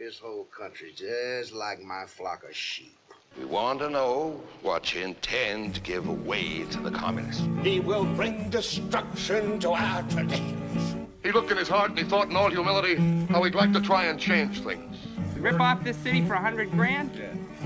[0.00, 2.96] this whole country just like my flock of sheep.
[3.38, 7.46] We want to know what you intend to give away to the communists.
[7.62, 10.96] He will bring destruction to our traditions.
[11.22, 12.96] He looked in his heart and he thought in all humility
[13.28, 14.96] how he'd like to try and change things.
[15.36, 17.10] Rip off this city for a hundred grand?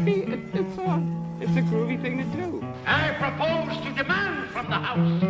[0.05, 1.07] See, it, it's a,
[1.41, 2.67] it's a groovy thing to do.
[2.85, 5.21] I propose to demand from the House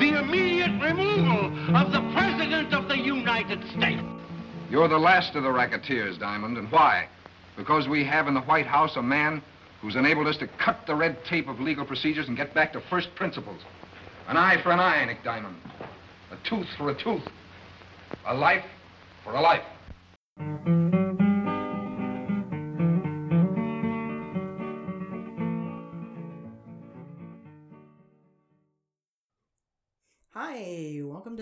[0.00, 4.02] the immediate removal of the President of the United States.
[4.72, 7.06] You're the last of the racketeers, Diamond, and why?
[7.58, 9.42] Because we have in the White House a man
[9.82, 12.80] who's enabled us to cut the red tape of legal procedures and get back to
[12.88, 13.60] first principles.
[14.28, 15.56] An eye for an eye, Nick Diamond.
[16.30, 17.28] A tooth for a tooth.
[18.26, 18.64] A life
[19.22, 21.01] for a life.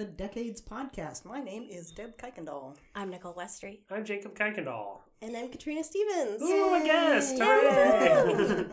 [0.00, 1.26] To Decades Podcast.
[1.26, 2.74] My name is Deb Kuykendall.
[2.94, 3.80] I'm Nicole Westry.
[3.90, 5.00] I'm Jacob Kuykendall.
[5.20, 6.40] And I'm Katrina Stevens.
[6.40, 7.36] Ooh, a guest!
[7.36, 7.44] Yay!
[7.44, 8.64] Hooray!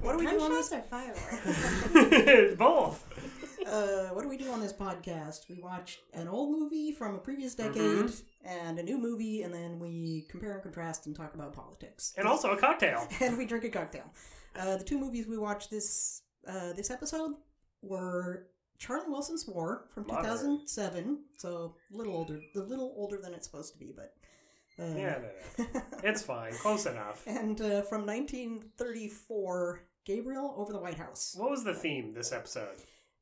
[0.00, 0.72] What do we Time do on this?
[0.72, 2.54] or fireworks?
[2.58, 3.08] Both.
[3.64, 5.48] Uh, what do we do on this podcast?
[5.48, 8.48] We watch an old movie from a previous decade Mm-hmm.
[8.48, 12.12] and a new movie, and then we compare and contrast and talk about politics.
[12.18, 13.06] And also a cocktail.
[13.20, 14.12] and we drink a cocktail.
[14.58, 17.34] Uh, the two movies we watched this uh, this episode
[17.80, 20.24] were Charlie Wilson's War from Modern.
[20.24, 24.14] 2007, so a little older, a little older than it's supposed to be, but
[24.78, 25.18] uh, Yeah,
[25.58, 25.80] no, no.
[26.04, 26.52] It's fine.
[26.54, 27.22] Close enough.
[27.26, 31.34] and uh, from 1934, Gabriel over the White House.
[31.38, 32.68] What was the theme this episode?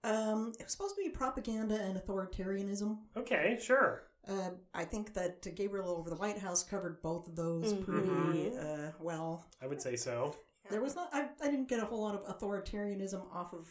[0.04, 2.98] Um, it was supposed to be propaganda and authoritarianism.
[3.16, 4.04] Okay, sure.
[4.26, 7.82] Uh, I think that Gabriel over the White House covered both of those Mm-hmm.
[7.84, 9.44] pretty uh, well.
[9.62, 10.36] I would say so.
[10.70, 11.08] There was not.
[11.12, 13.68] I, I didn't get a whole lot of authoritarianism off of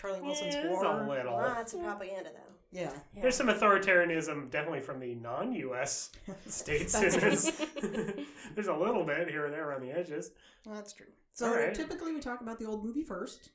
[0.00, 0.84] Charlie Wilson's Yeah, War.
[0.84, 1.32] a little.
[1.34, 2.54] Lots of propaganda, though.
[2.72, 6.10] Yeah, There's some authoritarianism definitely from the non-U.S.
[6.46, 7.50] states in this.
[8.54, 10.30] There's a little bit here and there around the edges.
[10.64, 11.06] that's true.
[11.34, 11.74] So All right.
[11.74, 13.50] typically we talk about the old movie first.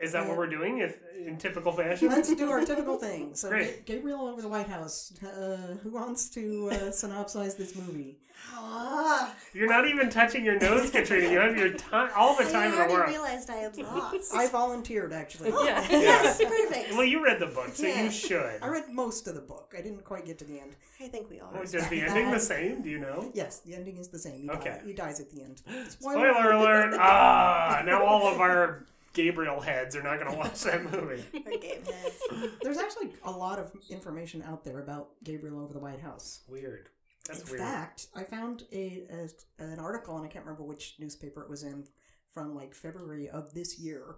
[0.00, 0.78] Is that Uh, what we're doing?
[0.78, 2.08] If in typical fashion?
[2.08, 3.34] Let's do our typical thing.
[3.34, 3.84] So Great.
[3.84, 5.12] Ga- Gabriel over the White House.
[5.22, 8.16] Uh, who wants to uh, synopsize this movie?
[8.54, 11.30] Ah, You're not even touching your nose, Katrina.
[11.30, 13.08] You have your time, all the I time in the already world.
[13.10, 14.34] realized I had lost.
[14.34, 15.50] I volunteered actually.
[15.50, 15.86] yeah.
[15.90, 16.92] yes, perfect.
[16.92, 18.04] Well, you read the book, so Yeah.
[18.04, 18.58] you should.
[18.62, 19.74] I read most of the book.
[19.76, 20.74] I didn't quite get to the end.
[21.02, 21.50] I think we all.
[21.52, 22.80] Well, respect Is the ending the same?
[22.80, 23.30] Do you know?
[23.34, 24.40] Yes, the ending is the same.
[24.44, 24.70] He, Okay.
[24.70, 25.60] die- he dies at the end.
[25.90, 26.94] Spoiler alert!
[26.98, 31.24] Ah, now all of our Gabriel heads are not going to watch that movie.
[31.34, 32.22] Or Gabe heads.
[32.62, 36.42] There's actually a lot of information out there about Gabriel over the White House.
[36.48, 36.88] Weird.
[37.26, 37.60] That's in weird.
[37.60, 41.62] fact, I found a, a an article, and I can't remember which newspaper it was
[41.62, 41.84] in,
[42.32, 44.16] from like February of this year,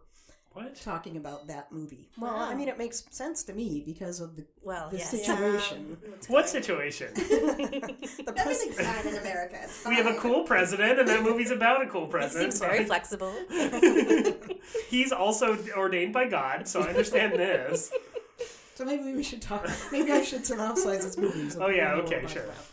[0.54, 0.74] What?
[0.80, 2.08] talking about that movie.
[2.18, 5.10] Well, I mean, it makes sense to me because of the Well, the yes.
[5.10, 5.96] situation.
[6.28, 7.08] What situation?
[7.14, 9.56] The pres- Everything's fine in America.
[9.62, 12.52] It's We have a cool president, and that movie's about a cool He president.
[12.52, 13.32] seems so very flexible.
[14.88, 17.90] He's also ordained by God, so I understand this.
[18.74, 19.68] So maybe we should talk.
[19.90, 21.48] Maybe I should synopsize this movie.
[21.50, 22.44] so Oh, yeah, people know what okay, I'm talking sure.
[22.44, 22.64] about.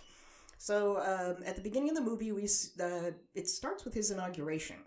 [0.57, 0.97] So
[1.37, 2.43] um, at the beginning of the movie, we
[2.81, 4.77] uh, it starts with his inauguration,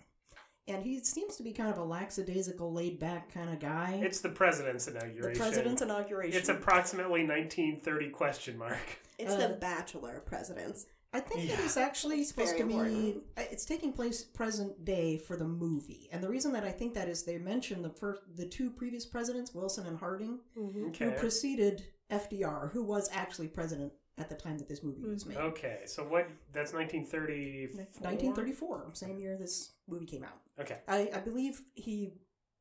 [0.68, 4.00] and he seems to be kind of a lackadaisical, laid-back kind of guy.
[4.02, 5.12] It's the president's inauguration.
[5.14, 5.42] the inauguration.
[5.42, 6.38] president's inauguration.
[6.38, 8.78] It's approximately 1930 question mark.
[9.18, 10.86] It's Uh, the Bachelor presidents.
[11.12, 11.54] I think Yeah.
[11.54, 12.72] it is actually supposed to be.
[12.72, 13.22] important.
[13.36, 16.94] uh, It's taking place present day for the movie, and the reason that I think
[16.94, 21.14] that is they mention the first, the two previous presidents, Wilson and Harding, who Okay.
[21.18, 25.38] preceded FDR, who was actually president at the time that this movie was made.
[25.38, 26.28] Okay, so what?
[26.52, 27.78] That's 1934.
[27.78, 30.40] 1934, same year this movie came out.
[30.60, 30.78] Okay.
[30.86, 32.12] I, I believe he,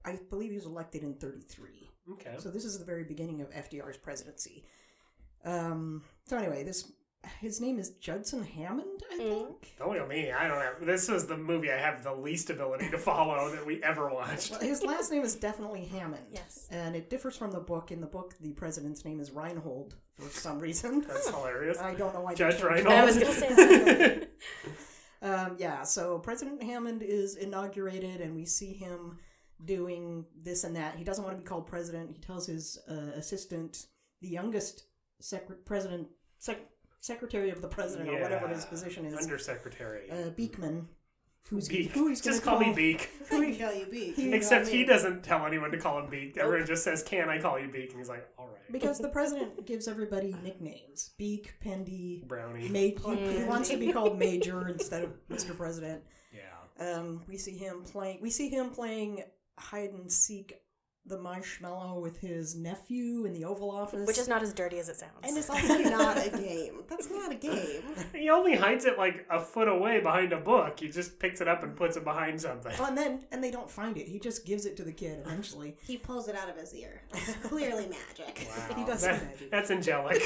[0.05, 1.89] I believe he was elected in 33.
[2.13, 2.35] Okay.
[2.37, 4.65] So this is the very beginning of FDR's presidency.
[5.43, 6.91] Um, so anyway, this
[7.39, 9.73] his name is Judson Hammond, I think.
[9.77, 10.31] Don't look at me.
[10.31, 10.85] I don't have.
[10.85, 14.51] This is the movie I have the least ability to follow that we ever watched.
[14.51, 16.25] Well, his last name is definitely Hammond.
[16.31, 16.67] Yes.
[16.71, 17.91] And it differs from the book.
[17.91, 21.01] In the book, the president's name is Reinhold for some reason.
[21.07, 21.77] That's hilarious.
[21.79, 22.33] I don't know why.
[22.33, 22.65] Judge changed.
[22.65, 22.95] Reinhold.
[22.95, 24.29] I was gonna say that.
[25.23, 29.19] Um, yeah, so President Hammond is inaugurated, and we see him
[29.63, 30.95] doing this and that.
[30.95, 32.09] He doesn't want to be called president.
[32.11, 33.85] He tells his uh, assistant,
[34.21, 34.85] the youngest
[35.19, 36.07] sec- president,
[36.39, 36.67] sec-
[37.01, 40.09] secretary of the president, or whatever his position is, Undersecretary.
[40.09, 40.87] uh, Beekman,
[41.49, 41.91] who's Beak.
[41.91, 43.09] who he's Just call me call- Beak.
[43.29, 44.15] Who he, Call you Beak.
[44.15, 46.37] he- Except he doesn't tell anyone to call him Beak.
[46.37, 49.09] Everyone just says, "Can I call you Beak?" And he's like, "All right." because the
[49.09, 52.69] president gives everybody nicknames: Beak, Pendy, Brownie.
[52.69, 53.15] Major.
[53.15, 55.55] He wants to be called Major instead of Mr.
[55.57, 56.03] President.
[56.33, 56.93] Yeah.
[56.95, 58.19] Um, we see him playing.
[58.21, 59.23] We see him playing
[59.57, 60.53] hide and seek
[61.05, 64.05] the marshmallow with his nephew in the Oval Office.
[64.07, 65.11] Which is not as dirty as it sounds.
[65.23, 66.83] And it's also not a game.
[66.87, 67.81] That's not a game.
[68.13, 70.79] He only hides it like a foot away behind a book.
[70.79, 72.71] He just picks it up and puts it behind something.
[72.77, 74.07] Well, and then and they don't find it.
[74.07, 75.75] He just gives it to the kid eventually.
[75.87, 77.01] He pulls it out of his ear.
[77.13, 78.47] It's clearly magic.
[78.77, 79.51] He does That- magic.
[79.51, 80.21] that's angelic.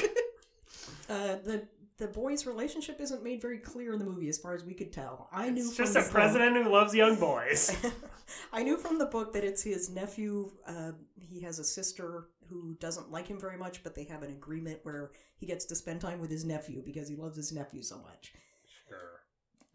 [1.08, 1.62] Uh, the
[1.98, 4.92] the boys' relationship isn't made very clear in the movie, as far as we could
[4.92, 5.28] tell.
[5.32, 7.74] I knew It's from just a book- president who loves young boys.
[8.52, 10.50] I knew from the book that it's his nephew.
[10.66, 14.30] Uh, he has a sister who doesn't like him very much, but they have an
[14.30, 17.82] agreement where he gets to spend time with his nephew because he loves his nephew
[17.82, 18.32] so much.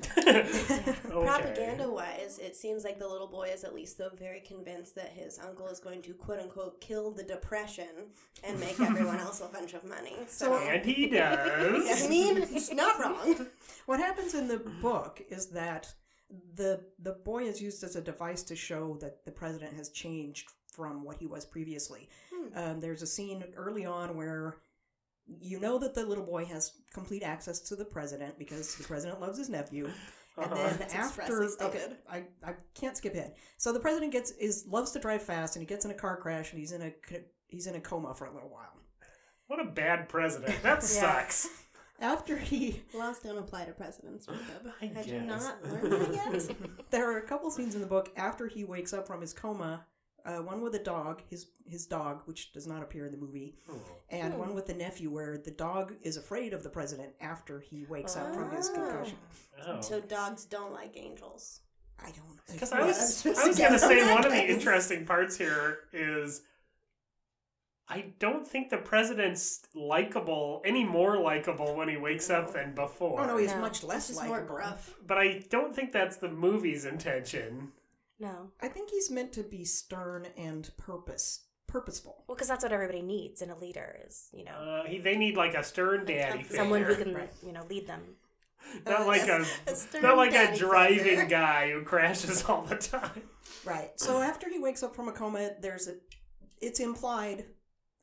[0.17, 1.01] okay.
[1.09, 5.09] Propaganda wise, it seems like the little boy is at least though very convinced that
[5.09, 8.09] his uncle is going to quote unquote kill the depression
[8.43, 10.15] and make everyone else a bunch of money.
[10.27, 12.03] So, And he does.
[12.03, 13.47] I mean, it's not wrong.
[13.85, 15.93] What happens in the book is that
[16.55, 20.49] the the boy is used as a device to show that the president has changed
[20.71, 22.07] from what he was previously.
[22.55, 24.57] Um, there's a scene early on where
[25.39, 29.21] you know that the little boy has complete access to the president because the president
[29.21, 29.85] loves his nephew.
[30.37, 30.55] And Uh-huh.
[30.55, 31.97] then It's after, expressly okay, stated.
[32.09, 33.35] I, I can't skip ahead.
[33.57, 36.15] So the president gets is loves to drive fast, and he gets in a car
[36.17, 36.93] crash, and he's in a
[37.47, 38.73] he's in a coma for a little while.
[39.47, 40.61] What a bad president.
[40.63, 41.49] That sucks.
[41.99, 44.71] After he Laws don't apply to presidents, Jacob.
[44.81, 46.55] I Had you not learned that yet?
[46.89, 49.85] there are a couple scenes in the book after he wakes up from his coma.
[50.25, 53.55] Uh, one with a dog, his his dog, which does not appear in the movie,
[54.09, 57.85] and one with the nephew, where the dog is afraid of the president after he
[57.89, 59.17] wakes up from his concussion.
[59.65, 59.81] Oh.
[59.81, 61.61] So dogs don't like angels.
[61.99, 62.39] I don't.
[62.51, 66.41] Because I was, I was going to say one of the interesting parts here is
[67.87, 73.21] I don't think the president's likable, any more likable when he wakes up than before.
[73.21, 73.59] Oh no, he's No.
[73.59, 74.55] much less This is more likable.
[74.55, 74.95] gruff.
[75.05, 77.71] But I don't think that's the movie's intention.
[78.21, 78.51] No.
[78.61, 82.25] I think he's meant to be stern and purpose purposeful.
[82.27, 85.15] Well, because that's what everybody needs in a leader is, you know, Uh, he, they
[85.15, 86.57] need like a stern daddy figure.
[86.57, 88.01] someone who can, you know, lead them.
[88.85, 91.25] not Uh, like yes, a, a not like a driving figure.
[91.25, 93.21] guy who crashes all the time.
[93.65, 93.91] Right.
[93.95, 95.95] So after he wakes up from a coma, there's a.
[96.61, 97.45] It's implied,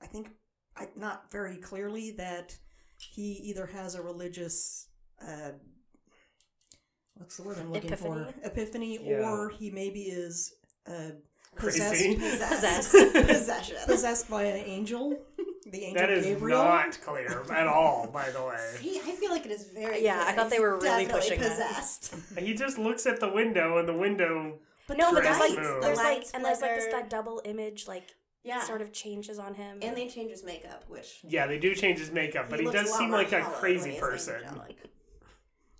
[0.02, 0.30] I think,
[0.76, 2.56] I, not very clearly, that
[2.96, 4.88] he either has a religious.
[5.22, 5.52] Uh,
[7.18, 8.22] what's the word I'm looking for?
[8.44, 8.44] Epiphany?
[8.44, 9.30] Epiphany, Yeah.
[9.30, 10.54] or he maybe is
[10.86, 11.10] uh,
[11.56, 12.14] Crazy.
[12.16, 13.14] possessed, Possessed.
[13.26, 13.76] Possession.
[13.86, 15.18] possessed by an angel,
[15.70, 16.62] the angel That is Gabriel.
[16.62, 18.56] not clear at all, by the way.
[18.80, 20.02] See, I feel like it is very.
[20.04, 21.50] Yeah, I thought they He's were really definitely pushing that.
[21.50, 22.14] possessed.
[22.38, 24.58] He just looks at the window, and the window.
[24.86, 27.10] But no, but there's like, Lights, the there's like, lights and there's like this that
[27.10, 28.04] double image, like,
[28.44, 28.62] Yeah.
[28.62, 29.80] sort of changes on him.
[29.82, 32.80] And they change his makeup, which Yeah, they do change his makeup, but he, looks
[32.82, 34.42] does seem like a crazy when he's person.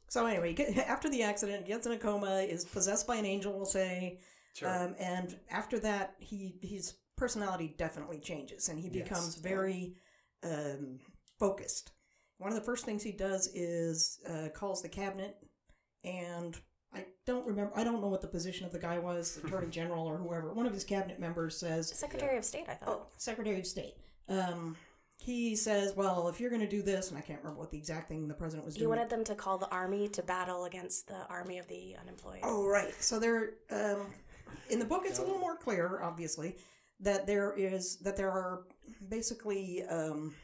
[0.09, 0.13] Angelic.
[0.13, 3.53] So anyway, get, after the accident, gets in a coma, is possessed by an angel,
[3.53, 4.19] we'll say,
[4.55, 4.69] Sure.
[4.69, 9.09] um, and after that, he his personality definitely changes, and he Yes.
[9.09, 9.95] becomes very
[10.43, 10.99] um,
[11.39, 11.93] focused.
[12.39, 15.37] One of the first things he does is uh, calls the cabinet,
[16.05, 16.57] and
[16.95, 17.73] I don't remember.
[17.77, 20.53] I don't know what the position of the guy was, the attorney general or whoever.
[20.53, 22.89] One of his cabinet members says, Secretary of State, I thought.
[22.89, 23.95] "Oh, Secretary of State."
[24.29, 24.77] Um,
[25.21, 27.79] he says, "Well, if you're going to do this," and I can't remember what the
[27.79, 28.83] exact thing the president was doing.
[28.85, 32.41] He wanted them to call the army to battle against the army of the unemployed.
[32.43, 32.93] Oh, right.
[33.03, 34.07] So there, um,
[34.71, 36.57] in the book, it's a little more clear, obviously,
[37.01, 38.65] that there is that there are
[39.09, 40.35] basically um,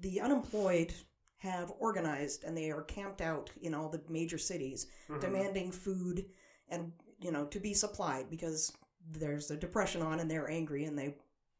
[0.00, 0.92] the unemployed
[1.38, 4.86] have organized and they are camped out in all the major cities,
[5.20, 6.26] demanding food
[6.68, 8.72] and you know to be supplied because
[9.10, 11.16] there's a depression on and they're angry and they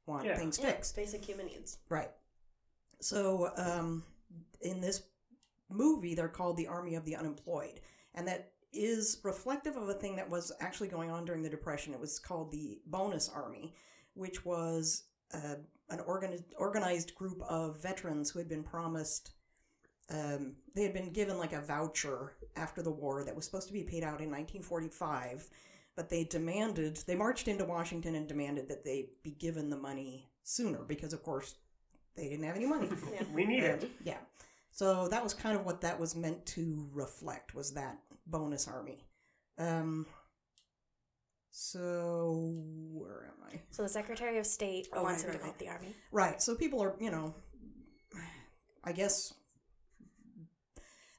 [0.07, 0.37] want Yeah.
[0.37, 0.97] things Yeah, fixed.
[0.97, 1.79] basic human needs.
[1.89, 2.11] Right.
[3.01, 4.05] So, um,
[4.61, 5.03] in this
[5.71, 7.81] movie, they're called the Army of the Unemployed,
[8.15, 11.93] and that is reflective of a thing that was actually going on during the Depression.
[11.93, 13.75] It was called the Bonus Army,
[14.15, 15.05] which was
[15.35, 15.57] uh,
[15.89, 19.33] an organ- organized group of veterans who had been promised.
[20.09, 23.73] Um, they had been given like a voucher after the war that was supposed to
[23.73, 25.49] be paid out in 1945,
[25.97, 30.31] but they demanded, they marched into Washington and demanded that they be given the money
[30.43, 31.55] sooner because, of course,
[32.21, 32.89] they didn't have any money.
[33.35, 33.91] We need And, it.
[34.05, 34.19] yeah.
[34.73, 39.07] So that was kind of what that was meant to reflect was that bonus army.
[39.59, 40.07] Um
[41.51, 42.55] so
[42.93, 43.61] where am I?
[43.71, 45.95] So the Secretary of State Oh, wants right, him to right, the army.
[46.13, 46.41] Right.
[46.41, 47.35] So people are, you know,
[48.85, 49.35] I guess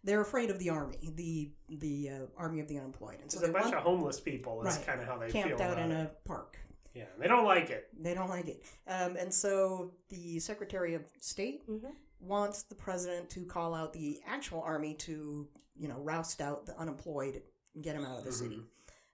[0.04, 3.50] they're afraid of the army, the the uh, army of the unemployed, and so There's
[3.50, 4.62] a bunch want of homeless people.
[4.66, 4.86] Is Right.
[4.88, 6.12] kind of how they camped feel out about in it.
[6.24, 6.58] a park.
[6.94, 7.88] Yeah, they don't like it.
[7.98, 11.94] They don't like it, um, and so the Secretary of State Mhm.
[12.20, 16.78] wants the president to call out the actual army to, you know, roust out the
[16.78, 17.42] unemployed
[17.76, 18.62] and get them out of the city.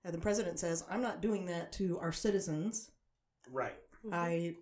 [0.04, 2.92] And the president says, "I'm not doing that to our citizens.
[3.50, 3.80] Right.
[4.12, 4.58] I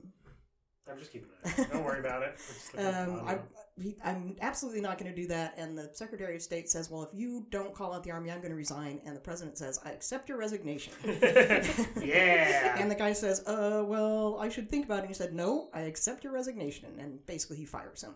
[0.87, 1.67] I'm just keeping an eye.
[1.71, 2.35] Don't worry about it.
[2.47, 3.47] We're just looking at Um, I, audio.
[3.77, 5.55] He, I'm absolutely not going to do that.
[5.57, 8.39] And the Secretary of State says, "Well, if you don't call out the army, I'm
[8.39, 12.79] going to resign." And the president says, "I accept your resignation." yeah.
[12.79, 15.69] and the guy says, "Uh, well, I should think about it." And he said, "No,
[15.73, 18.15] I accept your resignation." And basically, he fires him.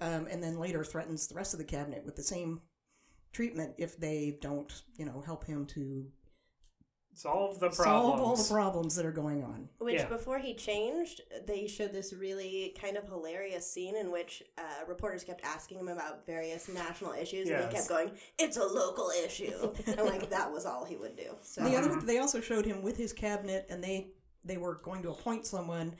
[0.00, 2.62] Um, and then later threatens the rest of the cabinet with the same
[3.32, 6.06] treatment if they don't, you know, help him to
[7.20, 7.76] Solve the problems.
[7.76, 9.68] solve all the problems that are going on.
[9.78, 10.06] Which, Yeah.
[10.08, 15.22] before he changed, they showed this really kind of hilarious scene in which uh, reporters
[15.22, 19.72] kept asking him about various national issues, and he kept going, "It's a local issue,"
[19.86, 21.34] and like that was all he would do.
[21.42, 24.12] So The other, they also showed him with his cabinet, and they
[24.42, 25.94] they were going to appoint someone,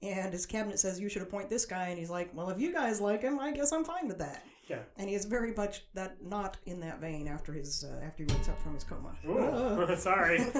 [0.00, 2.72] and his cabinet says you should appoint this guy, and he's like, well, if you
[2.72, 4.42] guys like him, I guess I'm fine with that.
[4.72, 4.82] Yeah.
[4.96, 8.32] And he is very much that not in that vein after his uh, after he
[8.32, 9.14] wakes up from his coma.
[9.28, 10.38] Ooh, sorry.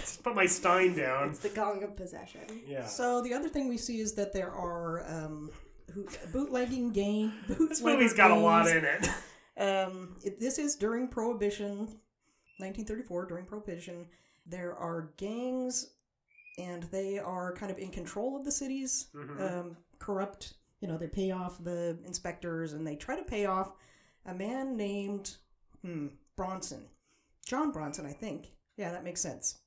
[0.00, 1.28] Just put my Stein down.
[1.30, 2.40] it's the gong of possession.
[2.66, 2.86] Yeah.
[2.86, 5.50] So the other thing we see is that there are um,
[5.92, 7.32] who, bootlegging gang.
[7.48, 9.08] this movie's got a lot in it.
[9.56, 11.78] Um, it, this is during Prohibition,
[12.58, 13.26] 1934.
[13.26, 14.06] During Prohibition,
[14.46, 15.90] there are gangs,
[16.58, 19.08] and they are kind of in control of the cities.
[19.14, 20.54] Um, corrupt.
[20.80, 23.72] You know, they pay off the inspectors, and they try to pay off
[24.26, 25.36] a man named
[25.84, 26.86] hmm, Bronson,
[27.46, 28.52] John Bronson, I think.
[28.76, 29.58] Yeah, that makes sense.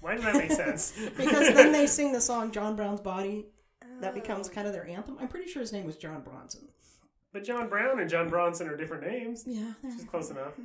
[0.00, 0.92] Why does that make sense?
[1.16, 3.46] Because then they sing the song "John Brown's Body."
[4.00, 5.16] That becomes kind of their anthem.
[5.20, 6.68] I'm pretty sure his name was John Bronson.
[7.32, 9.44] But John Brown and John Bronson are different names.
[9.46, 10.52] Yeah, Which is close enough.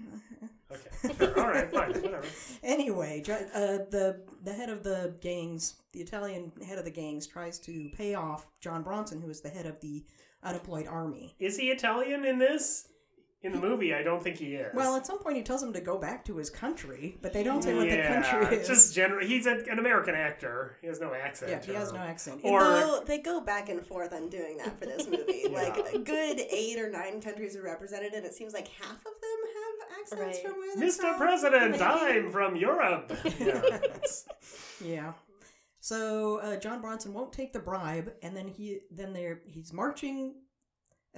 [0.71, 1.15] Okay.
[1.19, 1.39] Sure.
[1.39, 1.71] All right.
[1.71, 1.91] Fine.
[2.01, 2.25] Whatever.
[2.63, 7.59] Anyway, uh, the the head of the gangs, the Italian head of the gangs, tries
[7.59, 10.03] to pay off John Bronson, who is the head of the
[10.41, 11.35] unemployed army.
[11.37, 12.87] Is he Italian in this?
[13.43, 14.73] In the movie, I don't think he is.
[14.73, 17.43] Well, at some point, he tells him to go back to his country, but they
[17.43, 18.67] don't say what yeah, the country is.
[18.69, 19.25] just general.
[19.27, 20.77] He's a, an American actor.
[20.79, 21.51] He has no accent.
[21.51, 22.39] yeah, he has no accent.
[22.43, 25.23] Or Though they go back and forth on doing that for this movie.
[25.43, 25.49] Yeah.
[25.61, 29.03] Like a good eight or nine countries are represented, and it seems like half of
[29.03, 30.41] them have accents Right.
[30.47, 30.95] from where they're Mr.
[31.11, 31.17] from.
[31.17, 31.83] President, Maybe.
[31.83, 33.11] I'm from Europe.
[33.39, 33.79] Yeah,
[34.83, 35.13] Yeah.
[35.81, 40.35] So uh, John Bronson won't take the bribe, and then he then they're he's marching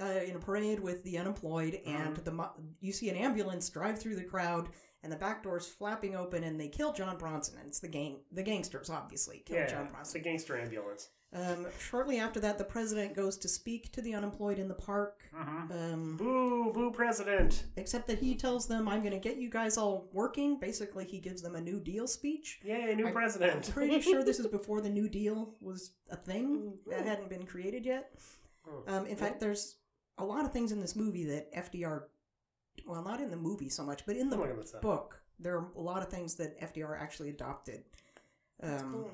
[0.00, 3.98] uh, in a parade with the unemployed, and the mo- you see an ambulance drive
[3.98, 4.68] through the crowd,
[5.02, 8.18] and the back door's flapping open, and they kill John Bronson, and it's the gang
[8.32, 10.00] the gangsters obviously kill yeah, John Bronson.
[10.00, 11.08] it's a gangster ambulance.
[11.34, 15.24] Um, shortly after that, the president goes to speak to the unemployed in the park.
[15.36, 17.64] Um, Boo, boo, president.
[17.76, 21.18] except that he tells them, "I'm going to get you guys all working." Basically, he
[21.18, 22.60] gives them a New Deal speech.
[22.64, 23.66] Yay, new I- president.
[23.66, 27.44] I'm pretty sure this is before the New Deal was a thing that hadn't been
[27.44, 28.12] created yet.
[28.86, 29.76] Um, in fact, there's
[30.18, 32.04] a lot of things in this movie that FDR,
[32.86, 34.82] well, not in the movie so much, but in the I'm looking this up.
[34.82, 37.84] book, there are a lot of things that FDR actually adopted.
[38.62, 39.10] Um, cool.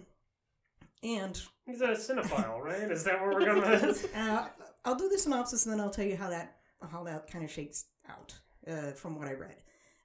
[1.03, 2.91] And He's a cinephile, right?
[2.91, 4.07] Is that where we're going with this?
[4.15, 4.49] uh,
[4.85, 6.57] I'll do the synopsis and then I'll tell you how that
[6.91, 8.35] how that kind of shakes out
[8.69, 9.57] uh, from what I read.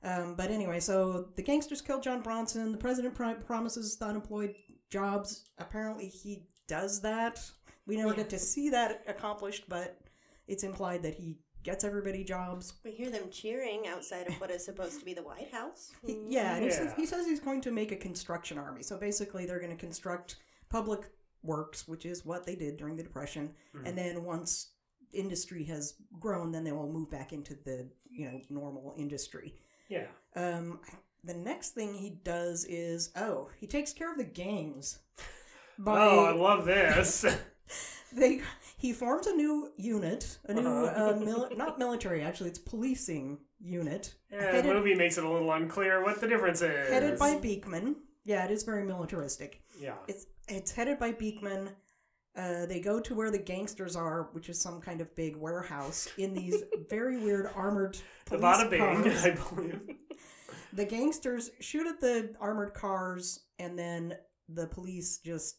[0.03, 2.71] Um, but anyway, so the gangsters kill John Bronson.
[2.71, 4.53] The president pro- promises the unemployed
[4.91, 5.49] jobs.
[5.57, 7.39] Apparently, he does that.
[7.87, 9.97] We never get to see that accomplished, but
[10.47, 12.73] it's implied that he gets everybody jobs.
[12.83, 15.91] We hear them cheering outside of what is supposed to be the White House.
[16.05, 18.83] He, yeah, and he says, he says he's going to make a construction army.
[18.83, 20.37] So basically, they're going to construct
[20.69, 21.09] public
[21.43, 23.51] works, which is what they did during the Depression.
[23.85, 24.71] And then once
[25.13, 29.53] industry has grown, then they will move back into the you know normal industry.
[29.89, 30.07] Yeah.
[30.35, 30.79] Um,
[31.23, 34.99] the next thing he does is oh, he takes care of the gangs.
[35.77, 37.25] By, Oh, I love this.
[38.13, 38.41] they
[38.77, 41.11] he forms a new unit, a new Uh-huh.
[41.11, 44.13] uh, not military actually, it's policing unit.
[44.31, 46.89] Yeah, the headed- movie makes it a little unclear what the difference is.
[46.89, 47.95] headed by Beekman.
[48.23, 49.61] Yeah, it is very militaristic.
[49.81, 49.95] Yeah.
[50.07, 51.69] It's it's headed by Beekman.
[52.35, 56.07] Uh, they go to where the gangsters are, which is some kind of big warehouse
[56.19, 59.25] in these very weird armored The police Bada Bing, cars.
[59.25, 59.81] I believe.
[60.73, 64.17] The gangsters shoot at the armored cars, and then
[64.49, 65.57] the police just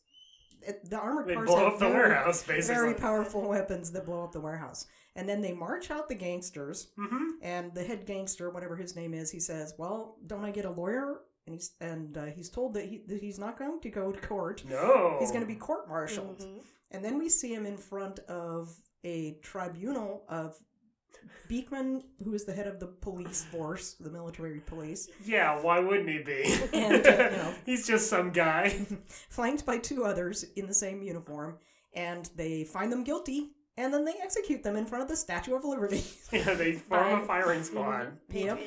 [0.84, 2.74] the armored They cars blow have up the very, warehouse, basically.
[2.74, 4.86] very powerful weapons that blow up the warehouse.
[5.16, 7.24] And then they march out the gangsters, Mm-hmm.
[7.42, 10.70] and the head gangster, whatever his name is, he says, "Well, don't I get a
[10.70, 14.12] lawyer?" And he's and uh, he's told that, he, that he's not going to go
[14.12, 14.62] to court.
[14.68, 15.16] No.
[15.18, 16.44] He's going to be court-martialed.
[16.90, 18.74] And then we see him in front of
[19.04, 20.56] a tribunal of
[21.48, 26.08] Beekman, who is the head of the police force, the military police, Yeah, why wouldn't
[26.08, 26.42] he be?
[26.74, 27.54] And, uh, you know.
[27.64, 28.86] He's just some guy.
[29.30, 31.58] flanked by two others in the same uniform,
[31.94, 35.54] and they find them guilty, and then they execute them in front of the Statue
[35.54, 36.04] of Liberty.
[36.32, 38.12] yeah, they form a firing squad.
[38.30, 38.60] Yep.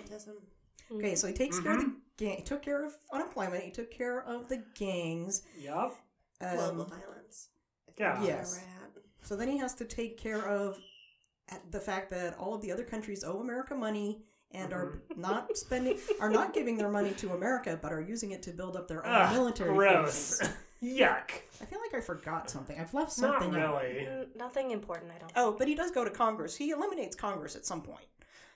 [0.91, 2.37] Okay, so he takes care of the gang.
[2.37, 3.63] He took care of unemployment.
[3.63, 5.43] He took care of the gangs.
[5.59, 5.95] Yup.
[6.39, 7.49] Global Um, violence.
[7.97, 8.21] Yeah.
[8.23, 8.53] Yes.
[8.57, 8.91] Where we're at.
[9.23, 10.81] So then he has to take care of at-
[11.71, 14.21] the fact that all of the other countries owe America money
[14.53, 15.21] and are Mm-hmm.
[15.29, 18.75] not spending, are not giving their money to America, but are using it to build
[18.75, 20.39] up their own Ugh, military gross.
[20.39, 20.49] forces.
[20.83, 21.29] Yuck.
[21.61, 22.77] I feel like I forgot something.
[22.79, 23.81] I've left Not something out.
[23.83, 24.07] really.
[24.35, 25.31] Nothing important, I don't.
[25.35, 26.55] Oh, but he does go to Congress.
[26.55, 28.05] He eliminates Congress at some point.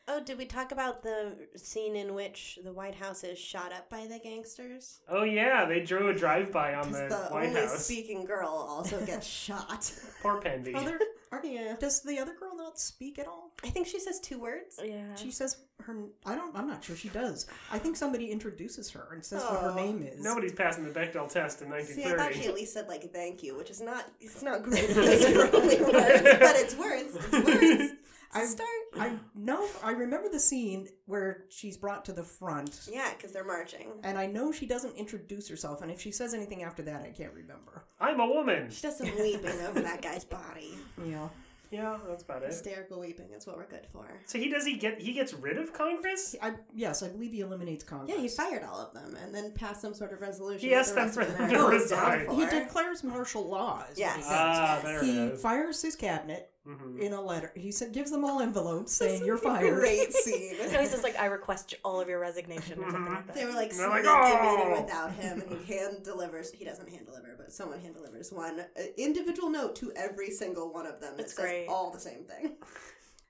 [0.07, 3.89] Oh, did we talk about the scene in which the White House is shot up
[3.89, 4.99] by the gangsters?
[5.09, 7.85] Oh yeah, they drew a drive-by on the, the White only House.
[7.85, 9.91] speaking girl also gets shot.
[10.21, 10.75] Poor Pendy.
[10.75, 10.99] Are there,
[11.31, 11.75] are, Yeah.
[11.79, 13.51] Does the other girl not speak at all?
[13.63, 14.79] I think she says two words.
[14.83, 15.15] Yeah.
[15.15, 15.95] She says her.
[16.23, 16.55] I don't.
[16.55, 17.47] I'm not sure she does.
[17.71, 19.75] I think somebody introduces her and says what her Oh.
[19.75, 20.23] name is.
[20.23, 21.93] Nobody's passing the Bechdel test in 1930.
[21.93, 24.61] See, I thought she at least said like thank you, which is not it's not
[24.63, 27.15] great if those only words, but it's words.
[27.15, 27.91] It's words.
[28.33, 28.69] It's a I- start.
[28.97, 29.67] I know.
[29.83, 33.87] I remember the scene where she's brought to the front, Yeah, because they're marching.
[34.03, 35.81] and I know she doesn't introduce herself.
[35.81, 37.83] And if she says anything after that, I can't remember.
[37.99, 38.69] I'm a woman.
[38.71, 40.73] She does some weeping over that guy's body.
[41.05, 41.27] Yeah.
[41.71, 42.49] Yeah, that's about it.
[42.49, 43.25] Hysterical weeping.
[43.31, 44.05] That's what we're good for.
[44.27, 46.35] So he does he get he gets rid of Congress?
[46.41, 48.11] I yes, I believe he eliminates Congress.
[48.15, 50.59] Yeah, he fired all of them and then passed some sort of resolution.
[50.61, 52.29] He that asked the them rest for of them to resign.
[52.29, 53.79] He declares martial law.
[53.81, 54.15] is what Yes.
[54.17, 54.29] he does.
[54.31, 55.41] Ah, there he it is.
[55.41, 56.99] fires his cabinet Mhm.
[56.99, 57.51] in a letter.
[57.55, 59.75] He said, gives them all envelopes saying you're fired.
[59.75, 60.55] Great scene.
[60.71, 63.35] No, he says like, "I request all of your resignation" or something like that.
[63.35, 66.51] They were like They're like, "Oh!" meeting without him, and he hand delivers.
[66.51, 70.73] He doesn't hand deliver, but someone hand delivers one uh, individual note to every single
[70.73, 71.17] one of them.
[71.17, 71.67] That It's says great.
[71.67, 72.55] all the same thing.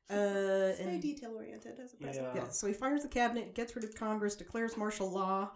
[0.08, 2.36] Uh, It's very detail oriented as a president.
[2.36, 2.44] Yeah.
[2.44, 5.50] yeah, so he fires the cabinet, gets rid of Congress, declares martial law,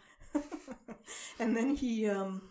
[1.39, 2.41] and then he um,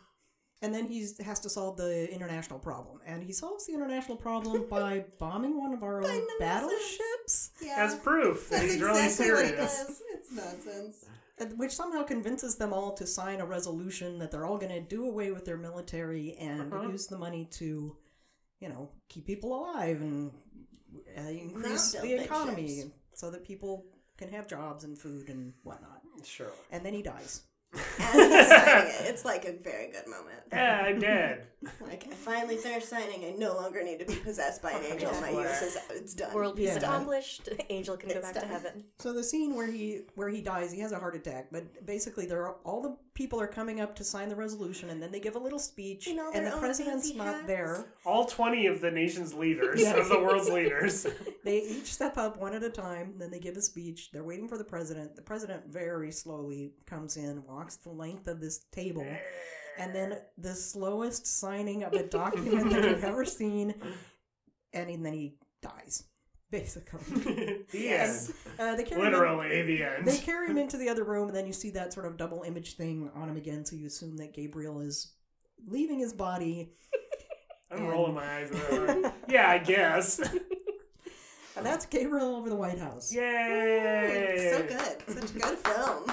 [0.63, 4.67] and then he has to solve the international problem, and he solves the international problem
[4.69, 9.43] by bombing one of our own battleships, Yeah, As proof that that's he's exactly really
[9.43, 9.79] what serious.
[9.87, 10.03] does.
[10.15, 11.05] It's nonsense.
[11.57, 15.07] which somehow convinces them all to sign a resolution that they're all going to do
[15.07, 16.89] away with their military and Uh-huh.
[16.89, 17.97] use the money to,
[18.61, 20.33] you know, keep people alive and
[21.17, 22.91] uh, increase build the economy ships.
[23.15, 23.87] so that people
[24.17, 26.03] can have jobs and food and whatnot.
[26.25, 26.51] Sure.
[26.73, 27.43] And then he dies.
[27.99, 30.39] As he's signing it, it's like a very good moment.
[30.53, 31.45] Yeah, I'm dead.
[31.81, 33.25] Like I finally finished signing.
[33.25, 35.11] I no longer need to be possessed by an angel.
[35.21, 36.33] My use is it's done.
[36.33, 36.77] World peace Yeah.
[36.77, 37.49] accomplished.
[37.69, 38.49] Angel can go It's back to done.
[38.49, 38.85] heaven.
[39.01, 41.49] So the scene where he where he dies, he has a heart attack.
[41.51, 45.03] But basically, there are all the people are coming up to sign the resolution, and
[45.03, 47.47] then they give a little speech, and the president's not hats.
[47.49, 47.85] there.
[48.07, 49.97] All 20 of the nation's leaders, Yeah.
[49.97, 51.05] of the world's leaders.
[51.45, 53.15] They each step up one at a time.
[53.19, 54.11] Then they give a speech.
[54.13, 55.17] They're waiting for the president.
[55.17, 59.07] The president very slowly comes in, walks the length of this table,
[59.79, 63.75] and then the slowest signing of a document that I've ever seen,
[64.73, 66.05] and then he dies.
[66.51, 66.99] Basically,
[67.71, 68.33] the Yes.
[68.59, 68.61] end.
[68.61, 70.07] uh, they carry him Literally, the end.
[70.07, 72.43] they carry him into the other room, and then you see that sort of double
[72.43, 73.65] image thing on him again.
[73.67, 75.13] So you assume that Gabriel is
[75.67, 76.73] leaving his body,
[77.71, 79.13] I'm rolling my eyes at that one.
[79.29, 80.19] Yeah, I guess.
[80.21, 83.13] and that's Gabriel over the White House.
[83.13, 84.51] Yay!
[84.51, 85.21] so good.
[85.21, 86.05] Such a good film.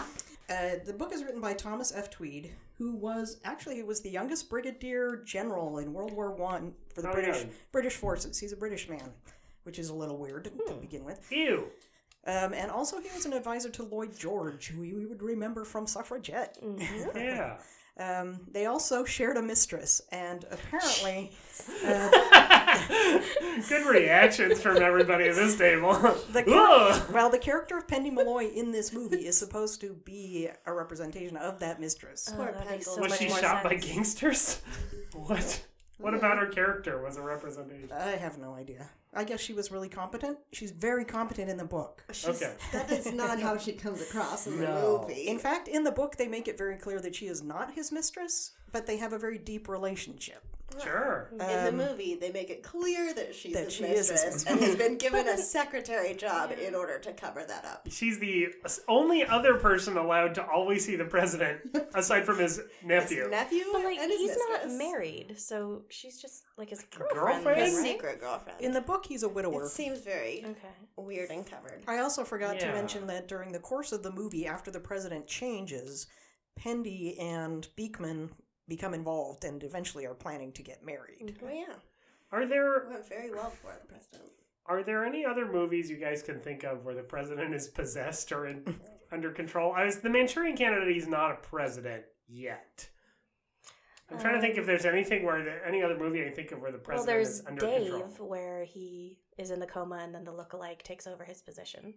[0.50, 2.10] Uh, the book is written by Thomas F.
[2.10, 7.02] Tweed, who was actually he was the youngest brigadier general in World War One for
[7.02, 7.50] the Oh, British yeah.
[7.72, 8.38] British forces.
[8.38, 9.12] He's a British man,
[9.66, 10.80] which is a little weird to Hmm.
[10.80, 11.20] begin with.
[11.32, 11.68] Ew.
[12.28, 15.86] Um, and also, he was an advisor to Lloyd George, who we would remember from
[15.88, 16.58] Suffragette.
[17.16, 17.58] Yeah.
[17.98, 21.32] Um, they also shared a mistress, and apparently,
[23.70, 25.94] Good reactions from everybody at this table.
[26.34, 30.50] the char- well, the character of Pendy Molloy in this movie is supposed to be
[30.66, 32.30] a representation of that mistress.
[32.38, 34.62] Oh, that makes so Was she more shot by gangsters?
[35.14, 35.66] What?
[35.98, 37.92] What about her character was a representation?
[37.92, 38.90] I have no idea.
[39.14, 40.38] I guess she was really competent.
[40.52, 42.04] She's very competent in the book.
[42.12, 42.54] She's, Okay.
[42.74, 45.02] That is not how she comes across in the No.
[45.08, 45.28] movie.
[45.28, 47.92] In fact, in the book, they make it very clear that she is not his
[47.94, 50.44] mistress, but they have a very deep relationship.
[50.84, 51.30] Sure.
[51.32, 54.12] In the um, movie, they make it clear that she's that his she is his
[54.12, 54.52] mistress mistress.
[54.52, 57.88] and has been given a secretary job in order to cover that up.
[57.90, 58.48] She's the
[58.88, 61.62] only other person allowed to always see the president,
[61.96, 63.24] aside from his nephew.
[63.24, 67.44] His nephew But like, and his he's not married, so she's just like his girlfriend.
[67.44, 67.62] Girlfriend?
[67.62, 67.84] His right?
[67.86, 68.60] secret girlfriend.
[68.62, 69.64] In the book, he's a widower.
[69.64, 70.74] it seems very Okay.
[70.98, 71.84] weird and covered.
[71.88, 75.28] I also forgot to mention that during the course of the movie, after the president
[75.28, 76.08] changes,
[76.60, 78.30] Pendy and Beekman
[78.68, 81.20] become involved and eventually are planning to get married.
[81.24, 81.46] Mm-hmm.
[81.46, 81.74] Oh yeah,
[82.32, 84.24] Are there went very well for the president.
[84.66, 88.32] are there any other movies you guys can think of where the president is possessed
[88.32, 88.64] or in,
[89.12, 89.74] under control?
[89.76, 90.94] I was the Manchurian Candidate.
[90.94, 92.90] He's not a president yet.
[94.12, 96.36] I'm trying to think if um, there's anything where the, any other movie I can
[96.36, 98.30] think of where the Well, president there's is under Dave, control.
[98.30, 101.96] where he is in the coma, and then the lookalike takes over his position.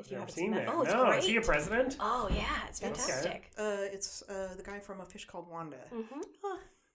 [0.00, 0.66] If you I've haven't seen seen that.
[0.66, 1.18] that, oh, it's no, great.
[1.20, 1.96] is he a president?
[2.00, 2.88] Oh yeah, it's Okay.
[2.92, 3.50] fantastic.
[3.58, 5.76] Uh, it's uh, the guy from A Fish Called Wanda.
[5.92, 6.20] hmm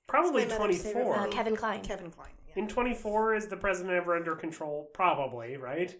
[0.07, 1.19] Probably That's my mother's favorite 24.
[1.19, 1.27] Uh.
[1.31, 1.81] Kevin Kline.
[1.81, 2.29] Kevin Kline.
[2.47, 2.63] Yeah.
[2.63, 4.89] In 24, is the president ever under control?
[4.93, 5.93] Probably, right?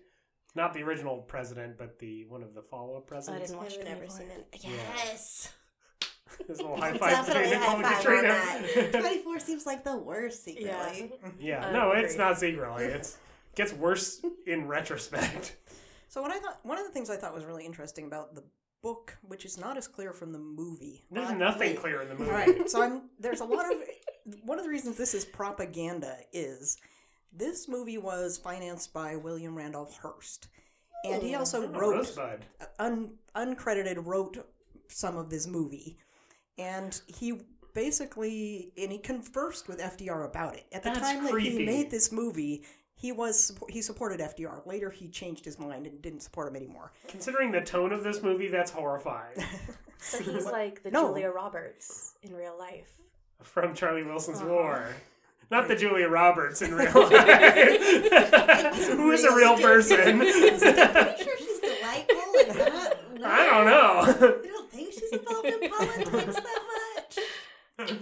[0.56, 3.52] Not the original president, but the one of the follow-up I presidents.
[3.52, 4.48] didn't watch I've never seen it.
[4.62, 4.70] Yeah.
[4.96, 5.54] Yes.
[6.48, 9.02] His little high five Definitely between Nicole and Katrina.
[9.02, 11.12] 24 seems like the worst secretly.
[11.40, 12.86] yeah, I no, it's not secretly.
[12.86, 13.18] It's
[13.56, 15.56] gets worse in retrospect.
[16.08, 18.44] So what I thought, one of the things I thought was really interesting about the
[18.82, 21.04] book, which is not as clear from the movie.
[21.12, 21.80] There's nothing wait.
[21.80, 22.32] clear in the movie.
[22.32, 22.70] Right.
[22.70, 23.78] so I'm there's a lot of
[24.44, 26.78] one of the reasons this is propaganda is
[27.34, 30.48] this movie was financed by William Randolph Hearst,
[31.04, 32.18] and he oh, also Oh, wrote
[32.80, 34.48] un, uncredited wrote
[34.88, 35.98] some of this movie,
[36.58, 37.42] and he
[37.74, 41.58] basically and he conversed with FDR about it at the That's time that creepy.
[41.60, 42.64] he made this movie.
[43.00, 44.66] He was he supported FDR.
[44.66, 46.92] Later, he changed his mind and didn't support him anymore.
[47.08, 49.38] Considering the tone of this movie, that's horrifying.
[50.00, 51.08] So he's like the No.
[51.08, 52.92] Julia Roberts in real life.
[53.42, 54.48] From Charlie Wilson's Uh-huh.
[54.50, 54.88] War.
[55.50, 57.16] Not the Julia Roberts in real life.
[58.92, 60.22] Who is a real person.
[60.22, 63.20] I'm sure she's delightful and not.
[63.20, 64.28] No, I don't know.
[64.28, 67.18] I don't think she's involved in politics that
[67.80, 67.98] much.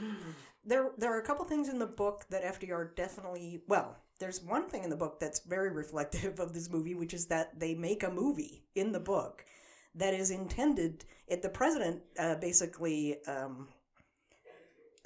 [0.65, 4.69] there there are a couple things in the book that FDR definitely well there's one
[4.69, 8.04] thing in the book that's very reflective of this movie which is that they make
[8.04, 9.45] a movie in the book
[9.93, 13.67] that is intended it the president uh, basically um,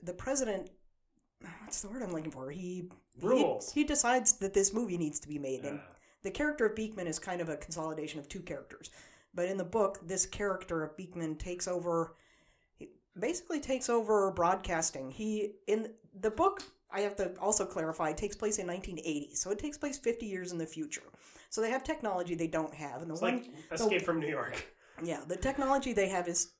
[0.03, 0.69] the president
[1.63, 2.89] what's the word I'm looking for he
[3.21, 3.73] Rules.
[3.73, 5.79] he, he decides that this movie needs to be made and
[6.21, 8.89] the character of Beekman is kind of a consolidation of two characters
[9.33, 12.15] but in the book this character of Beekman takes over
[13.19, 15.11] basically takes over broadcasting.
[15.11, 19.51] He in the book I have to also clarify it takes place in 1980, so
[19.51, 21.03] it takes place 50 years in the future.
[21.49, 24.27] So they have technology they don't have, and the It's one like Escape from New
[24.27, 24.65] York.
[25.03, 26.53] yeah, the technology they have is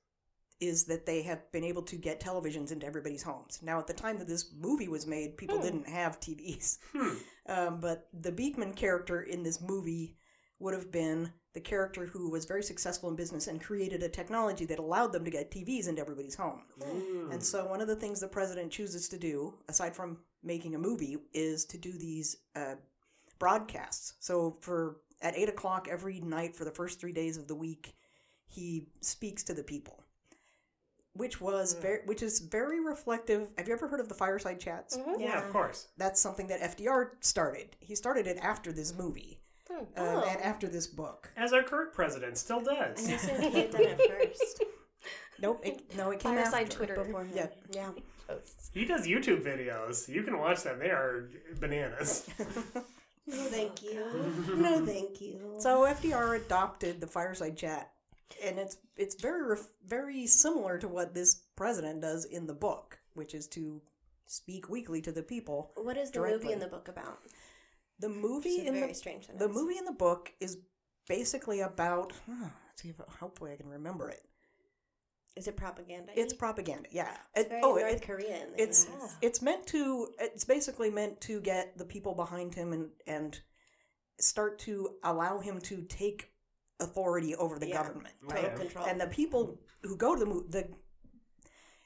[0.60, 3.60] is that they have been able to get televisions into everybody's homes.
[3.64, 6.80] Now, at the time that this movie was made, people didn't have TVs.
[7.48, 10.18] Um, but the Beekman character in this movie
[10.60, 14.66] would have been the character who was very successful in business and created a technology
[14.66, 16.62] that allowed them to get TVs into everybody's home.
[16.80, 17.34] Mm.
[17.34, 20.80] And so, one of the things the president chooses to do, aside from making a
[20.80, 22.76] movie, is to do these uh,
[23.40, 24.14] broadcasts.
[24.20, 27.96] So, for at eight o'clock every night for the first three days of the week,
[28.46, 30.04] he speaks to the people,
[31.14, 31.82] which was mm.
[31.82, 33.50] very, which is very reflective.
[33.58, 34.96] Have you ever heard of the fireside chats?
[34.96, 35.20] Mm-hmm.
[35.20, 35.88] Yeah, of course.
[35.98, 37.76] That's something that FDR started.
[37.80, 39.39] He started it after this movie
[39.70, 40.26] um, Oh.
[40.30, 41.32] and after this book.
[41.38, 43.08] As our current president still does.
[43.08, 44.02] I assumed he had done it
[44.34, 44.64] first.
[45.42, 46.76] Nope, it, no, it came Fireside after.
[46.78, 46.96] Twitter.
[47.04, 47.32] Before him.
[47.36, 47.48] Yeah.
[47.72, 47.92] Yeah.
[48.74, 50.08] He does YouTube videos.
[50.08, 50.80] You can watch them.
[50.80, 51.30] They are
[51.60, 52.30] bananas.
[53.28, 54.04] No, thank you.
[54.56, 55.40] No, thank you.
[55.60, 57.92] So FDR adopted the fireside chat,
[58.44, 59.56] and it's it's very
[59.86, 63.84] very similar to what this president does in the book, which is to
[64.26, 65.70] speak weekly to the people.
[65.76, 66.40] what is the directly.
[66.40, 67.20] movie in the book about?
[68.00, 70.58] The movie in very the the movie in the book is
[71.08, 72.14] basically about.
[72.26, 74.24] huh, let's see if hopefully I can remember it.
[75.36, 76.12] Is it propaganda?
[76.16, 76.90] It's propaganda.
[76.92, 77.16] Yeah.
[77.36, 78.54] It's It- oh, North it- Korean.
[78.58, 79.10] it's Yeah.
[79.22, 83.40] it's meant to it's basically meant to get the people behind him and and
[84.20, 86.34] start to allow him to take
[86.82, 88.86] authority over the Yeah, government total right control.
[88.86, 90.70] and the people who go to the movie, the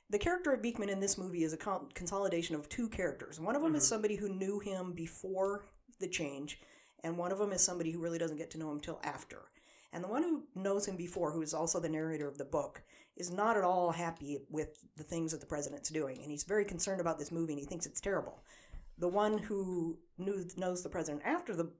[0.10, 3.39] the character of Beekman in this movie is a con- consolidation of two characters.
[3.39, 3.89] One of them is mm-hmm.
[3.89, 5.65] somebody who knew him before
[5.99, 6.60] the change,
[7.03, 9.39] and one of them is somebody who really doesn't get to know him till after.
[9.91, 12.82] And the one who knows him before, who is also the narrator of the book,
[13.15, 16.65] is not at all happy with the things that the president's doing, and he's very
[16.65, 18.43] concerned about this movie, and he thinks it's terrible.
[18.97, 21.71] The one who knew knows the president after the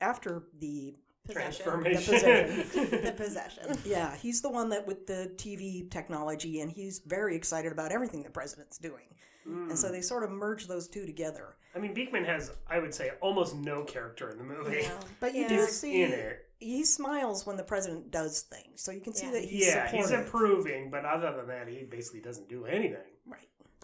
[0.00, 0.94] after the
[1.26, 1.64] Possession.
[1.64, 2.12] Transformation.
[3.04, 3.76] the possession.
[3.84, 8.22] yeah, he's the one that with the TV technology, and he's very excited about everything
[8.22, 9.04] the president's doing.
[9.44, 9.92] And so hmm.
[9.94, 11.54] they sort of merge those two together.
[11.74, 14.84] I mean, Beekman has, I would say, almost no character in the movie.
[15.20, 15.48] But you Yeah.
[15.48, 16.48] do see in it.
[16.58, 19.32] he smiles when the president does things, so you can see Yeah.
[19.32, 20.26] that he's yeah, he's supportive.
[20.26, 22.98] approving, but other than that, he basically doesn't do anything.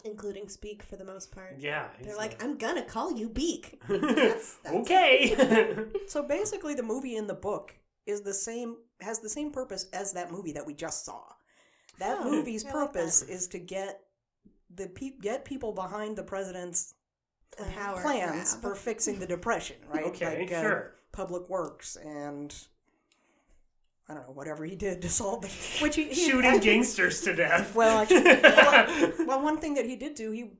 [0.04, 0.10] Right.
[0.10, 1.56] Including speak for the most part.
[1.58, 1.88] Yeah.
[2.00, 3.80] They're he's like, I'm gonna call you Beak.
[3.88, 5.76] That's, that's okay.
[6.06, 7.74] So basically, the movie in the book
[8.06, 11.22] is the same has the same purpose as that movie that we just saw.
[11.98, 14.00] That Oh, movie's I like purpose is to get
[14.74, 16.94] the pe- get people behind the president's
[17.58, 18.62] a power plans grab.
[18.62, 20.04] for fixing the depression, right?
[20.06, 20.92] Okay, like, uh, sure.
[21.12, 22.54] Public Works and
[24.08, 25.48] I don't know whatever he did to solve the
[25.82, 27.74] which he, he Shooting actually- gangsters to death.
[27.74, 30.50] Well, actually, well, well, one thing that he did do, he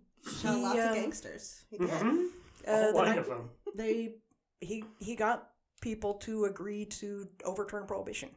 [0.40, 1.64] Shot he, lots of um, gangsters.
[1.70, 1.88] He did.
[1.90, 2.26] Mhm.
[2.66, 3.50] uh, A the lot night- of them.
[3.74, 4.14] they
[4.60, 5.48] he he got
[5.80, 8.30] people to agree to overturn prohibition.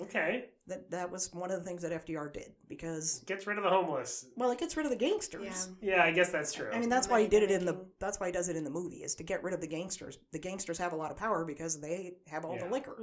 [0.00, 0.46] Okay.
[0.68, 3.70] That that was one of the things that FDR did because Gets rid of the
[3.70, 4.26] homeless.
[4.36, 5.68] well, it gets rid of the gangsters.
[5.82, 6.70] Yeah, I guess that's true.
[6.72, 7.84] I mean, that's why he did it in the.
[7.98, 10.18] That's why he does it in the movie is to get rid of the gangsters.
[10.32, 12.64] The gangsters have a lot of power because they have all Yeah.
[12.66, 12.96] the liquor.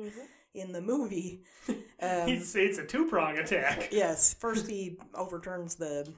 [0.56, 1.44] In the movie,
[2.02, 3.90] um, He's, it's a two prong attack.
[3.92, 6.12] yes, first he overturns the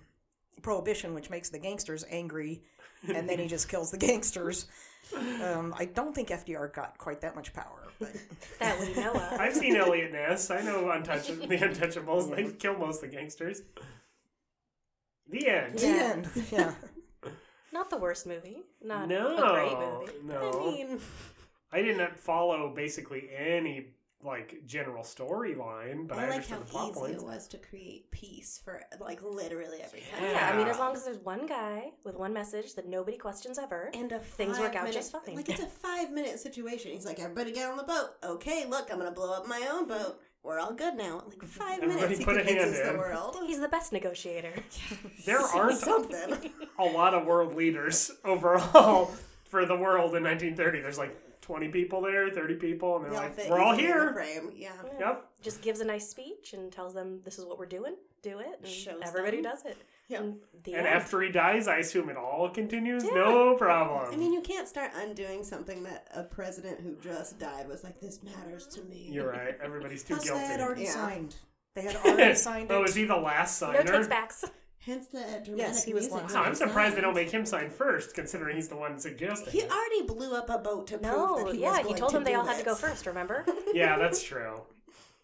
[0.62, 2.64] prohibition, which makes the gangsters angry,
[3.14, 4.68] and then he just kills the gangsters.
[5.44, 8.10] Um, I don't think FDR got quite that much power, but
[8.60, 9.40] That we know of.
[9.40, 10.50] I've seen Eliot Ness.
[10.50, 12.34] I know Untouchable, the Untouchables.
[12.36, 13.62] They kill most of the gangsters.
[15.30, 15.78] The end.
[15.80, 16.30] the end.
[16.52, 16.74] Yeah.
[17.74, 18.64] Not the worst movie.
[18.84, 20.26] Not No, a great movie.
[20.26, 20.62] no.
[20.68, 21.00] I mean,
[21.72, 23.88] I did not follow basically any
[24.24, 27.22] like general storyline, but I, I like how the plot easy points.
[27.22, 30.30] it was to create peace for like literally every country.
[30.32, 33.58] Yeah, I mean, as long as there's one guy with one message that nobody questions
[33.60, 35.36] ever, And a things work out five-minute- just fine.
[35.36, 36.92] Like it's a five minute situation.
[36.92, 38.10] He's like, everybody get on the boat.
[38.24, 40.20] Okay, look, I'm gonna blow up my own boat.
[40.44, 41.24] We're all good now.
[41.28, 43.38] Like five Everybody minutes, he put a convinces the world.
[43.46, 44.54] He's the best negotiator.
[45.26, 46.52] There aren't something.
[46.80, 49.12] a lot of world leaders overall
[49.46, 50.82] for the world in 1930.
[50.82, 53.73] There's like 20 people there, 30 people, and they're They all like, fit "We're all
[53.73, 54.51] easily in the here." Frame.
[54.56, 54.71] Yeah.
[54.99, 55.25] Yep.
[55.41, 57.95] Just gives a nice speech and tells them this is what we're doing.
[58.21, 58.60] Do it.
[58.60, 59.51] And Shows everybody them.
[59.51, 59.77] does it.
[60.10, 60.21] Yep.
[60.21, 60.95] And the And end.
[60.95, 63.04] after he dies, I assume it all continues.
[63.04, 64.13] No problem.
[64.13, 67.99] I mean, you can't start undoing something that a president who just died was like,
[67.99, 69.58] "This matters to me." You're right.
[69.63, 70.41] Everybody's too Plus, guilty.
[70.41, 70.91] they had already Yeah.
[70.91, 71.36] signed.
[71.73, 72.82] They had already signed oh, it.
[72.82, 73.91] oh, is he the last no signer?
[73.93, 74.45] takes backs.
[74.86, 76.24] Hence the dramatic Yes, he was music.
[76.24, 76.34] last.
[76.34, 78.98] Wow, I'm when he surprised they don't make him sign first, considering he's the one
[79.00, 79.52] suggesting.
[79.54, 79.72] He it.
[79.72, 82.12] already blew up a boat to prove No, that he yeah, was he going told
[82.12, 83.06] to them they do all had to go first.
[83.06, 83.46] Remember?
[83.74, 84.62] Yeah, that's true.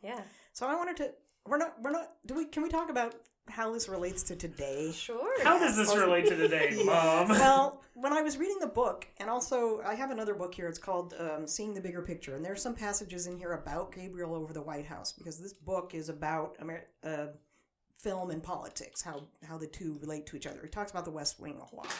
[0.03, 0.21] yeah.
[0.53, 1.11] So I wanted to.
[1.45, 1.75] We're not.
[1.81, 2.11] We're not.
[2.25, 2.45] Do we?
[2.45, 3.15] Can we talk about
[3.49, 4.91] how this relates to today?
[4.93, 5.41] Sure.
[5.43, 7.29] How does this relate to today, Mom?
[7.29, 10.67] well, when I was reading the book, and also I have another book here.
[10.67, 14.35] It's called um, "Seeing the Bigger Picture," and there's some passages in here about Gabriel
[14.35, 17.27] over the White House because this book is about Amer- uh,
[17.97, 20.59] film and politics, how how the two relate to each other.
[20.63, 21.93] He talks about the West Wing a lot.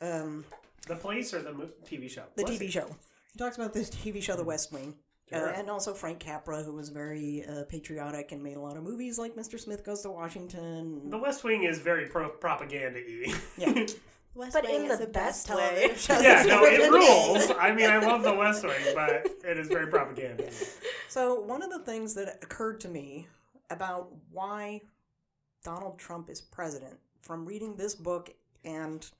[0.00, 0.44] Um,
[0.86, 2.24] The place or the mo- TV show?
[2.36, 2.70] the Bless TV you.
[2.70, 2.96] show.
[3.32, 4.94] He talks about this TV show, The West Wing.
[5.32, 5.48] Uh, Sure.
[5.48, 9.18] and also Frank Capra, who was very uh, patriotic and made a lot of movies
[9.18, 9.58] like Mr.
[9.58, 11.08] Smith Goes to Washington.
[11.08, 13.34] The West Wing is very pro propaganda y.
[13.56, 13.72] Yeah.
[14.34, 15.70] West But Wing in is the the best best way.
[15.76, 17.50] television show yeah, that's no, it rules.
[17.58, 20.50] I mean, I love the West Wing, but it is very propaganda.
[21.08, 23.26] So, one of the things that occurred to me
[23.70, 24.82] about why
[25.64, 28.30] Donald Trump is president from reading this book,
[28.64, 29.10] and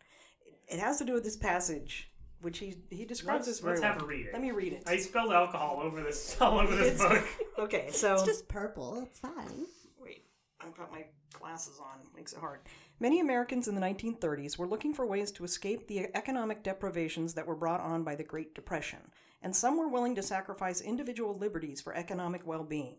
[0.69, 2.11] it has to do with this passage,
[2.43, 4.33] which he he describes Let's, this very let's have a read it.
[4.33, 4.85] Let me read it.
[4.87, 7.25] I spilled alcohol over this all over this It's- book.
[7.57, 9.01] Okay, so It's just purple.
[9.07, 9.67] It's fine.
[9.97, 10.25] Wait,
[10.61, 12.01] I've got my glasses on.
[12.17, 12.59] Makes it hard.
[12.99, 17.47] Many Americans in the 1930s were looking for ways to escape the economic deprivations that
[17.47, 18.99] were brought on by the Great Depression,
[19.41, 22.97] and some were willing to sacrifice individual liberties for economic well being.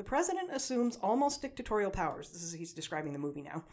[0.00, 2.30] The president assumes almost dictatorial powers.
[2.30, 3.64] This is he's describing the movie now.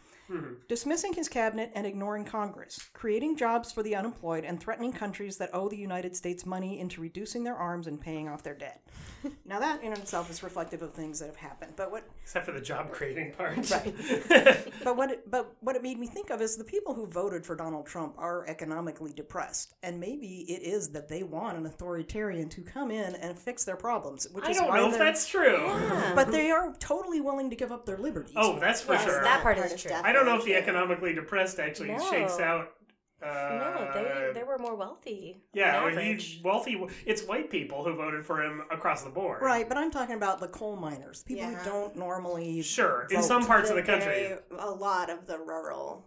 [0.68, 5.50] Dismissing his cabinet and ignoring Congress, creating jobs for the unemployed, and threatening countries that
[5.54, 8.82] owe the United States money into reducing their arms and paying off their debt.
[9.44, 11.72] now, that in itself is reflective of things that have happened.
[11.76, 13.56] But what Except for the job creating part.
[14.84, 17.44] but what it, but what it made me think of is the people who voted
[17.46, 22.48] for Donald Trump are economically depressed, and maybe it is that they want an authoritarian
[22.50, 24.26] to come in and fix their problems.
[24.32, 25.70] Which I is don't why know if they're- that's true.
[26.14, 28.34] But they are totally willing to give up their liberties.
[28.36, 29.22] Oh, that's for Yes, sure.
[29.22, 29.92] that part is true.
[29.92, 32.10] I don't know if the economically depressed actually No.
[32.10, 32.72] shakes out.
[33.20, 35.42] Uh, no, they they were more wealthy.
[35.52, 36.80] yeah, on well, he's wealthy.
[37.04, 39.42] It's white people who voted for him across the board.
[39.42, 39.68] right.
[39.68, 41.58] But I'm talking about the coal miners, people Yeah.
[41.58, 42.62] who don't normally.
[42.62, 44.06] Sure, in some parts of the The country.
[44.28, 46.04] very- a lot of the rural.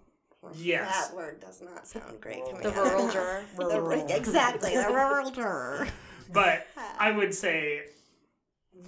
[0.56, 1.10] Yes.
[1.10, 2.62] That word does not sound great to me.
[2.64, 3.44] The rural juror.
[3.58, 4.08] The- Rural.
[4.10, 5.88] exactly, the rural juror.
[6.32, 6.66] But
[6.98, 7.88] I would say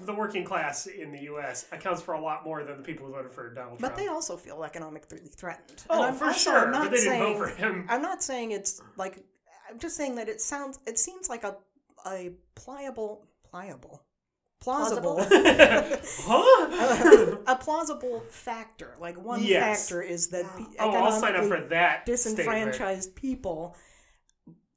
[0.02, 1.66] the working class in the U.S.
[1.72, 3.96] accounts for a lot more than the people who voted for Donald But Trump.
[3.96, 5.84] But they also feel economically threatened.
[5.90, 7.86] Oh, And I'm for also sure, not but they didn't saying, vote for him.
[7.90, 9.24] I'm not saying it's like.
[9.70, 10.80] I'm just saying that it sounds.
[10.86, 11.56] It seems like a
[12.06, 14.04] a pliable, pliable,
[14.60, 17.38] plausible, huh?
[17.48, 18.96] a plausible factor.
[19.00, 19.84] Like one Yes.
[19.90, 22.04] factor is that pe- oh, I'll sign up for economically that.
[22.08, 22.38] statement.
[22.38, 23.76] disenfranchised people.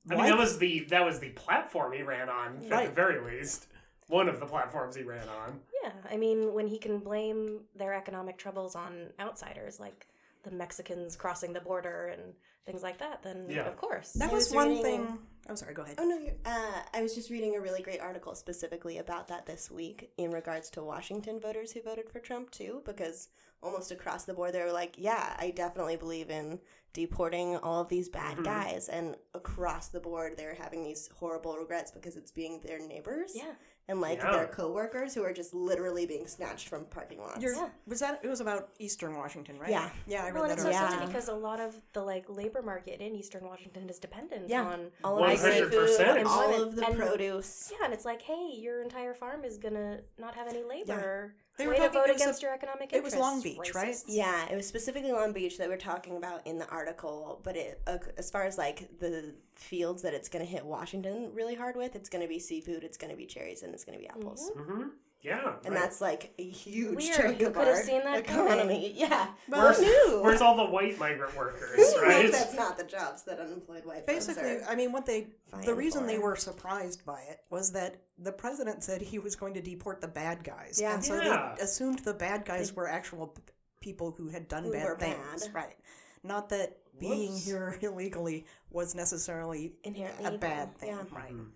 [0.09, 2.91] I mean, like- that was the that was the platform he ran on, at the
[2.93, 3.67] very least.
[4.09, 5.61] One of the platforms he ran on.
[5.83, 10.07] Yeah, I mean, when he can blame their economic troubles on outsiders, like
[10.45, 13.67] the Mexicans crossing the border and things like that, then Yeah.
[13.67, 14.13] of course.
[14.13, 15.19] That was was one reading- thing.
[15.49, 15.75] I'm sorry.
[15.75, 15.97] Go ahead.
[15.99, 19.47] Oh no, you're, uh, I was just reading a really great article specifically about that
[19.47, 23.29] this week in regards to Washington voters who voted for Trump too, because
[23.63, 26.61] almost across the board they were like, "Yeah, I definitely believe in
[26.93, 31.91] deporting all of these bad guys," and across the board they're having these horrible regrets
[31.93, 33.33] because it's being their neighbors.
[33.35, 33.55] Yeah.
[33.89, 34.33] And like Yeah.
[34.33, 37.41] their coworkers who are just literally being snatched from parking lots.
[37.43, 39.71] You're, Was that it was about Eastern Washington, right?
[39.71, 39.91] Yeah.
[40.07, 40.23] yeah.
[40.23, 40.55] I read Well, and that.
[40.55, 40.89] it's so article.
[40.89, 41.07] silly Yeah.
[41.07, 44.65] because a lot of the like labor market in Eastern Washington is dependent Yeah.
[44.67, 46.19] on all of the hundred seafood, percent.
[46.19, 47.73] and all of the And- produce.
[47.73, 51.35] Yeah, and it's like, hey, your entire farm is gonna not have any labor.
[51.57, 53.17] They were Way to talking- vote it was a- against your economic it was.
[53.17, 53.97] Long Beach, right?
[54.07, 57.41] Yeah, it was specifically Long Beach that we're talking about in the article.
[57.43, 61.33] But it, uh, as far as like the fields that it's going to hit Washington
[61.33, 63.85] really hard with, it's going to be seafood, it's going to be cherries, and it's
[63.85, 64.51] going to be apples.
[64.57, 64.83] Mm-hmm.
[65.23, 65.55] Yeah.
[65.65, 65.83] And right.
[65.83, 67.17] that's like a huge Weird.
[67.17, 68.93] chunk Who of could have seen that economy.
[68.95, 70.21] Yeah, Where's, who knew?
[70.23, 72.31] where's all the white migrant workers, Who right?
[72.31, 74.65] that's not the jobs that unemployed white folks Basically, are.
[74.69, 78.31] I mean, what they the vying reason they were surprised by it was that the
[78.33, 80.95] president said he was going to deport the bad guys, Yeah.
[80.95, 81.55] and so Yeah.
[81.57, 83.43] they assumed the bad guys were actual p-
[83.81, 85.55] people who had done Who bad were things, bad.
[85.55, 85.77] right?
[86.23, 90.97] Not that being here illegally was necessarily Inherently a evil, bad thing, yeah.
[91.11, 91.33] right?
[91.33, 91.49] Mm-hmm.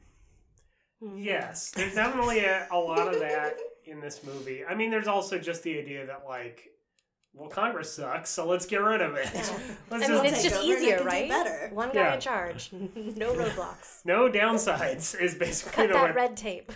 [1.15, 4.65] Yes, there's definitely a, a lot of that in this movie.
[4.65, 6.69] I mean, there's also just the idea that like,
[7.33, 9.29] well, Congress sucks, so let's get rid of it.
[9.91, 11.29] Let's I just mean, it's just over and I easier, right?
[11.29, 11.71] better.
[11.73, 12.15] One guy Yeah.
[12.15, 14.05] in charge, no roadblocks.
[14.05, 16.13] no downsides is basically Cut the that way.
[16.13, 16.73] red tape.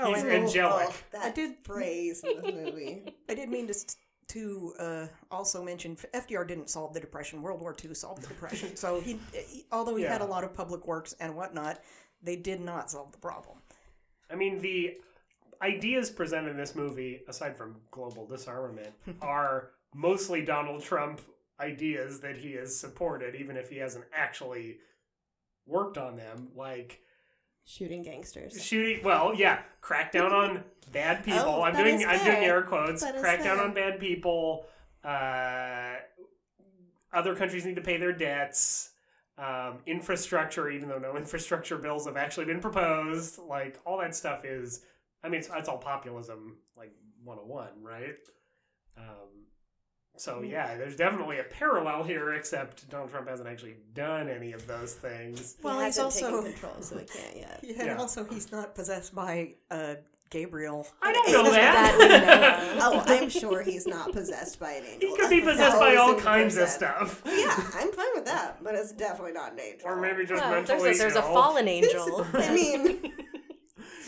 [0.00, 0.86] Oh, He's angelic.
[0.90, 3.02] Oh, that I did- phrase in this movie.
[3.28, 3.96] I did mean to s-
[4.28, 7.42] to uh, also mention FDR didn't solve the depression.
[7.42, 8.76] World War II solved the depression.
[8.76, 11.80] So he, he- although he had a lot of public works and whatnot,
[12.22, 13.57] they did not solve the problem.
[14.30, 14.96] I mean, the
[15.62, 21.20] ideas presented in this movie, aside from global disarmament, are mostly Donald Trump
[21.60, 24.76] ideas that he has supported, even if he hasn't actually
[25.66, 26.48] worked on them.
[26.54, 27.00] Like
[27.64, 28.62] Shooting gangsters.
[28.64, 31.40] shooting, well, yeah, crack down on bad people.
[31.40, 33.02] Oh, I'm doing, I'm doing air quotes.
[33.02, 34.64] That is Crack down on bad people.
[35.04, 35.96] Uh,
[37.12, 38.90] other countries need to pay their debts.
[39.38, 44.44] Um, infrastructure, even though no infrastructure bills have actually been proposed, like all that stuff
[44.44, 44.82] is.
[45.22, 46.92] I mean, it's, it's all populism, like
[47.24, 48.16] 101, right?
[48.96, 49.04] Um,
[50.16, 50.44] so Hmm.
[50.46, 54.94] yeah, there's definitely a parallel here, except Donald Trump hasn't actually done any of those
[54.94, 55.56] things.
[55.62, 57.60] Well, he he's also taken control, so he can't yet.
[57.64, 57.96] yeah, and Yeah.
[57.96, 59.94] also he's not possessed by uh,
[60.30, 60.86] Gabriel.
[61.02, 62.76] I don't know That that.
[62.78, 62.80] know.
[62.84, 65.08] Oh, I'm sure he's not possessed by an angel.
[65.10, 67.22] he could be possessed by all thousand kinds of stuff.
[67.24, 69.88] Yeah, I'm fine with that, but it's definitely not an angel.
[69.88, 72.26] Or maybe just Well, mentally there's a, there's a fallen angel.
[72.34, 73.12] I mean,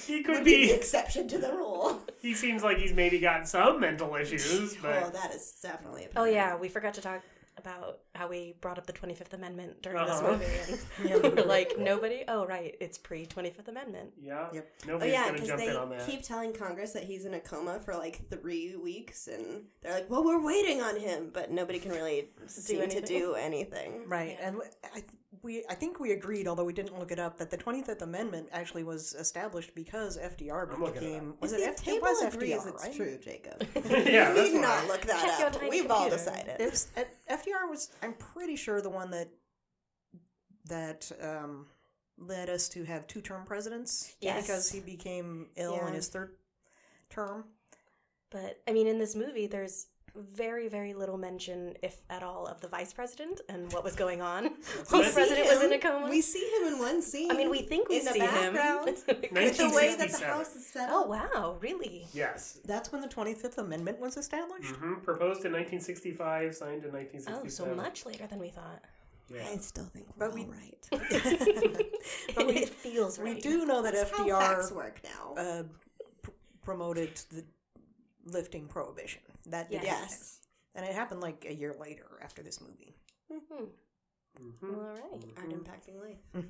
[0.06, 2.02] He could would be the exception to the rule.
[2.20, 6.04] He seems like he's maybe got some mental issues, Oh, that is definitely.
[6.04, 7.22] A Oh yeah, we forgot to talk
[7.60, 10.36] about how we brought up the 25th Amendment during Uh-huh.
[10.36, 10.80] this movie.
[11.04, 12.24] And we were like, nobody?
[12.26, 14.10] Oh, right, it's pre 25th Amendment.
[14.20, 14.66] yeah, Yep.
[14.82, 16.06] Oh nobody's yeah, gonna because jump they in on that.
[16.06, 20.10] keep telling Congress that he's in a coma for like three weeks, and they're like,
[20.10, 24.04] "Well, we're waiting on him," but nobody can really seem to do anything.
[24.08, 24.56] Right, and
[24.94, 25.02] I,
[25.42, 28.02] we I think we agreed, although we didn't look it up, that the Twenty Fifth
[28.02, 31.76] Amendment actually was established because FDR I'm looking it became If was it F, it
[31.84, 32.96] table was agrees FDR, it's right?
[32.96, 33.62] true, Jacob.
[34.06, 34.88] yeah, we that's need not fine.
[34.88, 35.70] look that Check up.
[35.70, 36.58] We've all decided.
[36.60, 36.88] Was,
[37.30, 39.28] FDR was I'm pretty sure the one that
[40.66, 41.66] that um,
[42.18, 44.14] led us to have two term presidents.
[44.20, 44.42] Yes.
[44.46, 45.88] because he became ill Yeah.
[45.88, 46.34] in his third
[47.08, 47.44] term.
[48.30, 52.60] But, I mean, in this movie, there's very, very little mention, if at all, of
[52.60, 54.44] the vice president and what was going on
[54.88, 56.08] while the see president was in a coma.
[56.10, 57.30] We see him in one scene.
[57.30, 58.54] I mean, we think we in the see him.
[58.54, 60.94] background, With with the way that the house is set up.
[60.94, 62.06] Oh, wow, really?
[62.12, 62.58] Yes.
[62.64, 64.70] That's when the Twenty Fifth Amendment was established.
[64.76, 67.42] hmm Proposed in 1965, signed in 1967.
[67.44, 68.82] Oh, so much later than we thought.
[69.32, 69.46] Yeah.
[69.52, 70.88] I still think we're But we- right.
[72.34, 73.34] But we- it feels right.
[73.36, 75.34] We do know that That's how FDR facts work now.
[75.40, 75.62] uh,
[76.22, 76.30] pr-
[76.64, 77.44] promoted the
[78.26, 79.20] lifting prohibition.
[79.50, 80.40] That did Yes.
[80.74, 82.96] and it happened like a year later after this movie.
[83.30, 83.68] Mhm.
[84.40, 84.74] Mhm.
[84.76, 85.24] All right.
[85.36, 86.18] art impacting life.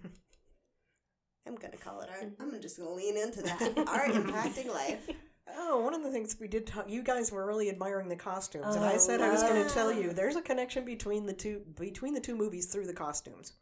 [1.47, 2.23] I'm gonna call it art.
[2.39, 2.55] Mm-hmm.
[2.55, 3.61] I'm just gonna lean into that.
[3.89, 5.09] art impacting life.
[5.53, 8.77] Oh, one of the things we did talk, you guys were really admiring the costumes,
[8.77, 11.33] and I Oh, said I was going to tell you there's a connection between the
[11.33, 13.55] two between the two movies through the costumes.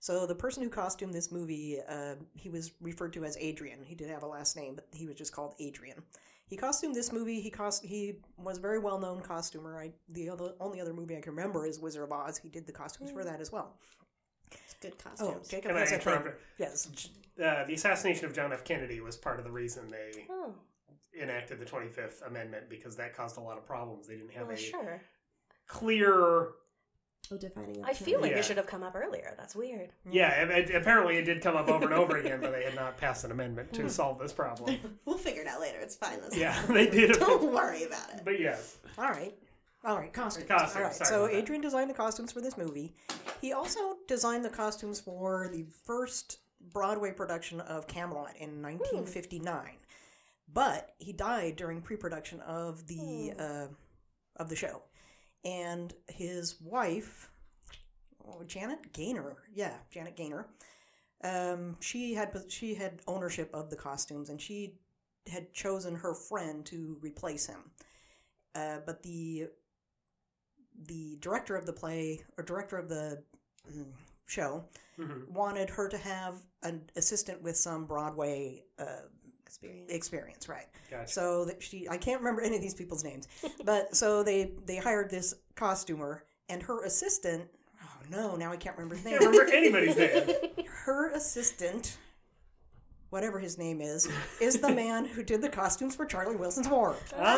[0.00, 3.84] So the person who costumed this movie, uh, he was referred to as Adrian.
[3.84, 6.02] He did have a last name, but he was just called Adrian.
[6.50, 7.40] He costumed this movie.
[7.40, 9.78] He cost he was a very well known costumer.
[9.78, 12.38] I the other only other movie I can remember is Wizard of Oz.
[12.38, 13.76] He did the costumes for that as well.
[14.50, 15.48] It's good Oh, costumes.
[15.48, 16.12] Jacob Can I has a thing.
[16.12, 16.40] interrupt?
[16.58, 16.88] Yes.
[17.40, 18.64] Uh, the assassination of John F.
[18.64, 20.52] Kennedy was part of the reason they Oh,
[21.22, 24.08] enacted the 25th Amendment because that caused a lot of problems.
[24.08, 25.02] They didn't have well, a sure.
[25.68, 26.48] clear.
[27.32, 27.84] Oh, defining.
[27.84, 28.38] I feel like Yeah.
[28.38, 29.34] it should have come up earlier.
[29.36, 29.90] That's weird.
[30.10, 32.74] Yeah, it, it- apparently it did come up over and over again, but they had
[32.74, 33.88] not passed an amendment to hmm.
[33.88, 34.76] solve this problem.
[35.04, 35.78] We'll figure it out later.
[35.80, 36.20] It's fine.
[36.20, 37.12] This Yeah, they did.
[37.12, 38.22] Don't worry about it.
[38.24, 39.34] But yes, All right.
[39.84, 40.46] All right, costumes.
[40.46, 41.28] Costumes, All right, sorry so.
[41.28, 42.92] Adrian designed the costumes for this movie.
[43.40, 46.38] He also designed the costumes for the first
[46.72, 48.62] Broadway production of Camelot in hmm.
[48.62, 49.78] 1959.
[50.52, 53.40] but he died during pre-production of the hmm.
[53.40, 53.66] uh,
[54.36, 54.82] of the show,
[55.44, 57.30] and his wife,
[58.26, 60.46] oh, Janet Gaynor, yeah, Janet Gaynor,
[61.22, 64.74] um, she had she had ownership of the costumes, and she
[65.30, 67.70] had chosen her friend to replace him.
[68.54, 69.48] Uh, but the
[70.86, 73.22] the director of the play or director of the
[73.70, 73.92] mm,
[74.26, 74.64] show
[74.98, 75.28] Mhm.
[75.28, 79.02] wanted her to have an assistant with some Broadway uh,
[79.50, 79.90] Experience.
[79.90, 80.66] experience, right?
[80.90, 81.10] Gotcha.
[81.10, 83.26] So that she, I can't remember any of these people's names,
[83.64, 87.48] but so they they hired this costumer and her assistant.
[87.82, 89.18] Oh no, now I can't remember his name.
[89.18, 90.66] Can't remember anybody's name.
[90.84, 91.98] Her assistant,
[93.10, 94.08] whatever his name is,
[94.40, 96.96] is the man who did the costumes for Charlie Wilson's War.
[97.18, 97.36] Ah.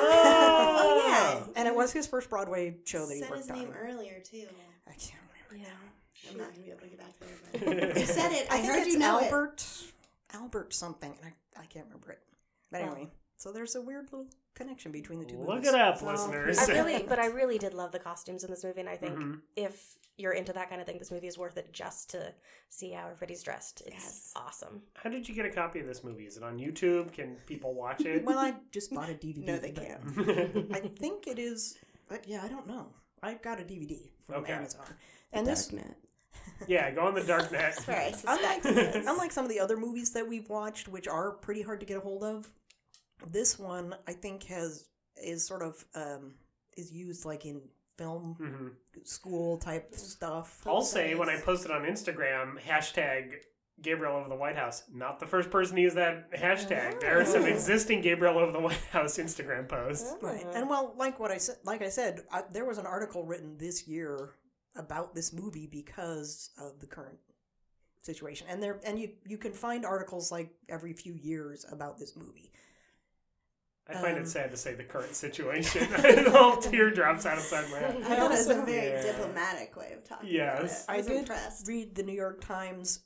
[0.81, 1.45] Oh, yeah.
[1.57, 3.59] And it was his first Broadway show that he said worked his on.
[3.59, 4.47] name earlier too.
[4.87, 5.69] I can't remember.
[5.69, 6.31] Yeah.
[6.31, 7.89] I'm not gonna be able to get back there.
[7.89, 8.47] But you said it.
[8.51, 9.31] I, I, heard it's you know it.
[10.33, 12.21] Albert, Albert something, and I, I can't remember it.
[12.71, 15.39] But anyway, so there's a weird little connection between the two.
[15.39, 15.69] Look movies.
[15.69, 16.59] it up, So- listeners.
[16.59, 19.17] I really, but I really did love the costumes in this movie, and I think
[19.19, 19.41] Mhm.
[19.57, 22.33] if you're into that kind of thing, this movie is worth it just to
[22.69, 23.81] see how everybody's dressed.
[23.87, 24.33] It's Yes.
[24.37, 24.83] awesome.
[24.95, 26.27] How did you get a copy of this movie?
[26.27, 27.13] Is it on YouTube?
[27.13, 28.25] Can people watch it?
[28.25, 29.45] Well, I just bought a DVD.
[29.47, 30.03] No, they can't.
[30.75, 31.79] I think it is,
[32.09, 32.89] but yeah, I don't know.
[33.23, 34.53] I got a DVD from Okay.
[34.53, 34.85] Amazon,
[35.33, 35.95] and this, Darknet.
[36.69, 37.75] Yeah, go on the dark net.
[37.77, 38.03] That's where I
[38.35, 39.07] unlike, suspect it is.
[39.07, 41.97] unlike some of the other movies that we've watched, which are pretty hard to get
[41.97, 42.51] a hold of,
[43.31, 44.87] this one I think has
[45.23, 46.35] is sort of um,
[46.77, 47.61] is used like in
[47.99, 49.07] film Mhm.
[49.07, 50.63] school type stuff.
[50.67, 53.35] I'll say when I posted on Instagram hashtag
[53.81, 57.01] Gabriel over the White House, not the first person to use that hashtag.
[57.01, 60.15] There are some existing Gabriel over the White House Instagram posts.
[60.23, 63.25] Right, and well, like what I said, like I said, I, there was an article
[63.25, 64.31] written this year
[64.77, 67.19] about this movie because of the current
[68.01, 72.17] situation, and there, and you you can find articles like every few years about this
[72.17, 72.51] movie.
[73.89, 75.89] I find Um, it sad to say the current situation.
[75.91, 77.97] It all teardrops out of my head.
[78.05, 79.03] I know that's a very Yeah.
[79.03, 80.61] diplomatic way of talking Yes.
[80.61, 80.85] about it.
[80.89, 81.67] I I was did impressed.
[81.69, 83.01] read the New York Times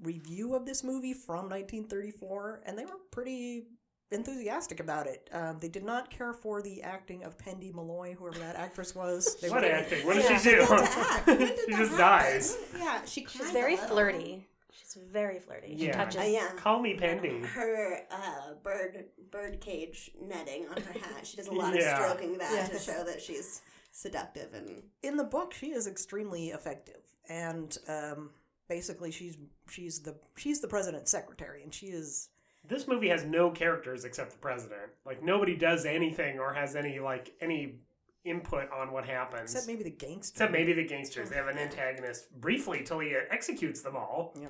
[0.00, 3.68] review of this movie from 1934, and they were pretty
[4.12, 5.28] enthusiastic about it.
[5.32, 9.36] Um, they did not care for the acting of Pendy Molloy, whoever that actress was.
[9.40, 10.06] They What were- acting?
[10.06, 10.56] What does Yeah, she do?
[10.66, 11.26] to act.
[11.26, 11.96] When did she just happen?
[11.98, 12.56] dies.
[12.78, 13.88] Yeah, she cries She's very little.
[13.90, 14.46] flirty.
[14.72, 15.76] She's very flirty.
[15.78, 15.92] She Yeah.
[16.04, 16.20] touches.
[16.20, 16.52] Uh, yeah.
[16.56, 17.44] Call me Pendy.
[17.44, 21.26] Her uh, bird bird cage netting on her hat.
[21.26, 21.96] She does a lot Yeah.
[21.98, 23.62] of stroking that to show that she's
[23.94, 28.30] seductive and in the book she is extremely effective and um,
[28.66, 29.36] basically she's
[29.68, 32.30] she's the she's the president's secretary and she is
[32.66, 34.92] This movie has no characters except the president.
[35.04, 37.76] Like nobody does anything or has any like any
[38.24, 39.52] input on what happens.
[39.52, 41.28] except maybe the gangster Except maybe the gangsters.
[41.28, 44.32] They have an antagonist briefly till he executes them all.
[44.40, 44.48] Yeah.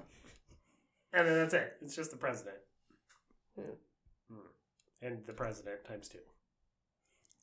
[1.14, 1.76] And then that's it.
[1.82, 2.56] It's just the president.
[3.56, 3.70] Hmm.
[4.30, 4.38] Hmm.
[5.00, 6.18] And the president times two.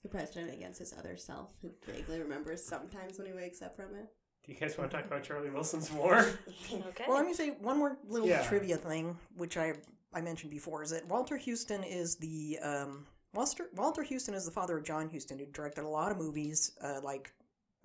[0.04, 3.96] the president against his other self who vaguely remembers sometimes when he wakes up from
[3.96, 4.08] it.
[4.46, 6.26] Do you guys want to talk about Charlie Wilson's War?
[6.90, 7.04] Okay.
[7.08, 8.44] well let me say one more little Yeah.
[8.48, 9.74] trivia thing which i
[10.14, 14.52] i mentioned before is that walter huston is the um walter, walter huston is the
[14.52, 17.32] father of john huston who directed a lot of movies uh, like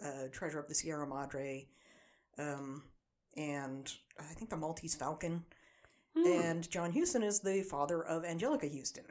[0.05, 1.67] uh, treasure of the sierra madre
[2.39, 2.83] um,
[3.37, 5.45] and i think the maltese falcon
[6.17, 9.05] and John Huston is the father of Anjelica Huston.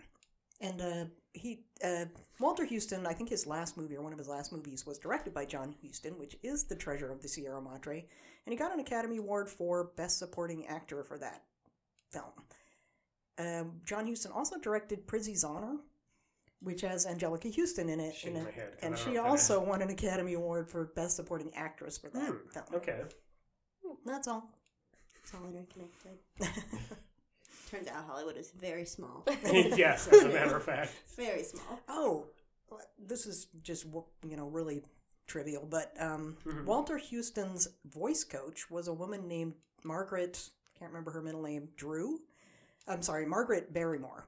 [0.62, 2.06] And uh, he, uh,
[2.40, 5.34] Walter Huston, I think his last movie or one of his last movies was directed
[5.34, 8.06] by John Huston, which is The Treasure of the Sierra Madre,
[8.46, 11.44] and he got an Academy Award for Best Supporting Actor for that
[12.12, 12.32] film.
[13.38, 15.78] Um, John Huston also directed Prizzi's Honor,
[16.62, 19.06] which has Anjelica Huston in it, Shaking in my it, head 'cause and I don't
[19.06, 22.30] she know what that also won an Academy Award for Best Supporting Actress for that
[22.30, 22.66] Hmm, film.
[22.76, 23.02] Okay.
[24.06, 24.50] That's all.
[25.22, 26.20] It's all interconnected.
[27.70, 29.26] Turns out Hollywood is very small.
[29.46, 30.92] yes, as a matter of fact.
[31.16, 31.80] very small.
[31.88, 32.28] Oh,
[33.00, 33.86] this is just
[34.28, 34.84] you know really
[35.26, 36.66] trivial, but um, Mhm.
[36.66, 40.50] Walter Huston's voice coach was a woman named Margaret.
[40.78, 41.70] Can't remember her middle name.
[41.78, 42.20] Drew.
[42.88, 44.28] I'm sorry, Margaret Barrymore,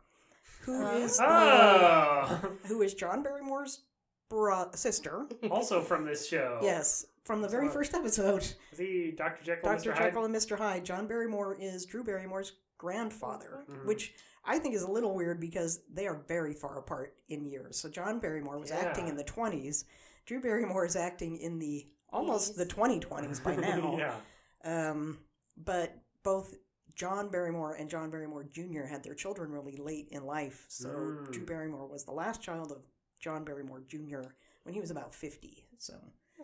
[0.61, 2.51] who is the, Oh!
[2.67, 3.81] who is John Barrymore's
[4.29, 5.27] bro- sister.
[5.51, 6.59] also from this show.
[6.61, 7.73] Yes, from the very Wow.
[7.73, 9.43] first episode, Is he Dr.
[9.43, 9.91] Jekyll and Dr.
[9.91, 9.95] Mr.
[9.97, 10.03] Hyde?
[10.07, 10.57] Jekyll and Mr.
[10.57, 10.85] Hyde.
[10.85, 13.85] John Barrymore is Drew Barrymore's grandfather, Mhm.
[13.85, 17.77] which I think is a little weird because they are very far apart in years.
[17.79, 19.85] So John Barrymore was acting in the 20s.
[20.25, 23.97] Drew Barrymore is acting in the almost the 2020s by now.
[23.97, 24.19] yeah.
[24.63, 25.19] Um,
[25.57, 26.55] but both
[26.95, 28.83] John Barrymore and John Barrymore Jr.
[28.83, 30.65] had their children really late in life.
[30.69, 31.31] So Mm.
[31.31, 32.85] Drew Barrymore was the last child of
[33.19, 34.21] John Barrymore Jr.
[34.63, 35.67] when he was about 50.
[35.77, 35.93] So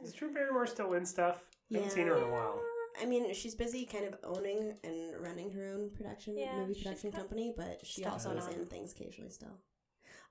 [0.02, 1.43] Is Drew Barrymore still in stuff?
[1.72, 2.62] I haven't seen her in a while.
[3.02, 7.12] I mean, she's busy kind of owning and running her own production Yeah, movie production
[7.12, 9.58] company, but she also going is in things occasionally still.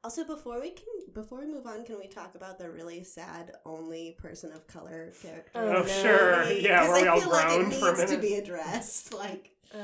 [0.02, 3.52] Also, before we can before we move on, can we talk about the really sad
[3.66, 5.50] only person of color character?
[5.54, 5.86] Oh, Oh, no.
[5.86, 6.50] sure.
[6.52, 8.34] Yeah, 'Cause where we I all feel like it groaned for a needs to be
[8.34, 9.12] addressed.
[9.14, 9.78] Like, Uh,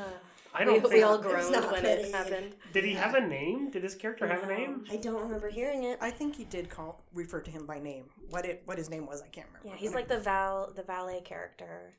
[0.55, 0.95] I don't we, think.
[0.95, 2.03] we all groaned not when pretty.
[2.05, 2.55] it happened.
[2.73, 3.71] Did he have a name?
[3.71, 4.85] Did his character have a name?
[4.91, 5.99] I don't remember hearing it.
[6.01, 8.05] I think he did call refer to him by name.
[8.31, 9.69] What it what his name was, I can't remember.
[9.69, 11.95] Yeah, he's like the val the valet character.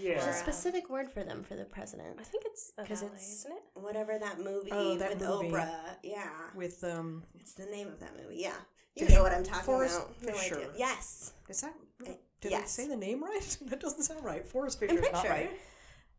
[0.00, 0.14] Yeah.
[0.20, 2.16] There's a specific word for them for the president.
[2.20, 3.62] I think it's Because valet, it's isn't it?
[3.74, 5.48] whatever that movie Oh, that with movie.
[5.50, 5.70] Oprah.
[6.02, 6.28] Yeah.
[6.54, 8.36] with um It's the name of that movie.
[8.38, 8.54] Yeah.
[8.96, 10.22] You know what I'm talking Forrest about.
[10.22, 10.54] No Fisher.
[10.56, 10.68] idea.
[10.76, 11.32] Yes.
[11.48, 11.74] is that
[12.06, 12.10] Uh,
[12.40, 13.56] did I say the name right?
[13.66, 14.44] that doesn't sound right.
[14.46, 15.30] Forrest Fisher I'm is not sure.
[15.30, 15.50] right.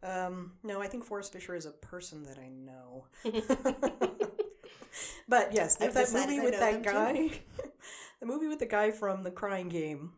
[0.02, 3.06] Um, no, I think Forrest Fisher is a person that I know.
[5.28, 7.32] but yes, there's I've that movie I with that guy.
[8.20, 10.14] the movie with the guy from The Crying Game,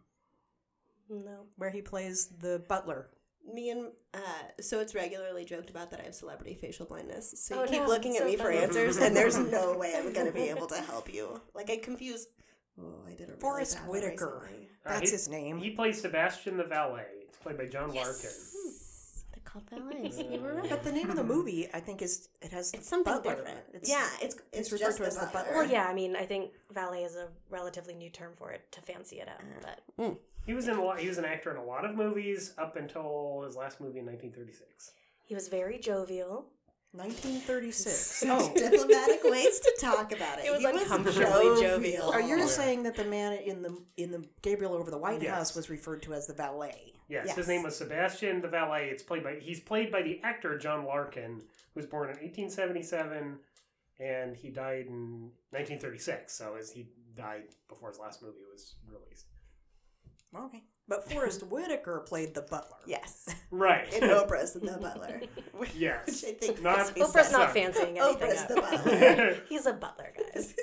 [1.10, 1.46] No.
[1.58, 3.10] where he plays the butler.
[3.52, 4.20] Me and uh,
[4.62, 7.34] so it's regularly joked about that I have celebrity facial blindness.
[7.38, 9.96] So you Oh, keep no, looking so at me for answers, and there's no way
[9.98, 11.42] I'm gonna be able to help you.
[11.56, 12.28] Like I confuse.
[12.80, 14.42] Oh, I did a really Forest bad one Whitaker.
[14.44, 14.70] recently.
[14.86, 15.58] Uh, That's he- his name.
[15.58, 17.06] He plays Sebastian the valet.
[17.28, 18.30] It's played by John Larkin.
[19.54, 20.18] They're called ballets.
[20.32, 20.70] you were right.
[20.70, 23.36] But the name of the um, movie, I think, is it has It's something butler.
[23.36, 23.60] different.
[23.74, 25.42] It's, yeah, it's it's, referred just to as the butler.
[25.44, 25.58] butler.
[25.58, 28.82] Well, yeah, I mean, I think valet is a relatively new term for it to
[28.82, 30.14] fancy it up, uh, but hmm.
[30.46, 32.76] He was in a lot, he was an actor in a lot of movies up
[32.76, 34.92] until his last movie in 1936.
[35.26, 36.46] he was very jovial.
[36.94, 38.24] 1936.
[38.28, 40.46] Oh, diplomatic ways to talk about it.
[40.46, 42.12] It was He uncomfortably jovial.
[42.12, 42.46] Are you yeah.
[42.46, 45.34] saying that the man in the in the Gabriel over the White Yes.
[45.36, 46.94] House was referred to as the valet?
[47.08, 47.36] Yes, Yes.
[47.36, 48.90] his name was Sebastian the valet.
[48.90, 51.42] It's played by he's played by the actor John Larkin,
[51.74, 53.40] who was born in 1877
[54.00, 56.34] and he died in 1936.
[56.34, 59.28] So as he died before his last movie was released.
[60.36, 60.64] Okay.
[60.88, 62.78] But Forest Whitaker played the butler.
[62.86, 63.92] Yes, Right.
[63.94, 65.22] in Oprah's the butler.
[65.76, 66.06] yes.
[66.06, 67.32] Which I think Not- must be Oprah's said.
[67.38, 68.48] not fancying anything Oprah's up.
[68.50, 69.38] the butler.
[69.50, 70.54] He's a butler, guys.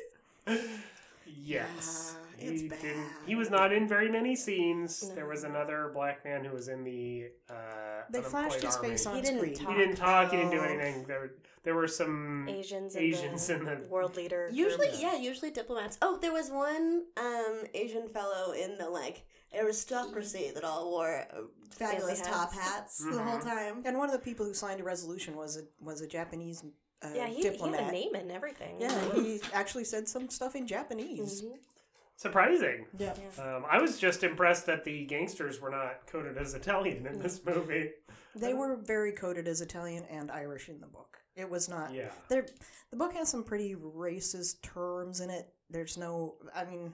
[1.26, 2.16] Yes.
[2.38, 2.80] Yeah, it's he bad.
[2.82, 3.06] didn't.
[3.26, 5.10] He was not in very many scenes.
[5.14, 7.30] There was another black man who was in the.
[7.50, 7.54] Uh,
[8.10, 8.88] They flashed his army.
[8.90, 9.54] face on He didn't screen.
[9.54, 9.68] talk.
[9.72, 10.30] He didn't talk.
[10.30, 11.04] He didn't do anything.
[11.06, 11.30] There,
[11.68, 13.88] there were some Asians, in the in the.
[13.90, 14.48] world leader.
[14.50, 15.02] Usually, group.
[15.02, 15.98] yeah, usually diplomats.
[16.00, 21.42] Oh, there was one um Asian fellow in the like aristocracy that all wore uh,
[21.70, 23.04] fabulous Fancy top hats.
[23.04, 23.82] hats the whole time.
[23.84, 26.64] And one of the people who signed a resolution was a was a Japanese
[27.02, 27.80] uh, Yeah, he, he had diplomat.
[27.90, 28.76] a name and everything.
[28.80, 31.42] Yeah, he actually said some stuff in Japanese.
[31.42, 31.52] Mhm.
[32.16, 32.86] Surprising.
[32.98, 33.12] Yeah.
[33.38, 37.44] Um, I was just impressed that the gangsters were not coded as Italian in this
[37.44, 37.90] movie.
[38.34, 41.17] They were very coded as Italian and Irish in the book.
[41.38, 41.94] It was not.
[41.94, 42.10] Yeah.
[42.28, 42.46] There,
[42.90, 45.46] the book has some pretty racist terms in it.
[45.70, 46.34] There's no.
[46.54, 46.92] I mean,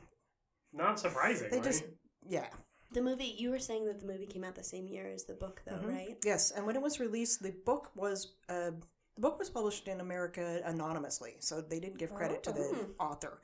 [0.73, 1.51] Not surprising.
[1.51, 1.85] they just.
[2.29, 2.47] Yeah.
[2.93, 5.35] The movie you were saying that the movie came out the same year as the
[5.35, 5.89] book, though, Mhm.
[5.89, 6.17] right?
[6.25, 8.71] Yes, and when it was released, the book was uh,
[9.17, 13.41] the book was published in America anonymously, so they didn't give credit to the author.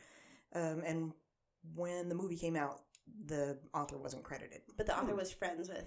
[0.55, 1.13] Um, and
[1.75, 2.83] when the movie came out,
[3.27, 4.63] the author wasn't credited.
[4.77, 5.87] But the author was friends with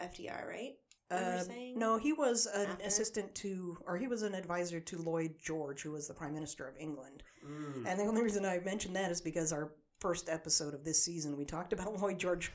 [0.00, 0.76] FDR, right?
[1.10, 1.78] Uh, saying?
[1.78, 2.84] no, he was an After?
[2.84, 6.66] assistant to, or he was an advisor to Lloyd George, who was the Prime Minister
[6.66, 7.22] of England.
[7.46, 7.86] Mm.
[7.86, 11.36] And the only reason I mentioned that is because our first episode of this season,
[11.36, 12.52] we talked about Lloyd George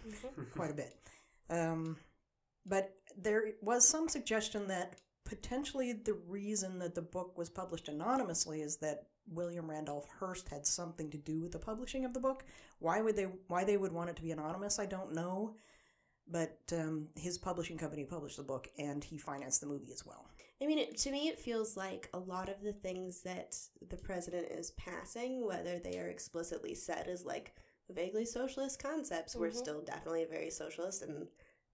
[0.55, 0.95] quite a bit.
[1.49, 1.97] Um,
[2.65, 4.95] but there was some suggestion that
[5.25, 10.65] potentially the reason that the book was published anonymously is that William Randolph Hearst had
[10.65, 12.43] something to do with the publishing of the book.
[12.79, 13.27] Why would they?
[13.47, 14.79] Why they would want it to be anonymous?
[14.79, 15.55] I don't know.
[16.31, 20.27] But um, his publishing company published the book, and he financed the movie as well.
[20.61, 23.57] I mean, it, to me, it feels like a lot of the things that
[23.89, 27.55] the president is passing, whether they are explicitly said as like
[27.89, 29.55] vaguely socialist concepts, were Mhm.
[29.55, 31.01] still definitely very socialist.
[31.01, 31.27] And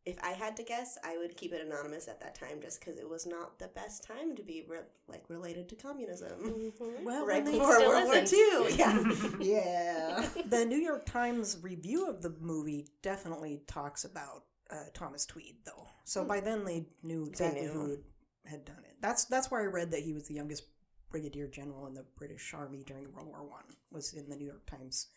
[0.06, 2.98] if I had to guess, I would keep it anonymous at that time, just because
[3.00, 6.32] it was not the best time to be re- like related to communism.
[6.80, 7.04] Mhm.
[7.04, 8.34] Well, Right before World War isn't.
[8.38, 8.76] II.
[8.78, 9.14] Yeah.
[9.40, 10.30] yeah.
[10.46, 15.88] the New York Times review of the movie definitely talks about uh, Thomas Tweed, though.
[16.04, 17.72] So by then they knew exactly knew.
[17.72, 17.98] who
[18.46, 18.96] had done it.
[19.02, 20.64] That's that's where I read that he was the youngest
[21.10, 23.64] brigadier general in the British Army during World War One.
[23.92, 25.08] Was in the New York Times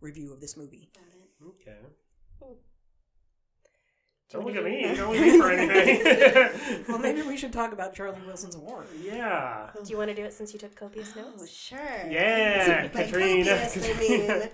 [0.00, 0.90] review of this movie.
[1.44, 1.78] Okay.
[2.42, 2.54] Hmm.
[4.32, 4.96] Don't What look did at you- me.
[4.96, 6.84] Don't look at me for anything.
[6.88, 8.84] Well, maybe we should talk about Charlie Wilson's War.
[9.02, 9.70] yeah.
[9.84, 11.28] Do you want to do it since you took copious notes?
[11.36, 11.52] Oh, notes?
[11.52, 11.78] sure.
[12.10, 13.44] Yeah, Katrina.
[13.50, 14.48] copious, I mean.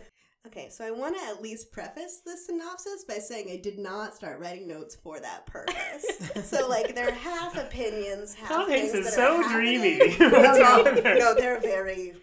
[0.47, 4.15] Okay, so I want to at least preface this synopsis by saying I did not
[4.15, 6.05] start writing notes for that purpose.
[6.45, 9.99] so, like, they're half opinions, half Tom Hanks is so dreamy.
[10.19, 12.15] no, What's no, wrong no, they're very.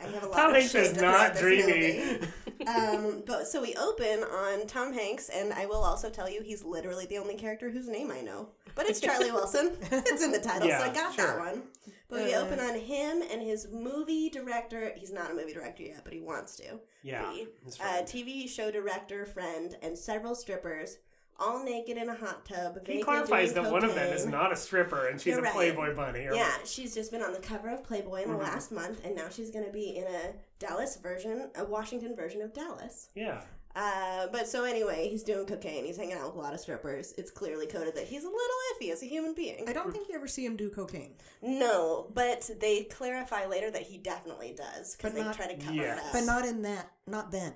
[0.00, 2.28] I have a lot Tom of Hanks is not throw at this dreamy.
[2.58, 2.66] Movie.
[2.70, 6.64] um, but so we open on Tom Hanks, and I will also tell you he's
[6.64, 8.48] literally the only character whose name I know.
[8.74, 9.76] But it's Charlie Wilson.
[9.90, 11.26] it's in the title, so I got sure.
[11.26, 11.62] that one.
[12.08, 14.92] But we Uh, open on him and his movie director.
[14.96, 16.78] He's not a movie director yet, but he wants to.
[17.02, 17.46] Yeah, be.
[17.64, 18.06] his Uh, friend.
[18.06, 20.98] TV show director, friend, and several strippers,
[21.40, 22.78] all naked in a hot tub.
[22.86, 25.42] He clarifies doing that one of them is not a stripper and she's You're a
[25.42, 25.52] right.
[25.52, 26.26] Playboy bunny.
[26.26, 28.42] Or Yeah, she's just been on the cover of Playboy in the Mhm.
[28.42, 32.40] last month, and now she's going to be in a Dallas version, a Washington version
[32.42, 33.08] of Dallas.
[33.14, 33.42] Yeah.
[33.76, 35.84] Uh, but so anyway, he's doing cocaine.
[35.84, 37.12] He's hanging out with a lot of strippers.
[37.18, 39.68] It's clearly coded that he's a little iffy as a human being.
[39.68, 43.82] I don't think you ever see him do cocaine, No, but they clarify later that
[43.82, 45.98] he definitely does because they not- try to cover Yes.
[45.98, 46.12] it up.
[46.12, 46.92] but not in that.
[47.08, 47.52] Not then.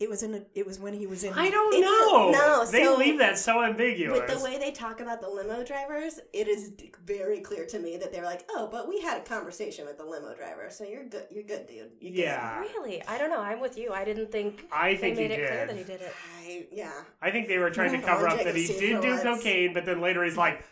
[0.00, 0.32] It was in.
[0.34, 1.32] A, it was when he was in.
[1.34, 2.30] I don't It's a- know.
[2.30, 4.20] no, they so- leave that so ambiguous.
[4.20, 6.70] With the way they talk about the limo drivers, it is
[7.04, 10.04] very clear to me that they're like, "Oh, but we had a conversation with the
[10.04, 11.24] limo driver, so you're good.
[11.30, 11.90] You're good, dude.
[12.00, 12.60] You're good." yeah.
[12.60, 13.02] Really?
[13.06, 13.40] I don't know.
[13.40, 13.92] I'm with you.
[13.92, 15.68] I didn't think I they think he made it clear did.
[15.70, 16.12] that he did it.
[16.44, 16.92] I, yeah.
[17.20, 19.22] I think they were trying to cover up that he did do once.
[19.24, 20.62] cocaine, but then later he's like,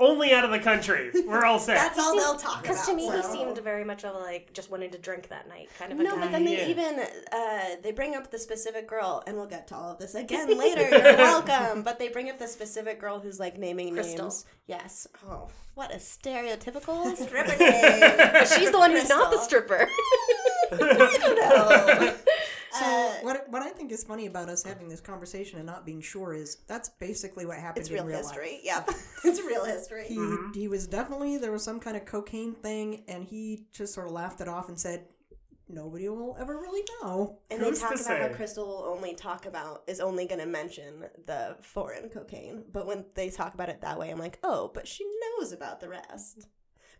[0.00, 1.10] only out of the country.
[1.26, 1.74] We're all set.
[1.76, 2.62] That's all they'll talk about.
[2.62, 5.68] Because to me, he seemed very much of like just wanting to drink that night,
[5.78, 6.20] kind of a No, guy.
[6.22, 6.68] but then they Yeah.
[6.68, 7.00] even
[7.32, 10.58] uh, they bring up the specific girl, and we'll get to all of this again
[10.58, 10.88] later.
[10.88, 11.82] You're welcome.
[11.82, 14.24] But they bring up the specific girl who's like naming Crystal.
[14.26, 14.44] names.
[14.66, 15.06] Yes.
[15.28, 18.00] Oh, what a stereotypical stripper name.
[18.32, 19.88] But she's the one who's not the stripper.
[20.72, 22.14] I don't No.
[22.72, 25.84] So Uh, what what I think is funny about us having this conversation and not
[25.84, 28.52] being sure is that's basically what happened it's in real real history.
[28.52, 28.60] life.
[28.64, 28.90] Yep.
[29.24, 30.04] it's real history.
[30.08, 34.06] He he was definitely there was some kind of cocaine thing, and he just sort
[34.06, 35.06] of laughed it off and said,
[35.68, 38.36] "Nobody will ever really know." And Who's they talk to about how?
[38.36, 43.04] Crystal will only talk about is only going to mention the foreign cocaine, but when
[43.14, 45.04] they talk about it that way, I'm like, oh, but she
[45.38, 46.46] knows about the rest.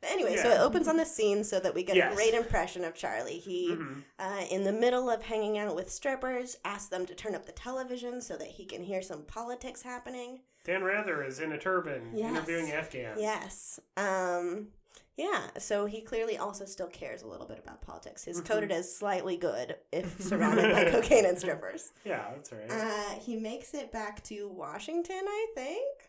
[0.01, 2.12] But anyway, so it opens on the scene so that we get Yes.
[2.12, 3.38] a great impression of Charlie.
[3.38, 4.03] He, Mhm.
[4.18, 7.53] uh, in the middle of hanging out with strippers, asks them to turn up the
[7.53, 10.40] television so that he can hear some politics happening.
[10.64, 12.30] Dan Rather is in a turban Yes.
[12.30, 13.20] interviewing Afghans.
[13.20, 13.80] Yes.
[13.96, 14.72] Um,
[15.16, 18.24] yeah, so he clearly also still cares a little bit about politics.
[18.24, 18.46] He's Mhm.
[18.46, 21.90] coded as slightly good if surrounded by cocaine and strippers.
[22.05, 22.70] Yeah, that's right.
[22.70, 25.99] Uh, he makes it back to Washington, I think.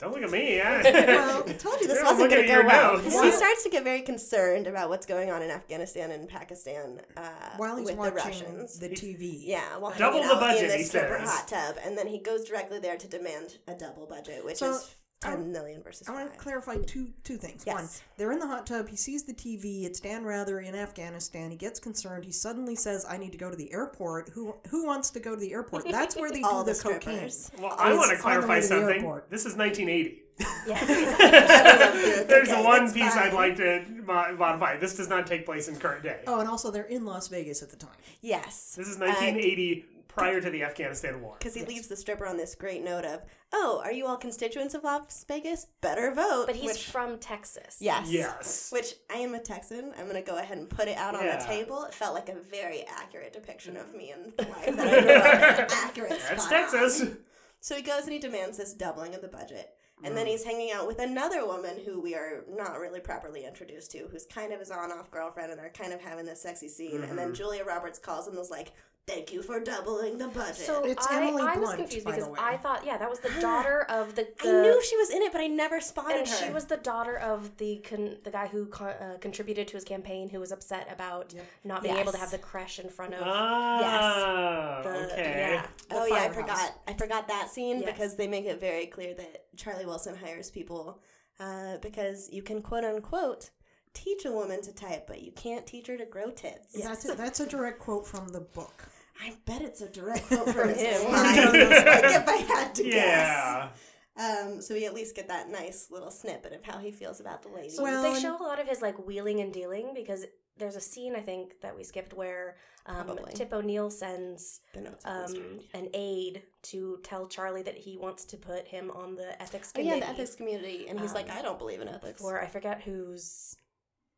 [0.00, 0.60] Don't look at me.
[0.60, 2.98] I, Well, I told you this Yeah, I'm wasn't going to at go your well.
[2.98, 3.20] notes.
[3.22, 7.22] He starts to get very concerned about what's going on in Afghanistan and Pakistan uh,
[7.58, 8.78] While he's with the Russians.
[8.80, 11.28] the TV, Yeah, while Double the budget, in the he stripper says.
[11.30, 14.72] hot tub, and then he goes directly there to demand a double budget, which So,
[14.72, 14.86] is I-
[15.24, 17.64] ten million versus I want to clarify two two things.
[17.66, 18.88] One, they're in the hot tub.
[18.88, 19.84] He sees the TV.
[19.84, 21.50] It's Dan Rather in Afghanistan.
[21.50, 22.24] He gets concerned.
[22.24, 25.34] He suddenly says, "I need to go to the airport." Who who wants to go
[25.34, 25.88] to the airport?
[25.90, 27.00] That's where they All do the the, cocaine.
[27.30, 27.50] strippers.
[27.58, 29.20] well, I want to clarify to something.
[29.30, 30.20] This is 1980.
[30.66, 32.26] Yes.
[32.28, 33.28] There's Okay, one piece fine.
[33.28, 34.76] I'd like to modify.
[34.78, 36.20] This does not take place in current day.
[36.26, 37.94] Oh, and also they're in Las Vegas at the time.
[38.20, 38.74] Yes.
[38.76, 39.84] This is 1980,
[40.14, 41.36] prior to the Afghanistan war.
[41.38, 44.74] Because he leaves the stripper on this great note of, "Oh, are you all constituents
[44.74, 45.66] of Las Vegas?
[45.80, 47.76] Better vote." But he's Which- from Texas.
[47.80, 48.70] yes, Yes.
[48.72, 49.92] Which I am a Texan.
[49.98, 51.84] I'm gonna go ahead and put it out on the table.
[51.84, 55.10] It felt like a very accurate depiction of me and the life that I grew
[55.12, 55.76] up in.
[55.78, 56.10] Accurate.
[56.10, 57.00] That's spot Texas.
[57.02, 57.18] on.
[57.60, 59.74] So he goes and he demands this doubling of the budget.
[60.02, 60.16] And Mm.
[60.16, 64.06] then he's hanging out with another woman who we are not really properly introduced to,
[64.08, 66.96] who's kind of his on off girlfriend, and they're kind of having this sexy scene.
[66.96, 67.16] And Mm-hmm.
[67.16, 68.72] then Julia Roberts calls and was like,
[69.06, 70.56] Thank you for doubling the budget.
[70.56, 72.26] So It's I, Emily I was confused because.
[72.38, 74.26] I thought, yeah, that was the daughter of the.
[74.42, 76.34] I knew she was in it, but I never spotted and her.
[76.46, 79.84] she was the daughter of the con- the guy who con- uh, contributed to his
[79.84, 81.34] campaign, who was upset about
[81.64, 83.20] not being able to have the creche in front of.
[83.24, 85.34] Ah, The- okay.
[85.52, 85.66] yeah.
[85.90, 86.34] the oh yeah, I firehouse.
[86.34, 86.72] forgot.
[86.88, 87.92] I forgot that scene Yes.
[87.92, 91.02] because they make it very clear that Charlie Wilson hires people
[91.40, 93.50] uh, because you can quote unquote
[93.92, 96.72] teach a woman to type, but you can't teach her to grow tits.
[96.82, 98.88] That's a, that's a direct quote from the book.
[99.20, 101.00] I bet it's a direct quote from From him.
[101.02, 101.06] him.
[101.14, 101.68] I don't know.
[101.68, 102.92] Like if I had to guess.
[102.94, 103.68] Yeah.
[104.16, 107.42] Um, so we at least get that nice little snippet of how he feels about
[107.42, 107.70] the lady.
[107.70, 110.24] So Well, they show a lot of his like wheeling and dealing because
[110.56, 112.54] there's a scene I think that we skipped where
[112.86, 117.76] um, Tip O'Neill sends The notes on the um, an aide to tell Charlie that
[117.76, 119.98] he wants to put him on the ethics Oh committee.
[119.98, 122.22] yeah, the ethics community, and he's Um, like, I don't believe in ethics.
[122.22, 123.56] Or I forget who's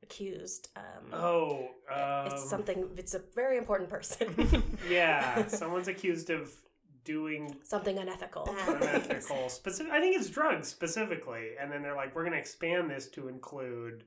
[0.06, 0.68] accused.
[0.76, 2.88] Um, Oh, um, it's something.
[2.96, 4.28] It's a very important person.
[4.90, 5.46] yeah.
[5.62, 6.52] Someone's accused of
[7.04, 8.48] doing something unethical.
[8.68, 9.48] Unethical.
[9.48, 9.92] Specific.
[9.92, 13.28] I think it's drugs specifically, and then they're like, we're going to expand this to
[13.28, 14.04] include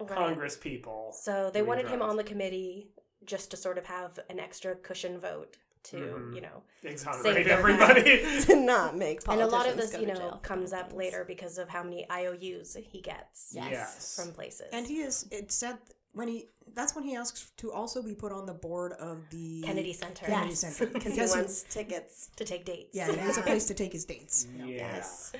[0.00, 0.08] Right.
[0.08, 1.12] Congress people.
[1.12, 2.88] So they wanted him on the committee
[3.26, 6.34] just to sort of have an extra cushion vote to Mhm.
[6.34, 8.40] you know Exonerate Save everybody.
[8.46, 10.98] to not make and a lot of this you know comes up things.
[10.98, 13.68] later because of how many IOUs he gets Yes.
[13.70, 14.16] yes.
[14.16, 15.26] from places And he is.
[15.30, 15.76] It said
[16.12, 19.62] when he that's when he asks to also be put on the board of the
[19.62, 20.26] Kennedy Center.
[20.26, 22.30] Kennedy Yes, Center because he wants tickets.
[22.36, 22.94] to take dates.
[22.96, 24.46] yeah, he has a place to take his dates.
[24.56, 24.66] Yeah.
[24.66, 25.32] Yes.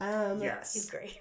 [0.00, 0.74] Um, Yes.
[0.74, 1.18] He's great.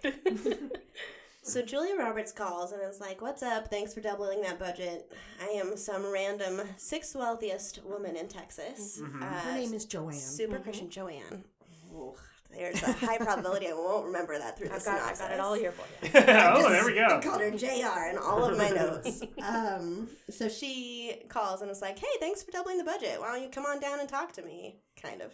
[1.47, 3.69] So Julia Roberts calls and is like, "What's up?
[3.69, 5.11] Thanks for doubling that budget.
[5.41, 8.99] I am some random sixth wealthiest woman in Texas.
[9.01, 9.23] Mm-hmm.
[9.23, 10.13] Uh, Her name is Joanne.
[10.13, 11.45] Super Christian Joanne.
[11.93, 12.13] Ooh,
[12.51, 15.39] there's a high probability I won't remember that through the I've got, I've got it
[15.39, 16.11] all here for you.
[16.15, 17.21] oh, there we I go.
[17.21, 19.23] called her JR in all of my notes.
[19.41, 23.21] um, so she calls and is like, "Hey, thanks for doubling the budget.
[23.21, 25.31] Why don't you come on down and talk to me?" Kind of.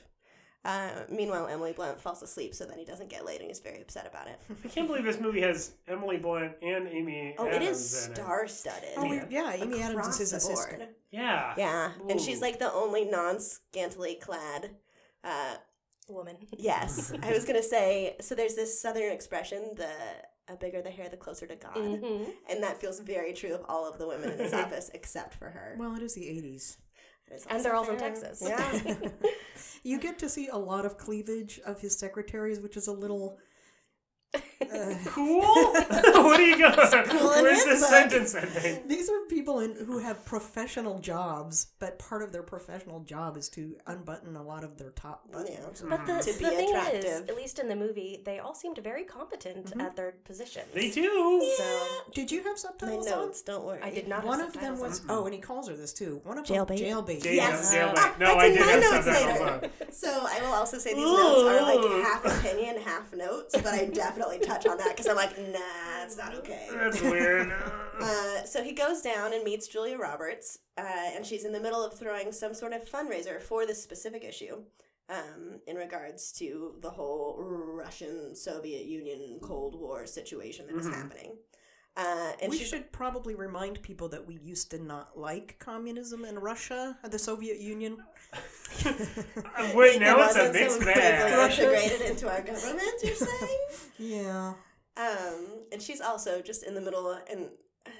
[0.66, 3.82] Uh, meanwhile, Emily Blunt falls asleep, so then he doesn't get laid, and he's very
[3.82, 4.40] upset about it.
[4.64, 7.36] I can't believe this movie has Emily Blunt and Amy.
[7.38, 8.90] Oh, it Adams is in star-studded.
[8.96, 10.68] Oh, we- yeah, Amy Adams Across is his the board.
[10.68, 10.90] assistant.
[11.12, 11.54] Yeah.
[11.58, 14.72] Yeah, and she's like the only non-scantily clad.
[15.24, 15.56] Uh,
[16.10, 16.36] Woman.
[16.58, 18.16] yes, I was gonna say.
[18.20, 19.90] So there's this Southern expression: the
[20.50, 22.30] uh, bigger the hair, the closer to God, Mhm.
[22.50, 25.50] and that feels very true of all of the women in this office except for
[25.50, 25.76] her.
[25.80, 26.76] Well, it is the 80s.
[27.34, 27.98] That is And they're all from.
[27.98, 28.42] Texas.
[28.46, 28.96] Yeah.
[29.86, 33.38] You get to see a lot of cleavage of his secretaries, which is a little.
[35.06, 35.42] Cool?
[35.44, 36.74] what are you going?
[37.10, 37.90] Cool Where's this book.
[37.90, 38.88] sentence ending?
[38.88, 43.50] these are people in, who have professional jobs, but part of their professional job is
[43.50, 45.84] to unbutton a lot of their top buttons.
[45.88, 47.30] But the, To the be thing is, attractive.
[47.30, 50.66] at least in the movie, they all seemed very competent at their positions.
[50.74, 51.54] They do.
[51.58, 53.20] So Did you have My subtitles on?
[53.20, 53.80] notes, don't worry.
[53.84, 54.24] I did not.
[54.24, 56.22] One have of them subtitles was oh, and he calls her this too.
[56.24, 56.68] One of Jailbait?
[56.68, 57.22] them jailbait.
[57.24, 57.74] Jail- Yes.
[57.74, 57.94] jailbait.
[57.98, 59.72] Ah, no, that's I in did my have notes subtitles later.
[59.84, 59.92] on.
[59.92, 63.86] So I will also say these notes are like half opinion, half notes, but I
[63.86, 66.68] definitely touch on that because I'm like, nah, it's not okay.
[66.72, 67.54] That's weird.
[68.02, 71.86] Uh, so he goes down and meets Julia Roberts, uh, and she's in the middle
[71.86, 74.64] of throwing some sort of fundraiser for this specific issue
[75.10, 81.38] um, in regards to the whole Russian Soviet Union Cold War situation that is happening.
[81.96, 86.26] Uh, and we she's should probably remind people that we used to not like communism
[86.26, 87.98] in Russia, the Soviet Union.
[89.76, 91.52] Wait, now it it's a mixed so bag.
[91.52, 92.94] integrated into our government.
[93.04, 93.60] You're saying?
[94.00, 94.54] yeah.
[94.98, 97.50] Um, and she's also just in the middle, and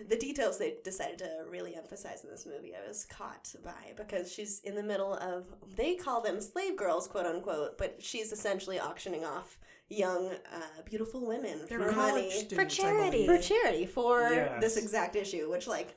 [0.10, 4.32] the details they decided to really emphasize in this movie, I was caught by because
[4.32, 8.80] she's in the middle of, they call them slave girls, quote unquote, but she's essentially
[8.80, 9.58] auctioning off
[9.94, 12.30] young, uh, beautiful women They're for money.
[12.32, 13.26] students, For charity.
[13.26, 14.62] For charity, for Yes.
[14.62, 15.96] this exact issue, which, like,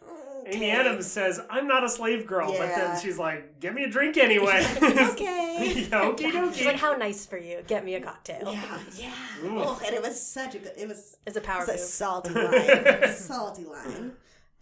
[0.49, 0.71] Amy.
[0.71, 4.17] Adams says, I'm not a slave girl, but then she's like, give me a drink
[4.17, 4.65] anyway.
[4.83, 5.87] okay.
[5.91, 6.55] Okie dokie.
[6.55, 7.63] she's like, "How nice for you.
[7.67, 9.11] Get me a cocktail." Yeah, yeah.
[9.45, 9.59] Ooh.
[9.59, 10.73] Oh, and it was such a good.
[10.77, 11.81] It was It's a power It's a move.
[11.81, 13.13] salty line.
[13.15, 14.13] salty line.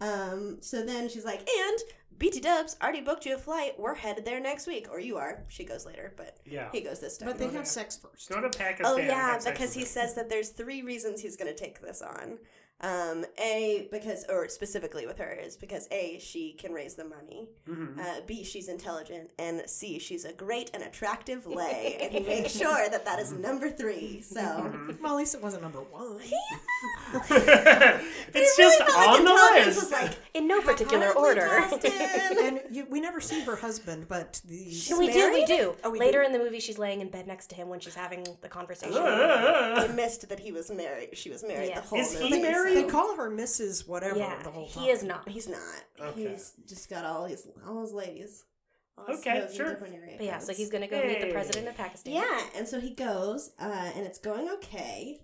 [0.01, 1.79] Um, so then she's like, and
[2.17, 3.73] BT Dubs already booked you a flight.
[3.77, 4.87] We're headed there next week.
[4.89, 5.43] Or you are.
[5.49, 6.69] She goes later, but Yeah.
[6.71, 7.27] he goes this time.
[7.27, 8.29] But they have sex first.
[8.29, 8.85] Go to Pakistan.
[8.85, 9.85] Oh yeah, because he her.
[9.85, 12.39] says that there's three reasons he's going to take this on.
[12.81, 17.47] Um, a because or specifically with her is because a she can raise the money.
[17.69, 17.97] Mm-hmm.
[17.99, 22.51] Uh, B she's intelligent, and C she's a great and attractive lay, and he makes
[22.57, 24.19] sure that that is number three.
[24.21, 24.41] So
[25.01, 26.19] Well, at least it wasn't number one.
[28.33, 29.81] it's just felt like on the intelligence list.
[29.81, 31.41] was like In no particular order.
[32.41, 34.55] and you, we never see her husband, but the
[34.99, 35.75] we do, we do.
[35.83, 36.25] Oh, we Later do?
[36.27, 38.97] in the movie, she's laying in bed next to him when she's having the conversation.
[38.97, 41.17] I missed that he was married.
[41.17, 41.81] She was married Yes.
[41.83, 42.41] the whole Is he movie.
[42.73, 42.85] Married?
[42.85, 43.87] they call her Mrs.
[43.87, 44.83] Whatever yeah, the whole time.
[44.83, 45.27] he is not.
[45.29, 45.59] He's not.
[45.99, 46.29] Okay.
[46.29, 48.43] He's just got all his all his ladies.
[48.97, 49.75] All his Okay, hoes in sure.
[50.17, 52.13] But yeah, so he's gonna go meet the president of Pakistan.
[52.13, 55.19] Yeah, and so he goes, uh, and it's going okay.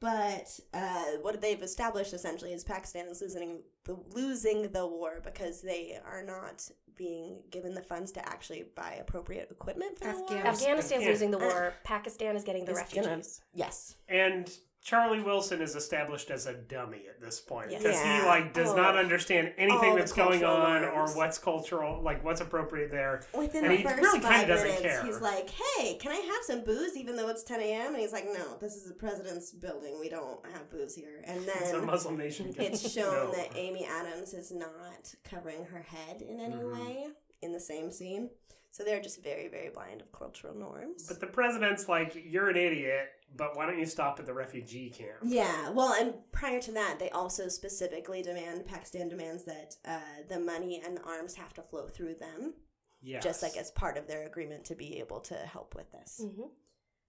[0.00, 5.60] But uh, what they've established essentially is Pakistan is losing the losing the war because
[5.60, 10.22] they are not being given the funds to actually buy appropriate equipment for the war.
[10.22, 10.46] Afghanistan.
[10.46, 11.08] Afghanistan's Yeah.
[11.10, 11.74] losing the war.
[11.82, 13.06] Pakistan is getting the refugees.
[13.06, 13.22] gonna-
[13.54, 13.96] Yes.
[14.08, 14.48] And
[14.88, 18.20] Charlie Wilson is established as a dummy at this point because Yeah.
[18.22, 18.98] he like does not Oh.
[19.00, 21.12] understand anything that's going on norms.
[21.12, 23.22] or what's cultural, like what's appropriate there.
[23.34, 25.04] Within And the he first really kinda five doesn't minutes, care.
[25.04, 28.12] he's like, "Hey, can I have some booze even though it's 10 a.m.?" And he's
[28.14, 30.00] like, "No, this is the president's building.
[30.00, 32.54] We don't have booze here." And then It's a then Muslim nation.
[32.58, 33.30] it's shown No.
[33.32, 36.72] that Amy Adams is not covering her head in any Mhm.
[36.72, 37.08] way
[37.42, 38.30] in the same scene.
[38.70, 41.06] So they're just very, very blind of cultural norms.
[41.08, 44.90] But the president's like, "You're an idiot, but why don't you stop at the refugee
[44.90, 50.22] camp?" yeah, well, and prior to that, they also specifically demand Pakistan demands that uh,
[50.28, 52.54] the money and the arms have to flow through them,
[53.00, 53.20] Yeah.
[53.20, 56.20] just like as part of their agreement to be able to help with this.
[56.24, 56.46] hmm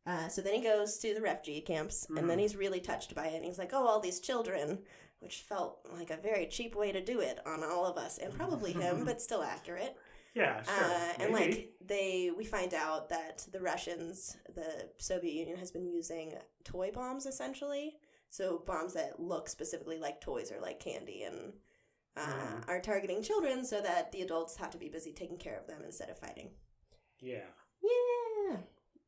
[0.05, 2.41] Uh, so then he goes to the refugee camps, and then Mhm.
[2.41, 3.35] he's really touched by it.
[3.35, 4.83] And he's like, "Oh, all these children,"
[5.19, 8.33] which felt like a very cheap way to do it on all of us, and
[8.33, 9.95] probably him, but still accurate.
[10.35, 10.73] Yeah, sure.
[10.83, 15.85] Uh, and like they, we find out that the Russians, the Soviet Union, has been
[15.87, 17.97] using toy bombs essentially.
[18.29, 21.53] So bombs that look specifically like toys or like candy, and
[22.15, 22.67] uh, Mhm.
[22.69, 25.81] are targeting children so that the adults have to be busy taking care of them
[25.83, 26.51] instead of fighting.
[27.19, 27.45] Yeah.
[27.81, 28.57] Yeah.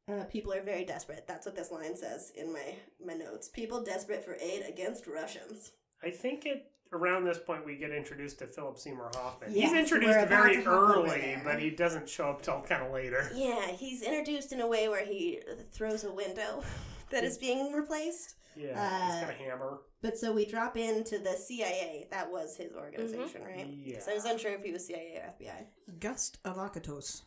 [0.07, 1.25] Uh, people are very desperate.
[1.27, 3.47] That's what this line says in my, my notes.
[3.47, 5.71] People desperate for aid against Russians.
[6.03, 9.51] I think it around this point we get introduced to Philip Seymour Hoffman.
[9.53, 12.83] Yes, He's introduced very to hop over early, but he doesn't show up till kind
[12.83, 13.31] of later.
[13.33, 15.39] Yeah, he's introduced in a way where he
[15.71, 16.63] throws a window
[17.11, 18.35] that is being replaced.
[18.57, 18.67] Yeah,
[19.05, 19.77] he's Uh, got a hammer.
[20.01, 22.07] But so we drop into the CIA.
[22.11, 23.67] That was his organization, right?
[23.67, 23.99] Yeah.
[23.99, 25.99] So I was unsure if he was CIA or FBI.
[25.99, 27.21] Gust Avocatos.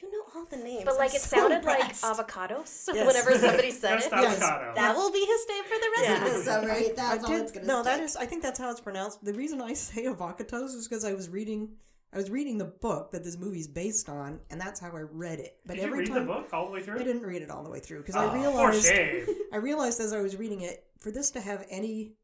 [0.00, 0.84] You know all the names.
[0.84, 2.02] But like I'm it so sounded impressed.
[2.02, 3.06] like avocados Yes.
[3.06, 4.12] whenever somebody said Just it.
[4.12, 4.72] avocado.
[4.74, 6.26] That will be his name for the rest Yeah.
[6.26, 6.94] of the summer.
[6.94, 8.00] That's I all did- it's gonna no, stick.
[8.02, 8.16] is.
[8.16, 9.24] I think that's how it's pronounced.
[9.24, 11.76] The reason I say avocatos is because I was reading.
[12.12, 15.38] I was reading the book that this movie's based on, and that's how I read
[15.38, 15.58] it.
[15.64, 16.96] But Did you every read time the book all the way through?
[16.98, 19.26] I didn't read it all the way through because Oh, I for realized shame.
[19.52, 22.14] I realized as I was reading it, for this to have any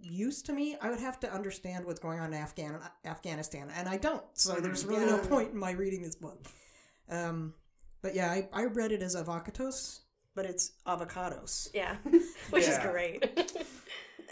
[0.00, 3.88] use to me, I would have to understand what's going on in Afghan Afghanistan, and
[3.88, 4.22] I don't.
[4.34, 4.62] So mm-hmm.
[4.62, 6.38] there's really no point in my reading this book.
[7.10, 7.54] Um,
[8.02, 10.00] but yeah, I, I read it as avocados,
[10.34, 11.68] but it's avocados.
[11.74, 11.96] Yeah,
[12.50, 12.90] which is Yeah.
[12.90, 13.56] great.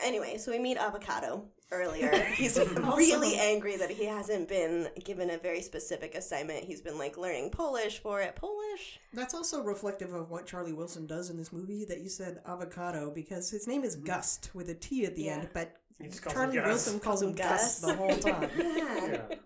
[0.01, 2.15] Anyway, so we meet Avocado earlier.
[2.37, 6.63] He's really angry that he hasn't been given a very specific assignment.
[6.63, 8.37] He's been like learning Polish for it.
[8.37, 9.01] Polish?
[9.13, 13.11] That's also reflective of what Charlie Wilson does in this movie that you said avocado
[13.13, 15.33] because his name is Gust with a T at the Yeah.
[15.39, 16.67] end, but He just calls Charlie Gus.
[16.67, 17.51] Wilson calls him Gus.
[17.51, 18.51] Gus the whole time.
[18.57, 19.07] Yeah.
[19.09, 19.37] Yeah.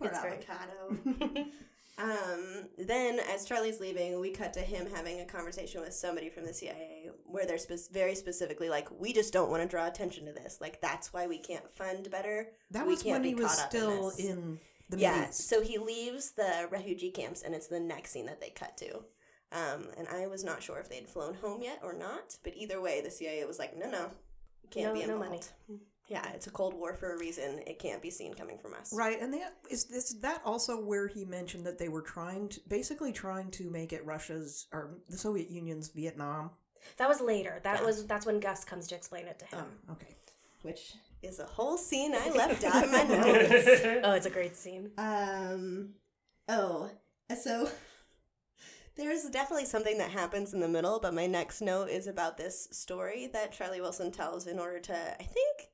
[0.00, 0.44] Poor It's great.
[0.50, 1.46] avocado.
[1.98, 6.44] Um, then, as Charlie's leaving, we cut to him having a conversation with somebody from
[6.44, 10.26] the CIA where they're spe- very specifically like, "We just don't want to draw attention
[10.26, 10.60] to this.
[10.60, 12.48] Like, that's why we can't fund better.
[12.72, 15.28] That We was can't when be he was caught up in still in the yeah."
[15.28, 15.48] East.
[15.48, 19.04] So he leaves the refugee camps, and it's the next scene that they cut to.
[19.52, 22.80] Um, and I was not sure if they'd flown home yet or not, but either
[22.80, 24.10] way, the CIA was like, "No, no,
[24.62, 25.40] you can't No- be no money.
[26.08, 27.60] Yeah, it's a Cold War for a reason.
[27.66, 28.92] It can't be seen coming from us.
[28.92, 32.60] Right, and that is this that also where he mentioned that they were trying to
[32.68, 36.50] basically trying to make it Russia's or the Soviet Union's Vietnam.
[36.98, 37.60] that was later.
[37.64, 39.64] That was that's when Gus comes to explain it to him.
[39.92, 40.14] Okay.
[40.62, 40.92] which
[41.22, 43.66] is a whole scene I left out of my notes.
[44.04, 44.90] oh, it's a great scene.
[44.98, 45.94] Um,
[46.50, 46.90] oh,
[47.42, 47.66] so
[48.96, 52.68] there's definitely something that happens in the middle, but my next note is about this
[52.72, 55.70] story that Charlie Wilson tells in order to, I think,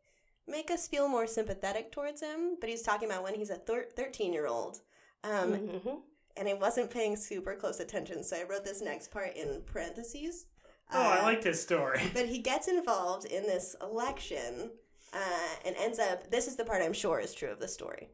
[0.51, 2.57] make us feel more sympathetic towards him.
[2.61, 4.80] But he's talking about when he's a 13 year old.
[5.24, 6.03] Um, Mhm.
[6.36, 10.46] and I wasn't paying super close attention, so I wrote this next part in parentheses.
[10.92, 12.01] Oh, I Uh, like this story.
[12.14, 14.70] but he gets involved in this election
[15.12, 18.11] uh, and ends up this is the part i'm sure is true of the story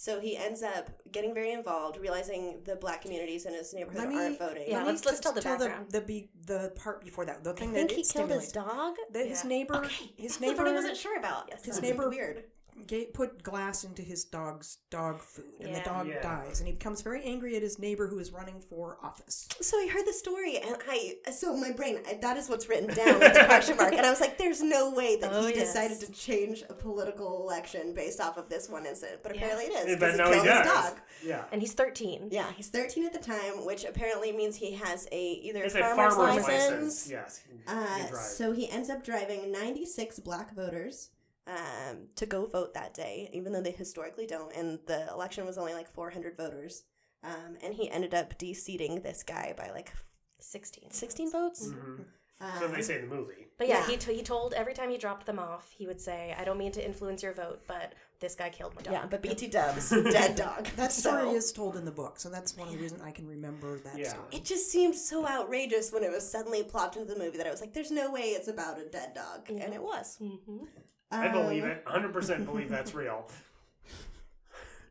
[0.00, 4.08] so he ends up getting very involved realizing the black communities in his neighborhood Let
[4.10, 5.90] me- aren't voting Yeah, let let's, let's tell the background.
[5.90, 7.42] The, be the part before that.
[7.42, 8.52] The i thing think that he it killed his stimulates.
[8.52, 9.48] dog That his Yeah.
[9.54, 12.44] neighbor, okay his that's the neighbor, part i wasn't sure about yes his neighbor- weird
[12.86, 16.20] ga- put glass into his dog's dog food, and the dog Yeah.
[16.22, 19.48] dies, and he becomes very angry at his neighbor who is running for office.
[19.60, 22.94] so i heard the story and i so my brain I, that is what's written
[22.94, 25.54] down with the question mark and i was like there's no way that Oh, he
[25.54, 25.68] yes.
[25.72, 29.40] decided to change a political election based off of this one incident but Yeah.
[29.46, 31.44] apparently it is because he now he killed his dog Yeah.
[31.52, 32.28] And he's 13.
[32.30, 36.14] Yeah, he's 13 at the time, which apparently means he has a either a farmer's,
[36.14, 36.48] farmer's license.
[36.48, 37.10] license.
[37.10, 37.40] Yes.
[37.44, 38.22] he- he Uh, drive.
[38.22, 41.10] so he ends up driving 96 black voters
[41.48, 44.54] um, to go vote that day, even though they historically don't.
[44.54, 46.84] And the election was only like 400 voters.
[47.24, 49.92] Um, and he ended up de-seating this guy by like
[50.40, 50.90] 16.
[50.90, 51.66] 16 votes.
[51.68, 52.04] Mhm.
[52.40, 53.48] Um, So they say in the movie.
[53.56, 53.86] But yeah, Yeah.
[53.88, 56.58] he, t- he told every time he dropped them off, he would say, I don't
[56.58, 58.92] mean to influence your vote, but this guy killed my dog.
[58.92, 60.66] yeah, but BT Dubs, dead dog.
[60.76, 63.10] That story So- is told in the book, so that's one of the reasons I
[63.10, 64.10] can remember that Yeah.
[64.10, 64.26] story.
[64.30, 67.50] It just seemed so outrageous when it was suddenly plopped into the movie that I
[67.50, 70.16] was like, "There's no way it's about a dead dog," and it was.
[70.18, 70.64] hmm
[71.10, 71.84] I believe Um, it.
[71.86, 73.28] 100% believe that's real.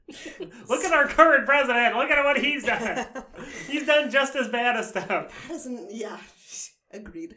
[0.69, 1.95] Look at our current president.
[1.97, 3.05] Look at what he's done.
[3.67, 5.07] He's done just as bad as stuff.
[5.07, 5.91] That doesn't.
[5.93, 6.17] Yeah,
[6.91, 7.35] agreed.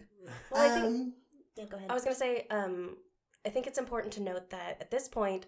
[0.50, 1.12] Well, I think um,
[1.56, 1.90] yeah, go ahead.
[1.90, 2.96] I was going to say, um,
[3.44, 5.46] I think it's important to note that at this point,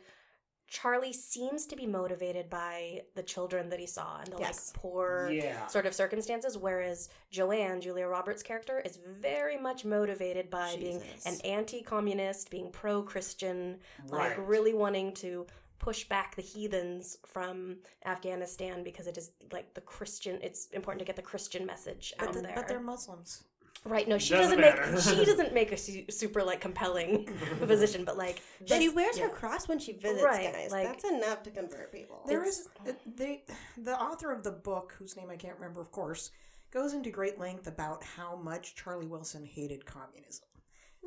[0.73, 4.73] Charlie seems to be motivated by the children that he saw and the Yes.
[4.73, 5.67] like poor Yeah.
[5.67, 11.39] sort of circumstances, whereas Joanne, Julia Roberts' character, is very much motivated by being an
[11.45, 14.31] anti-communist, being pro-Christian, Right.
[14.39, 15.47] like really wanting to
[15.79, 20.41] push back the heathens from Afghanistan because it is like the Christian.
[20.41, 22.55] It's important to get the Christian message But, out the- there.
[22.57, 23.45] but they're Muslims.
[23.85, 24.07] Right?
[24.07, 27.25] No, she Doesn't doesn't, make she doesn't make a su- super like compelling
[27.67, 29.25] position, but like she wears yeah.
[29.25, 30.71] her cross when she visits, Right, guys.
[30.71, 32.23] like- That's enough to convert people.
[32.29, 33.43] There It's- is uh, they
[33.77, 36.31] the author of the book, whose name I can't remember, of course,
[36.71, 40.47] goes into great length about how much Charlie Wilson hated communism.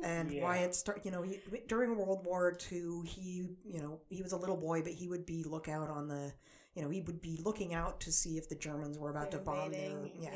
[0.04, 0.42] and Yeah.
[0.44, 1.00] why it start.
[1.04, 4.82] You know, he, during World War II, he you know he was a little boy,
[4.82, 6.32] but he would be lookout on the.
[6.74, 9.38] You know, he would be looking out to see if the Germans were about to
[9.38, 9.92] bomb their.
[9.92, 10.32] Invading, Yeah.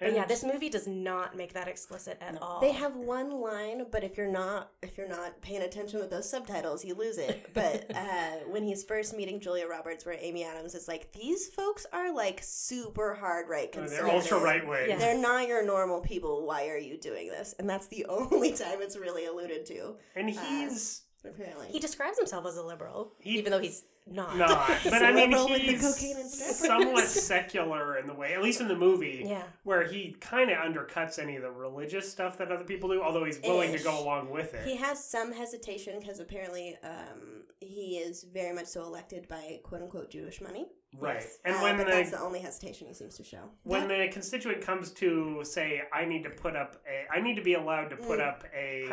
[0.00, 2.60] But yeah, this movie does not make that explicit at all.
[2.60, 6.28] They have one line, but if you're not if you're not paying attention with those
[6.28, 7.50] subtitles, you lose it.
[7.52, 11.86] But uh, when he's first meeting Julia Roberts, where Amy Adams is like, these folks
[11.92, 14.88] are like super hard right Oh, they're ultra right wing.
[14.88, 15.00] Yes.
[15.00, 16.46] They're not your normal people.
[16.46, 17.54] Why are you doing this?
[17.58, 19.96] And that's the only time it's really alluded to.
[20.16, 24.36] And he's Apparently, he describes himself as a liberal, He- even though he's not.
[24.36, 26.56] not, but I mean liberal with the he's cocaine and strippers.
[26.58, 29.42] somewhat secular in the way, at least in the movie, Yeah.
[29.64, 33.24] where he kind of undercuts any of the religious stuff that other people do, although
[33.24, 34.66] he's willing to go along with it.
[34.66, 39.82] He has some hesitation because apparently um, he is very much so elected by quote
[39.82, 40.66] unquote Jewish money.
[40.98, 41.38] right, Yes.
[41.44, 43.50] and Uh, when but the that's the only hesitation he seems to show.
[43.62, 47.42] when the constituent comes to say i need to put up a i need to
[47.42, 48.28] be allowed to put Mm.
[48.28, 48.86] up a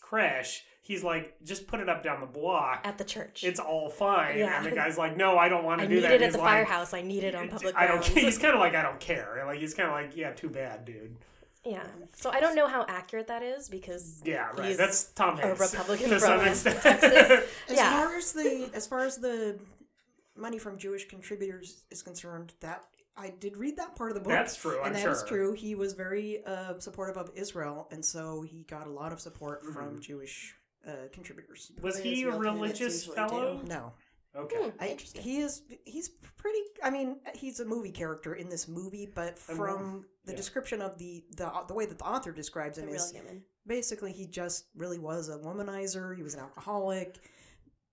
[0.00, 0.64] Creche.
[0.82, 3.44] Creche he's like just put it up down the block At the church.
[3.44, 4.56] it's all fine Yeah.
[4.58, 6.22] and the guy's like no i don't want I to do need that it And
[6.24, 6.92] at he's the like, firehouse.
[6.94, 8.08] I need it on public i don't grounds.
[8.10, 10.48] care he's kind of like i don't care like he's kind of like yeah too
[10.50, 11.16] bad dude
[11.64, 11.84] yeah.
[12.16, 15.60] So I don't know how accurate that is because yeah right he's that's tom Hanks,
[15.60, 16.66] a Republican to from Texas.
[16.66, 17.92] As yeah.
[17.92, 19.60] far as the as far as the
[20.36, 22.82] money from Jewish contributors is concerned, that
[23.16, 24.30] I did read that part of the book.
[24.32, 25.28] That's true, I'm and that is sure.
[25.28, 25.52] true.
[25.52, 29.62] He was very uh, supportive of Israel, and so he got a lot of support
[29.62, 29.72] Mm-hmm.
[29.72, 30.56] from Jewish
[30.86, 31.70] uh, contributors.
[31.80, 33.68] was Probably he a religious fellow do.
[33.68, 33.92] No,
[34.36, 35.62] okay I, he is.
[35.84, 36.60] He's pretty.
[36.82, 40.36] I mean, he's a movie character in this movie, but I'm- from the yeah.
[40.36, 43.42] description of the, the the way that the author describes The him real is human.
[43.66, 46.16] basically he just really was a womanizer.
[46.16, 47.18] He was an alcoholic,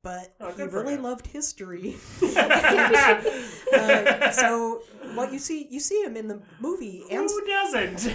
[0.04, 1.04] but Oh, he really him.
[1.04, 1.98] loved history.
[3.74, 4.82] uh, so
[5.14, 8.06] what you see, you see him in the movie, and who doesn't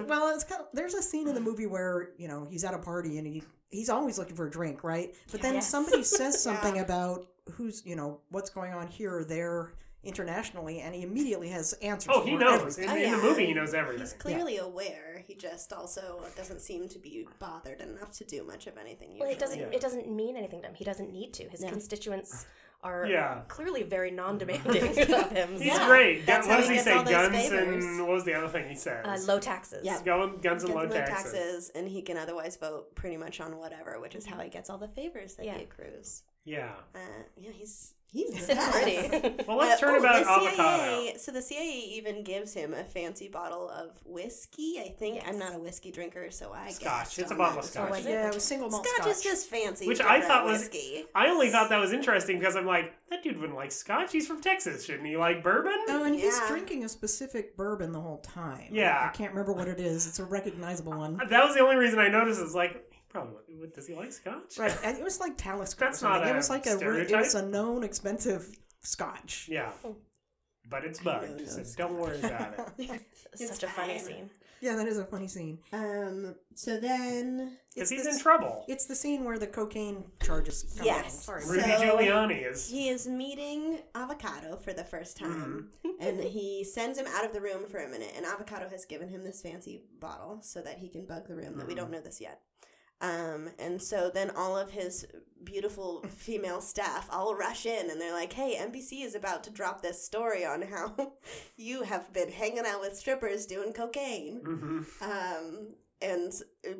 [0.08, 2.74] well, it's kind of there's a scene in the movie where you know he's at
[2.74, 5.14] a party and he he's always looking for a drink, right?
[5.32, 5.68] But then Yes.
[5.68, 9.72] somebody says something about who's you know what's going on here or there
[10.04, 12.12] internationally, and he immediately has answers.
[12.14, 12.84] oh he knows everything.
[12.84, 15.22] in, Oh, in the movie he knows everything He's clearly aware.
[15.26, 19.08] He just also doesn't seem to be bothered enough to do much of anything.
[19.10, 19.20] Usually.
[19.20, 19.58] Well, it doesn't.
[19.58, 19.66] Yeah.
[19.72, 20.74] It doesn't mean anything to him.
[20.74, 21.48] He doesn't need to.
[21.48, 21.70] His Yeah.
[21.70, 22.46] constituents
[22.82, 23.40] are Yeah.
[23.48, 25.52] clearly very non-demanding of him.
[25.52, 26.26] He's Yeah, great.
[26.26, 27.02] that's what does he he say?
[27.02, 27.82] Guns favors.
[27.84, 29.06] and what was the other thing he says?
[29.06, 29.80] Uh, low taxes.
[29.82, 30.02] Yeah.
[30.04, 31.32] Go, guns and low and low taxes.
[31.32, 34.68] taxes, and he can otherwise vote pretty much on whatever, which is how he gets
[34.68, 35.56] all the favors that Yeah.
[35.56, 36.24] he accrues.
[36.44, 36.72] Yeah.
[36.94, 36.98] Uh,
[37.38, 39.44] yeah, he's he's the Sitting pretty.
[39.48, 40.56] Well, let's Uh, turn oh, about the avocado.
[40.56, 44.80] CIA, so the CIA even gives him a fancy bottle of whiskey.
[44.80, 46.76] I think I'm not a whiskey drinker, so I guess.
[46.76, 47.04] Scotch.
[47.04, 47.64] guessed It's a on bottle that.
[47.64, 47.90] of scotch.
[47.90, 48.10] was it?
[48.10, 49.10] Yeah, it was single malt Scotch, scotch.
[49.16, 51.04] is just fancy, Which I thought was- whiskey.
[51.14, 54.12] I only thought that was interesting because I'm like, that dude wouldn't like scotch.
[54.12, 54.84] He's from Texas.
[54.84, 55.76] Shouldn't he like bourbon?
[55.88, 58.68] Oh, and he's drinking a specific bourbon the whole time.
[58.70, 59.08] Yeah.
[59.12, 60.06] I can't remember what it is.
[60.06, 61.20] It's a recognizable one.
[61.28, 62.40] That was the only reason I noticed.
[62.40, 64.58] Is like, he probably would- does he like scotch?
[64.58, 65.84] Right, and it was like Talisker.
[65.84, 66.32] or That's not something.
[66.32, 68.48] It was like a re- it was a known expensive
[68.82, 69.48] Scotch.
[69.50, 69.70] Yeah.
[70.68, 73.00] But it's bugged, so don't worry about it.
[73.38, 74.30] It's Such a funny scene.
[74.60, 75.58] Yeah, that is a funny scene.
[75.72, 76.36] Um.
[76.54, 78.64] So then, Because It's he's this- in trouble.
[78.68, 81.04] It's the scene where the cocaine charges come Yes.
[81.06, 81.10] in.
[81.20, 81.44] Sorry.
[81.46, 82.68] Rudy So- Giuliani is.
[82.70, 85.68] he is meeting Avocado for the first time,
[86.00, 88.12] and he sends him out of the room for a minute.
[88.16, 91.58] And Avocado has given him this fancy bottle so that he can bug the room.
[91.58, 92.40] That we don't know this yet.
[93.04, 95.06] Um, and so then all of his
[95.44, 99.82] beautiful female staff all rush in and they're like, hey, NBC is about to drop
[99.82, 101.12] this story on how
[101.56, 104.40] you have been hanging out with strippers doing cocaine.
[104.42, 106.32] hmm Um, and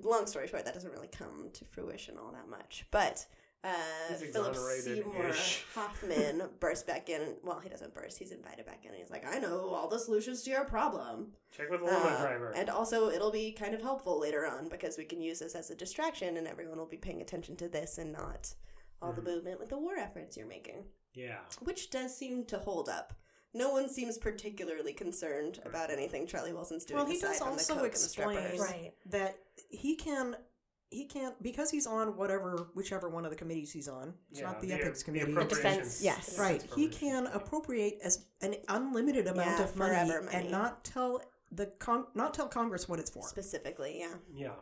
[0.02, 2.86] long story short, that doesn't really come to fruition all that much.
[2.90, 3.26] But
[3.64, 4.54] uh, Philip.
[4.54, 5.32] Seymour
[5.74, 7.34] Hoffman bursts back in.
[7.42, 8.18] Well, he doesn't burst.
[8.18, 8.90] He's invited back in.
[8.90, 11.28] And he's like, I know all the solutions to your problem.
[11.50, 12.52] Check with the limo Uh, driver.
[12.54, 15.70] And also, it'll be kind of helpful later on because we can use this as
[15.70, 18.54] a distraction and everyone will be paying attention to this and not
[19.02, 19.24] all Mm-hmm.
[19.24, 20.84] the movement with the war efforts you're making.
[21.14, 21.38] yeah.
[21.60, 23.14] Which does seem to hold up.
[23.56, 26.98] No one seems particularly concerned about anything Charlie Wilson's doing.
[26.98, 28.36] Well, he aside does from the also coke and the strippers.
[28.54, 28.92] explain Right.
[29.06, 29.38] that
[29.70, 30.36] he can
[30.94, 34.14] he can't because he's on whatever whichever one of the committees he's on.
[34.30, 34.46] It's yeah.
[34.46, 35.32] not the, the ethics the committee.
[35.32, 36.38] appropriations- defense- Yes.
[36.38, 36.62] Right.
[36.74, 40.26] He can appropriate as an unlimited amount Yeah, of money, money.
[40.32, 41.20] and not tell
[41.52, 43.22] the con- not tell Congress what it's for.
[43.22, 44.14] Specifically, yeah.
[44.34, 44.52] Yeah.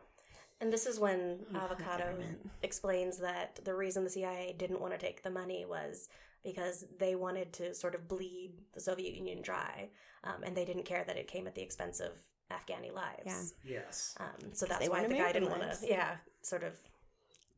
[0.60, 2.14] And this is when Avocado
[2.62, 6.08] explains that the reason the CIA didn't want to take the money was
[6.44, 9.88] because they wanted to sort of bleed the Soviet Union dry,
[10.24, 12.12] um, and they didn't care that it came at the expense of
[12.52, 13.54] Afghani lives.
[13.64, 14.14] Yes.
[14.20, 16.74] Um, so they that's why the guy didn't want to, yeah, sort of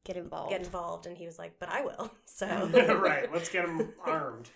[0.04, 0.50] Get involved.
[0.50, 2.46] get involved, and he was like, "But I will." So
[3.02, 3.32] right.
[3.32, 4.50] Let's get them armed.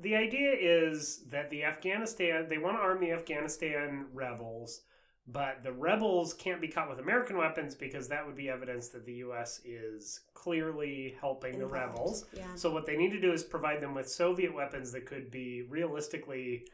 [0.00, 4.82] The idea is that the Afghanistan they want to arm the Afghanistan rebels
[5.26, 9.06] but the rebels can't be caught with American weapons because that would be evidence that
[9.06, 9.60] the U.S.
[9.64, 12.26] is clearly helping the rebels.
[12.36, 12.54] yeah.
[12.54, 15.62] So what they need to do is provide them with Soviet weapons that could be
[15.62, 16.66] realistically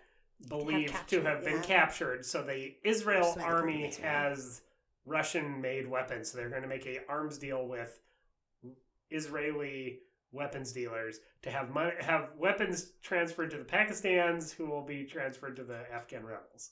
[0.48, 1.62] believed to have been yeah.
[1.62, 2.24] captured.
[2.24, 4.62] So the Israel Just like the army has
[5.06, 6.30] Russian-made weapons.
[6.30, 8.00] So they're going to make a arms deal with
[9.10, 10.00] Israeli
[10.32, 15.56] weapons dealers to have money, have weapons transferred to the Pakistans, who will be transferred
[15.56, 16.70] to the Afghan rebels.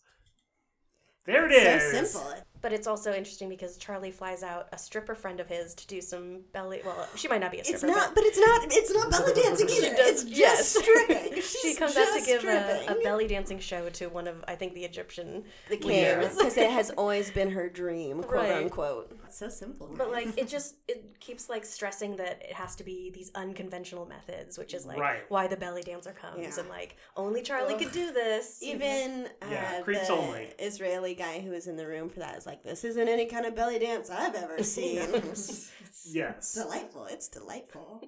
[1.27, 2.11] There it is.
[2.13, 2.35] So simple.
[2.61, 6.01] But it's also interesting because Charlie flies out a stripper friend of his to do
[6.01, 6.81] some belly.
[6.85, 7.87] Well, she might not be a stripper.
[7.87, 8.63] It's not, but it's not.
[8.71, 9.95] It's not belly dancing either.
[9.97, 10.69] does- it's just yes.
[10.69, 11.41] stripping.
[11.63, 14.75] she comes out to give a, a belly dancing show to one of I think
[14.75, 16.29] the Egyptian the leaders.
[16.29, 18.63] king because it has always been her dream, quote Right.
[18.63, 19.13] unquote.
[19.27, 19.91] It's so simple.
[19.97, 24.07] But like it just it keeps like stressing that it has to be these unconventional
[24.07, 25.21] methods, which is like Right.
[25.29, 26.61] why the belly dancer comes Yeah.
[26.61, 27.81] and like only Charlie Ugh.
[27.81, 28.59] could do this.
[28.63, 30.51] Even Yeah, uh, creeps the only.
[30.59, 33.47] Israeli guy who was in the room for that is like, "This isn't any kind
[33.47, 35.71] of belly dance I've ever seen." it's
[36.11, 36.55] Yes.
[36.55, 37.05] delightful.
[37.07, 38.03] It's delightful.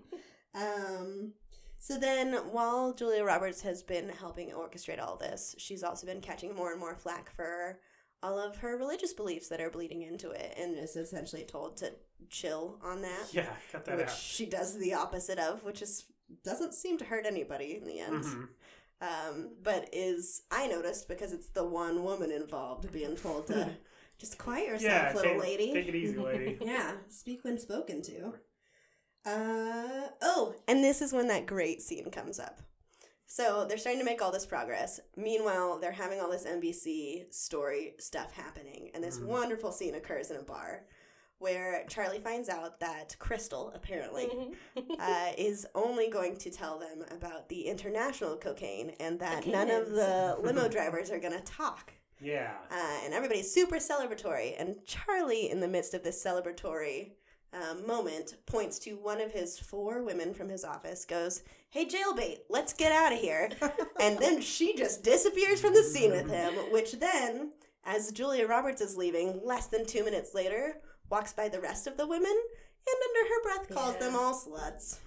[0.55, 1.32] um,
[1.78, 6.55] so then, while Julia Roberts has been helping orchestrate all this, she's also been catching
[6.55, 7.78] more and more flack for
[8.22, 11.93] all of her religious beliefs that are bleeding into it, and is essentially told to
[12.28, 13.32] chill on that.
[13.32, 14.12] Yeah, cut that which out.
[14.14, 16.05] she does the opposite of, which is
[16.45, 18.24] doesn't seem to hurt anybody in the end.
[18.24, 18.49] Mhm.
[19.03, 23.70] Um, but is I noticed because it's the one woman involved being told to
[24.20, 25.72] just quiet yourself, Yeah, little take, lady.
[25.72, 26.58] take it easy, lady.
[26.64, 28.34] yeah, speak when spoken to.
[29.26, 32.60] Uh oh, and this is when that great scene comes up.
[33.26, 34.98] So they're starting to make all this progress.
[35.16, 39.26] Meanwhile, they're having all this NBC story stuff happening, and this Mhm.
[39.26, 40.86] wonderful scene occurs in a bar
[41.38, 44.28] where Charlie finds out that Crystal, apparently,
[44.98, 49.90] uh, is only going to tell them about the international cocaine and that none of
[49.90, 51.92] the limo drivers are going to talk.
[52.20, 52.52] Yeah.
[52.70, 54.54] Uh, and everybody's super celebratory.
[54.58, 57.12] And Charlie, in the midst of this celebratory
[57.52, 62.38] um, moment, points to one of his four women from his office, goes, Hey, jailbait,
[62.48, 63.50] let's get out of here.
[64.00, 67.52] and then she just disappears from the scene with him, which then,
[67.84, 71.96] as Julia Roberts is leaving, less than two minutes later, walks by the rest of
[71.96, 72.36] the women
[72.86, 74.98] and under her breath calls them all sluts.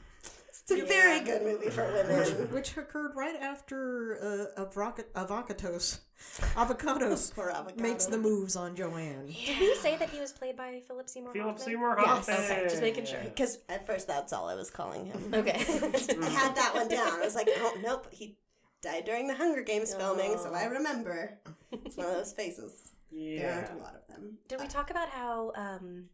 [0.66, 2.52] It's a very good movie for women.
[2.54, 4.18] which occurred right after
[4.58, 6.00] uh, Avoc- Avocados,
[6.56, 7.82] Avocados Poor avocado.
[7.84, 9.28] makes the moves on Joanne.
[9.28, 11.66] Did we say that he was played by Philip Seymour Philip Hoffman?
[11.66, 12.08] Seymour Yes.
[12.08, 12.38] Hoffman.
[12.38, 13.20] Okay, just making sure.
[13.26, 15.22] Because at first that's all I was calling him.
[15.34, 15.52] Okay.
[15.52, 17.12] I had that one down.
[17.12, 18.38] I was like, oh, nope, he
[18.82, 21.40] died during the Hunger Games filming, so I remember.
[21.74, 22.92] It's one of those faces.
[23.12, 24.38] There aren't a lot of them.
[24.48, 26.06] Did we talk about how um,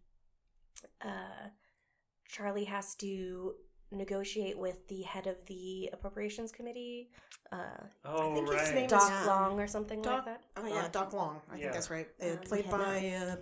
[1.02, 1.50] uh,
[2.28, 3.54] Charlie has to
[3.92, 7.10] negotiate with the head of the appropriations committee,
[7.52, 7.58] uh,
[8.06, 8.76] Oh, think his right.
[8.76, 9.26] name is- Doc Yeah.
[9.26, 10.44] Long or something Doc, like that?
[10.58, 11.42] oh yeah, Doc Long.
[11.50, 11.62] I Yeah.
[11.64, 12.08] think that's right.
[12.22, 13.36] Uh, Um, played by uh,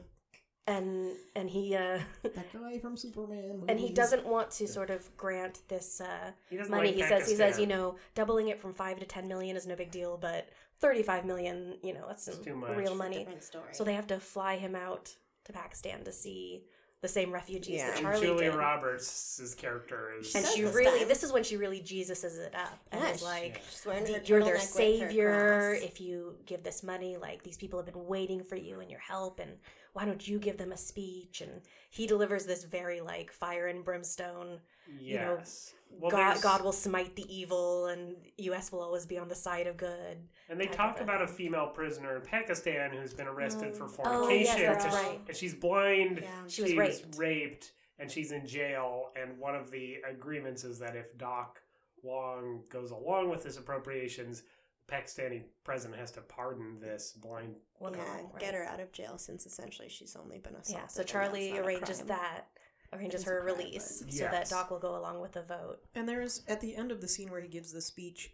[0.70, 3.64] And and he uh, that guy from Superman.
[3.70, 6.70] and he doesn't want to sort of grant this uh, He money.
[6.88, 9.66] like he says he says you know doubling it from five to ten million is
[9.66, 12.72] no big deal, but thirty five million, you know, that's some too much.
[12.72, 13.18] real It's a money.
[13.20, 13.74] Different story.
[13.74, 16.66] So they have to fly him out to Pakistan to see
[17.02, 17.88] the same refugees Yeah.
[17.88, 18.58] that And Charlie Julia did.
[18.58, 20.34] Roberts' character is.
[20.36, 21.08] and she really time.
[21.08, 23.86] this is when she really jesuses it up and Yeah, is like She's
[24.28, 28.06] you're their turtleneck her savior if you give this money like these people have been
[28.08, 29.52] waiting for you and your help and
[29.94, 33.86] why don't you give them a speech and he delivers this very like fire and
[33.86, 34.60] brimstone
[35.00, 35.74] you know Yes.
[35.90, 38.16] Well, god, god will smite the evil and
[38.56, 40.18] us will always be on the side of good
[40.50, 44.00] And they talk about a female prisoner in Pakistan who's been arrested for mm.
[44.00, 44.58] Oh, fornication.
[44.58, 45.22] yes, that's and right.
[45.28, 46.20] And she's blind.
[46.22, 46.30] Yeah.
[46.48, 47.18] She was raped.
[47.18, 49.12] raped, and she's in jail.
[49.22, 51.60] And one of the agreements is that if Doc
[52.04, 54.44] Long goes along with his appropriations,
[54.88, 57.56] the Pakistani president has to pardon this blind.
[57.80, 58.40] woman yeah, right?
[58.40, 60.76] get her out of jail since essentially she's only been assaulted.
[60.84, 62.08] yeah so charlie that's not a arranges crime.
[62.08, 62.46] that
[62.94, 65.80] arranges is a her release but- so that doc will go along with the vote
[65.96, 68.32] And there's at the end of the scene where he gives the speech,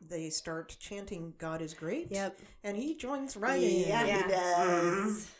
[0.00, 2.38] they start chanting "God is great." Yep.
[2.64, 3.88] And he joins right in.
[3.88, 4.22] Yeah, Yeah.
[4.22, 5.22] he does.
[5.22, 5.30] So-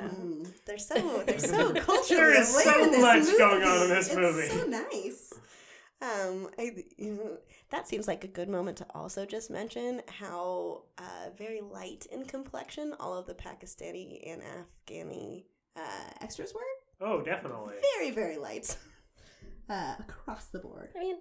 [0.00, 0.52] Mm.
[0.64, 3.38] They're so they're so culturally There is aware so this much movie.
[3.38, 4.40] going on in this movie.
[4.40, 4.62] it's movie.
[4.62, 5.32] So nice.
[6.02, 7.38] Um, I, you know,
[7.70, 12.24] that seems like a good moment to also just mention how uh, very light in
[12.24, 15.44] complexion all of the Pakistani and Afghani
[15.76, 15.80] uh,
[16.20, 16.60] extras were.
[17.00, 17.74] Oh, definitely.
[17.98, 18.76] Very very light.
[19.68, 20.90] Uh, across the board.
[20.94, 21.16] i mean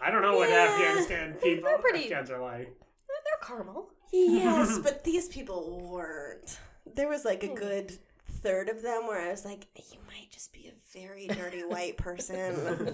[0.00, 0.68] I don't know what Yeah.
[0.72, 2.68] Afghanistan people They're pretty- Afghans are like.
[3.08, 6.60] they're caramel Yes, but these people weren't.
[6.94, 7.98] There was like a good
[8.42, 11.96] third of them where I was like, you might just be a very dirty white
[11.96, 12.36] person.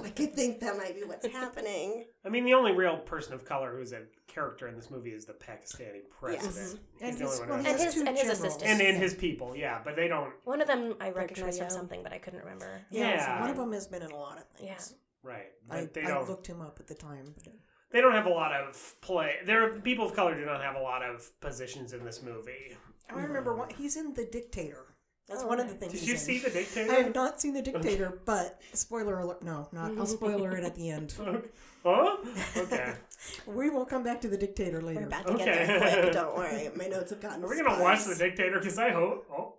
[0.05, 2.05] I could think that might be what's happening.
[2.25, 5.25] I mean, the only real person of color who's a character in this movie is
[5.25, 6.55] the Pakistani president.
[6.55, 6.77] Yes.
[7.01, 8.71] He's And the only his- one well, who And has- has his and his assistant.
[8.71, 10.33] and in his people, yeah, but they don't.
[10.45, 12.83] One of them I recognize from something, but I couldn't remember.
[12.91, 13.41] Yeah, so Yeah.
[13.41, 14.69] one of them has been in a lot of things.
[14.93, 14.97] Yeah.
[15.31, 16.29] Right, I, they I don't.
[16.29, 17.35] looked him up at the time.
[17.43, 17.53] But
[17.91, 19.37] They don't have a lot of play.
[19.45, 22.77] There, people of color do not have a lot of positions in this movie.
[23.11, 24.85] I remember one, he's in The Dictator.
[25.29, 25.93] That's Oh, one of the things.
[25.93, 26.19] Did you in.
[26.21, 26.93] see the dictator?
[26.93, 29.43] I have not seen The Dictator, but spoiler alert.
[29.43, 29.99] No, not.
[29.99, 31.15] I'll spoiler it at the end.
[31.85, 32.17] Huh?
[32.57, 32.95] Okay.
[33.47, 35.03] We will come back to The Dictator later.
[35.03, 35.67] We're about to get Okay.
[35.67, 36.13] there quick.
[36.15, 36.69] Don't worry.
[36.75, 38.59] My notes have gotten Are we gonna watch the dictator?
[38.59, 39.25] Because I hope.
[39.31, 39.55] Oh.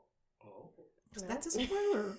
[0.45, 0.69] Oh.
[1.25, 2.17] That's a spoiler.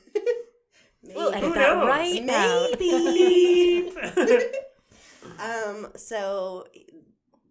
[1.03, 1.89] We'll edit Who that knows?
[1.89, 2.25] right.
[2.25, 3.93] Maybe.
[5.39, 6.67] Um, so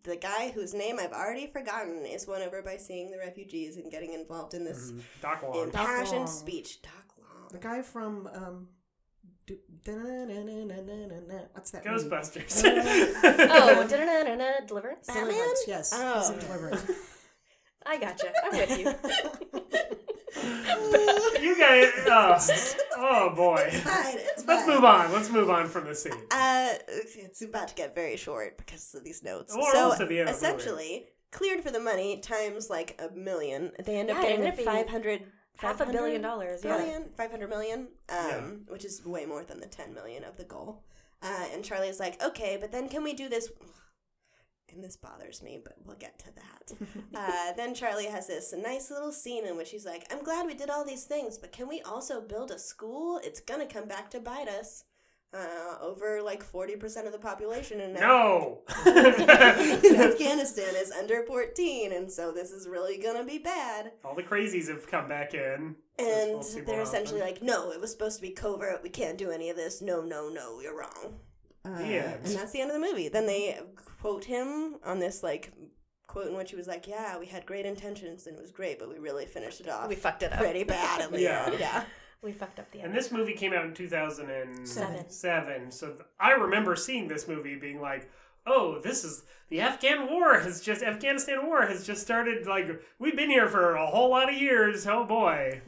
[0.07, 3.91] the guy whose name I've already forgotten is won over by seeing the refugees and
[3.91, 5.63] getting involved in this Doc Long.
[5.65, 6.27] impassioned Long.
[6.27, 6.81] speech.
[6.81, 7.49] Doc Long.
[7.51, 8.67] The guy from um,
[9.45, 9.57] do-
[11.53, 11.85] what's that?
[11.85, 12.09] movie?
[12.09, 12.63] Ghostbusters.
[12.65, 13.85] Oh,
[14.67, 15.07] Deliverance?
[15.07, 15.09] Batman?
[15.27, 15.63] Deliverance.
[15.67, 16.39] Yes, he's in Oh.
[16.47, 16.91] Deliverance.
[17.85, 18.31] I gotcha.
[18.43, 18.93] I'm with you.
[21.41, 21.91] you guys.
[22.09, 23.69] Oh, oh boy.
[23.71, 24.75] Fine, it's Let's fine.
[24.75, 25.11] move on.
[25.11, 26.13] Let's move on from the scene.
[26.31, 29.53] Uh, it's about to get very short because of these notes.
[29.55, 32.99] We're so almost at the end of the essentially, cleared for the money times like
[32.99, 33.71] a million.
[33.83, 35.23] They end up Yeah, it getting ended up being 500
[35.57, 36.77] half a billion dollars, yeah.
[36.77, 38.41] billion, 500 million, um, Yeah.
[38.67, 40.83] which is way more than the 10 million of the goal.
[41.21, 43.49] Uh, and Charlie's like, okay, but then can we do this?
[44.73, 46.77] And this bothers me, but we'll get to that.
[47.15, 50.53] uh, then Charlie has this nice little scene in which he's like, I'm glad we
[50.53, 53.19] did all these things, but can we also build a school?
[53.23, 54.83] It's gonna come back to bite us.
[55.33, 58.61] Uh, over like 40% of the population and now No.
[58.87, 63.91] Afghanistan is under 14, and so this is really gonna be bad.
[64.05, 65.75] All the crazies have come back in.
[65.99, 67.33] And they're essentially often.
[67.33, 68.81] like, no, it was supposed to be covert.
[68.81, 69.81] We can't do any of this.
[69.81, 71.19] No, no, no, you're wrong.
[71.75, 72.19] Uh, end.
[72.25, 73.09] And that's the end of the movie.
[73.09, 73.59] Then they
[74.01, 75.51] quote him on this like
[76.07, 78.79] quote in which he was like, "Yeah, we had great intentions and it was great,
[78.79, 80.39] but we really finished it off We fucked it up.
[80.39, 81.51] pretty bad." Yeah.
[81.59, 81.83] yeah.
[82.23, 82.87] We fucked up the end.
[82.87, 85.09] And this movie came out in 2007.
[85.09, 85.71] Seven.
[85.71, 88.09] So th- I remember seeing this movie being like,
[88.47, 92.47] oh, this is the Afghan war has just, Afghanistan war has just started.
[92.47, 94.87] Like, we've been here for a whole lot of years.
[94.87, 95.61] Oh boy.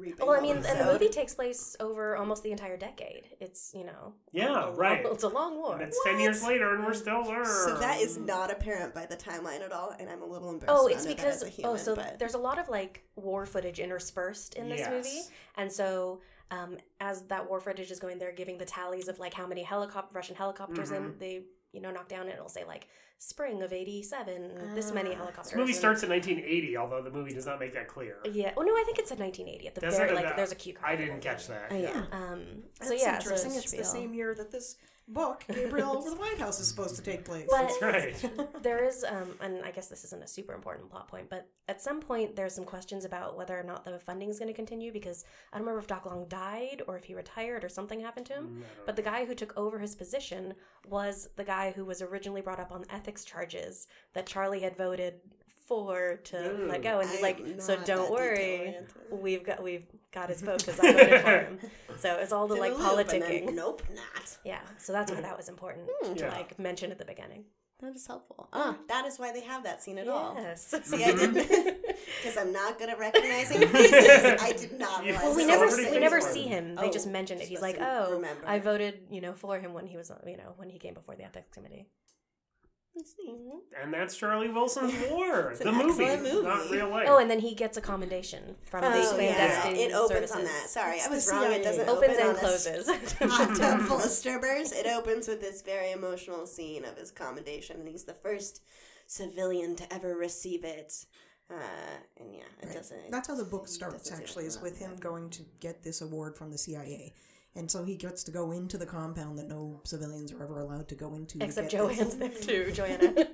[0.00, 3.24] We're reaping Well, I mean, and the movie takes place over almost the entire decade.
[3.40, 4.14] It's, you know.
[4.32, 5.04] Yeah, a- right.
[5.04, 5.74] It's a long war.
[5.74, 7.44] And it's 10 years later and we're still there.
[7.44, 10.76] So that is not apparent by the timeline at all, and I'm a little embarrassed.
[10.82, 12.68] Oh, it's know that because as a human, oh, so but there's a lot of
[12.68, 14.90] like war footage interspersed in this Yes.
[14.90, 15.20] movie,
[15.56, 16.20] and so
[16.50, 19.62] um, as that war footage is going, they're giving the tallies of like how many
[19.62, 21.04] helicopter Russian helicopters Mm-hmm.
[21.06, 22.88] in they you know knocked down, and it'll say like
[23.22, 25.52] spring of '87, this many helicopters.
[25.52, 28.16] This movie starts in 1980, although the movie does not make that clear.
[28.32, 28.52] Yeah.
[28.56, 30.56] Oh no, I think it's in 1980 at the Does very like That- there's a
[30.56, 30.92] cue card.
[30.92, 31.68] I didn't catch that.
[31.70, 32.02] Oh, yeah.
[32.12, 32.64] Um.
[32.82, 33.54] So That's yeah, so interesting.
[33.54, 34.76] it's the same year that this
[35.08, 37.44] book, Gabriel over the White House, is supposed to take place.
[37.50, 38.30] But That's right.
[38.62, 41.82] there is, um, and I guess this isn't a super important plot point, but at
[41.82, 44.92] some point there's some questions about whether or not the funding is going to continue
[44.92, 48.26] because I don't remember if Doc Long died or if he retired or something happened
[48.26, 48.64] to Mm, him.
[48.86, 50.54] But the guy who took over his position
[50.88, 55.14] was the guy who was originally brought up on ethics charges that Charlie had voted
[55.66, 56.66] for to Ooh.
[56.68, 58.74] let go, and he's I'm like, "So don't worry,
[59.10, 61.58] we've got we've got his vote because I voted for him."
[61.98, 63.54] So it's all the In like a loop, and then, politicking.
[63.54, 64.36] nope, not.
[64.44, 66.30] Yeah, so that's why that was important to Yeah.
[66.32, 67.44] like mention at the beginning.
[67.80, 68.48] That is helpful.
[68.52, 70.34] Ah, that is why they have that scene at all.
[70.36, 70.66] Yes.
[70.84, 74.42] See, I didn't because I'm not good at recognizing faces.
[74.42, 75.12] I did not Yeah.
[75.12, 75.24] realize.
[75.24, 76.74] Well, we never see, we never for see him.
[76.74, 77.46] They just Oh, mention it.
[77.48, 78.42] He's like, "Oh, remember.
[78.46, 81.14] I voted, you know, for him when he was, you know, when he came before
[81.16, 81.86] the ethics committee."
[83.82, 87.06] And that's Charlie Wilson's War, the an movie, not real life.
[87.08, 89.34] Oh, and then he gets a commendation from Oh, the yeah.
[89.34, 90.36] clandestine It opens services.
[90.36, 90.68] on that.
[90.68, 91.52] Sorry, It's I was the wrong.
[91.52, 92.90] It doesn't Opens open and on a closes.
[93.20, 94.72] hot tub full of strippers.
[94.72, 98.62] It opens with this very emotional scene of his commendation, and he's the first
[99.06, 100.92] civilian to ever receive it.
[101.50, 101.54] Uh,
[102.18, 103.10] and yeah, it doesn't.
[103.10, 104.12] That's how the book starts.
[104.12, 105.00] Actually, to is with him yet.
[105.00, 107.14] going to get this award from the CIA,
[107.60, 110.88] and so he gets to go into the compound that no civilians are ever allowed
[110.88, 111.38] to go into.
[111.38, 111.98] to Except get this.
[111.98, 112.72] Joanne's there too.
[112.74, 113.26] Joanna.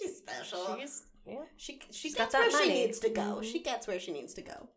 [0.00, 0.76] She's special.
[0.80, 1.34] She's yeah.
[1.56, 3.20] she she she's gets where that she needs to go.
[3.20, 3.42] Mm-hmm.
[3.42, 4.68] She gets where she needs to go,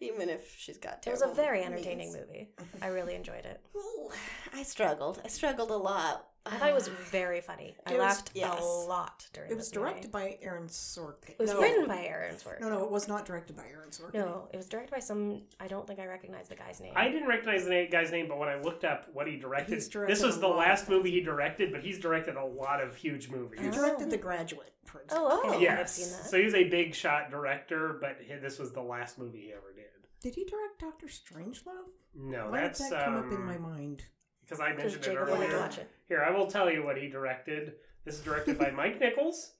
[0.00, 1.06] even if she's got.
[1.06, 1.72] It was a terrible very means.
[1.72, 2.48] entertaining movie.
[2.82, 3.60] I really enjoyed it.
[3.76, 4.10] Ooh,
[4.54, 5.20] I struggled.
[5.24, 6.26] I struggled a lot.
[6.46, 7.76] I thought it was very funny.
[7.86, 8.60] I It was- laughed yes.
[8.60, 9.50] a lot during.
[9.50, 9.90] It was this movie.
[9.90, 11.30] directed by Aaron Sorkin.
[11.30, 12.60] It was no, written by Aaron Sorkin.
[12.60, 14.14] No, no, it was not directed by Aaron Sorkin.
[14.14, 15.42] No, it was directed by some.
[15.60, 16.92] I don't think I recognize the guy's name.
[16.96, 20.14] I didn't recognize the guy's name, but when I looked up what he directed, directed
[20.16, 20.58] this was the lot.
[20.58, 23.60] last movie he directed, but he's directed a lot of huge movies.
[23.60, 25.28] He directed The Graduate, for example.
[25.32, 25.62] oh, okay.
[25.62, 25.80] yes.
[25.80, 26.30] I've seen that.
[26.30, 29.84] So he's a big shot director, but this was the last movie he ever did.
[30.20, 31.90] Did he direct Doctor Strangelove?
[32.14, 34.04] No, Why that's did that come up in um, my mind?
[34.46, 35.60] Because I Because mentioned it Jacob wanted to earlier.
[35.60, 35.90] watch it.
[36.08, 37.74] Here, I will tell you what he directed.
[38.04, 39.54] This is directed by Mike Nichols.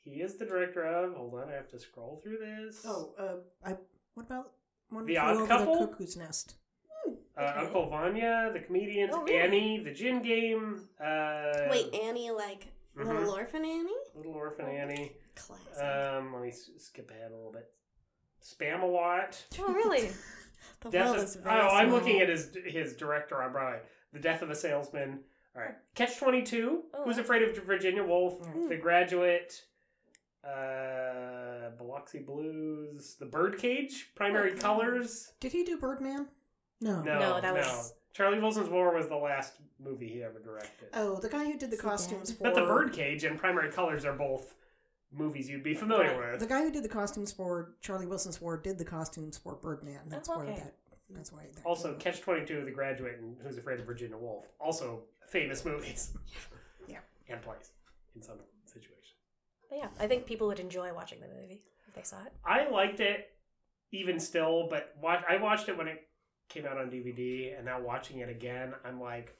[0.00, 1.14] He is the director of.
[1.14, 2.82] Hold on, I have to scroll through this.
[2.84, 3.76] Oh, uh, I.
[4.14, 4.50] What about
[4.90, 5.80] one The Flew Odd over Couple?
[5.80, 6.54] the Cuckoo's Nest?
[7.06, 7.60] uh, okay.
[7.60, 9.38] Uncle Vanya, the comedians, Oh, really?
[9.38, 10.88] Annie, the Gin Game.
[11.00, 12.66] Uh, Wait, Annie, like
[12.96, 13.06] Mhm.
[13.06, 13.96] Little Orphan Annie?
[14.14, 15.16] Little Orphan Annie.
[15.36, 15.82] Classic.
[15.82, 17.72] Um, let me s- skip ahead a little bit.
[18.42, 19.42] Spamalot.
[19.58, 20.10] Oh, really?
[20.80, 23.80] the Death world of, is very oh, I'm looking at his his director on Broadway.
[24.12, 25.20] The Death of a Salesman.
[25.56, 26.82] All right, Catch Twenty Two.
[26.94, 27.18] Oh, Who's.
[27.18, 28.40] Afraid of Virginia Woolf?
[28.42, 28.68] Mm.
[28.68, 29.62] The Graduate.
[30.44, 33.16] Uh, Biloxi Blues.
[33.18, 34.10] The Birdcage.
[34.14, 34.60] Primary Okay.
[34.60, 35.32] Colors.
[35.40, 36.28] Did he do Birdman?
[36.80, 37.00] No.
[37.02, 37.40] No, No, no.
[37.40, 40.88] that was- Charlie Wilson's War was the last movie he ever directed.
[40.94, 42.38] Oh, the guy who did the Is he costumes dead?
[42.38, 42.44] for.
[42.44, 44.54] But The Birdcage and Primary Colors are both
[45.16, 46.40] movies you'd be familiar with.
[46.40, 50.00] The guy who did the costumes for Charlie Wilson's War did the costumes for Birdman.
[50.08, 50.54] That's Oh, why okay.
[50.56, 50.74] that.
[51.10, 51.42] That's why.
[51.54, 52.00] That Also, came.
[52.00, 54.46] Catch Twenty Two, The Graduate, and Who's Afraid of Virginia Woolf.
[54.60, 56.12] Also famous movies.
[56.88, 56.98] Yeah.
[57.28, 57.70] And plays
[58.14, 58.36] in some
[58.66, 59.14] situations.
[59.70, 62.32] But yeah, I think people would enjoy watching the movie if they saw it.
[62.44, 63.30] I liked it,
[63.92, 66.02] even still, but watch, I watched it when it
[66.50, 69.34] came out on DVD, and now watching it again, I'm like,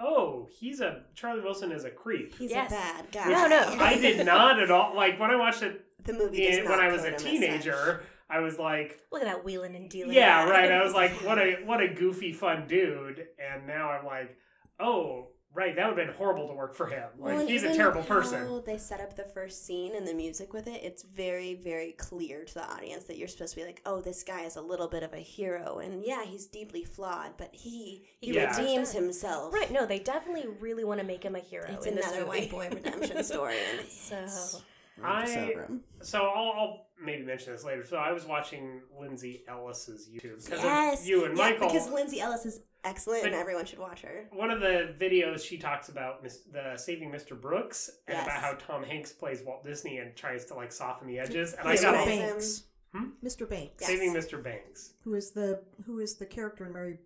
[0.00, 2.34] oh, he's a Charlie Wilson is a creep.
[2.36, 2.70] He's Yes.
[2.70, 3.28] a bad guy.
[3.30, 3.76] No, no.
[3.84, 6.90] I did not at all like when I watched it The movie in, when I
[6.92, 8.02] was a teenager.
[8.30, 10.12] I was like, Look at that wheeling and dealing.
[10.14, 10.70] yeah, right.
[10.70, 14.36] I was like, what a what a goofy fun dude, and now I'm like,
[14.78, 17.02] oh, right, that would have been horrible to work for him.
[17.18, 18.62] Like Well, and he's a even terrible how person.
[18.64, 20.82] They set up the first scene and the music with it.
[20.84, 24.22] It's very, very clear to the audience that you're supposed to be like, "Oh, this
[24.22, 28.06] guy is a little bit of a hero, and yeah, he's deeply flawed, but he
[28.20, 28.56] he Yeah.
[28.56, 31.66] redeems himself." Right, no, they definitely really want to make him a hero.
[31.68, 32.28] It's in another movie.
[32.28, 33.56] white boy redemption story,
[33.88, 34.60] So
[35.02, 35.80] I- so grim.
[36.02, 37.84] So I'll, I'll maybe mention this later.
[37.84, 41.68] So I was watching Lindsay Ellis's YouTube because Yes, of you and yeah, Michael.
[41.68, 44.26] because Lindsay Ellis is excellent, and everyone should watch her.
[44.32, 47.38] one of the videos she talks about mis- the saving Mr.
[47.40, 48.26] Brooks and Yes.
[48.26, 51.54] about how Tom Hanks plays Walt Disney and tries to like soften the edges.
[51.54, 52.06] And I He's got nice.
[52.06, 52.28] a, Him.
[52.30, 52.62] Banks.
[52.92, 53.04] Hmm?
[53.22, 53.48] Mr.
[53.48, 53.86] Banks, Yes.
[53.90, 54.42] saving Mr.
[54.42, 54.94] Banks.
[55.04, 56.98] who is the who is the character in Mary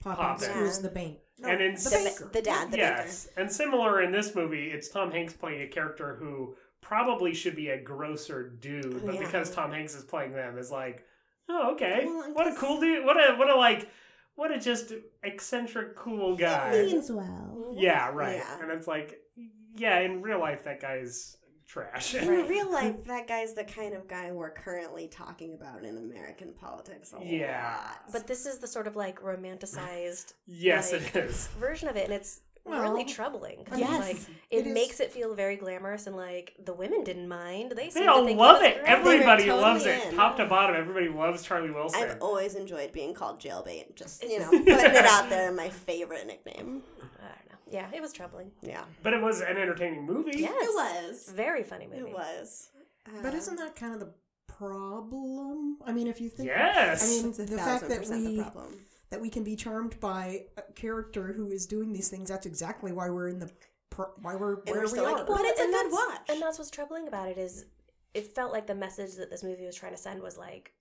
[0.00, 0.46] Poppins, Poppins.
[0.58, 1.18] who is the bank.
[1.38, 2.30] No, And in the The The, banker.
[2.32, 6.16] the dad, the yes, and similar in this movie, it's Tom Hanks playing a character
[6.16, 9.20] who probably should be a grosser dude, but Yeah.
[9.20, 11.04] because Tom Hanks is playing them, is like,
[11.48, 13.88] oh okay, Well, what a cool dude, what a what a like,
[14.40, 14.92] what a just
[15.22, 16.70] eccentric cool guy.
[16.70, 16.86] baker.
[16.94, 17.74] Means well.
[17.76, 18.36] Yeah, right.
[18.36, 18.62] Yeah.
[18.62, 19.18] And it's like,
[19.76, 21.36] yeah, in real life, that guy's
[21.68, 22.14] trash.
[22.14, 26.54] In real life, that guy's the kind of guy we're currently talking about in American
[26.54, 27.76] politics a Yeah.
[27.76, 28.00] lot.
[28.12, 31.46] but this is the sort of like romanticized yes, Like- it is.
[31.58, 33.64] version of it, and it's Well, really troubling.
[33.64, 34.00] 'cause yes.
[34.00, 34.16] like
[34.50, 37.72] it, It is- makes it feel very glamorous, and like the women didn't mind.
[37.72, 38.66] They They all to think love it.
[38.66, 38.74] it.
[38.84, 38.88] great.
[38.88, 40.14] Everybody They were loves totally it.
[40.14, 42.02] Top to bottom, everybody loves Charlie Wilson.
[42.02, 43.94] I've always enjoyed being called jailbait.
[43.96, 45.50] Just you know, putting it out there.
[45.52, 46.82] My favorite nickname.
[47.00, 47.58] I don't know.
[47.70, 48.50] Yeah, it was troubling.
[48.62, 50.32] Yeah, but it was an entertaining movie.
[50.38, 51.28] Yes, it was.
[51.34, 52.00] very funny movie.
[52.10, 52.68] It was.
[53.22, 54.12] But Uh, isn't that kind of the
[54.48, 55.78] problem?
[55.86, 57.02] I mean, if you think, Yes.
[57.04, 58.80] I mean, it's a the fact thousand that percent we the problem.
[59.10, 62.28] That we can be charmed by a character who is doing these things.
[62.28, 63.50] That's exactly why we're in the
[63.90, 65.24] pro- why we're where we're we still like, are.
[65.24, 66.20] But it's a good that's, watch.
[66.28, 67.66] And that's what's troubling about it is
[68.14, 70.72] it felt like the message that this movie was trying to send was like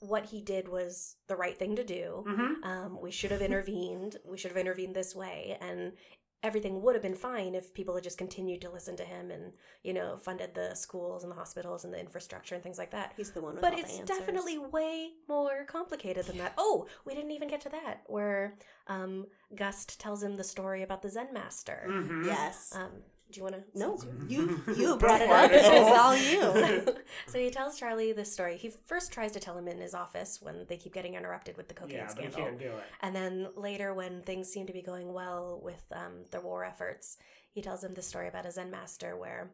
[0.00, 2.24] what he did was the right thing to do.
[2.26, 2.64] Mm-hmm.
[2.64, 4.16] Um, we should have intervened.
[4.24, 5.92] We should have intervened this way, and
[6.42, 9.52] everything would have been fine if people had just continued to listen to him and
[9.82, 13.12] you know funded the schools and the hospitals and the infrastructure and things like that.
[13.16, 14.18] He's the one with But all the it's answers.
[14.18, 16.54] definitely way more complicated than that.
[16.56, 18.54] Oh, we didn't even get to that where
[18.86, 21.86] um, Gust tells him the story about the Zen master.
[21.88, 22.24] Mm-hmm.
[22.26, 22.72] yes.
[22.74, 22.90] Um,
[23.32, 23.78] do you want to?
[23.78, 23.98] no,
[24.28, 25.50] you you brought it up.
[25.50, 25.64] it.
[25.64, 26.40] It was all you.
[26.84, 26.94] so,
[27.32, 28.56] so he tells Charlie this story.
[28.56, 31.68] He first tries to tell him in his office when they keep getting interrupted with
[31.68, 32.44] the cocaine Yeah, but you scandal.
[32.50, 32.84] can't do it.
[33.00, 37.16] And then later, when things seem to be going well with um, the war efforts,
[37.52, 39.50] he tells him the story about a Zen master where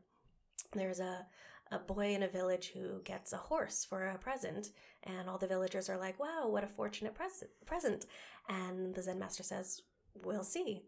[0.75, 1.27] there's a,
[1.73, 4.69] a boy in a village who gets a horse for a present,
[5.05, 8.07] and all the villagers are like, wow, what a fortunate pres- present.
[8.49, 9.83] And the Zen master says,
[10.25, 10.83] we'll see.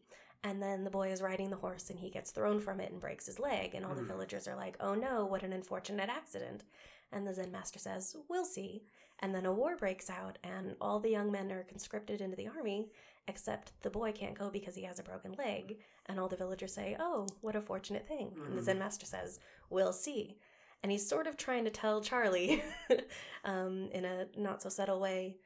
[0.44, 3.00] And then the boy is riding the horse and he gets thrown from it and
[3.00, 3.74] breaks his leg.
[3.74, 4.08] And all the Mm.
[4.08, 6.62] villagers are like, oh no, what an unfortunate accident.
[7.10, 8.84] And the Zen master says, we'll see.
[9.20, 12.46] And then a war breaks out, and all the young men are conscripted into the
[12.46, 12.92] army,
[13.26, 15.78] except the boy can't go because he has a broken leg.
[16.06, 18.32] And all the villagers say, Oh, what a fortunate thing.
[18.46, 18.64] And the Mhm.
[18.64, 19.40] Zen master says,
[19.70, 20.38] We'll see.
[20.84, 22.62] And he's sort of trying to tell Charlie,
[23.44, 25.38] um, in a not so subtle way,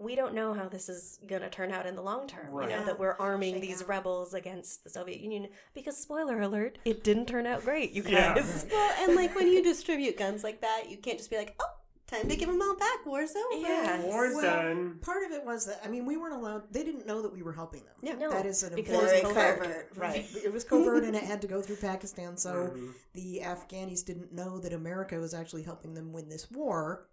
[0.00, 2.46] we don't know how this is going to turn out in the long term.
[2.46, 2.86] You know, Right.
[2.86, 3.88] that we're arming Shake these out.
[3.88, 5.48] rebels against the Soviet Union.
[5.74, 8.34] Because, spoiler alert, it didn't turn out great, you Yeah.
[8.34, 8.66] guys.
[8.72, 11.66] Well, and like when you distribute guns like that, you can't just be like, oh,
[12.06, 13.04] time to give them all back.
[13.06, 13.60] War's over.
[13.60, 14.02] Yeah.
[14.04, 14.98] War's Well, done.
[15.02, 16.72] Part of it was that I mean we weren't allowed.
[16.72, 17.94] They didn't know that we were helping them.
[18.02, 18.14] Yeah.
[18.14, 19.62] No, that is an because important it was fact.
[19.62, 19.88] covert.
[19.96, 22.36] Right, it was covert and it had to go through Pakistan.
[22.36, 22.94] So Mhm.
[23.12, 27.06] the Afghanis didn't know that America was actually helping them win this war.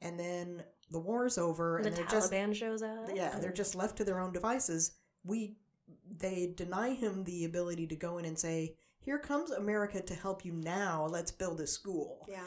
[0.00, 3.08] And then the war's over, the and they're just Taliban shows up.
[3.14, 4.92] yeah, they're just left to their own devices.
[5.24, 5.56] We
[6.18, 10.44] they deny him the ability to go in and say, "Here comes America to help
[10.44, 11.06] you now.
[11.06, 12.40] Let's build a school." Yeah.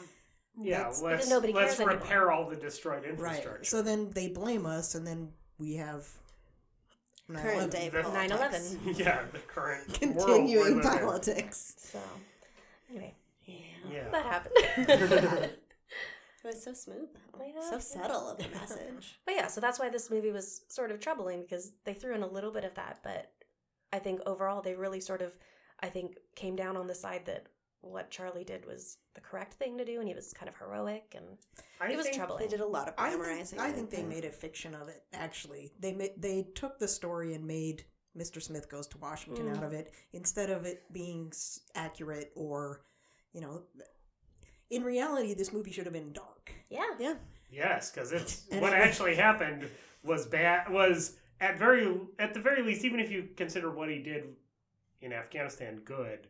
[0.58, 3.10] Yeah, That's- let's Because nobody let's cares repair all the destroyed Right.
[3.10, 3.64] infrastructure.
[3.64, 6.08] So then they blame us, and then we have
[7.28, 7.70] Current 9/11.
[7.70, 8.78] day The- 9/11.
[8.98, 10.82] yeah, the current Continuing we're living in.
[10.82, 11.74] politics.
[11.78, 12.00] So,
[12.88, 13.14] anyway,
[13.44, 13.54] Yeah.
[13.90, 14.08] Yeah.
[14.10, 15.50] that happened.
[16.46, 17.08] It was so smooth,
[17.38, 17.44] though.
[17.44, 17.70] Yeah.
[17.70, 19.18] So subtle of the message.
[19.24, 22.22] But yeah, so that's why this movie was sort of troubling because they threw in
[22.22, 23.32] a little bit of that, but
[23.92, 25.36] I think overall they really sort of,
[25.80, 27.46] I think, came down on the side that
[27.80, 31.14] what Charlie did was the correct thing to do, and he was kind of heroic,
[31.16, 31.24] and
[31.80, 32.40] I it was think troubling.
[32.42, 35.02] They did a lot of I think, I think they made a fiction of it.
[35.12, 37.84] Actually, they made they took the story and made
[38.16, 38.42] Mr.
[38.42, 39.56] Smith goes to Washington Mm.
[39.58, 42.80] out of it instead of it being s- accurate or,
[43.32, 43.62] you know,
[44.70, 46.52] in reality, this movie should have been dark.
[46.68, 47.14] yeah, Yeah.
[47.50, 49.68] Yes, because it's And what it was- actually happened
[50.02, 50.70] was bad.
[50.70, 54.24] Was at very at the very least, even if you consider what he did
[55.00, 56.26] in Afghanistan good,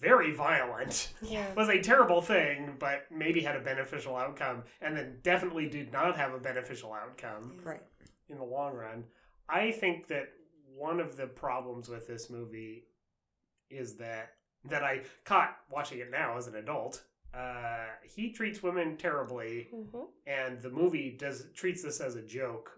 [0.00, 1.12] very violent.
[1.22, 1.52] yeah.
[1.56, 6.16] was a terrible thing, but maybe had a beneficial outcome, and then definitely did not
[6.16, 7.64] have a beneficial outcome mm.
[7.64, 7.82] Right.
[8.28, 9.04] in the long run.
[9.48, 10.28] I think that
[10.74, 12.84] one of the problems with this movie
[13.70, 14.32] is that
[14.64, 17.04] that I caught watching it now as an adult.
[17.34, 22.72] Uh, he treats women terribly, hmm and the movie does treats this as a joke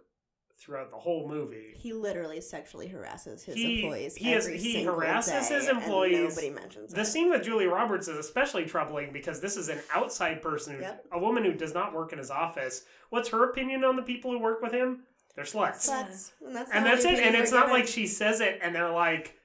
[0.58, 1.72] throughout the whole movie.
[1.76, 4.14] He literally sexually harasses his He- employees.
[4.16, 6.34] he is- he harasses his employees.
[6.36, 7.04] nobody mentions The it.
[7.06, 11.06] scene with Julia Roberts is especially troubling because this is an outside person, Yep.
[11.12, 12.84] a woman who does not work in his office.
[13.08, 15.04] What's her opinion on the people who work with him?
[15.34, 15.88] They're sluts.
[15.88, 16.32] Sluts.
[16.44, 17.20] And that's, and that's it.
[17.20, 19.39] And it's not like she says it and they're like,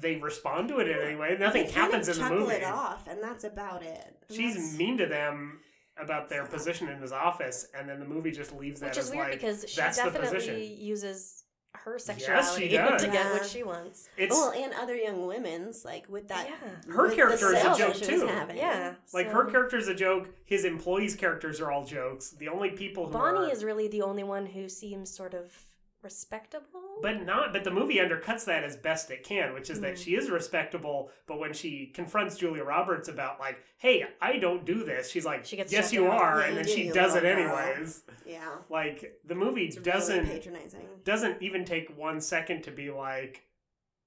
[0.00, 1.36] they respond to it in any way.
[1.38, 2.56] Nothing They kind happens of in the chuckle movie.
[2.56, 4.16] it off, and that's about it.
[4.28, 5.60] And She's that's- mean to them
[6.00, 9.08] about their position in his office, and then the movie just leaves that which is
[9.08, 13.02] as weird like, because she that's definitely uses her she sexuality does.
[13.04, 14.08] to get what she wants.
[14.16, 16.48] It's well, and other young women's like with that.
[16.48, 16.92] Yeah.
[16.92, 18.26] Her with character is a joke, that she was too.
[18.26, 18.56] having.
[18.56, 20.30] Yeah, like so- her is a joke.
[20.44, 22.30] His employees' characters are all jokes.
[22.30, 25.52] The only people who Bonnie are, is really the only one who seems sort of
[26.02, 26.98] respectable.
[27.02, 27.52] But not.
[27.52, 30.04] But the movie undercuts that as best it can, which is that Mm.
[30.04, 31.10] she is respectable.
[31.26, 35.44] But when she confronts Julia Roberts about like, "Hey, I don't do this," she's like,
[35.44, 36.10] She gets "Yes, you down.
[36.18, 38.02] are," Yeah, and then she does it anyways.
[38.26, 38.58] Yeah.
[38.68, 40.86] Like the movie It's doesn't patronizing.
[41.04, 43.42] doesn't even take one second to be like,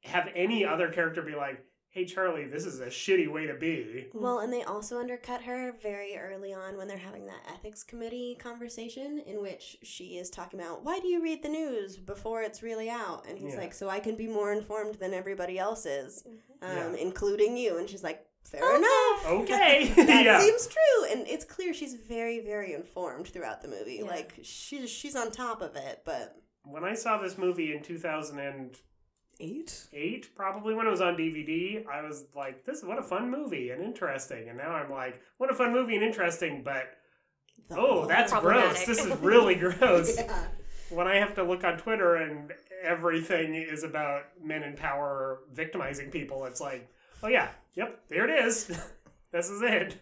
[0.03, 1.63] have any other character be like,
[1.93, 5.71] "Hey, Charlie, this is a shitty way to be." Well, and they also undercut her
[5.81, 10.59] very early on when they're having that ethics committee conversation in which she is talking
[10.59, 13.25] about why do you read the news before it's really out?
[13.29, 13.59] And he's Yeah.
[13.61, 16.23] like, so I can be more informed than everybody else is,
[16.61, 16.93] um, Yeah.
[16.95, 17.77] including you.
[17.77, 19.25] And she's like, fair enough.
[19.25, 20.39] Okay, That yeah.
[20.41, 23.99] seems true, and it's clear she's very, very informed throughout the movie.
[24.01, 24.05] Yeah.
[24.09, 28.81] Like she's she's on top of it, but when I saw this movie in 2008,
[29.91, 30.29] Eight.
[30.35, 33.69] probably when it was on DVD, I was like, "This is what a fun movie
[33.71, 36.95] and interesting." And now I'm like, "What a fun movie and interesting," but
[37.69, 38.85] the oh, that's gross.
[38.85, 40.17] This is really gross.
[40.17, 40.47] yeah.
[40.89, 42.51] When I have to look on Twitter and
[42.83, 46.89] everything is about men in power victimizing people, it's like,
[47.21, 48.67] "Oh yeah, yep, there it is.
[49.31, 49.97] this is it."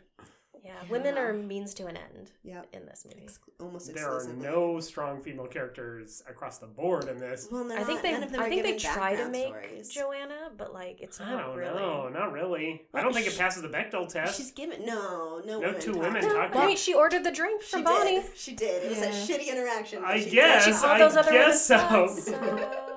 [0.63, 2.67] Yeah, women are uh, means to an end Yep.
[2.73, 3.23] in this movie.
[3.23, 7.47] Ex- almost There are no strong female characters across the board in this.
[7.51, 9.47] Well, they're I think not- they, none of them I think they try to make
[9.47, 9.89] stories.
[9.89, 11.79] Joanna, but like it's not I not don't really.
[11.81, 12.83] know, not really.
[12.93, 14.37] I don't think it passes the Bechdel test.
[14.37, 16.01] She's given no, no, No women two talk.
[16.03, 18.21] women No, talk I mean, she ordered the drink She from Bonnie.
[18.21, 18.25] did.
[18.37, 18.83] She did.
[18.83, 20.01] It was a shitty interaction.
[20.01, 20.31] but I she did.
[20.33, 20.65] guess.
[20.65, 21.77] She I those other women guess so.
[21.77, 22.87] sluts, so-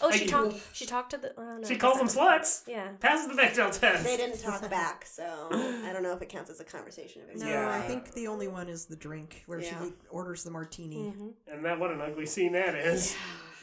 [0.00, 0.56] Oh, she talked.
[0.72, 1.32] She talked to the.
[1.36, 2.62] Oh, no, she calls them sluts.
[2.66, 2.88] Yeah.
[3.00, 4.04] Passes the Bechdel test.
[4.04, 7.36] They didn't talk back, so I don't know if it counts as a conversation of
[7.40, 7.70] No, Yeah.
[7.70, 9.70] I think the only one is the drink where Yeah.
[9.82, 13.14] she orders the martini, hmm And that what an ugly scene that is.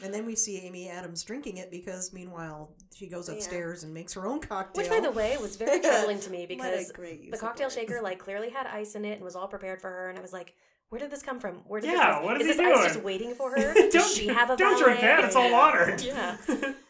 [0.02, 3.34] and then we see Amy Adams drinking it because meanwhile she goes Yeah.
[3.34, 4.82] upstairs and makes her own cocktail.
[4.82, 8.50] Which, by the way, was very troubling to me because the cocktail shaker like clearly
[8.50, 10.54] had ice in it and was all prepared for her, and I was like,
[10.90, 11.56] Where did this come from?
[11.66, 13.74] Where did Yeah, this what is is he this ice just waiting for her?
[13.74, 14.82] Does Don't- she have a don't valet?
[14.84, 15.96] drink that, it's all water.
[16.02, 16.36] Yeah.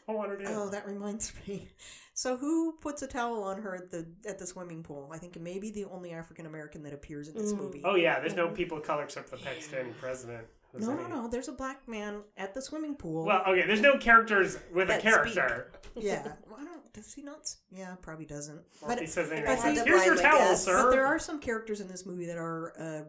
[0.06, 0.54] all wanted to.
[0.54, 1.68] Oh, that reminds me.
[2.14, 5.10] So who puts a towel on her at the at the swimming pool?
[5.12, 7.80] I think maybe the only African American that appears in this movie.
[7.84, 10.44] Oh yeah, there's no people of color except for the Pakistani president.
[10.72, 11.28] Who's No, any- no, no.
[11.28, 13.24] There's a black man at the swimming pool.
[13.24, 15.70] Well, okay, there's no characters with That a character.
[15.96, 16.32] yeah.
[16.48, 16.92] Well, I don't.
[16.92, 17.48] Does he not?
[17.70, 18.60] Yeah, probably doesn't.
[18.82, 21.38] Well, if he says anything, but like, "Here's your towel, sir." But there are some
[21.40, 23.02] characters in this movie that are uh,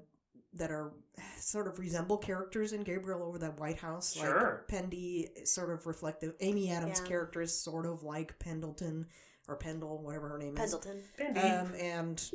[0.60, 0.92] that are
[1.40, 4.14] sort of resemble characters in Gabriel over the White House.
[4.16, 4.64] Sure.
[4.70, 6.34] Like Pendy sort of reflective.
[6.40, 7.08] Amy Adams' Yeah.
[7.08, 9.08] character is sort of like Pendleton
[9.48, 10.60] or Pendle, whatever her name is.
[10.60, 11.04] Pendleton.
[11.20, 12.32] Um, and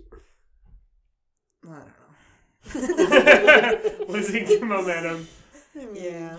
[1.64, 1.92] I don't know.
[4.08, 5.28] Losing momentum.
[5.92, 6.38] Yeah.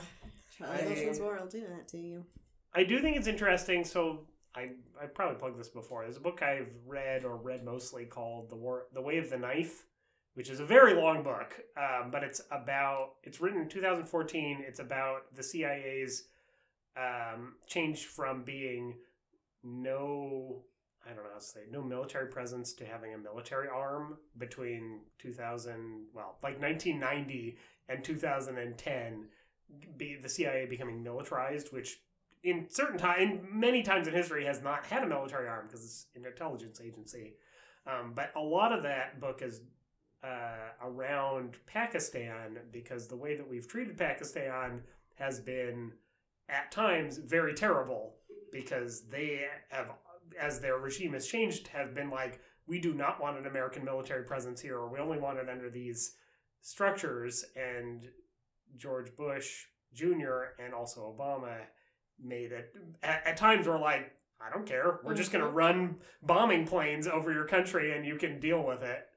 [0.58, 2.26] Charlie I- Wilson's War will do that to you.
[2.74, 3.84] I do think it's interesting.
[3.84, 4.22] So
[4.56, 4.70] I
[5.02, 6.04] I probably plugged this before.
[6.04, 9.38] There's a book I've read or read mostly called the War the Way of the
[9.38, 9.84] Knife,
[10.36, 14.64] which is a very long book, um, but it's about it's written in 2014.
[14.68, 16.26] It's about the CIA's
[16.98, 18.96] um, change from being
[19.64, 20.64] no
[21.06, 25.02] I don't know how to say no military presence to having a military arm between
[25.20, 27.58] 2000 well like 1990
[27.90, 29.26] and 2010
[29.98, 32.00] be the CIA becoming militarized which
[32.44, 36.06] in certain time many times in history has not had a military arm because it's
[36.16, 37.34] an intelligence agency
[37.88, 39.62] um, but a lot of that book is
[40.24, 44.82] uh, around Pakistan because the way that we've treated Pakistan
[45.16, 45.92] has been
[46.50, 48.16] at times very terrible
[48.52, 49.92] because they have
[50.40, 54.24] as their regime has changed have been like we do not want an American military
[54.24, 56.16] presence here or we only want it under these
[56.62, 57.46] structures.
[57.56, 58.08] And
[58.78, 60.54] George Bush Jr.
[60.60, 61.58] and also Obama
[62.22, 62.74] made it
[63.04, 64.12] at, at times were like
[64.42, 65.00] I don't care.
[65.04, 68.84] We're just going to run bombing planes over your country and you can deal with
[68.84, 69.08] it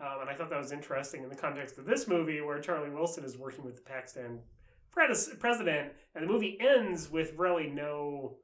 [0.00, 2.90] um, and I thought that was interesting in the context of this movie where Charlie
[2.90, 4.38] Wilson is working with the Pakistan
[4.90, 8.36] pres- president and the movie ends with really no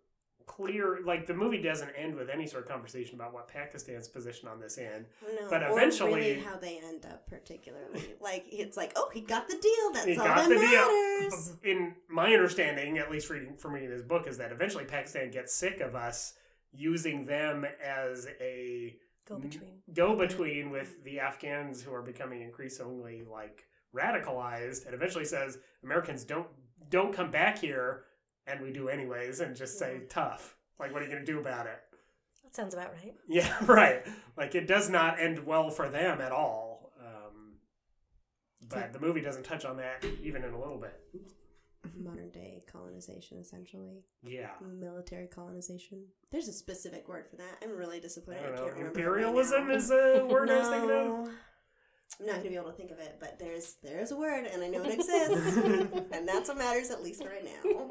[0.46, 4.46] clear like the movie doesn't end with any sort of conversation about what Pakistan's position
[4.48, 5.06] on this end
[5.40, 8.14] No, but eventually really how they end up particularly.
[8.20, 9.92] like it's like, oh, he got the deal.
[9.92, 11.48] That's he all got that the matters.
[11.62, 11.72] deal.
[11.72, 15.52] In my understanding, at least reading from reading this book, is that eventually Pakistan gets
[15.52, 16.34] sick of us
[16.72, 18.94] using them as a
[19.28, 19.82] Go between.
[19.92, 26.24] go between with the Afghans who are becoming increasingly like radicalized, and eventually says Americans
[26.24, 26.46] don't
[26.90, 28.04] don't come back here,
[28.46, 30.56] and we do anyways, and just say tough.
[30.78, 31.80] Like, what are you going to do about it?
[32.44, 33.14] That sounds about right.
[33.28, 34.06] Yeah, right.
[34.36, 36.92] Like it does not end well for them at all.
[37.00, 37.54] Um,
[38.68, 41.00] but the movie doesn't touch on that even in a little bit.
[41.96, 44.04] Modern day colonization, essentially.
[44.22, 44.50] Yeah.
[44.60, 46.04] Military colonization.
[46.30, 47.58] There's a specific word for that.
[47.62, 48.42] I'm really disappointed.
[48.42, 48.62] I I, don't know.
[48.64, 48.98] can't remember.
[49.00, 51.06] Imperialism right is a word I was thinking of.
[51.06, 51.30] No.
[52.20, 54.62] I'm not gonna be able to think of it, but there's there's a word, and
[54.62, 55.56] I know it exists,
[56.12, 57.88] and that's what matters at least right now.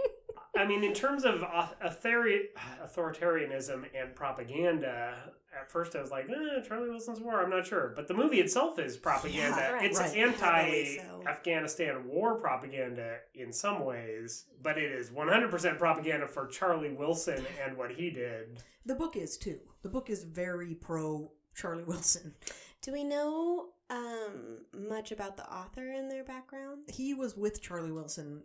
[0.57, 6.90] I mean, in terms of authoritarianism and propaganda, at first I was like, eh, Charlie
[6.90, 7.94] Wilson's War, I'm not sure.
[7.95, 9.57] But the movie itself is propaganda.
[9.57, 9.86] Yeah, right.
[9.86, 10.18] it's Right.
[10.18, 17.45] anti Afghanistan war propaganda in some ways, but it is 100% propaganda for Charlie Wilson
[17.64, 18.61] and what he did.
[18.86, 19.60] The book is too.
[19.82, 22.36] The book is very pro Charlie Wilson.
[22.82, 26.84] Do we know um, much about the author and their background?
[26.88, 28.44] He was with Charlie Wilson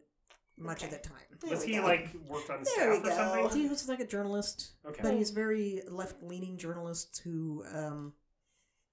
[0.61, 1.15] much of the time.
[1.41, 1.83] There Was he go.
[1.83, 3.61] like worked on There we staff or something?
[3.61, 5.01] He was like a journalist, Okay.
[5.03, 7.65] but he's very left-leaning journalist who.
[7.75, 8.13] Um,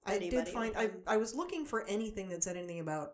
[0.06, 0.90] I did find I.
[1.06, 3.12] I was looking for anything that said anything about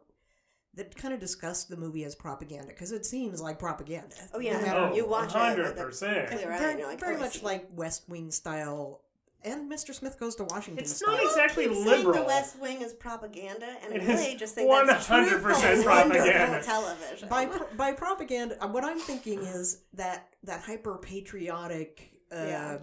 [0.75, 4.15] that kind of discussed the movie as propaganda because it seems like propaganda.
[4.33, 6.01] Oh yeah, No Oh, you watch it with a 100%.
[6.01, 9.01] very, and you're like, very oh, much like West Wing style,
[9.45, 9.95] and Mr.
[9.95, 10.83] Smith Goes to Washington.
[10.83, 11.15] It's style.
[11.15, 12.15] not exactly Keep saying liberal.
[12.23, 15.41] The West Wing is propaganda, and It I really is just think that's 100% truthful,
[15.85, 16.19] propaganda.
[16.19, 17.29] wonderful television.
[17.29, 22.79] by pro- by propaganda, uh, what I'm thinking is that that hyper patriotic uh, Yeah.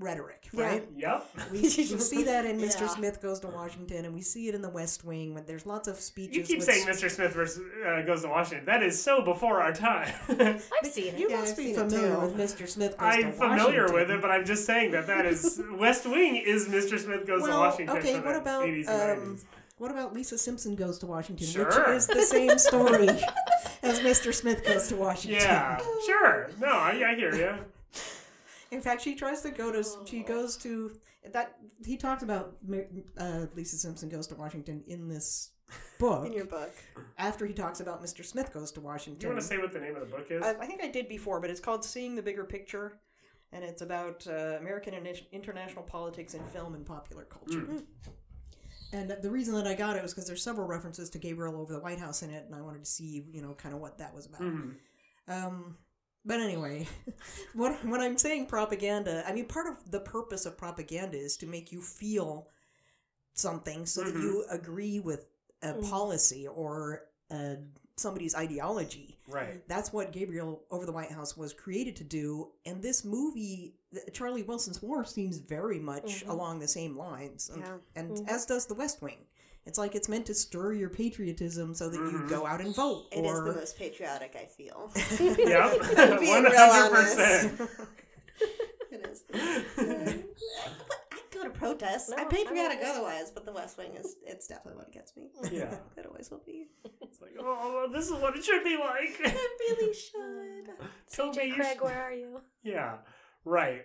[0.00, 0.64] Rhetoric, Yeah.
[0.66, 0.88] right?
[0.96, 1.30] Yep.
[1.52, 2.80] We, we see that in Mr.
[2.80, 2.86] Yeah.
[2.88, 5.34] Smith Goes to Washington, and we see it in The West Wing.
[5.34, 6.36] When there's lots of speeches.
[6.36, 7.10] You keep saying Mr.
[7.10, 8.64] Smith versus, uh, goes to Washington.
[8.64, 10.12] That is so before our time.
[10.28, 11.18] I've seen it.
[11.18, 12.66] You Yeah, must I've be familiar with Mr.
[12.68, 13.94] Smith Goes I'm to familiar Washington.
[13.94, 16.98] with it, but I'm just saying that that is West Wing is Mr.
[16.98, 17.96] Smith goes well, to Washington.
[17.98, 18.18] okay.
[18.20, 19.38] What about 80s and um,
[19.78, 21.64] what about Lisa Simpson Goes to Washington, Sure.
[21.66, 23.08] which is the same story
[23.82, 24.34] as Mr.
[24.34, 25.40] Smith Goes to Washington.
[25.40, 26.50] Yeah, sure.
[26.60, 27.54] No, I, I hear you.
[28.70, 29.84] In fact, she tries to go to.
[30.06, 30.96] She goes to
[31.32, 31.56] that.
[31.84, 32.56] He talks about
[33.18, 35.50] uh, Lisa Simpson goes to Washington in this
[35.98, 36.26] book.
[36.26, 36.72] in your book.
[37.18, 38.24] after he talks about Mr.
[38.24, 39.18] Smith goes to Washington.
[39.20, 40.42] Do you want to say what the name of the book is?
[40.42, 43.00] I, I think I did before, but it's called Seeing the Bigger Picture,
[43.52, 47.66] and it's about uh, American and international politics in film and popular culture.
[48.92, 51.72] And the reason that I got it was because there's several references to Gabriel over
[51.72, 53.98] the White House in it, and I wanted to see, you know, kind of what
[53.98, 54.40] that was about.
[54.40, 54.74] Mhm.
[55.28, 55.76] Um,
[56.24, 56.86] but anyway,
[57.54, 61.46] when, when I'm saying propaganda, I mean, part of the purpose of propaganda is to
[61.46, 62.48] make you feel
[63.34, 64.54] something so that you mm-hmm.
[64.54, 65.26] agree with
[65.62, 65.90] a mm.
[65.90, 67.54] policy or uh,
[67.96, 69.18] somebody's ideology.
[69.28, 69.66] Right.
[69.68, 72.48] That's what Gabriel Over the White House was created to do.
[72.66, 73.74] And this movie,
[74.12, 76.30] Charlie Wilson's War, seems very much mm-hmm.
[76.30, 77.50] along the same lines.
[77.50, 77.76] And, Yeah.
[77.94, 78.28] and mm-hmm.
[78.28, 79.26] as does The West Wing.
[79.66, 82.52] It's like it's meant to stir your patriotism so that you go mm-hmm.
[82.52, 83.06] out and vote.
[83.12, 84.90] It is or the most patriotic I feel.
[85.20, 85.98] Yep.
[85.98, 87.16] I'm being real hundred honest.
[87.16, 87.70] percent.
[88.90, 89.22] It is.
[89.32, 90.12] Uh,
[91.12, 92.08] I'd go to protests.
[92.08, 95.30] No, I'm I'm patriotic otherwise, but the West Wing is it's definitely what gets me.
[95.52, 95.74] Yeah.
[95.96, 96.68] it always will be.
[97.02, 99.16] It's like, oh, this is what it should be like.
[99.20, 100.74] It really should.
[101.14, 102.40] Toby, CJ you Cregg, should- where are you?
[102.62, 102.96] Yeah.
[103.44, 103.82] Right.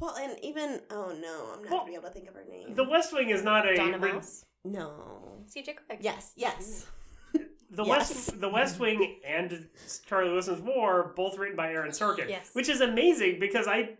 [0.00, 2.44] Well, and even oh no, I'm not Well, gonna be able to think of her
[2.48, 2.74] name.
[2.74, 4.44] The West Wing is not a Donna re- Mouse?
[4.72, 5.44] No.
[5.48, 5.98] CJ Cregg.
[6.00, 6.32] Yes.
[6.36, 6.86] Yes.
[7.34, 7.44] Mm-hmm.
[7.70, 7.98] the Yes.
[7.98, 9.68] West the West Wing and
[10.06, 12.50] Charlie Wilson's War both written by Aaron Sorkin, Yes.
[12.54, 13.96] which is amazing because I.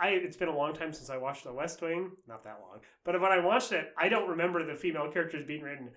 [0.00, 2.12] I, it's been a long time since I watched The West Wing.
[2.28, 2.78] Not that long.
[3.02, 5.90] But when I watched it, I don't remember the female characters being written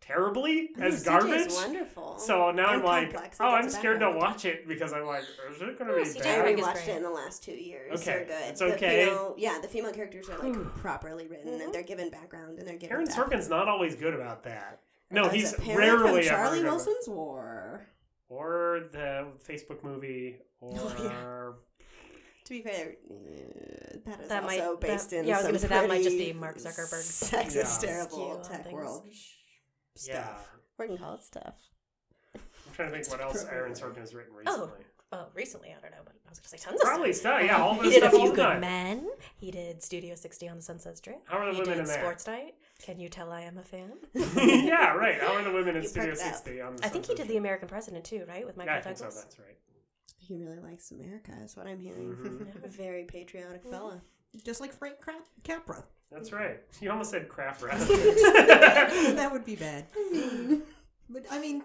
[0.00, 1.52] terribly as CJ is garbage.
[1.52, 2.18] wonderful.
[2.18, 3.36] So now I'm like, complex.
[3.40, 6.08] Oh, I'm scared to watch it because I'm like, is it going to Oh, be
[6.08, 6.44] CJ I bad?
[6.44, 8.00] Cregg is rewatched it in the last two years.
[8.00, 8.48] Okay, They're good.
[8.50, 9.04] it's The okay.
[9.06, 12.76] female- yeah, the female characters are like properly written and they're given background and they're
[12.76, 12.92] given.
[12.94, 14.80] Aaron back- Sorkin's not always good about that.
[15.10, 17.86] No, As he's a rarely from ever Charlie good about- Wilson's War.
[18.28, 21.54] or the Facebook movie, or Oh,
[22.44, 23.14] To be fair, uh,
[24.04, 26.16] that is That might- also that- in yeah, I was gonna say that might just
[26.18, 27.88] be Mark Zuckerberg's sexist, Yeah.
[27.88, 28.72] terrible on tech things.
[28.74, 29.04] world
[30.06, 30.24] yeah.
[30.24, 30.48] stuff.
[30.78, 31.54] Working it stuff.
[32.34, 32.40] I'm
[32.74, 34.68] trying to think what else Aaron Sorkin has written recently.
[35.12, 36.90] Oh, recently, I don't know, but I was going to say tons of stuff.
[36.90, 37.38] Probably stuff.
[37.38, 37.46] stuff.
[37.46, 38.60] Yeah, all He did a stuff all few the good time.
[38.60, 39.08] men.
[39.36, 41.22] He did Studio 60 on the Sunset Strip.
[41.26, 42.00] How are the he women did in that?
[42.00, 42.54] Sports Night.
[42.82, 43.92] Can you tell I am a fan?
[44.14, 45.20] yeah, right.
[45.20, 46.34] How are the women in You Studio perked up.
[46.34, 48.44] 60 on the I think he Sunset did The American President too, right?
[48.44, 49.04] With Michael Yeah, I think so.
[49.04, 49.22] Douglas.
[49.22, 49.56] That's right.
[50.18, 52.08] He really likes America, is what I'm hearing.
[52.16, 52.64] Mm-hmm.
[52.64, 54.02] A very patriotic fella.
[54.44, 55.14] Just like Frank Cra-
[55.44, 55.84] Capra.
[56.12, 56.60] That's right.
[56.80, 57.78] You almost said crap rat.
[57.88, 59.86] that would be bad.
[61.10, 61.62] But I mean,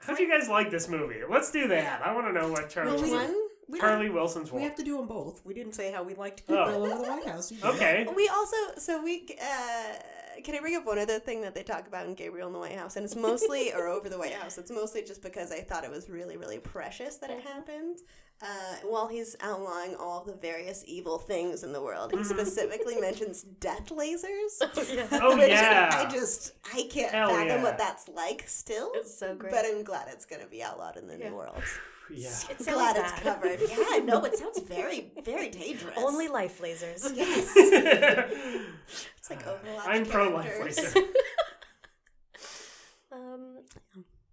[0.00, 1.20] how do you guys like this movie?
[1.28, 2.02] Let's do that.
[2.04, 3.34] I want to know what Charlie Well, we- One?
[3.68, 5.44] we, Charlie Wilson's we have to do them both.
[5.44, 6.54] We didn't say how we liked Oh.
[6.54, 7.50] Gabriel over the White House.
[7.52, 7.68] either.
[7.68, 8.06] Okay.
[8.14, 9.94] We also, so we, uh,
[10.42, 12.58] can I bring up one other thing that they talk about in Gabriel in the
[12.58, 12.96] White House?
[12.96, 15.90] And it's mostly, or over the White House, it's mostly just because I thought it
[15.90, 17.98] was really, really precious that it happened.
[18.42, 23.42] Uh, while he's outlawing all the various evil things in the world, he specifically mentions
[23.42, 24.60] death lasers.
[25.22, 25.90] Oh which yeah.
[25.92, 27.62] I just, I can't Hell fathom yeah.
[27.62, 28.90] what that's like still.
[28.94, 29.52] It's so great.
[29.52, 31.62] But I'm glad it's going to be outlawed in the new world.
[32.10, 32.28] Yeah.
[32.50, 33.60] It sounds glad it's covered.
[33.68, 35.94] Yeah, no, it sounds very, very dangerous.
[35.96, 37.10] Only life lasers.
[37.14, 37.52] Yes.
[39.18, 39.86] It's like Overwatch.
[39.86, 40.78] I'm pro life characters.
[40.94, 41.00] racer.
[43.12, 43.58] Um,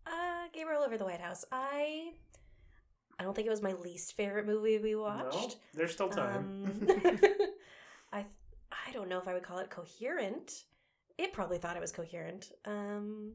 [0.08, 1.46] uh, Gabriel over the White House.
[1.52, 2.14] I,
[3.20, 5.58] I don't think it was my least favorite movie we No, watched.
[5.74, 6.66] there's still time.
[6.66, 7.18] Um,
[8.12, 8.26] I,
[8.72, 10.64] I don't know if I would call it coherent.
[11.20, 12.52] It probably thought it was coherent.
[12.66, 13.34] Um,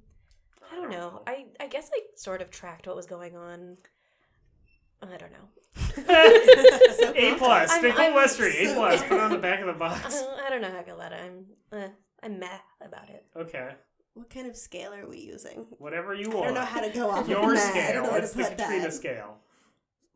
[0.72, 1.22] I don't know.
[1.28, 3.76] I, I guess I sort of tracked what was going on.
[5.02, 5.48] I don't know.
[7.16, 7.70] A plus.
[7.70, 9.02] I'm- Stick I'm with West A so- plus.
[9.02, 10.14] Put it on the back of the box.
[10.22, 11.20] Uh, I don't know how I feel about it.
[11.22, 11.46] I'm,
[11.78, 11.88] uh,
[12.22, 13.24] I'm meh about it.
[13.36, 13.70] Okay.
[14.14, 15.66] What kind of scale are we using?
[15.78, 16.42] Whatever you want.
[16.42, 17.66] I don't know how to go off Your of that.
[17.66, 17.92] I scale.
[17.94, 18.92] don't know how to It's the put Katrina that.
[18.94, 19.36] scale.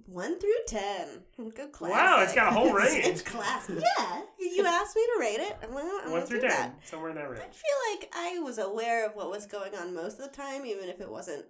[0.06, 1.08] One through ten.
[1.54, 1.90] Good class.
[1.92, 3.04] Wow, it's got a whole range.
[3.04, 3.68] It's class.
[3.70, 4.22] Yeah.
[4.40, 5.56] You asked me to rate it.
[5.62, 6.48] I'm gonna, I'm One through ten.
[6.50, 6.74] that.
[6.82, 10.18] Somewhere in that I feel like I was aware of what was going on most
[10.18, 11.44] of the time, even if it wasn't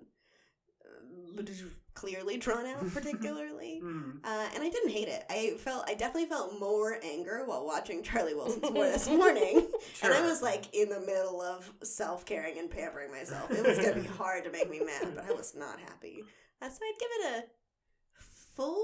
[0.84, 1.36] uh,
[1.94, 3.80] clearly drawn out particularly.
[3.82, 4.18] Mm.
[4.24, 5.24] Uh, and I didn't hate it.
[5.30, 9.66] I felt I definitely felt more anger while watching Charlie Wilson's War this morning,
[10.02, 13.50] and I was like in the middle of self caring and pampering myself.
[13.50, 16.24] It was gonna be hard to make me mad, but I was not happy.
[16.62, 17.44] Uh, so I'd give it a
[18.56, 18.76] four.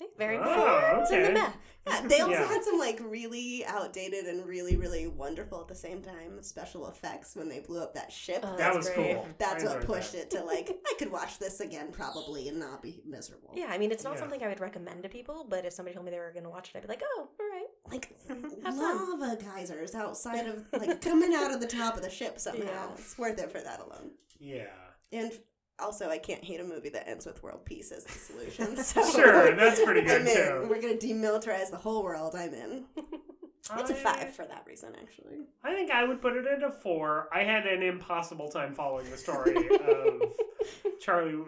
[0.00, 0.08] See?
[0.18, 1.02] Very Oh, important.
[1.02, 1.34] It's in the okay.
[1.34, 1.50] meh.
[1.86, 2.46] Yeah, they also Yeah.
[2.46, 7.36] had some like really outdated and really really wonderful at the same time special effects
[7.36, 8.40] when they blew up that ship.
[8.42, 9.14] Oh, That That's was great.
[9.16, 9.26] cool.
[9.38, 10.22] That's I what pushed that.
[10.22, 13.52] it to like I could watch this again probably and not be miserable.
[13.54, 14.20] Yeah, I mean, it's not Yeah.
[14.20, 16.50] something I would recommend to people, but if somebody told me they were going to
[16.50, 17.66] watch it, I'd be like, oh, all right.
[17.90, 19.20] like Have fun.
[19.20, 22.64] lava geysers outside of like coming out of the top of the ship somehow.
[22.64, 22.88] Yeah.
[22.96, 24.10] It's worth it for that alone.
[24.38, 24.66] Yeah.
[25.12, 25.32] And
[25.82, 28.76] also, I can't hate a movie that ends with world peace as the solution.
[28.82, 30.34] So Sure, that's pretty good I'm in.
[30.36, 30.66] too.
[30.68, 32.34] We're gonna demilitarize the whole world.
[32.36, 32.84] I'm in.
[33.76, 35.36] It's a I- five for that reason, actually.
[35.62, 37.28] I think I would put it at a four.
[37.32, 40.22] I had an impossible time following the story of
[41.00, 41.44] Charlie.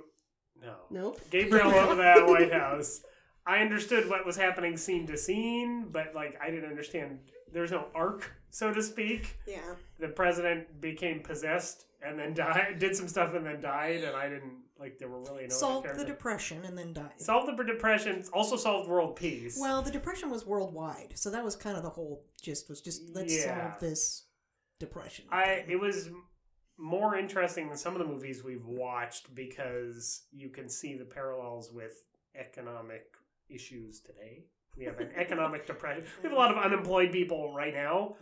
[0.61, 0.75] No.
[0.91, 1.21] Nope.
[1.31, 3.01] Gabriel over the White House.
[3.45, 7.19] I understood what was happening scene to scene, but like I didn't understand.
[7.53, 9.39] There's no arc so to speak.
[9.47, 9.75] Yeah.
[9.99, 14.29] The president became possessed and then died, did some stuff and then died, and I
[14.29, 14.99] didn't like.
[14.99, 17.19] There were really no Solved the depression and then died.
[17.21, 18.23] solved the depression.
[18.33, 19.57] Also solved world peace.
[19.61, 22.69] Well, the depression was worldwide, so that was kind of the whole gist.
[22.69, 23.71] Was just let's Yeah.
[23.71, 24.27] solve this
[24.79, 25.25] depression.
[25.31, 26.11] I it was
[26.77, 31.73] more interesting than some of the movies we've watched because you can see the parallels
[31.73, 32.05] with
[32.35, 33.15] economic
[33.49, 34.45] issues today.
[34.77, 36.05] We have an economic depression.
[36.23, 38.17] We have a lot of unemployed people right now.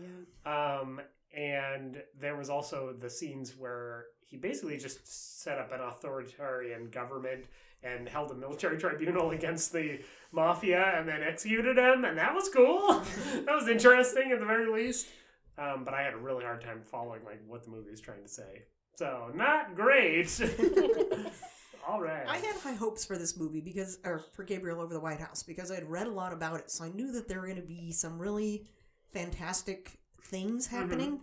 [0.44, 1.00] Um,
[1.36, 7.46] and there was also the scenes where he basically just set up an authoritarian government
[7.82, 10.00] and held a military tribunal against the
[10.32, 12.88] mafia and then executed him, and that was cool.
[13.46, 15.06] that was interesting at the very least.
[15.56, 18.22] Um, but I had a really hard time following like what the movie is trying
[18.22, 18.62] to say.
[18.96, 20.28] So not great.
[21.86, 22.26] All right.
[22.26, 25.42] I had high hopes for this movie because, or for Gabriel over the White House,
[25.42, 27.60] because I had read a lot about it, so I knew that there were going
[27.60, 28.66] to be some really
[29.12, 30.76] fantastic things Mm-hmm.
[30.76, 31.20] happening.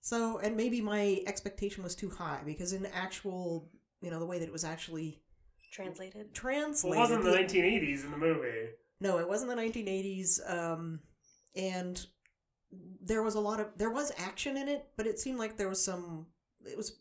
[0.00, 3.68] So, and maybe my expectation was too high because in actual,
[4.00, 5.20] you know, the way that it was actually
[5.72, 6.14] Translated.
[6.16, 8.68] well, translated, it wasn't the the- 1980s in the movie.
[9.00, 10.40] No, it wasn't the 1980s.
[10.52, 11.00] Um,
[11.54, 12.04] and
[13.02, 15.68] there was a lot of there was action in it, but it seemed like there
[15.68, 16.26] was some.
[16.64, 16.98] It was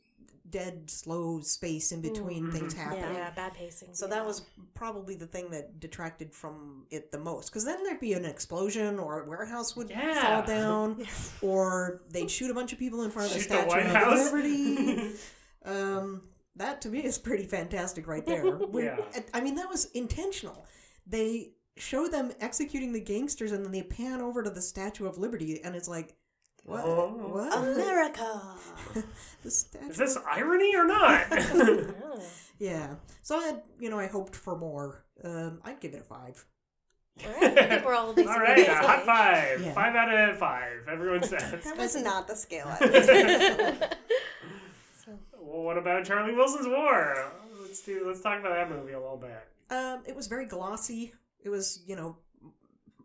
[0.49, 3.03] dead, slow space in between things happening.
[3.03, 3.13] Mm-hmm.
[3.15, 3.89] Yeah, bad pacing.
[3.93, 4.43] So that was
[4.73, 7.49] probably the thing that detracted from it the most.
[7.49, 10.21] Because then there'd be an explosion, or a warehouse would Yeah.
[10.43, 11.05] fall down,
[11.41, 13.85] or they'd shoot a bunch of people in front of the Shoot the Statue White
[13.85, 14.31] of House.
[14.31, 15.11] Liberty.
[15.65, 16.23] um,
[16.55, 18.45] that to me is pretty fantastic right there.
[18.57, 18.99] When- Yeah.
[19.33, 20.65] I mean, that was intentional.
[21.07, 25.17] They show them executing the gangsters, and then they pan over to the Statue of
[25.17, 26.15] Liberty, and it's like,
[26.65, 26.83] what?
[26.85, 27.07] Oh.
[27.31, 27.57] What?
[27.57, 28.41] America.
[29.43, 31.27] the Statue Is this irony or not?
[32.59, 32.95] Yeah.
[33.21, 35.05] So I had, you know, I hoped for more.
[35.23, 36.45] Um, I'd give it a five.
[37.25, 39.61] All right, I think we're all basically All on a same five.
[39.61, 39.73] Yeah.
[39.73, 40.87] Five out of five.
[40.91, 41.63] Everyone says.
[41.63, 43.87] That was not the scale I
[45.41, 47.31] well, what about Charlie Wilson's War?
[47.61, 48.03] Let's do.
[48.05, 49.47] Let's talk about that movie a little bit.
[49.69, 51.13] Um, it was very glossy.
[51.43, 52.17] It was, you know,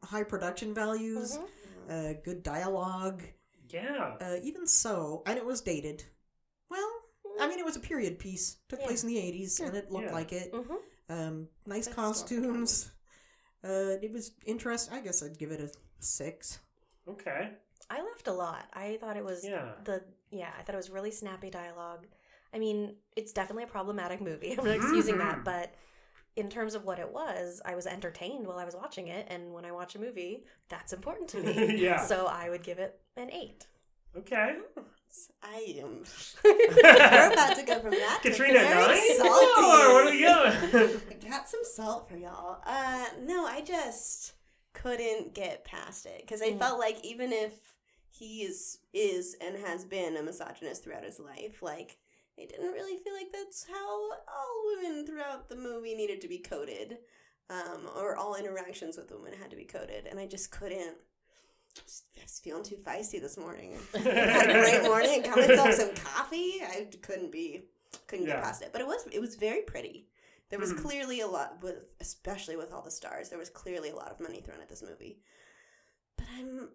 [0.03, 1.39] high production values,
[1.91, 3.23] uh, good dialogue.
[3.69, 4.17] Yeah.
[4.21, 6.05] Uh, even so, and it was dated.
[6.71, 6.91] Well,
[7.41, 8.59] I mean, it was a period piece.
[8.69, 8.87] Took Yeah.
[8.87, 10.13] place in the '80s, and it looked Yeah.
[10.13, 10.53] like it.
[10.53, 10.77] Mhm.
[11.09, 12.91] Um, nice Good costumes.
[13.65, 14.93] Uh, it was interesting.
[14.95, 16.59] I guess I'd give it a six.
[17.09, 17.51] Okay.
[17.89, 18.67] I laughed a lot.
[18.75, 19.73] I thought it was Yeah.
[19.85, 20.53] the yeah.
[20.59, 22.07] I thought it was really snappy dialogue.
[22.53, 24.55] I mean, it's definitely a problematic movie.
[24.59, 25.19] I'm not excusing Mhm.
[25.19, 25.75] that, but
[26.37, 29.53] in terms of what it was, I was entertained while I was watching it, and
[29.53, 31.77] when I watch a movie, that's important to me.
[31.85, 32.05] Yeah.
[32.05, 33.67] So I would give it an eight.
[34.17, 34.57] Okay.
[35.43, 36.03] I am.
[36.45, 39.17] We're about to go from that Katrina to very nine.
[39.17, 39.47] salty.
[39.57, 41.01] Oh, what are we going?
[41.11, 42.61] I got some salt for y'all.
[42.67, 44.33] Uh, no, I just
[44.73, 47.53] couldn't get past it because I felt like even if
[48.11, 51.99] he is is and has been a misogynist throughout his life, like
[52.41, 56.39] I didn't really feel like that's how all women throughout the movie needed to be
[56.39, 56.99] coded,
[57.51, 60.97] um, or all interactions with women had to be coded, and I just couldn't.
[61.75, 63.77] Just, I was feeling too feisty this morning.
[63.95, 65.23] had a great morning.
[65.23, 66.55] Got myself some coffee.
[66.63, 67.65] I couldn't be
[68.07, 68.35] couldn't Yeah.
[68.35, 68.71] get past it.
[68.73, 70.07] But it was it was very pretty.
[70.51, 70.83] There was Mhm.
[70.83, 73.29] clearly a lot with especially with all the stars.
[73.29, 75.19] There was clearly a lot of money thrown at this movie.
[76.17, 76.69] But I'm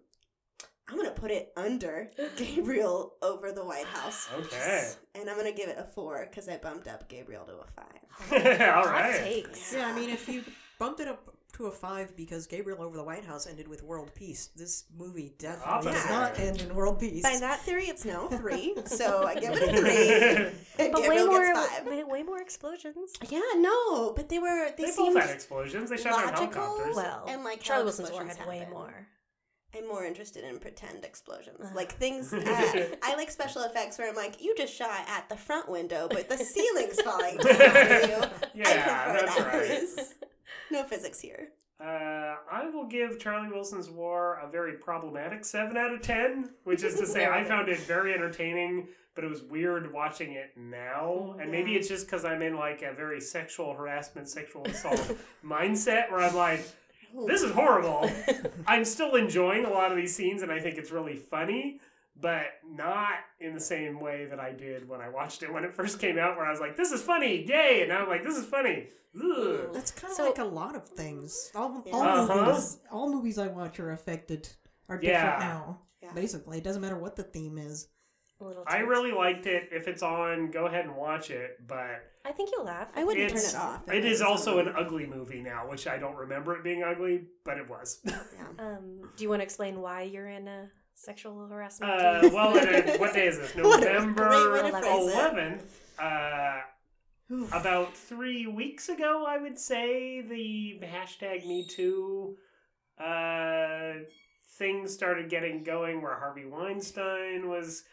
[0.90, 4.28] I'm gonna put it under Gabriel over the White House.
[4.38, 4.90] Okay.
[5.14, 8.68] And I'm gonna give it a four because I bumped up Gabriel to a five.
[8.76, 9.18] All right.
[9.18, 9.72] Takes.
[9.72, 10.42] Yeah, I mean, if you
[10.78, 14.14] bumped it up to a five because Gabriel over the White House ended with world
[14.14, 16.10] peace, this movie definitely does Opposite.
[16.10, 17.22] not end in world peace.
[17.22, 18.74] By that theory, it's now three.
[18.86, 20.84] So I give it a three.
[20.84, 21.86] and But way Gabriel more, gets five.
[21.86, 23.12] way, way more explosions.
[23.28, 25.90] Yeah, no, but they were they, They seemed both had explosions.
[25.90, 26.62] They shot down logical.
[26.62, 26.96] helicopters.
[26.96, 28.72] Well, And, like, how Charlie Wilson's War explosions had way happen.
[28.74, 29.06] more.
[29.76, 32.32] I'm more interested in pretend explosions, like things.
[32.50, 36.08] Uh, I like special effects where I'm like, you just shot at the front window,
[36.10, 38.16] but the ceiling's falling down on you.
[38.16, 39.68] I Yeah, that's that, right.
[39.68, 40.14] please.
[40.70, 41.48] No physics here.
[41.80, 46.82] Uh, I will give Charlie Wilson's War a very problematic 7 out of 10, which
[46.82, 51.36] is to say, I found it very entertaining, but it was weird watching it now.
[51.40, 55.12] And maybe it's just because I'm in like a very sexual harassment, sexual assault
[55.44, 56.66] mindset where I'm like,
[57.26, 58.10] this is horrible.
[58.66, 61.80] I'm still enjoying a lot of these scenes, and I think it's really funny.
[62.20, 65.74] But not in the same way that I did when I watched it when it
[65.74, 68.22] first came out, where I was like, "This is funny, yay!" And now I'm like,
[68.22, 69.70] "This is funny." Ugh.
[69.72, 71.50] That's kind of So- like a lot of things.
[71.54, 72.44] All, all Uh-huh.
[72.46, 74.48] movies, all movies I watch are affected,
[74.88, 75.38] are different Yeah.
[75.38, 75.80] now.
[76.02, 76.12] Yeah.
[76.12, 77.88] Basically, it doesn't matter what the theme is.
[78.40, 79.68] A little I really liked it.
[79.70, 81.58] If it's on, go ahead and watch it.
[81.66, 82.88] But I think you'll laugh.
[82.94, 83.88] I wouldn't it's, turn it off.
[83.88, 84.68] if It is was also on.
[84.68, 88.00] an ugly movie now, which I don't remember it being ugly, but it was.
[88.06, 88.46] Yeah.
[88.58, 91.92] Um, do you want to explain why you're in a Sexual harassment.
[91.92, 93.54] Uh, well, it, uh, what day is this?
[93.56, 95.16] What a great November way to phrase it.
[95.16, 95.62] 11th.
[95.98, 102.34] Uh, about three weeks ago, I would say, the hashtag MeToo
[103.02, 104.02] uh,
[104.58, 107.84] thing started getting going where Harvey Weinstein was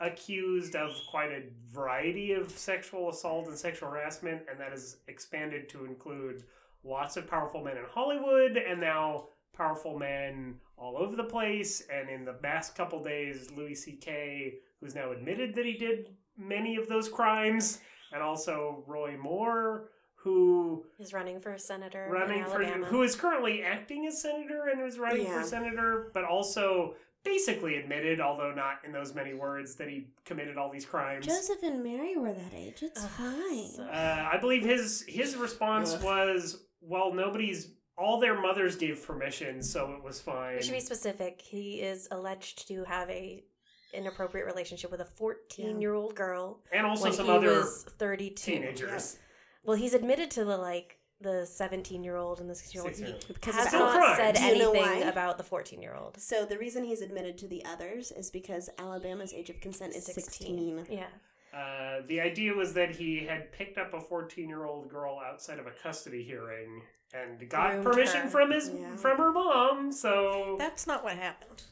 [0.00, 5.68] accused of quite a variety of sexual assault and sexual harassment, and that has expanded
[5.68, 6.44] to include
[6.84, 11.82] lots of powerful men in Hollywood and now powerful men all over the place.
[11.92, 16.08] And in the past couple days, Louis C.K., who's now admitted that he did
[16.38, 17.80] many of those crimes,
[18.12, 23.62] and also Roy Moore, who is running for senator running in for who is currently
[23.62, 25.40] acting as senator and is running Yeah.
[25.40, 26.94] for senator, but also
[27.24, 31.26] basically admitted, although not in those many words, that he committed all these crimes.
[31.26, 32.82] Joseph and Mary were that age.
[32.82, 33.80] It's fine.
[33.80, 36.02] Uh, I believe his his response Ugh.
[36.04, 40.80] was, "Well, nobody's all their mothers gave permission, so it was fine." We should be
[40.80, 41.40] specific.
[41.42, 43.44] He is alleged to have a
[43.92, 47.84] inappropriate relationship with a 14 year old girl, And also when some he other was
[47.98, 48.52] 32.
[48.52, 49.18] teenagers.
[49.64, 52.96] Well, he's admitted to the like the 17 year old and the 16 year old.
[53.24, 54.16] He Because has not crimes.
[54.16, 56.18] said Do you know anything about the 14 year old.
[56.18, 60.04] So the reason he's admitted to the others is because Alabama's age of consent is
[60.06, 60.86] 16.
[60.90, 61.04] Yeah.
[61.52, 65.58] Uh, the idea was that he had picked up a 14 year old girl outside
[65.58, 66.80] of a custody hearing
[67.12, 68.28] and got Groomed permission her.
[68.30, 68.96] from his Yeah.
[68.96, 69.92] from her mom.
[69.92, 71.62] So That's not what happened.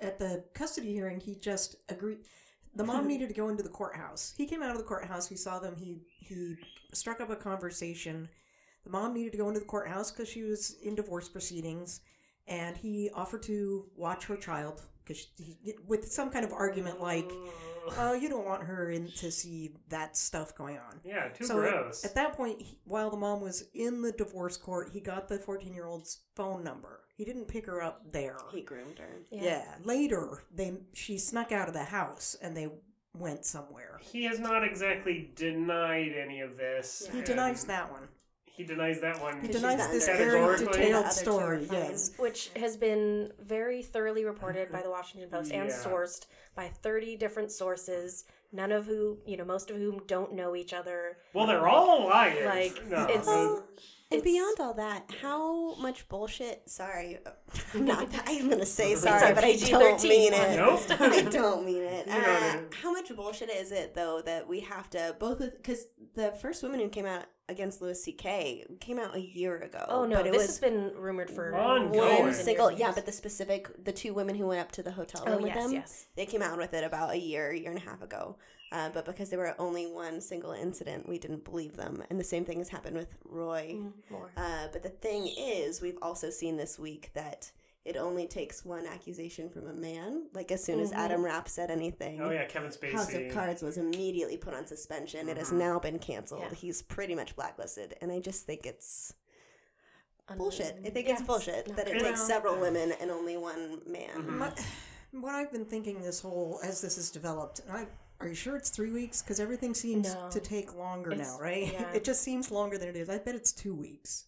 [0.00, 2.18] At the custody hearing, he just agreed.
[2.74, 4.34] The mom needed to go into the courthouse.
[4.36, 5.28] He came out of the courthouse.
[5.28, 5.76] He saw them.
[5.76, 6.56] He he
[6.92, 8.28] struck up a conversation.
[8.86, 12.02] The mom needed to go into the courthouse because she was in divorce proceedings,
[12.46, 15.26] and he offered to watch her child because
[15.88, 17.28] with some kind of argument like,
[17.98, 21.56] "Oh, you don't want her in to see that stuff going on." yeah, too so
[21.56, 22.04] gross.
[22.04, 25.36] at that point, he, while the mom was in the divorce court, he got the
[25.36, 27.00] 14 year old's phone number.
[27.16, 28.38] He didn't pick her up there.
[28.52, 29.16] He groomed her.
[29.32, 29.64] yeah.
[29.82, 32.68] Later, they she snuck out of the house and they
[33.18, 33.98] went somewhere.
[34.00, 37.08] he has not exactly denied any of this.
[37.12, 38.06] He denies that one.
[38.56, 39.40] He denies that one.
[39.40, 41.64] He denies this very detailed other two are story.
[41.64, 41.78] fine.
[41.78, 42.12] Yes.
[42.16, 47.52] Which has been very thoroughly reported by the Washington Post and sourced by 30 different
[47.52, 51.18] sources, none of who, you know, most of whom don't know each other.
[51.34, 52.44] Well, they're all liars.
[52.46, 53.26] Like, no, it's-
[54.08, 56.68] And It's- beyond all that, how much bullshit?
[56.70, 57.18] Sorry,
[57.74, 58.08] I'm not.
[58.26, 60.56] I'm gonna say sorry, but I don't mean it.
[60.56, 60.80] Nope.
[61.00, 62.06] I don't mean it.
[62.08, 62.66] Uh, what I mean.
[62.82, 66.78] how much bullshit is it though that we have to both because the first woman
[66.78, 68.64] who came out against Louis C.K.
[68.80, 69.84] came out a year ago.
[69.88, 72.22] Oh, no, but it this was has been rumored for Ongoing.
[72.24, 72.70] one single.
[72.70, 72.80] years.
[72.80, 75.42] Yeah, but the specific the two women who went up to the hotel room Oh,
[75.42, 75.72] with yes, them.
[75.72, 76.06] yes.
[76.16, 78.36] They came out with it about a year, year and a half ago.
[78.72, 82.02] Uh, but because they were only one single incident, we didn't believe them.
[82.10, 83.78] And the same thing has happened with Roy.
[84.10, 84.30] Moore.
[84.36, 87.50] Uh, but the thing is, we've also seen this week that
[87.84, 90.26] it only takes one accusation from a man.
[90.34, 90.96] Like as soon as Mhm.
[90.96, 92.92] Adam Rapp said anything, oh yeah, Kevin Spacey.
[92.94, 95.28] House of Cards was immediately put on suspension.
[95.28, 96.42] It has now been canceled.
[96.42, 96.54] Yeah.
[96.54, 99.14] He's pretty much blacklisted, and I just think it's
[100.28, 100.76] Un- bullshit.
[100.84, 101.20] I think Yes.
[101.20, 104.24] it's bullshit that it Well- takes several women and only one man.
[104.24, 104.28] Mhm.
[104.38, 104.52] My,
[105.12, 107.86] what I've been thinking this whole as this has developed, and I
[108.20, 109.22] are you sure it's three weeks?
[109.22, 110.28] Because everything seems No.
[110.30, 111.72] to take longer It's- now, right?
[111.72, 111.92] yeah.
[111.92, 113.08] It just seems longer than it is.
[113.08, 114.24] I bet it's two weeks.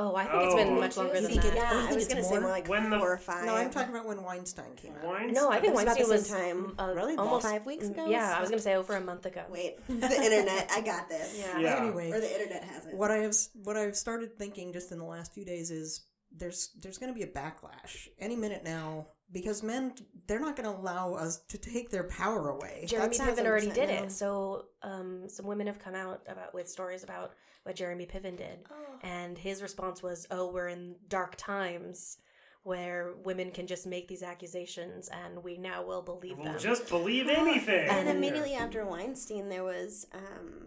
[0.00, 0.80] Oh, I think it's been Oh.
[0.80, 1.56] much longer than think it- that.
[1.56, 2.40] yeah, Oh, you I was gonna say more?
[2.42, 3.44] more like When the- four or five.
[3.44, 5.02] No, I'm talking about when Weinstein came out.
[5.04, 6.74] Weinstein- No, I think It was Weinstein was time.
[6.78, 7.16] uh, Really?
[7.16, 8.06] Almost five weeks ago?
[8.06, 9.44] Yeah, I was gonna say over a month ago.
[9.50, 10.70] Wait, the internet.
[10.70, 11.36] I got this.
[11.36, 11.58] Yeah.
[11.58, 11.76] Yeah.
[11.82, 12.94] Anyway, Or the internet has it.
[12.94, 13.34] what I have
[13.64, 17.18] what I've started thinking just in the last few days is there's there's going to
[17.18, 19.94] be a backlash any minute now because men
[20.26, 22.84] they're not going to allow us to take their power away.
[22.86, 23.94] Jeremy That's Piven already 100% did no.
[23.94, 24.12] it.
[24.12, 27.32] So um, some women have come out about with stories about
[27.64, 28.60] what Jeremy Piven did,
[29.02, 32.18] and his response was, "Oh, we're in dark times."
[32.64, 36.58] Where women can just make these accusations and we now will believe We'll them.
[36.58, 37.88] just believe anything.
[37.88, 40.66] And immediately after Weinstein, there was um,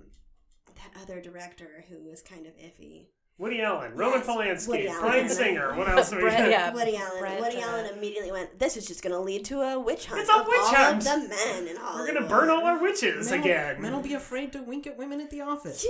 [0.67, 3.07] that other director who was kind of iffy.
[3.41, 5.01] Woody Allen, Roman Yes, Polanski, Woody Allen.
[5.01, 5.75] Brian Singer.
[5.75, 6.13] What else?
[6.13, 6.71] Are we Brett- yeah.
[6.71, 7.19] Woody Allen.
[7.19, 10.05] Brett, Woody uh, Allen immediately went, "This is just going to lead to a witch
[10.05, 10.97] hunt It's a of witch all hunt.
[10.99, 13.81] of the men in We're gonna burn all our witches Men will- again.
[13.81, 15.83] Men will be afraid to wink at women at the office.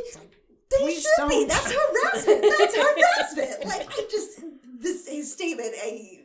[0.80, 1.36] You- It's like, They Please should be.
[1.36, 1.48] don't.
[1.50, 2.56] That's harassment.
[2.58, 2.76] That's
[3.38, 3.66] harassment.
[3.66, 4.40] Like I just
[4.80, 5.74] this his statement.
[5.84, 6.18] I,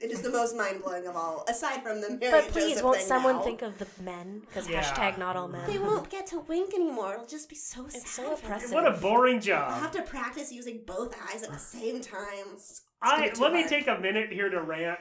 [0.00, 1.44] it is the most mind blowing of all.
[1.48, 3.42] Aside from the Mary But please, Joseph won't someone now.
[3.42, 4.40] think of the men?
[4.46, 4.82] Because Yeah.
[4.82, 5.64] hashtag not all men.
[5.70, 7.14] They won't get to wink anymore.
[7.14, 8.00] It'll just be so sad.
[8.02, 8.72] It's so oppressive.
[8.72, 9.70] What a boring job.
[9.70, 12.46] I'll have to practice using both eyes at the same time.
[12.54, 14.98] It's- it's I gonna be too let me take a minute here to rant.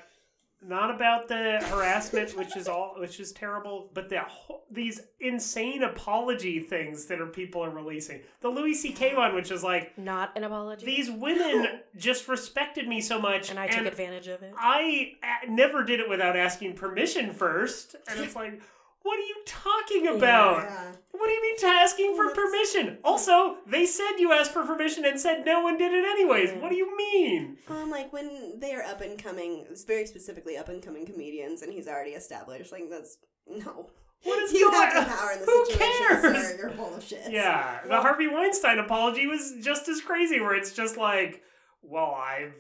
[0.62, 4.22] Not about the harassment, which is all, which is terrible, but the
[4.70, 8.22] these insane apology things that are people are releasing.
[8.42, 9.16] The Louis C.K.
[9.16, 10.86] one, which is like not an apology.
[10.86, 14.54] These women just respected me so much, and I took advantage of it.
[14.58, 18.62] I uh, never did it without asking permission first, and it's like.
[19.04, 20.64] What are you talking about?
[20.64, 20.92] Yeah.
[21.12, 22.98] What do you mean to asking for permission?
[23.04, 26.52] Also, they said you asked for permission and said no one did it anyways.
[26.62, 27.58] What do you mean?
[27.68, 31.74] Um, like when they are up and coming, very specifically up and coming comedians, and
[31.74, 32.72] he's already established.
[32.72, 33.18] Like that's
[33.48, 33.90] no.
[34.24, 36.48] What is you going have the power in the Who situation, cares?
[36.48, 36.58] sir.
[36.58, 37.32] You're full of shit.
[37.32, 41.42] Yeah, the Harvey Weinstein apology was just as crazy, where it's just like,
[41.82, 42.56] well, I've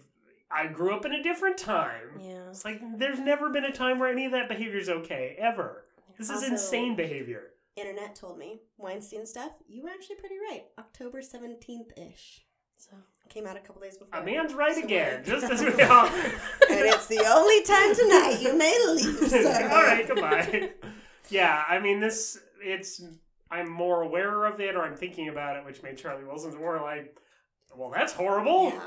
[0.51, 2.19] I grew up in a different time.
[2.19, 2.49] Yeah.
[2.49, 5.85] It's like there's never been a time where any of that behavior is okay ever.
[6.19, 7.53] This is insane behavior.
[7.77, 9.53] Internet told me Weinstein stuff.
[9.67, 10.65] You were actually pretty right.
[10.77, 12.45] October seventeenth ish.
[12.77, 12.91] So
[13.29, 14.19] came out a couple days before.
[14.19, 16.05] A man's right So again, just as we all.
[16.69, 19.69] and it's the only time tonight you may leave, sir.
[19.71, 20.71] all right, goodbye.
[21.29, 22.39] yeah, I mean this.
[22.61, 23.01] It's
[23.49, 26.81] I'm more aware of it, or I'm thinking about it, which made Charlie Wilson's more
[26.81, 27.15] like,
[27.75, 28.69] well, that's horrible.
[28.69, 28.81] Yeah.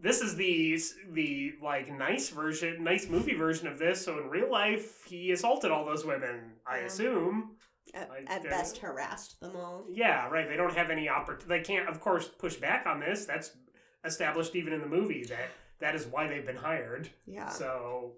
[0.00, 0.78] This is the
[1.12, 4.04] the like nice version, nice movie version of this.
[4.04, 6.52] So in real life, he assaulted all those women.
[6.66, 6.84] I Yeah.
[6.86, 7.56] assume.
[7.92, 9.86] At, Like, at best, harassed them all.
[9.88, 10.48] Yeah, right.
[10.48, 11.46] They don't have any opportunity.
[11.48, 13.24] They can't, of course, push back on this.
[13.24, 13.56] That's
[14.04, 15.48] established even in the movie that
[15.78, 17.08] that is why they've been hired.
[17.26, 17.48] Yeah.
[17.50, 18.14] So,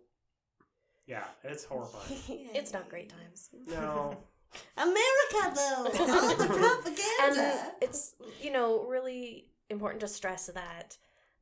[1.06, 2.48] yeah, it's horrifying.
[2.54, 3.50] It's not great times.
[3.66, 4.16] No.
[4.76, 7.60] America, though, all the propaganda.
[7.60, 10.96] And it's, you know, really important to stress that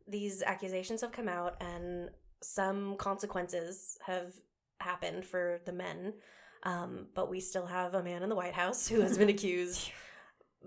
[0.06, 2.10] these accusations have come out and
[2.42, 4.32] some consequences have
[4.80, 6.14] happened for the men.
[6.64, 9.90] Um, but we still have a man in the White House who has been accused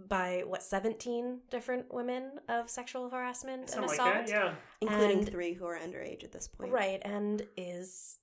[0.07, 4.53] by what 17 different women of sexual harassment and Something like assault that, yeah.
[4.79, 6.71] including And- three who are underage at this point.
[6.71, 8.17] right and is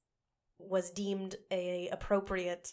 [0.60, 2.72] was deemed a appropriate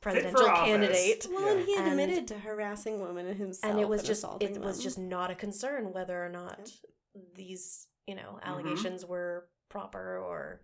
[0.00, 0.64] presidential office.
[0.66, 4.20] candidate Well, and he had And- admitted to harassing women himself, and it was just
[4.24, 6.70] assaulting it was just not a concern whether or not
[7.34, 10.62] these you know allegations were proper or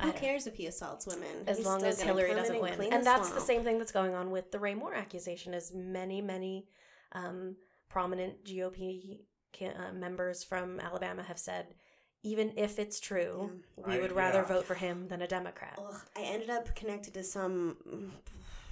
[0.00, 1.44] Who don't- cares if he assaults women?
[1.46, 2.74] as He's long as Hillary doesn't win.
[2.74, 5.54] clean And the that's the same thing that's going on with the Ray Moore accusation.
[5.54, 6.66] Is many many
[7.12, 7.56] um,
[7.88, 9.20] prominent GOP
[9.56, 11.74] ca- uh, members from Alabama have said,
[12.22, 14.44] even if it's true, we I- would rather yeah.
[14.54, 15.78] vote for him than a Democrat.
[15.78, 18.12] Ugh, I ended up connected to some.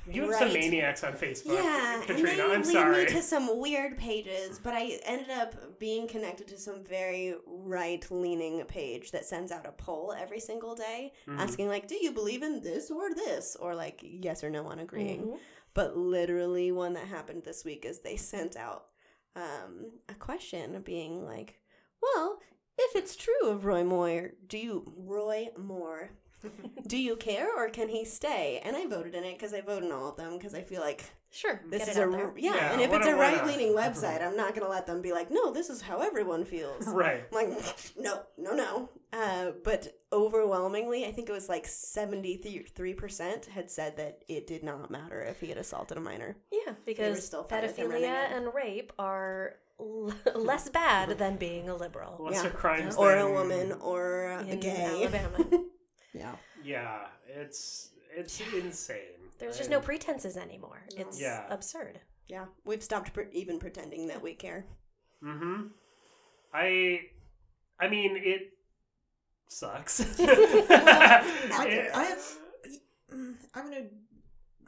[0.09, 2.29] You have some maniacs on Facebook, Yeah, Katrina.
[2.31, 3.05] and they I'm lead sorry.
[3.07, 8.65] me to some weird pages, but I ended up being connected to some very right-leaning
[8.67, 11.39] page that sends out a poll every single day, Mhm.
[11.39, 14.79] asking like, "Do you believe in this or this?" or like yes or no on
[14.79, 15.23] agreeing.
[15.27, 15.39] Mhm.
[15.75, 18.87] But literally, one that happened this week is they sent out
[19.35, 21.61] um, a question being like,
[22.01, 22.41] "Well,
[22.79, 26.09] if it's true of Roy Moore, do you Roy Moore?"
[26.87, 28.61] Do you care or can he stay?
[28.65, 30.81] And I voted in it because I vote in all of them because I feel
[30.81, 32.33] like Sure, this get is it a there.
[32.37, 35.03] yeah, Yeah, and if it's a not- right leaning website, I'm not gonna let them
[35.03, 36.87] be like, no, this is how everyone feels.
[36.89, 37.25] Right.
[37.33, 38.89] I'm like, no, no, no.
[39.13, 44.91] Uh, but overwhelmingly, I think it was like 73% had said that it did not
[44.91, 46.37] matter if he had assaulted a minor.
[46.53, 51.69] Yeah, because still fine with him pedophilia and rape are l- less bad than being
[51.69, 52.17] a liberal.
[52.21, 54.85] Lesser crimes Or than- a woman or a gay.
[55.03, 55.63] Alabama.
[56.17, 56.35] Yeah.
[56.65, 58.97] Yeah, it's it's insane.
[59.39, 60.83] There's just no pretenses anymore.
[60.97, 61.47] It's Yeah.
[61.51, 62.01] absurd.
[62.29, 62.47] Yeah.
[62.65, 64.65] We've stopped pre- even pretending that we care.
[65.23, 65.69] Mm-hmm.
[66.55, 67.01] I,
[67.79, 68.53] I mean, it
[69.49, 70.01] sucks.
[70.21, 72.19] I, I have.
[73.15, 73.85] mm, I'm gonna.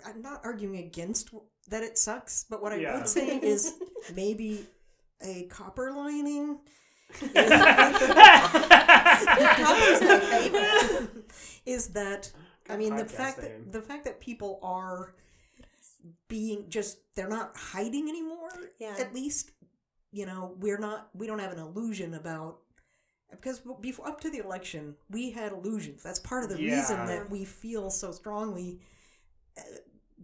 [0.07, 1.31] I'm not arguing against
[1.69, 2.97] that it sucks, but what I Yeah.
[2.99, 3.75] would say is
[4.15, 4.66] maybe
[5.23, 6.59] a copper lining.
[8.68, 11.09] Copper's my favorite.
[11.66, 12.30] is that
[12.68, 13.51] I mean the fact name.
[13.64, 15.14] that the fact that people are
[16.28, 18.51] being just they're not hiding anymore.
[18.78, 18.94] Yeah.
[18.98, 19.52] At least
[20.12, 22.59] you know we're not we don't have an illusion about
[23.30, 26.02] because before up to the election we had illusions.
[26.02, 28.80] That's part of the reason that we feel so strongly
[29.59, 29.62] uh,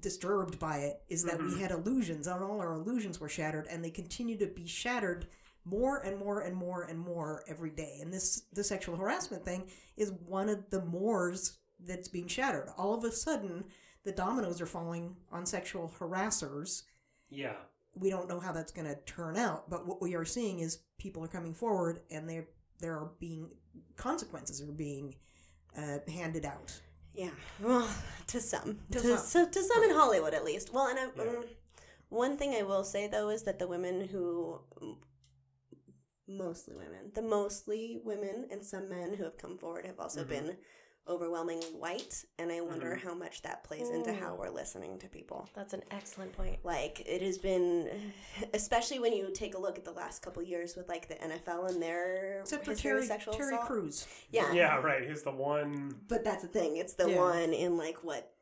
[0.01, 1.61] disturbed by it is that we Mhm.
[1.61, 5.27] had illusions and all our illusions were shattered and they continue to be shattered
[5.65, 9.65] more and more and more and more every day and this the sexual harassment thing
[9.97, 13.65] is one of the mores that's being shattered all of a sudden
[14.05, 16.83] the dominoes are falling on sexual harassers
[17.31, 17.55] yeah.
[17.95, 20.81] we don't know how that's going to turn out but what we are seeing is
[20.99, 22.45] people are coming forward and they
[22.81, 23.51] there are being
[23.97, 25.15] consequences are being
[25.79, 26.79] uh, handed out
[27.15, 27.31] Yeah,
[27.61, 27.89] well,
[28.29, 29.27] to some, To to, some.
[29.27, 30.73] so, to some in Hollywood at least.
[30.73, 31.31] Well, and I, Yeah.
[31.31, 31.45] um,
[32.09, 34.61] one thing I will say though is that the women who,
[36.27, 40.29] mostly women, the mostly women and some men who have come forward have also Mhm.
[40.29, 40.57] been
[41.07, 43.07] overwhelmingly white, and I wonder Mm-hmm.
[43.07, 45.47] how much that plays into how we're listening to people.
[45.55, 46.65] That's an excellent point.
[46.65, 48.13] Like it has been,
[48.55, 51.67] especially when you take a look at the last couple years with like the NFL
[51.67, 53.67] and their Except for Terry, of sexual Terry assault.
[53.69, 54.07] Crews.
[54.31, 55.07] Yeah, Yeah, right.
[55.07, 55.95] he's the one?
[56.09, 57.19] But that's the thing; it's the Yeah.
[57.21, 58.34] one in like what.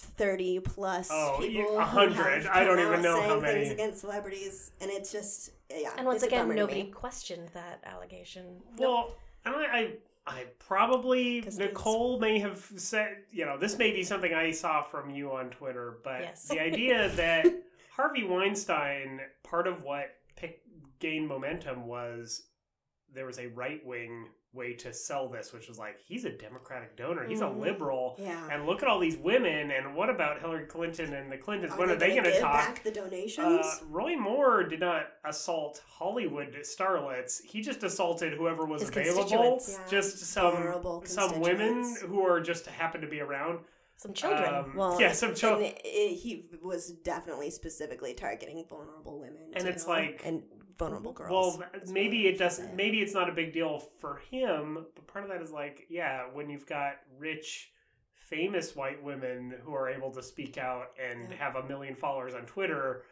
[0.00, 2.44] 30 plus Oh, people who a hundred.
[2.44, 3.60] have I don't come even out know how saying many.
[3.60, 8.60] things against celebrities and it's just yeah And once again, nobody questioned that allegation.
[8.76, 9.92] Well, and I, I,
[10.26, 14.32] I probably 'Cause it was- Nicole may have said, you know, this may be something
[14.32, 16.48] I saw from you on Twitter, but Yes.
[16.48, 17.46] the idea that
[17.90, 20.62] Harvey Weinstein, part of what pick,
[21.00, 22.42] gained momentum was
[23.12, 26.96] there was a right wing way to sell this, which was like he's a Democratic
[26.96, 27.54] donor, he's Mhm.
[27.56, 28.48] a liberal, Yeah.
[28.50, 31.72] and look at all these women, and what about Hillary Clinton and the Clintons?
[31.72, 32.52] Are when are they going to talk?
[32.76, 33.60] back the donations?
[33.66, 37.42] Uh, Roy Moore did not assault Hollywood starlets.
[37.44, 39.60] He just assaulted whoever was His available.
[39.68, 39.86] Yeah.
[39.88, 43.60] Just some some women who are just happen to be around.
[43.96, 44.54] Some children.
[44.54, 45.74] Um, well, yeah, some children.
[45.84, 50.44] he was definitely specifically targeting vulnerable women, And too, it's like- and
[50.78, 51.58] vulnerable girls.
[51.58, 52.74] Well, as maybe well, it doesn't.
[52.74, 54.86] Maybe it's not a big deal for him.
[54.94, 57.72] But part of that is like, yeah, when you've got rich,
[58.14, 61.36] famous white women who are able to speak out and Yeah.
[61.36, 63.02] have a million followers on Twitter,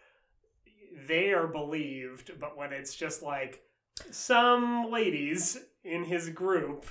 [1.06, 2.38] they are believed.
[2.38, 3.62] But when it's just like
[4.10, 6.86] some ladies in his group,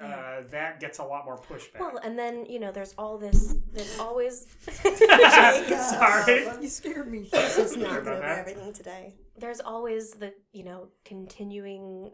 [0.00, 1.80] uh, that gets a lot more pushback.
[1.80, 3.56] Well, and then you know, there's all this.
[3.72, 4.46] There's always.
[4.70, 6.46] Sorry.
[6.60, 7.28] You scared me.
[7.32, 8.38] This is Sorry not about going over that.
[8.38, 9.14] everything today.
[9.38, 12.12] There's always the you know continuing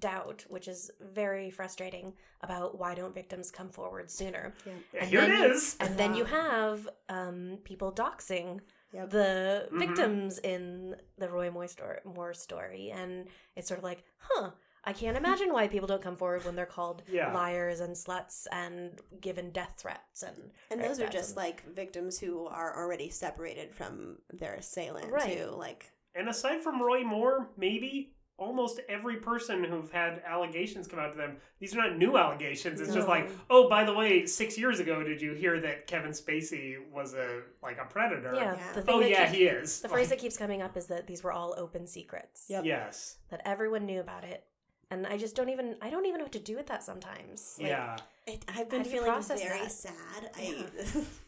[0.00, 4.52] doubt, which is very frustrating about why don't victims come forward sooner.
[4.66, 5.76] Yeah, And here then it you- is.
[5.78, 8.60] And then you have um, people doxing
[8.92, 9.10] Yep.
[9.10, 9.78] the Mhm.
[9.78, 14.50] victims in the Roy Moore story, Moore story, and it's sort of like, huh.
[14.88, 17.32] I can't imagine why people don't come forward when they're called Yeah.
[17.34, 22.20] liars and sluts and given death threats and And those are just and- like victims
[22.20, 25.36] who are already separated from their assailant Right.
[25.38, 25.46] too.
[25.50, 31.12] Like And aside from Roy Moore, maybe almost every person who've had allegations come out
[31.12, 32.80] to them, these are not new allegations.
[32.80, 36.10] It's just like, oh, by the way, six years ago, did you hear that Kevin
[36.10, 38.32] Spacey was a like a predator?
[38.34, 38.54] yeah.
[38.56, 38.72] Yeah.
[38.74, 39.80] The thing Oh yeah, keeps- he is.
[39.80, 42.46] The phrase that keeps coming up is that these were all open secrets.
[42.48, 42.64] Yep.
[42.64, 43.16] Yes.
[43.30, 44.44] That everyone knew about it.
[44.90, 47.56] And I just don't even I don't even know what to do with that sometimes.
[47.58, 47.96] Like, yeah.
[48.26, 49.72] it, I've been feeling process very that?
[49.72, 50.30] sad.
[50.36, 50.64] I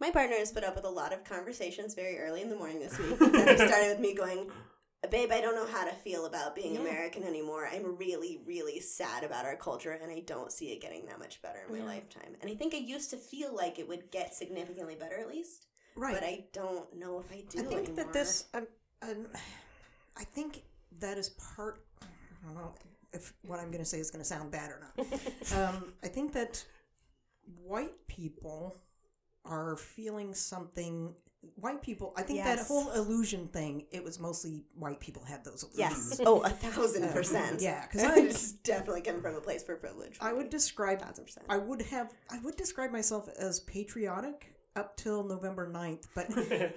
[0.00, 2.80] my partner has put up with a lot of conversations very early in the morning
[2.80, 4.50] this week that started with me going.
[5.10, 6.80] Babe, I don't know how to feel about being Yeah.
[6.80, 7.68] American anymore.
[7.72, 11.40] I'm really, really sad about our culture, and I don't see it getting that much
[11.42, 11.84] better in my Yeah.
[11.84, 12.34] lifetime.
[12.40, 15.66] And I think I used to feel like it would get significantly better, at least.
[15.94, 16.14] Right.
[16.14, 17.96] But I don't know if I do I think anymore.
[18.04, 18.66] that this, um,
[19.02, 19.28] um,
[20.16, 20.62] I think
[20.98, 21.84] that is part.
[22.02, 22.74] I don't know
[23.12, 25.06] if what I'm going to say is going to sound bad or not.
[25.76, 26.64] um, I think that
[27.62, 28.76] white people
[29.48, 31.14] are feeling something.
[31.54, 33.86] White people, I think that whole illusion thing.
[33.92, 36.16] It was mostly white people had those illusions.
[36.18, 36.20] Yes.
[36.26, 37.62] Oh, a thousand percent.
[37.62, 40.16] yeah because I- it's definitely come from a place for privilege.
[40.20, 41.00] I would describe.
[41.00, 41.46] thousand percent.
[41.48, 42.12] I would have.
[42.30, 46.28] I would describe myself as patriotic up till November 9th, but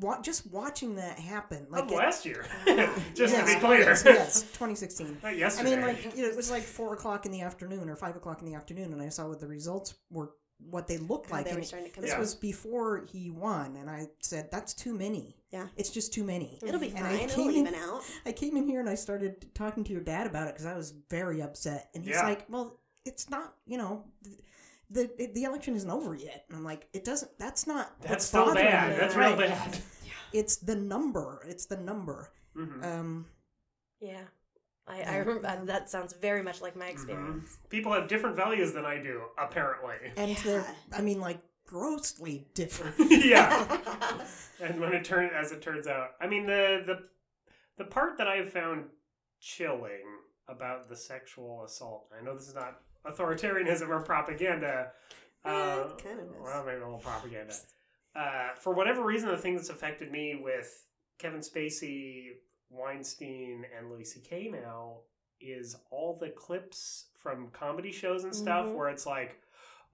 [0.00, 2.44] wa- just watching that happen, like Of it- last year.
[3.14, 3.80] Just yes, to be clear.
[3.80, 5.18] yes, yes, 2016.
[5.22, 7.96] Not I mean, like you know, it was like four o'clock in the afternoon or
[7.96, 10.30] five o'clock in the afternoon, and I saw what the results were,
[10.68, 11.44] what they looked How like.
[11.46, 12.18] they and were starting to come this Yeah.
[12.18, 15.36] was before he won, and I said, "That's too many.
[15.50, 15.68] Yeah.
[15.76, 17.20] It's just too many." It'll be And I fine.
[17.20, 18.02] It'll came in- even out.
[18.26, 20.76] I came in here and I started talking to your dad about it because I
[20.76, 22.22] was very upset, and he's Yeah.
[22.26, 23.54] like, "Well, it's not.
[23.66, 24.04] You know."
[24.92, 26.46] The, the, the election isn't over yet.
[26.48, 28.90] And I'm like, it doesn't, that's not, That's what's still bad.
[28.90, 28.96] me.
[28.98, 29.28] That's Right.
[29.38, 29.78] real bad.
[30.32, 31.44] It's the number.
[31.46, 32.32] It's the number.
[32.56, 32.84] Mhm.
[32.84, 33.26] Um,
[34.00, 34.24] Yeah.
[34.86, 37.58] I, I remember that sounds very much like my experience.
[37.68, 39.94] People have different values than I do, apparently.
[40.16, 40.42] and Yeah.
[40.44, 42.94] they're, I mean, like, grossly different.
[43.24, 43.78] yeah.
[44.60, 46.98] and when it turns as it turns out i mean the the
[47.78, 48.84] the part that i've found
[49.40, 50.02] chilling
[50.48, 54.88] about the sexual assault i know this is not authoritarianism or propaganda
[55.46, 56.32] Eh, uh, it kind of is.
[56.42, 57.54] well maybe a little propaganda
[58.14, 60.84] uh, for whatever reason the thing that's affected me with
[61.18, 62.32] kevin spacey
[62.70, 64.94] weinstein and louis ck now
[65.40, 68.74] is all the clips from comedy shows and stuff Mhm.
[68.74, 69.40] where it's like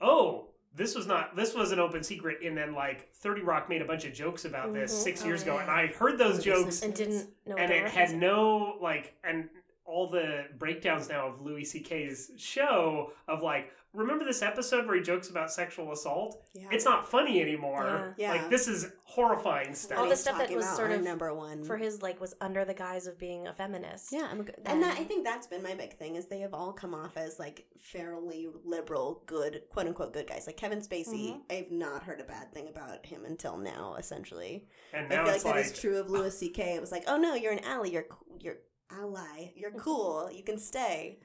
[0.01, 3.81] oh this was not this was an open secret and then like 30 rock made
[3.81, 5.03] a bunch of jokes about this Mhm.
[5.05, 8.15] six Oh, years ago and i heard those jokes And didn't know and it had
[8.15, 9.49] no like and
[9.85, 15.03] all the breakdowns now of louis ck's show of like remember this episode where he
[15.03, 16.43] jokes about sexual assault?
[16.55, 16.69] Yeah.
[16.71, 18.15] It's not funny anymore.
[18.19, 18.33] Yeah.
[18.33, 19.99] Like this is horrifying stuff.
[19.99, 21.65] All the stuff that talking was about sort of number one.
[21.65, 24.13] for his like was under the guise of being a feminist.
[24.13, 26.41] Yeah, I'm a, good- and that, I think that's been my big thing is they
[26.41, 30.47] have all come off as like fairly liberal, good quote unquote good guys.
[30.47, 31.41] Like Kevin Spacey, Mhm.
[31.51, 33.97] I've not heard a bad thing about him until now.
[33.99, 36.75] Essentially, And I now feel like it's that is true of Louis C.K.
[36.75, 37.89] It was like, oh no, you're an ally.
[37.89, 38.59] You're co- you're
[38.91, 39.53] ally.
[39.57, 40.31] You're cool.
[40.33, 41.19] You can stay.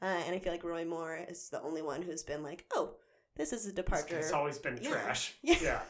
[0.00, 2.92] Uh, and I feel like Roy Moore is the only one who's been like, oh,
[3.36, 4.18] this is a departure.
[4.18, 4.90] It's always been Yeah.
[4.90, 5.34] trash.
[5.42, 5.56] Yeah.
[5.62, 5.80] yeah.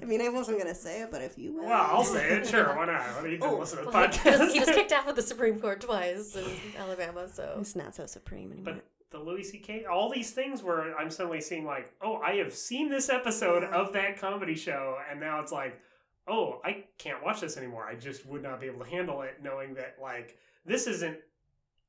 [0.00, 2.46] I mean, I wasn't gonna say it, but if you will, Well, I'll say it.
[2.46, 3.00] Sure, why not?
[3.00, 4.52] Why don't you Oh, listen to the Well, he, was, podcast?
[4.52, 6.44] he was kicked out of the Supreme Court twice in
[6.78, 8.74] Alabama, so it's not so supreme anymore.
[8.74, 9.86] But the Louis C.K.
[9.86, 13.92] All these things where I'm suddenly seeing like, oh, I have seen this episode of
[13.94, 15.80] that comedy show, and now it's like,
[16.26, 17.86] oh, I can't watch this anymore.
[17.88, 20.36] I just would not be able to handle it, knowing that like
[20.66, 21.16] this isn't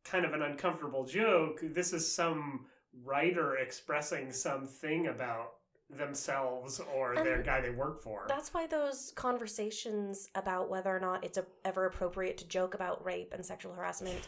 [0.04, 1.60] kind of an uncomfortable joke.
[1.62, 2.66] This is some
[3.04, 5.52] writer expressing something about
[5.90, 8.26] themselves or their guy they work for.
[8.28, 13.04] That's why those conversations about whether or not it's a, ever appropriate to joke about
[13.04, 14.28] rape and sexual harassment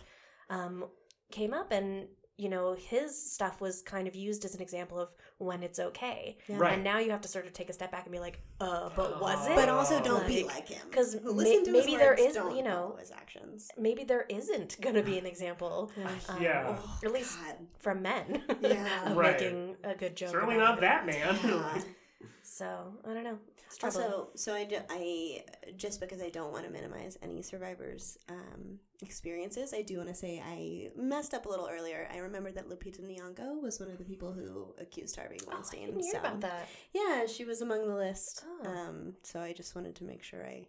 [0.49, 0.85] um,
[1.31, 5.09] came up, and you know his stuff was kind of used as an example of
[5.37, 6.37] when it's okay.
[6.47, 6.57] Yeah.
[6.57, 6.73] Right.
[6.73, 8.89] And now you have to sort of take a step back and be like, uh,
[8.95, 9.55] but was it?
[9.55, 10.81] But also don't be like him.
[10.89, 13.69] because Listen to his maybe there words, is, don't you know, his actions.
[13.77, 15.91] maybe there isn't going to be an example.
[16.29, 16.67] um, Yeah.
[17.03, 17.37] or at least
[17.79, 18.43] from men.
[18.61, 19.11] Yeah.
[19.11, 19.39] of Right.
[19.39, 20.29] making a good joke.
[20.29, 20.81] Certainly not it.
[20.81, 21.37] that man.
[22.43, 22.65] So
[23.07, 23.37] I don't know.
[23.71, 24.03] It's troubling.
[24.05, 25.43] Also, so I, do, I
[25.77, 30.15] just because I don't want to minimize any survivors' um, experiences, I do want to
[30.15, 32.07] say I messed up a little earlier.
[32.13, 35.85] I remember that Lupita Nyong'o was one of the people who accused Harvey Weinstein.
[35.87, 36.67] didn't so about that.
[36.93, 38.43] yeah, she was among the list.
[38.63, 38.69] Oh.
[38.69, 40.67] Um, so I just wanted to make sure I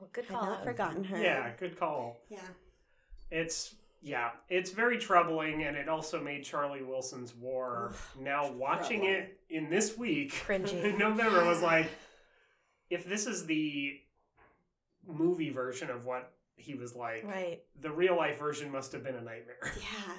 [0.00, 0.46] Well, good had call.
[0.46, 1.20] not forgotten her.
[1.22, 2.16] yeah, good call.
[2.30, 2.38] yeah.
[3.30, 7.92] It's yeah, it's very troubling, and it also made Charlie Wilson's War.
[8.18, 9.14] now watching troubling.
[9.22, 10.82] it in this week, Cringy.
[10.82, 11.86] in November, was like,
[12.92, 13.98] if this is the
[15.06, 17.62] movie version of what he was like, Right.
[17.80, 19.56] the real life version must have been a nightmare.
[19.76, 20.14] Yeah.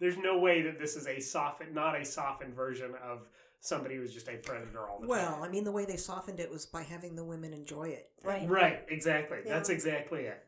[0.00, 3.26] There's no way that this is a softened, not a softened version of
[3.60, 5.32] somebody who's just a predator all the Well, time.
[5.40, 8.10] Well, I mean, the way they softened it was by having the women enjoy it.
[8.22, 8.48] Right.
[8.48, 9.38] Right, exactly.
[9.44, 9.54] Yeah.
[9.54, 10.44] That's exactly it.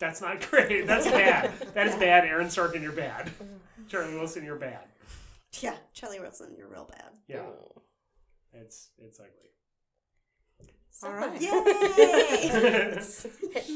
[0.00, 0.88] That's not great.
[0.88, 1.52] That's bad.
[1.74, 2.24] That is bad.
[2.24, 3.26] Aaron Sorkin, you're bad.
[3.26, 3.58] Mm.
[3.88, 4.86] Charlie Wilson, you're bad.
[5.60, 7.10] Yeah, Charlie Wilson, you're real bad.
[7.28, 7.42] Yeah.
[8.52, 9.50] It's it's ugly.
[10.96, 11.40] So, All right.
[11.40, 11.50] Yay!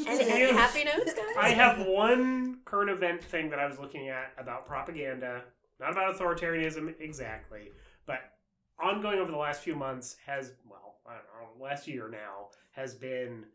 [0.06, 1.34] Any, any happy notes, guys?
[1.36, 5.42] I have one current event thing that I was looking at about propaganda,
[5.80, 7.72] not about authoritarianism exactly,
[8.06, 8.20] but
[8.80, 12.94] ongoing over the last few months has, well, I don't know, last year now, has
[12.94, 13.46] been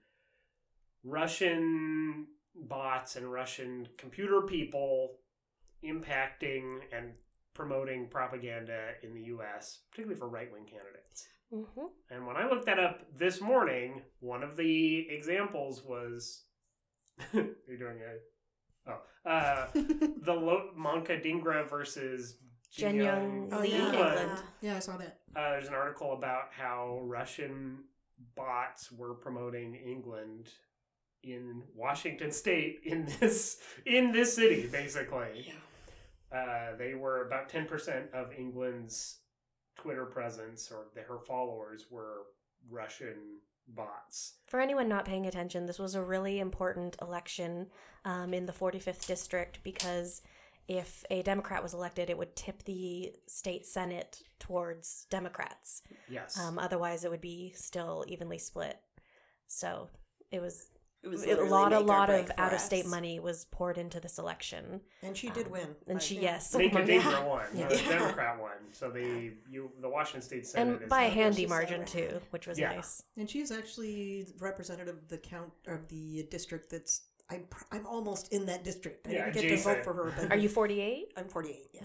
[1.06, 5.20] Russian bots and Russian computer people
[5.86, 7.14] impacting and
[7.54, 11.28] promoting propaganda in the US, particularly for right wing candidates.
[11.54, 11.90] Mhm.
[12.10, 16.46] And when I looked that up this morning, one of the examples was
[17.34, 18.18] you're doing a
[18.86, 19.00] Oh,
[19.30, 22.38] uh, the Lo- Manka Dhingra versus
[22.70, 23.80] Jin Young Oh, Lee, yeah.
[23.92, 24.40] Englund.
[24.62, 25.20] Yeah, I saw that.
[25.36, 27.86] Uh, there's an article about how Russian
[28.36, 30.48] bots were promoting Englund
[31.24, 35.54] in Washington State in this in this city, basically.
[36.30, 39.20] Uh, they were about ten percent of Englund's
[39.76, 42.24] Twitter presence or the, her followers were
[42.70, 44.36] Russian bots.
[44.46, 47.68] For anyone not paying attention, this was a really important election
[48.06, 50.22] um, in the 45th district because
[50.68, 55.82] if a Democrat was elected, it would tip the state Senate towards Democrats.
[56.10, 56.40] Yes.
[56.40, 58.78] Um, otherwise, it would be still evenly split.
[59.48, 59.90] So
[60.32, 60.68] it was.
[61.04, 64.18] It was a lot, a lot of out of state money was poured into this
[64.18, 65.76] election, And she did Um, win.
[65.88, 66.22] and by- she yeah.
[66.22, 67.46] yes, Manka among- Dhingra won.
[67.54, 67.68] Yeah.
[67.68, 68.52] The Democrat won.
[68.72, 71.88] So the you the Washington State Senate and is by a handy margin rad.
[71.88, 72.76] too, which was Yeah.
[72.76, 73.04] nice.
[73.18, 77.02] And she's actually representative of the count of the district that's.
[77.30, 79.06] I'm I'm almost in that district.
[79.08, 79.78] I Yeah, didn't get adjacent.
[79.80, 80.14] to vote for her.
[80.16, 81.12] But Are you 48?
[81.18, 81.68] I'm 48.
[81.74, 81.82] Yeah.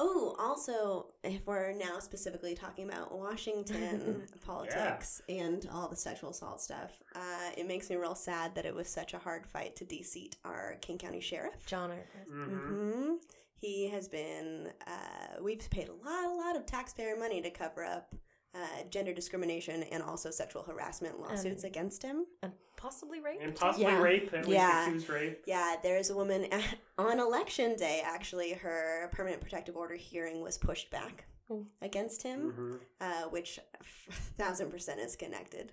[0.00, 6.60] Oh, also, if we're now specifically talking about Washington politics and all the sexual assault
[6.60, 9.84] stuff, uh, it makes me real sad that it was such a hard fight to
[9.84, 11.66] deseat our King County Sheriff.
[11.66, 12.46] John or Mhm.
[12.68, 13.14] hmm
[13.60, 14.72] He has been.
[14.86, 18.14] Uh, we've paid a lot, a lot of taxpayer money to cover up
[18.54, 18.58] uh,
[18.90, 22.26] gender discrimination and also sexual harassment lawsuits And- against him.
[22.42, 23.40] and possibly rape.
[23.42, 24.00] and possibly Yeah.
[24.02, 24.86] rape, at least Yeah.
[24.86, 25.42] accused rape.
[25.46, 26.48] Yeah, there's a woman
[26.98, 28.02] on election day.
[28.04, 31.62] Actually, her permanent protective order hearing was pushed back Hmm.
[31.82, 32.80] against him, Mhm.
[33.00, 33.58] uh, which
[34.38, 35.72] thousand percent is connected.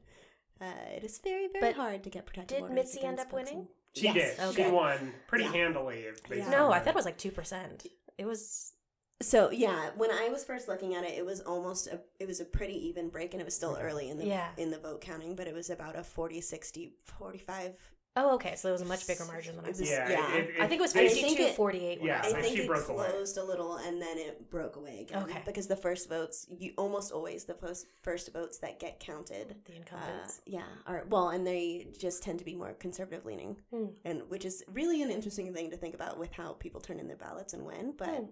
[0.59, 2.75] Uh, it is very, very But hard to get protective did orders.
[2.75, 3.59] Mitzi end up winning?
[3.59, 4.13] in- She Yes.
[4.37, 4.39] did.
[4.49, 4.65] Okay.
[4.65, 5.51] She won pretty Yeah.
[5.51, 6.05] handily.
[6.29, 6.49] Yeah.
[6.49, 7.85] No, I thought it was like two percent.
[8.17, 8.73] It was
[9.21, 12.41] So yeah, when I was first looking at it, it was almost a it was
[12.41, 14.49] a pretty even break, and it was still early in the Yeah.
[14.57, 17.75] in the vote counting, but it was about a 40, 60, 45.
[18.17, 18.55] Oh, okay.
[18.55, 19.87] So it was a much bigger margin than I was- thought.
[19.89, 20.35] Yeah, yeah.
[20.35, 22.01] it- it- I think it was I 52 it- 48.
[22.01, 22.41] Yeah, I I saw it.
[22.43, 23.09] think it broke away.
[23.09, 25.23] closed a little and then it broke away again.
[25.23, 25.41] Okay.
[25.45, 29.61] Because the first votes, you almost always the first first votes that get counted.
[29.65, 30.41] The Uh, incumbents.
[30.45, 33.87] yeah, are well, and they just tend to be more conservative leaning, Hmm.
[34.05, 37.07] and which is really an interesting thing to think about with how people turn in
[37.07, 37.91] their ballots and when.
[37.93, 38.25] But Hmm.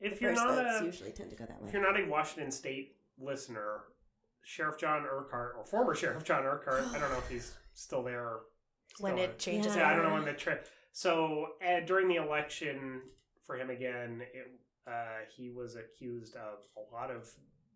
[0.00, 1.68] If the you're first not a usually tend to go that way.
[1.68, 3.80] if you're not a Washington State listener,
[4.42, 8.24] Sheriff John Urquhart or former Sheriff John Urquhart, I don't know if he's still there.
[8.24, 8.40] Or
[8.98, 9.76] when still it changes.
[9.76, 10.66] Yeah, I don't know when the trip.
[10.92, 13.02] So uh, during the election
[13.44, 14.50] for him again, it,
[14.86, 17.28] uh, he was accused of a lot of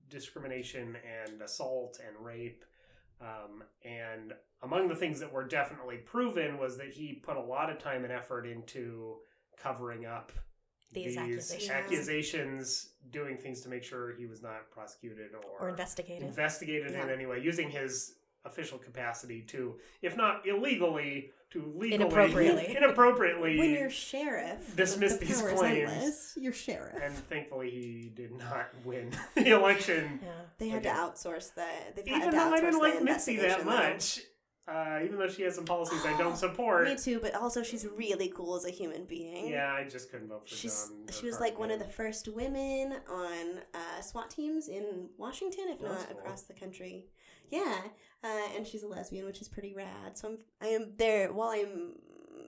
[0.08, 0.96] discrimination
[1.26, 2.64] and assault and rape.
[3.20, 4.32] Um, and
[4.62, 8.04] among the things that were definitely proven was that he put a lot of time
[8.04, 9.16] and effort into
[9.56, 10.32] covering up
[10.94, 11.70] These accusations.
[11.70, 16.22] accusations, doing things to make sure he was not prosecuted or, Or investigated.
[16.26, 18.14] investigated in any way, using his
[18.46, 22.76] official capacity to, if not illegally, to legally Inappropriately.
[22.76, 25.90] inappropriately when you're sheriff, dismiss the these claims.
[25.90, 26.94] endless, You're sheriff.
[27.02, 30.18] and thankfully he did not win the election.
[30.22, 30.28] Yeah.
[30.58, 30.94] they had again.
[30.96, 31.64] to outsource the.
[31.96, 33.88] They've had Even to though I didn't like Mitzi that investigation, though.
[33.94, 34.20] much,
[34.66, 37.86] uh, even though she has some policies I don't support, Me too, but also she's
[37.86, 39.48] really cool as a human being.
[39.48, 41.06] yeah, I just couldn't vote for She's John.
[41.12, 45.64] she was Urquhart like one of the first women on uh, SWAT teams in Washington,
[45.68, 46.18] if That's not cool.
[46.18, 47.06] across the country.
[47.50, 47.78] Yeah,
[48.24, 50.16] uh, and she's a lesbian, which is pretty rad.
[50.16, 51.92] So I'm I am there while I'm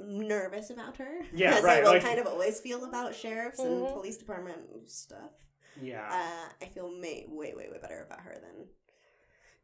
[0.00, 1.20] nervous about her.
[1.34, 3.92] Yeah, as right, I will like- kind of always feel about sheriffs and Mhm.
[3.92, 4.58] police department
[4.90, 5.32] stuff.
[5.80, 6.08] Yeah.
[6.10, 8.66] Uh, I feel may, way way way better about her than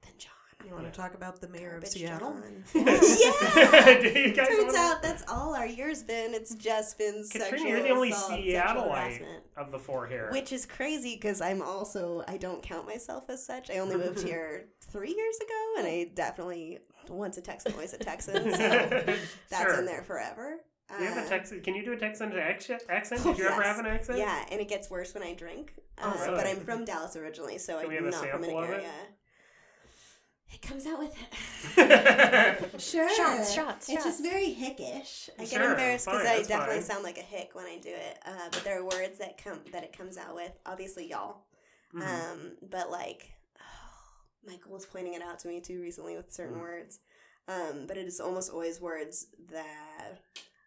[0.02, 0.32] than John.
[0.64, 0.90] You want Yeah.
[0.90, 2.32] to talk about the mayor of Garbage Seattle?
[2.32, 2.64] John.
[2.74, 4.00] yeah.
[4.00, 6.34] Do Turns wanna- out that's all our year's been.
[6.34, 9.24] It's just been Katrina, sexual you're the only assault, Seattleite
[9.56, 10.28] of the four here.
[10.32, 13.70] Which is crazy because I'm also I don't count myself as such.
[13.70, 16.78] I only moved here three years ago, and I definitely
[17.08, 18.52] once a Texan, always a Texan.
[18.52, 18.58] So
[19.50, 19.78] that's Sure.
[19.80, 20.58] in there forever.
[20.98, 21.60] You have a Uh, Texas?
[21.64, 22.82] Can you do a Texan accent?
[22.88, 23.22] Accent?
[23.24, 24.18] oh, Did you ever have an accent?
[24.18, 25.72] Yeah, and it gets worse when I drink.
[25.98, 26.34] Oh, Uh, really?
[26.36, 28.66] But I'm from Dallas originally, so I'm not from an sample it?
[28.68, 28.90] area.
[30.52, 31.14] It comes out with
[31.76, 32.70] it.
[32.80, 35.28] sure Shots, shots, It's just very hickish.
[35.38, 36.82] I get Sure, embarrassed because I definitely fine.
[36.82, 38.18] sound like a hick when I do it.
[38.26, 40.52] Uh, but there are words that come that it comes out with.
[40.66, 41.38] Obviously, y'all.
[41.94, 42.02] Mhm.
[42.02, 43.30] Um, but like,
[44.46, 46.60] Michael was pointing it out to me too recently with certain Mm.
[46.60, 46.98] words.
[47.48, 50.20] Um, but it is almost always words that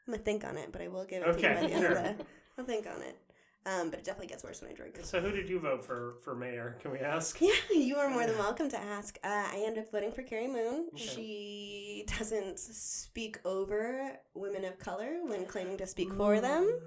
[0.07, 1.85] I'm gonna think on it, but I will give it to you by the end
[1.85, 2.25] of the.
[2.57, 3.17] I'll think on it.
[3.67, 4.99] Um, but it definitely gets worse when I drink.
[5.01, 6.77] so who did you vote for for mayor?
[6.81, 7.39] Can we ask?
[7.41, 9.17] Yeah, you are more than welcome to ask.
[9.23, 10.89] Uh, I ended up voting for Cary Moon.
[10.93, 11.03] Okay.
[11.03, 16.79] She doesn't speak over women of color when claiming to speak for them,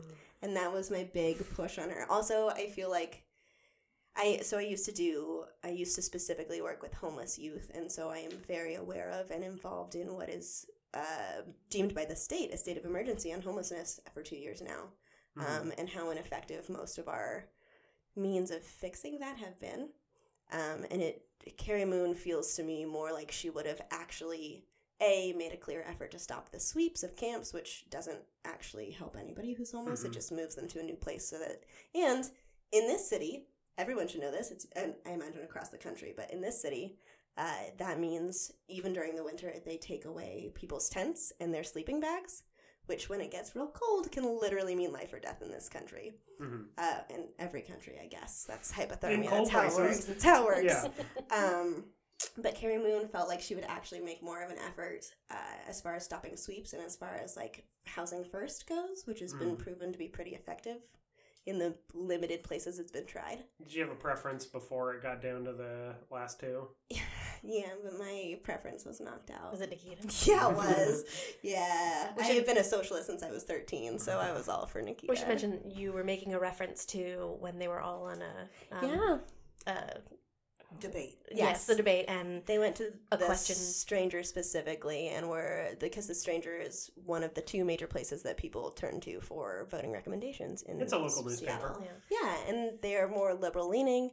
[0.42, 2.06] and that was my big push on her.
[2.09, 3.24] Also, I feel like
[4.16, 7.90] I so I used to do I used to specifically work with homeless youth, and
[7.90, 10.64] so I am very aware of and involved in what is
[10.94, 14.84] uh, deemed by the state a state of emergency on homelessness for two years now,
[15.39, 15.60] Mhm.
[15.60, 17.48] um, and how ineffective most of our
[18.16, 19.90] means of fixing that have been.
[20.51, 21.24] Um, and it
[21.56, 24.65] Cary Moon feels to me more like she would have actually
[25.01, 29.16] a made a clear effort to stop the sweeps of camps, which doesn't actually help
[29.16, 30.02] anybody who's homeless.
[30.02, 30.06] Mhm.
[30.06, 31.62] It just moves them to a new place so that
[31.94, 32.28] and
[32.73, 33.47] in this city,
[33.78, 34.51] everyone should know this.
[34.51, 36.98] It's and I imagine across the country, but in this city,
[37.36, 42.01] uh, that means even during the winter they take away people's tents and their sleeping
[42.01, 42.43] bags,
[42.89, 46.12] which when it gets real cold can literally mean life or death in this country
[46.40, 46.66] Mhm.
[46.78, 48.44] uh, in every country, I guess.
[48.48, 49.28] That's In hypothermia.
[49.28, 50.05] cold That's how it works.
[50.06, 50.65] That's how it works.
[50.65, 51.05] Yeah.
[51.31, 51.85] Um,
[52.36, 55.35] but Cary Moon felt like she would actually make more of an effort uh,
[55.69, 59.32] as far as stopping sweeps and as far as like housing first goes, which has
[59.35, 59.59] been Mm.
[59.59, 60.78] proven to be pretty effective
[61.47, 63.44] in the limited places it's been tried.
[63.62, 66.69] Did you have a preference before it got down to the last two?
[67.43, 69.51] Yeah, but my preference was knocked out.
[69.52, 70.27] Was it Nikkita?
[70.28, 71.05] Yeah, it was.
[71.43, 72.10] yeah.
[72.16, 74.66] We I should- have been a socialist since I was 13, so I was all
[74.66, 75.09] for Nikkita.
[75.09, 78.77] We should mention you were making a reference to when they were all on a
[78.77, 78.90] um,
[79.66, 79.73] Yeah.
[79.73, 79.98] uh,
[80.81, 81.16] Debate.
[81.31, 81.39] yes.
[81.39, 81.66] Yes.
[81.66, 83.56] the debate and They went to A the question.
[83.56, 88.36] stranger specifically, and were because the stranger is one of the two major places that
[88.36, 90.60] people turn to for voting recommendations.
[90.62, 91.74] In It's a local newspaper.
[91.81, 91.86] Seattle.
[92.10, 92.20] yeah.
[92.23, 94.10] Yeah, and they are more liberal leaning.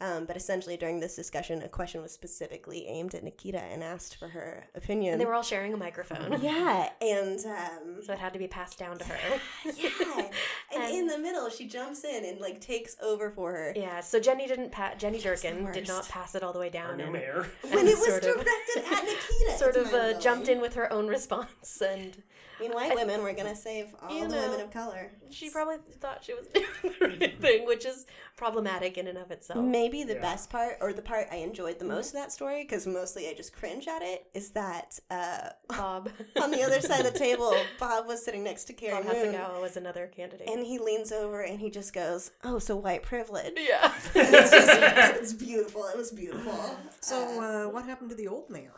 [0.00, 4.16] Um, but essentially, during this discussion, a question was specifically aimed at Nikkita and asked
[4.16, 5.14] for her opinion.
[5.14, 6.38] And they were all sharing a microphone.
[6.40, 9.40] yeah, and um, so it had to be passed down to her.
[9.76, 10.28] yeah,
[10.74, 13.72] and, in the middle, she jumps in and like takes over for her.
[13.74, 16.90] Yeah, so Jenny didn't pa- Jenny Durkan did not pass it all the way down.
[16.90, 17.48] Our new and- mayor.
[17.62, 20.74] When and it was sort of- directed at Nikkita, sort of uh, jumped in with
[20.74, 24.42] her own response, and I mean, white women were gonna save all You the know,
[24.50, 25.10] women of color.
[25.30, 28.06] she probably thought she was doing the right thing, which is
[28.36, 29.64] problematic in and of itself.
[29.64, 30.20] Maybe the Yeah.
[30.22, 31.94] best part, or the part I enjoyed the Mm-hmm.
[31.94, 36.10] most of that story, because mostly I just cringe at it, is that uh, Bob
[36.42, 39.34] on the other side of the table, Bob was sitting next to Cary Bob Moon,
[39.34, 40.48] Hasegawa was another candidate.
[40.48, 43.92] and he leans over and he just goes, "Oh, so white privilege." yeah.
[44.14, 45.86] it's just, it was beautiful.
[45.86, 46.78] It was beautiful.
[47.00, 48.72] So, uh, what happened to the old mayor?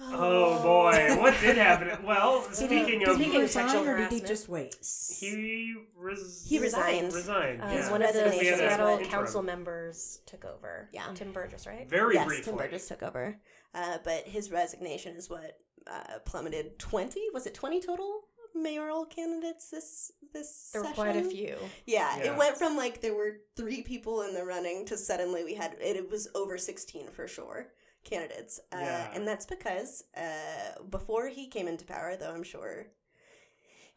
[0.00, 1.90] Oh boy, what did happen?
[2.04, 4.74] Well, speaking did of, he Speaking of resign sexual or did he just wait?
[5.20, 7.12] he res- He resigned.
[7.12, 7.62] Resigned.
[7.62, 7.90] Uh, yeah.
[7.90, 9.10] One of the Resignation We had a Seattle interim.
[9.10, 10.88] council members took over.
[10.92, 11.04] Yeah.
[11.14, 11.88] Tim Burgess, right?
[11.88, 12.44] Very yes, briefly.
[12.44, 13.36] Tim Burgess took over,
[13.74, 17.22] uh, but his resignation is what uh, plummeted twenty.
[17.32, 18.22] Was it twenty total
[18.54, 20.70] mayoral candidates this this?
[20.72, 21.56] There were quite a few.
[21.86, 22.32] Yeah, Yeah.
[22.32, 25.74] it went from like there were three people in the running to suddenly we had
[25.80, 27.68] it, it was over 16 for sure
[28.04, 28.60] candidates.
[28.72, 29.10] Uh, Yeah.
[29.14, 32.86] And that's because uh, before he came into power, though I'm sure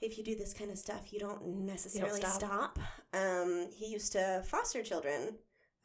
[0.01, 2.33] if you do this kind of stuff, you don't necessarily stop.
[2.33, 2.79] stop.
[3.13, 5.35] Um, he used to foster children.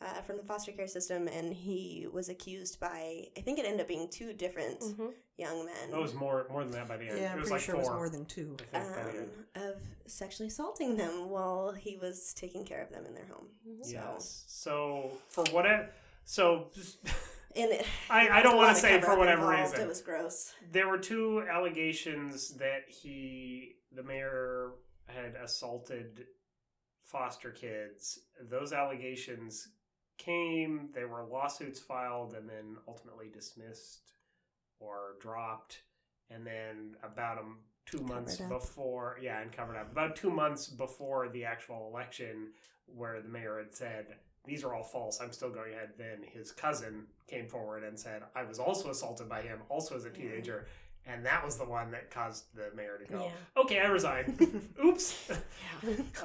[0.05, 3.83] Uh, from the foster care system, and he was accused by I think it ended
[3.83, 5.07] up being two different Mm-hmm.
[5.37, 7.19] young men It was more more than that by the end.
[7.21, 7.83] Yeah, it I'm was pretty like sure four.
[7.83, 8.57] it was more than two.
[8.73, 9.77] Think um, of
[10.09, 13.47] sexually assaulting them while he was taking care of them in their home.
[13.65, 13.85] Mm-hmm.
[13.85, 14.45] So, Yes.
[14.49, 15.67] So for what?
[15.67, 15.93] it
[16.25, 16.99] So just,
[17.57, 19.73] and it, I- I don't wanna lot of say for whatever involved.
[19.73, 19.87] reason.
[19.87, 20.53] It was gross.
[20.71, 24.73] there were two allegations that he, the mayor,
[25.07, 26.25] had assaulted
[27.05, 28.19] foster kids.
[28.49, 29.69] Those allegations
[30.19, 30.91] came.
[30.95, 34.13] There were lawsuits filed and then ultimately dismissed
[34.79, 35.83] or dropped.
[36.31, 38.49] And then about um, two months up.
[38.49, 39.91] before, yeah, and covered up.
[39.93, 42.53] About two months before the actual election,
[42.87, 44.07] where the mayor had said,
[44.45, 45.21] these are all false.
[45.21, 45.91] I'm still going ahead.
[45.99, 50.05] Then his cousin came forward and said, I was also assaulted by him, also as
[50.05, 50.67] a teenager.
[51.05, 53.61] And that was the one that caused the mayor to go, Yeah.
[53.63, 54.39] okay, I resign.
[54.85, 55.31] Oops.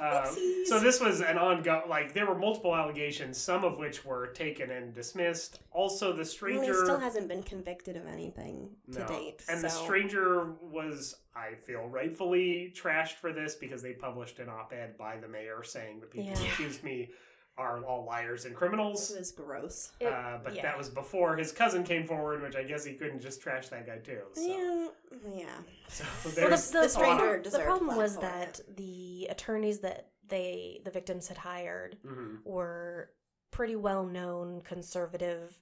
[0.00, 0.36] Um,
[0.66, 4.70] so this was an ongoing, like, there were multiple allegations, some of which were taken
[4.70, 5.58] and dismissed.
[5.72, 6.64] Also, the Well, stranger.
[6.72, 9.06] he still hasn't been convicted of anything to No.
[9.08, 9.44] date.
[9.48, 14.72] And the stranger was, I feel, rightfully trashed for this because they published an op
[14.72, 16.52] ed by the mayor saying the people Yeah.
[16.52, 17.10] accused me
[17.58, 19.12] are all liars and This criminals.
[19.18, 19.92] was gross.
[20.00, 20.62] It- uh, but yeah.
[20.62, 23.86] that was before his cousin came forward, which I guess he couldn't just trash that
[23.86, 24.20] guy too.
[24.32, 24.88] So, Yeah,
[25.34, 25.58] yeah.
[25.88, 28.40] so Well, there's the, the, stranger problem, the problem was platform.
[28.66, 32.44] that the attorneys that they the victims had hired Mhm.
[32.44, 33.10] were
[33.50, 35.60] pretty well known conservative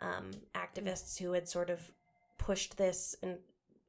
[0.00, 1.80] um, activists who had sort of
[2.36, 3.38] pushed this in,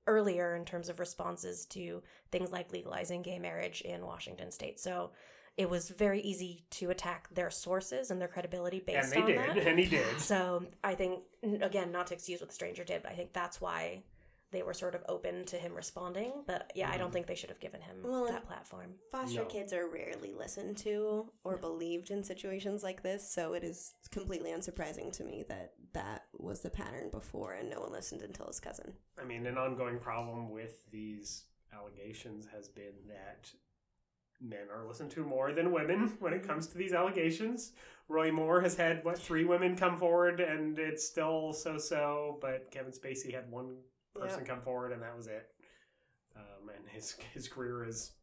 [0.08, 4.80] earlier in terms of responses to things like legalizing gay marriage in Washington state.
[4.80, 5.12] So
[5.60, 9.28] it was very easy to attack their sources and their credibility and based they on
[9.28, 9.50] did, that.
[9.50, 9.68] and they did.
[9.68, 10.20] And he did.
[10.22, 11.20] So I think
[11.62, 14.04] again, not to excuse what the stranger did, but I think that's why
[14.52, 16.32] they were sort of open to him responding.
[16.48, 17.14] But yeah, I don't mm-hmm.
[17.14, 18.94] think they should have given him Well, that platform.
[19.12, 19.46] Foster No.
[19.48, 24.52] kids are rarely listened to or believed in situations like this, so it is completely
[24.52, 28.62] unsurprising to me that that was the pattern before and no one listened until his
[28.62, 28.94] cousin.
[29.22, 33.52] I mean, an ongoing problem with these allegations has been that
[34.42, 37.74] men are listened to more than women when it comes to these allegations.
[38.08, 42.40] Roy Moore has had what three women come forward, and it's still so-so.
[42.42, 43.76] But Kevin Spacey had one
[44.16, 45.48] person come forward, and that was it.
[46.36, 48.14] Um, and his his career is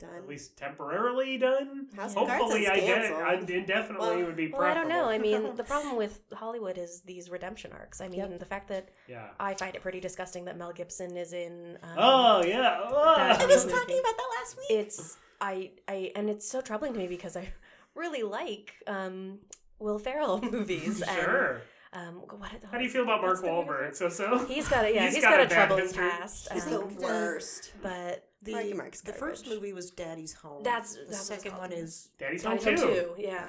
[0.00, 0.14] Done.
[0.16, 1.86] at least temporarily done.
[1.96, 3.48] House of Cards Hopefully, is I canceled.
[3.50, 4.48] indefinitely Well- would be.
[4.48, 5.08] Well, I don't know.
[5.08, 8.00] I mean, the problem with Hollywood is these redemption arcs.
[8.00, 9.28] I mean, the fact that yeah.
[9.40, 11.78] I find it pretty disgusting that Mel Gibson is in.
[11.82, 12.78] Um, Oh yeah.
[12.82, 13.14] Oh.
[13.16, 13.78] I was movie.
[13.78, 14.66] talking about that last week.
[14.70, 17.52] It's I I and it's so troubling to me because I
[17.94, 19.38] really like um,
[19.78, 21.02] Will Ferrell movies.
[21.06, 21.60] Sure.
[21.92, 23.66] And, um, what, How do you feel about Mark what's the name?
[23.66, 23.94] Wahlberg?
[23.96, 24.44] So so.
[24.46, 25.04] He's got a yeah.
[25.06, 26.08] He's he's got got, a a bad troubling history.
[26.10, 26.52] past.
[26.52, 27.72] He's um, the worst.
[27.82, 30.62] but The, Mark's the first movie was Daddy's Home.
[30.62, 32.94] That's- the that second one is Daddy's Home Daddy's Home too.
[32.94, 33.14] too.
[33.18, 33.46] Yeah.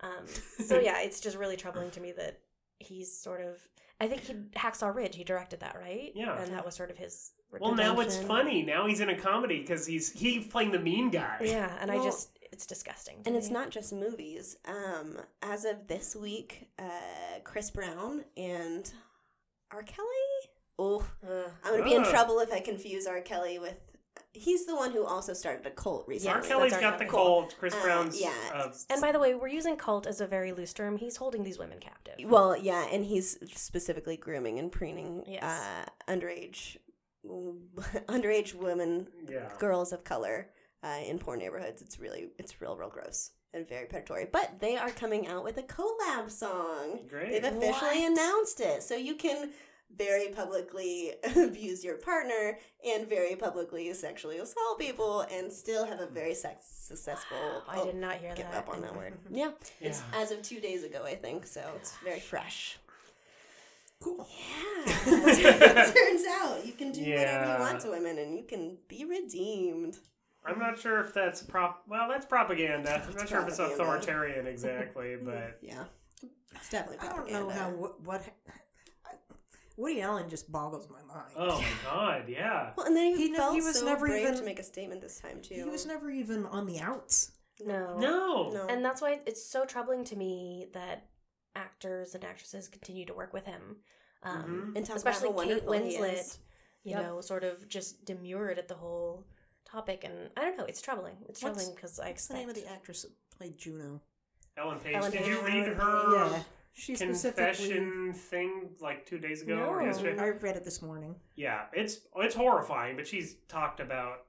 [0.00, 0.26] Um,
[0.64, 2.40] so yeah, it's just really troubling to me that
[2.78, 3.56] he's sort of.
[4.00, 5.16] I think he Hacksaw Ridge.
[5.16, 6.12] He directed that, right?
[6.14, 6.40] Yeah.
[6.40, 7.32] And that was sort of his.
[7.60, 8.62] Well, now it's funny.
[8.62, 11.38] Now he's in a comedy because he's he's playing the mean guy.
[11.42, 13.22] Yeah, and I just it's disgusting.
[13.22, 14.56] to And it's not just movies.
[14.66, 16.84] Um, as of this week, uh,
[17.44, 18.90] Chris Brown and
[19.70, 19.82] R.
[19.82, 20.06] Kelly.
[20.78, 21.50] Oh, Ugh.
[21.64, 23.20] I'm gonna be in trouble if I confuse R.
[23.20, 23.80] Kelly with.
[24.32, 26.34] he's the one who also started a cult recently.
[26.36, 26.42] R.
[26.42, 27.26] Kelly's that's got our the cult.
[27.50, 27.56] cult.
[27.58, 28.20] Chris Uh, Brown's.
[28.20, 28.32] yeah.
[28.54, 30.96] Uh, And by the way, we're using cult as a very loose term.
[30.98, 32.14] He's holding these women captive.
[32.24, 35.42] Well, yeah, and he's specifically grooming and preening Yes.
[35.42, 36.76] uh, underage
[38.08, 39.50] underage women, Yeah.
[39.58, 40.48] girls of color
[40.82, 41.82] uh, in poor neighborhoods.
[41.82, 44.26] It's really it's real real gross and very predatory.
[44.30, 47.00] But they are coming out with a collab song.
[47.08, 47.30] Great.
[47.32, 48.12] They've officially What?
[48.12, 49.50] announced it, so you can
[49.96, 56.06] very publicly abuse your partner and very publicly sexually assault people and still have a
[56.06, 57.38] very sex- successful.
[57.68, 58.54] I did not hear Give that.
[58.54, 59.14] up on that word.
[59.30, 61.46] Yeah, it's as of two days ago, I think.
[61.46, 62.78] So it's very fresh.
[64.00, 64.26] Cool.
[64.86, 64.94] Yeah.
[65.04, 69.98] Turns out you can do whatever you want to women, and you can be redeemed.
[70.46, 71.82] I'm not sure if that's prop.
[71.88, 73.02] Well, that's propaganda.
[73.06, 75.84] I'm not It's sure if it's authoritarian exactly, but Yeah,
[76.54, 77.44] it's definitely I don't propaganda.
[77.44, 78.22] know how what, what
[79.76, 81.30] Woody Allen just boggles my mind.
[81.36, 82.70] oh my god, yeah.
[82.76, 84.64] Well, and then he, He felt he was so never brave even- to make a
[84.64, 85.54] statement this time too.
[85.54, 87.32] He was never even on the outs.
[87.64, 87.98] No.
[87.98, 88.50] No.
[88.52, 91.06] no, And that's why it's so troubling to me that
[91.58, 93.76] actors and actresses continue to work with him.
[94.22, 96.38] Um, And talk about especially Kate Winslet, is.
[96.84, 97.02] you Yep.
[97.02, 99.26] know, sort of just demurred at the whole
[99.64, 100.04] topic.
[100.04, 101.16] And I don't know, it's troubling.
[101.28, 104.00] It's What's- troubling because I What's the name of the actress that played Juno?
[104.56, 104.94] Ellen Page.
[104.94, 107.44] Ellen Did you read her Yeah, she specifically.
[107.68, 109.86] confession thing like two days ago or No.
[109.86, 110.20] yesterday?
[110.20, 111.20] I read it this morning.
[111.36, 114.26] Yeah, it's it's horrifying, but she's talked about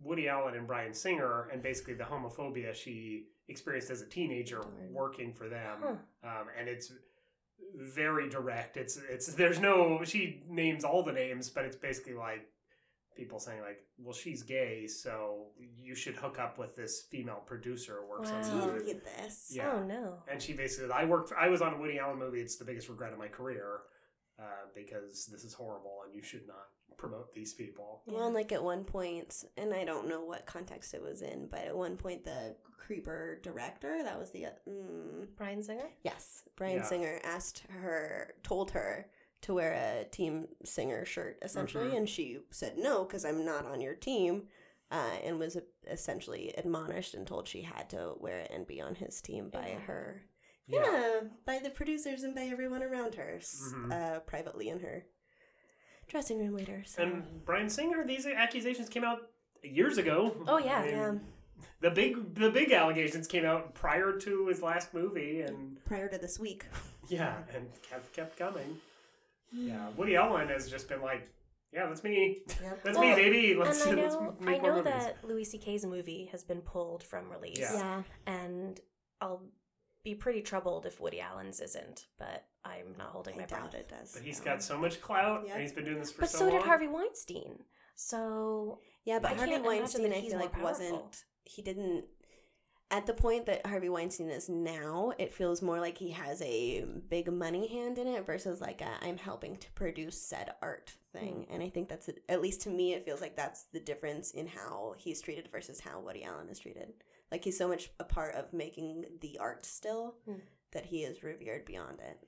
[0.00, 5.32] Woody Allen and Bryan Singer and basically the homophobia she experienced as a teenager working
[5.32, 5.78] for them.
[5.82, 5.94] Huh.
[6.24, 6.92] Um, and it's
[7.74, 8.76] very direct.
[8.76, 12.46] It's it's there's no she names all the names, but it's basically like
[13.16, 18.00] people saying like, "Well, she's gay, so you should hook up with this female producer
[18.02, 18.66] who works on Wow.
[18.66, 19.50] movie." Did this?
[19.50, 19.72] Yeah.
[19.74, 20.18] Oh, no.
[20.30, 22.40] And she basically, I worked, for, I was on a Woody Allen movie.
[22.40, 23.80] It's the biggest regret of my career
[24.38, 24.44] uh,
[24.74, 26.68] because this is horrible and you should not
[27.02, 28.02] promote these people.
[28.06, 31.48] Well, and like at one point, and I don't know what context it was in,
[31.50, 35.90] but at one point the creeper director, that was the mm, Bryan Singer?
[36.04, 36.84] yes, Bryan Yeah.
[36.84, 39.10] Singer asked her, told her
[39.42, 41.96] to wear a team singer shirt essentially, Mhm.
[41.98, 44.48] and she said no because I'm not on your team.
[44.90, 45.56] Uh, and was
[45.86, 49.68] essentially admonished and told she had to wear it and be on his team by
[49.68, 49.78] Yeah.
[49.80, 50.22] her
[50.66, 53.90] Yeah, by the producers and by everyone around her, s Mhm.
[53.90, 55.06] uh, privately in her
[56.12, 56.84] dressing room later.
[56.86, 57.02] So.
[57.02, 59.22] And Bryan Singer, these accusations came out
[59.62, 60.36] years ago.
[60.46, 60.78] Oh, yeah.
[60.78, 61.12] I mean, yeah,
[61.80, 66.18] The big, the big allegations came out prior to his last movie, and prior to
[66.18, 66.66] this week.
[67.08, 68.78] yeah, and kept kept coming.
[69.52, 69.68] Hmm.
[69.68, 71.28] Yeah, Woody Allen has just been like,
[71.72, 72.80] yeah, that's me, Yep.
[72.84, 73.54] that's Well, me, baby.
[73.58, 77.30] Let's, and I know, I make know that Louis C.K.'s movie has been pulled from
[77.30, 77.58] release.
[77.58, 77.72] Yeah.
[77.74, 78.02] Yeah.
[78.26, 78.80] And
[79.20, 79.42] I'll
[80.04, 83.70] be pretty troubled if Woody Allen's isn't, but I'm not oh, holding I my doubt
[83.70, 83.74] breath.
[83.82, 84.12] it does.
[84.12, 84.44] But he's no.
[84.46, 85.54] got so much clout, Yeah.
[85.54, 86.54] and he's been doing this for But so, so, long.
[86.54, 87.64] did Harvey Weinstein.
[87.94, 91.24] So Yeah, but I Harvey can't Weinstein, that I feel like wasn't.
[91.44, 92.04] He didn't.
[92.90, 96.84] At the point that Harvey Weinstein is now, it feels more like he has a
[97.08, 101.46] big money hand in it versus like i I'm helping to produce said art thing.
[101.48, 101.54] Hmm.
[101.54, 104.46] And I think that's at least to me, it feels like that's the difference in
[104.46, 106.92] how he's treated versus how Woody Allen is treated.
[107.32, 110.34] Like he's so much a part of making the art still Hmm.
[110.72, 112.18] that he is revered beyond it.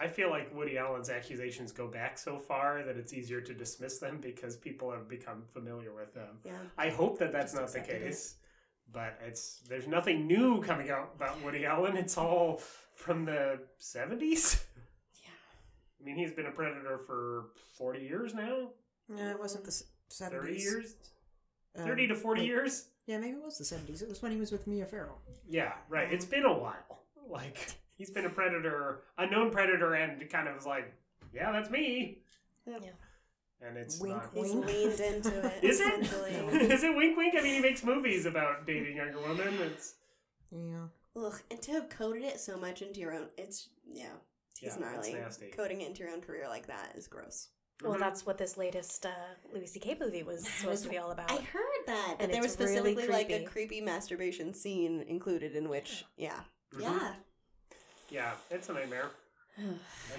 [0.00, 3.98] I feel like Woody Allen's accusations go back so far that it's easier to dismiss
[3.98, 6.38] them because people have become familiar with them.
[6.44, 6.58] Yeah.
[6.76, 8.06] I hope that that's Just not the accepted it.
[8.08, 8.36] case,
[8.90, 11.96] but it's there's nothing new coming out about Woody Allen.
[11.96, 12.60] It's all
[12.94, 14.64] from the seventies.
[15.22, 15.30] Yeah.
[16.00, 18.70] I mean, he's been a predator for forty years now,
[19.14, 20.30] Yeah, it wasn't the 70s.
[20.30, 20.94] thirty years,
[21.78, 22.88] Um, thirty to forty wait, years.
[23.06, 24.02] Yeah, maybe it was the 70s.
[24.02, 25.14] It was when he was with Mia Farrow.
[25.48, 26.12] Yeah, right.
[26.12, 26.74] It's been a while.
[27.30, 30.94] Like he's been a predator, a known predator, and kind of was like,
[31.34, 32.22] yeah, that's me.
[32.66, 32.78] Yeah.
[33.60, 34.30] And it's Wink, not.
[34.32, 34.66] He's Wink.
[34.66, 35.62] leaned into it.
[35.62, 36.00] Is it?
[36.00, 36.30] essentially.
[36.72, 37.34] Is it wink wink?
[37.36, 39.52] I mean, he makes movies about dating younger women.
[39.60, 39.96] It's
[40.50, 40.86] Yeah.
[41.16, 44.04] Ugh, and to have coded it so much into your own, it's yeah,
[44.58, 45.12] he's Yeah, it's gnarly.
[45.14, 45.48] nasty.
[45.48, 47.48] Coding it into your own career like that is gross.
[47.82, 48.00] Well, Mhm.
[48.00, 49.10] that's what this latest uh,
[49.52, 49.96] Louis C.K.
[50.00, 51.30] movie was supposed to be all about.
[51.30, 53.68] I heard that, that And there was it's really specifically like a creepy.
[53.68, 56.40] creepy masturbation scene included in which, yeah,
[56.72, 56.82] Mhm.
[56.82, 57.14] yeah.
[58.10, 59.10] yeah, it's a nightmare.
[59.58, 59.74] I'm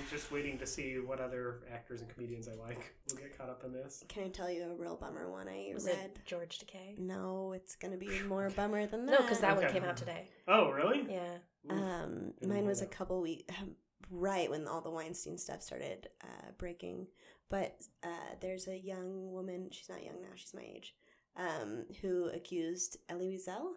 [0.10, 3.64] just waiting to see what other actors and comedians I like will get caught up
[3.64, 4.04] in this.
[4.10, 5.96] Can I tell you a real bummer one I was read?
[5.98, 6.98] it George Takei?
[6.98, 9.12] No, it's gonna be more bummer than that.
[9.14, 10.28] No, because that one came out today.
[10.48, 11.06] Oh, really?
[11.10, 11.38] Yeah.
[11.66, 11.72] Oof.
[11.72, 13.54] Um, mine know was a couple weeks
[14.12, 17.08] right when all the Weinstein stuff started uh, breaking.
[17.50, 19.70] But uh, there's a young woman.
[19.72, 20.30] She's not young now.
[20.36, 20.96] She's my age.
[21.36, 23.72] Um, who accused Elie Wiesel?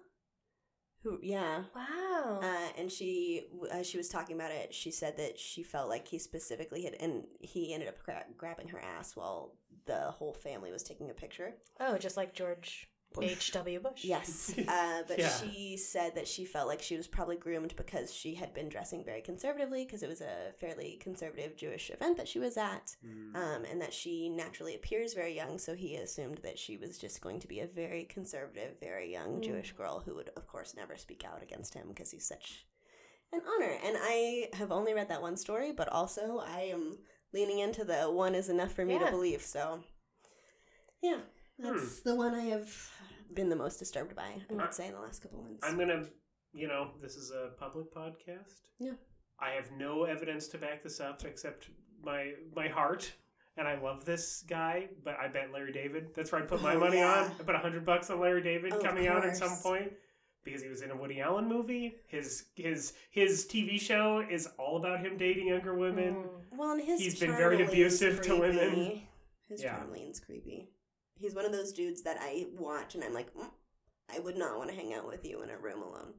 [1.02, 1.18] Who?
[1.22, 1.64] Yeah.
[1.74, 2.40] Wow.
[2.42, 4.72] Uh, and she, uh, she was talking about it.
[4.72, 8.68] She said that she felt like he specifically had, and he ended up gra- grabbing
[8.68, 9.54] her ass while
[9.86, 11.54] the whole family was taking a picture.
[11.80, 12.88] Oh, just like George
[13.20, 13.80] H.W.
[13.86, 14.04] Bush.
[14.04, 14.54] Yes.
[14.68, 15.28] Uh, but Yeah.
[15.28, 19.04] she said that she felt like she was probably groomed because she had been dressing
[19.04, 22.96] very conservatively because it was a fairly conservative Jewish event that she was at.
[23.34, 25.58] Um, and that she naturally appears very young.
[25.58, 29.40] So he assumed that she was just going to be a very conservative, very young
[29.40, 29.42] Mm.
[29.44, 32.66] Jewish girl who would, of course, never speak out against him because he's such
[33.32, 33.74] an honor.
[33.84, 36.98] And I have only read that one story, but also I am
[37.32, 39.42] leaning into the one is enough for me to believe.
[39.42, 39.80] So,
[41.02, 41.18] yeah,
[41.58, 42.68] that's the one I have
[43.34, 44.40] been the most disturbed by.
[44.50, 45.64] I would say in the last couple months.
[45.66, 46.04] I'm gonna,
[46.52, 48.60] you know, this is a public podcast.
[48.78, 48.92] Yeah.
[49.40, 51.68] I have no evidence to back this up except
[52.04, 53.12] my my heart,
[53.56, 54.88] and I love this guy.
[55.04, 56.08] But I bet Larry David.
[56.14, 57.24] That's where I put my Oh, money yeah.
[57.24, 57.30] on.
[57.38, 59.92] I put hundred bucks on Larry David Oh, coming out at some point
[60.44, 61.96] because he was in a Woody Allen movie.
[62.08, 66.14] His his his TV show is all about him dating younger women.
[66.14, 66.58] Mm.
[66.58, 69.02] well, and his He's been very abusive to women.
[69.48, 69.80] His Yeah.
[70.24, 70.70] creepy.
[71.22, 73.48] He's one of those dudes that I watch and I'm like, mm,
[74.14, 76.14] I would not want to hang out with you in a room alone.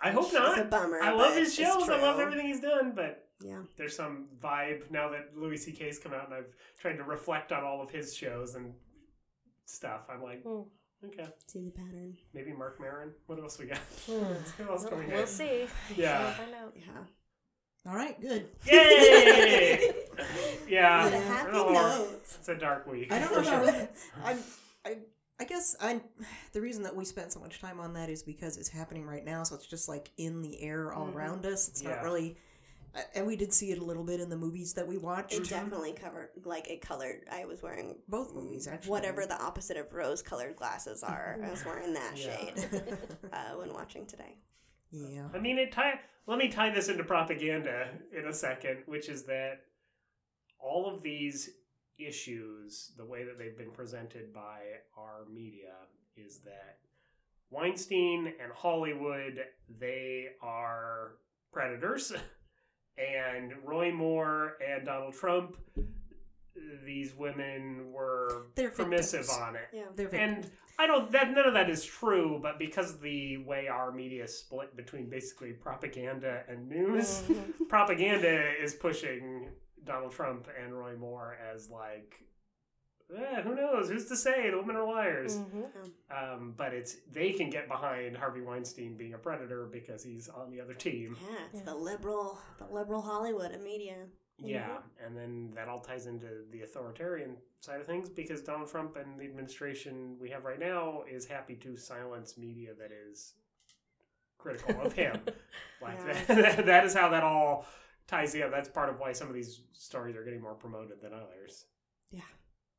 [0.00, 0.58] I hope It's not.
[0.58, 1.88] a bummer, I love his it's shows.
[1.88, 3.62] I love everything he's done, but Yeah.
[3.76, 7.64] there's some vibe now that Louis C.K.'s come out, and I've tried to reflect on
[7.64, 8.74] all of his shows and
[9.66, 10.02] stuff.
[10.08, 10.62] I'm like, Hmm.
[11.04, 12.16] okay, See the pattern.
[12.32, 13.12] maybe Marc Maron.
[13.26, 13.78] What else we got?
[14.06, 14.12] Hmm.
[14.62, 15.66] What else can we We'll see.
[15.96, 16.22] Yeah.
[16.22, 16.72] We'll find out.
[16.76, 17.04] Yeah.
[17.88, 18.46] All right, good.
[18.66, 19.92] Yay!
[20.68, 22.20] yeah, With a happy Oh, note.
[22.22, 23.10] It's a dark week.
[23.10, 23.42] I don't know.
[23.42, 23.70] sure.
[23.72, 23.88] How,
[24.30, 24.38] I'm,
[24.84, 24.96] I,
[25.40, 26.00] I guess I.
[26.52, 29.24] The reason that we spent so much time on that is because it's happening right
[29.24, 31.14] now, so it's just like in the air all Mhm.
[31.14, 31.68] around us.
[31.68, 31.94] It's Yeah.
[31.94, 32.36] not really.
[32.94, 35.32] uh, And we did see it a little bit in the movies that we watched.
[35.32, 37.24] It definitely covered, like, it colored.
[37.30, 38.90] I was wearing Both movies, actually.
[38.90, 41.38] whatever the opposite of rose colored glasses are.
[41.42, 42.36] I was wearing that Yeah.
[42.36, 42.98] shade
[43.32, 44.36] uh, when watching today.
[44.90, 45.28] Yeah.
[45.34, 46.00] I mean, it tie.
[46.26, 49.60] Let me tie this into propaganda in a second, which is that
[50.58, 51.50] all of these
[51.98, 54.60] issues, the way that they've been presented by
[54.96, 55.72] our media,
[56.16, 56.78] is that
[57.50, 59.40] Weinstein and Hollywood
[59.78, 61.12] they are
[61.52, 62.12] predators,
[62.98, 65.56] and Roy Moore and Donald Trump.
[66.84, 69.38] These women were They're permissive victims.
[69.40, 69.68] on it.
[69.72, 69.84] Yeah.
[69.94, 70.50] They're And.
[70.80, 74.24] I don't that none of that is true, but because of the way our media
[74.24, 77.22] is split between basically propaganda and news,
[77.68, 79.48] propaganda is pushing
[79.84, 82.22] Donald Trump and Roy Moore as like,
[83.16, 83.88] eh, who knows?
[83.88, 84.50] Who's to say?
[84.50, 85.38] The women are liars.
[85.38, 85.90] Mhm.
[86.10, 90.50] Um, but it's they can get behind Harvey Weinstein being a predator because he's on
[90.50, 91.16] the other team.
[91.28, 94.06] Yeah, it's the liberal, the liberal Hollywood of media.
[94.40, 94.50] Mm-hmm.
[94.50, 98.96] Yeah, and then that all ties into the authoritarian side of things because Donald Trump
[98.96, 103.34] and the administration we have right now is happy to silence media that is
[104.38, 105.20] critical of him.
[105.82, 106.24] like Yeah.
[106.28, 107.66] that, that is how that all
[108.06, 108.50] ties together.
[108.50, 111.66] That's part of why some of these stories are getting more promoted than others.
[112.10, 112.20] Yeah.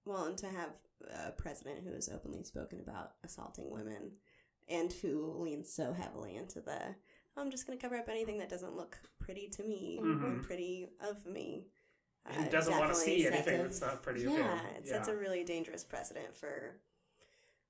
[0.05, 0.69] Well, and to have
[1.13, 4.11] a president who has openly spoken about assaulting women
[4.69, 6.95] and who leans so heavily into the
[7.39, 10.43] I'm just going to cover up anything that doesn't look pretty to me or Mhm.
[10.43, 11.65] pretty of me.
[12.25, 14.75] And uh, doesn't want to see anything a- that's not pretty of Yeah, him.
[14.77, 16.75] it sets a really dangerous precedent for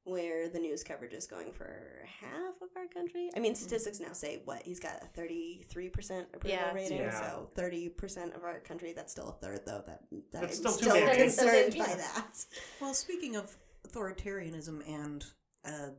[0.05, 3.29] where the news coverage is going for half of our country.
[3.35, 6.73] I mean, statistics now say what he's got a thirty-three percent approval Yeah.
[6.73, 7.19] rating, Yeah.
[7.21, 8.91] so thirty percent of our country.
[8.93, 9.83] That's still a third, though.
[9.85, 12.45] That, that That's I'm still still concerned by that.
[12.81, 13.55] Well, speaking of
[13.87, 15.25] authoritarianism and
[15.63, 15.89] uh,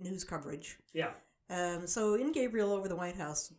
[0.00, 1.12] news coverage, Yeah.
[1.50, 3.52] Um, so in Gabriel over the White House,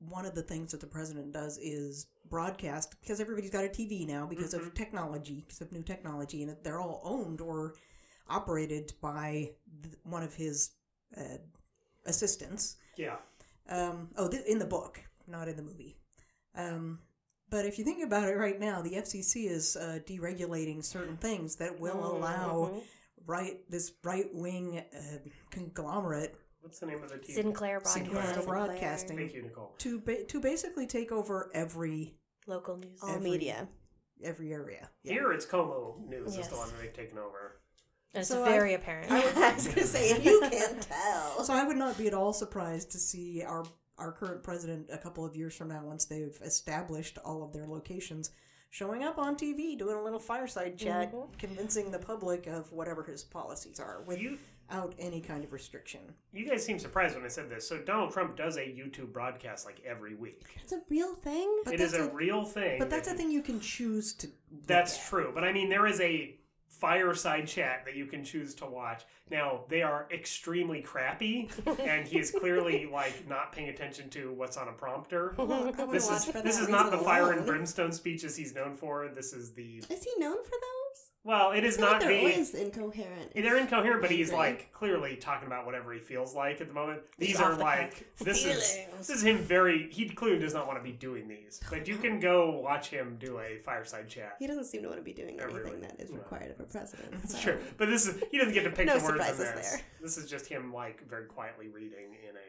[0.00, 4.06] one of the things that the president does is broadcast because everybody's got a TV
[4.06, 7.74] now because of technology, because of new technology, and they're all owned or
[8.28, 9.50] operated by
[9.82, 10.70] th- one of his
[11.16, 11.38] uh,
[12.06, 12.76] assistants.
[12.96, 13.16] Yeah.
[13.68, 15.96] Um, oh, th- in the book, not in the movie.
[16.54, 17.00] Um,
[17.50, 21.56] but if you think about it right now, the FCC is uh, deregulating certain things
[21.56, 22.82] that will allow Mhm.
[23.26, 25.18] right this right wing uh,
[25.50, 27.32] conglomerate What's the name of the TV?
[27.34, 28.46] Sinclair Sinclair Broadcasting.
[28.46, 29.74] Broadcasting Thank you, Nicole.
[29.78, 32.14] to ba- to basically take over every
[32.46, 32.98] Local news.
[33.02, 33.68] All Every- media.
[34.24, 34.88] every area.
[35.02, 35.12] Yeah.
[35.12, 37.60] Here it's KOMO News is the one that they've taken over.
[38.14, 39.10] It's So I- very apparent.
[39.12, 41.44] I was going to say, you can tell.
[41.44, 43.64] So I would not be at all surprised to see our
[43.98, 47.66] our current president a couple of years from now, once they've established all of their
[47.66, 48.30] locations,
[48.70, 51.32] showing up on TV, doing a little fireside chat, mm-hmm.
[51.36, 54.04] convincing the public of whatever his policies are
[54.68, 56.00] without any kind of restriction.
[56.32, 57.66] You guys seem surprised when I said this.
[57.66, 60.58] So Donald Trump does a YouTube broadcast like every week.
[60.62, 61.62] It's a real thing.
[61.64, 62.78] But it is that's a, real thing.
[62.78, 64.28] But that's a thing you can choose to.
[64.66, 65.04] That's at.
[65.06, 65.30] true.
[65.34, 66.34] But I mean, there is a
[66.68, 69.04] fireside chat that you can choose to watch.
[69.30, 74.56] Now they are extremely crappy, and he is clearly like not paying attention to what's
[74.56, 75.34] on a prompter.
[75.38, 79.08] Wanna This is this is not the fire and brimstone speeches he's known for.
[79.08, 81.07] This is the Is he known for those?
[81.24, 82.18] Well, it is I is feel like not the.
[82.18, 83.34] always incoherent.
[83.34, 87.00] They're incoherent, but he's like clearly talking about whatever he feels like at the moment.
[87.18, 88.02] He's These are the like cuff.
[88.20, 89.90] this is this is him very.
[89.90, 93.16] He clearly does not want to be doing these, but you can go watch him
[93.20, 94.36] do a fireside chat.
[94.38, 97.14] He doesn't seem to want to be doing anything that is required of a president.
[97.22, 97.40] It's so.
[97.40, 99.70] true, but this is he doesn't get to pick No the words in surprises this.
[99.72, 99.80] there.
[100.00, 102.47] This is just him like very quietly reading in a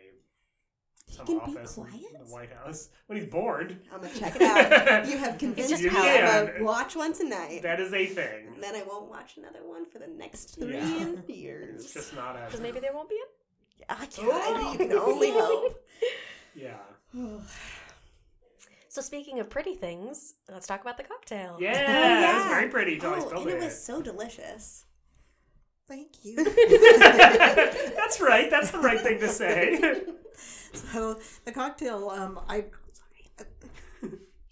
[1.09, 2.03] some can be office in quiet?
[2.13, 3.77] the White House when he's bored.
[3.93, 5.07] I'm gonna check it out.
[5.07, 5.89] You have convinced me.
[5.89, 7.61] I'm gonna watch one tonight.
[7.63, 8.55] That is a thing.
[8.61, 11.15] Then I won't watch another one for the next three Yeah.
[11.27, 11.85] years.
[11.85, 12.45] It's just not a.
[12.45, 13.91] Because maybe there won't be a.
[13.91, 14.17] I can't.
[14.19, 14.75] You oh.
[14.77, 15.83] can only hope.
[16.55, 16.77] Yeah.
[18.91, 21.57] So speaking of pretty things, let's talk about the cocktail.
[21.59, 22.49] Yeah, Oh, that was yeah.
[22.49, 23.63] very pretty until Oh, and it it.
[23.63, 24.85] was so delicious.
[25.88, 26.35] Thank you.
[26.35, 28.49] That's right.
[28.49, 30.01] That's the right thing to say.
[30.73, 32.65] So the cocktail, um, I,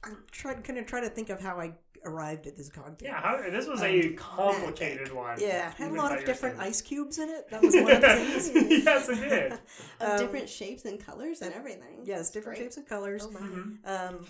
[0.04, 1.74] I'm trying kind of try to think of how I
[2.06, 3.10] arrived at this cocktail.
[3.10, 5.38] Yeah, how, this was a complicated one.
[5.40, 6.78] Yeah, it had a lot of different standards.
[6.78, 7.50] ice cubes in it.
[7.50, 8.08] That was one of the
[8.54, 8.84] things.
[8.86, 9.52] yes, it did.
[10.00, 12.02] Of Um, different shapes and colors and everything.
[12.04, 12.66] Yes, different Great.
[12.66, 13.28] shapes and colors.
[13.28, 13.40] Oh my.
[13.40, 14.16] Mm-hmm.
[14.18, 14.26] Um,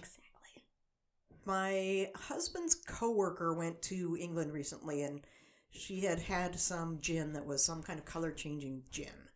[1.46, 5.22] my husband's coworker went to England recently, and
[5.70, 9.27] she had had some gin that was some kind of color changing gin.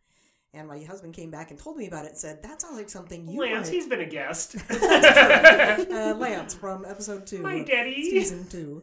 [0.54, 2.90] And my husband came back and told me about it and said, That sounds like
[2.90, 4.56] something you Lance, might- he's been a guest.
[4.70, 7.38] uh, Lance from episode two.
[7.38, 8.02] My daddy.
[8.10, 8.82] Season two.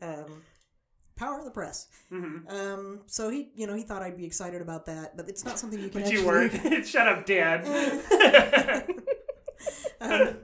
[0.00, 0.42] Um,
[1.16, 1.88] Power of the Press.
[2.10, 2.50] Mhm.
[2.50, 5.58] Um, so he, you know, he thought I'd be excited about that, but it's not
[5.58, 6.70] something you can But you actually...
[6.70, 6.86] weren't.
[6.86, 7.66] Shut up, Dad.
[10.00, 10.38] Um,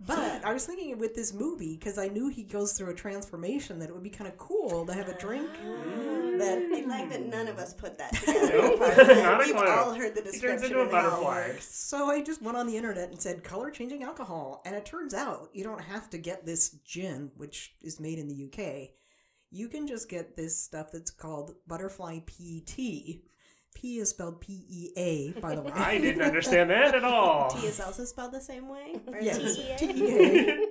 [0.00, 3.78] but I was thinking with this movie because I knew he goes through a transformation
[3.80, 5.50] that it would be kind of cool to have a drink
[6.38, 6.72] that mm.
[6.72, 8.52] I like that none of us put that together.
[8.52, 8.78] Nope.
[8.78, 9.08] Part of.
[9.08, 9.66] Not We've clue.
[9.66, 11.56] all heard the He turns description into a and how it butterfly.
[11.60, 15.14] So I just went on the internet and said color changing alcohol, and it turns
[15.14, 18.90] out you don't have to get this gin, which is made in the UK.
[19.50, 23.22] You can just get this stuff that's called butterfly pea tea.
[23.80, 25.70] P is spelled P E A, by the way.
[25.72, 27.50] I didn't understand that at all.
[27.50, 29.00] T is also spelled the same way.
[29.06, 29.76] Or Yes, TEA?
[29.78, 30.66] T E A.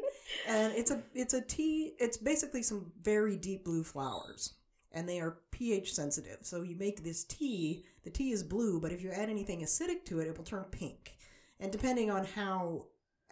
[0.47, 1.93] and it's a it's a tea.
[1.99, 4.55] It's basically some very deep blue flowers,
[4.91, 6.39] and they are pH sensitive.
[6.41, 7.85] So you make this tea.
[8.03, 10.65] The tea is blue, but if you add anything acidic to it, it will turn
[10.65, 11.15] pink.
[11.61, 12.87] And depending on how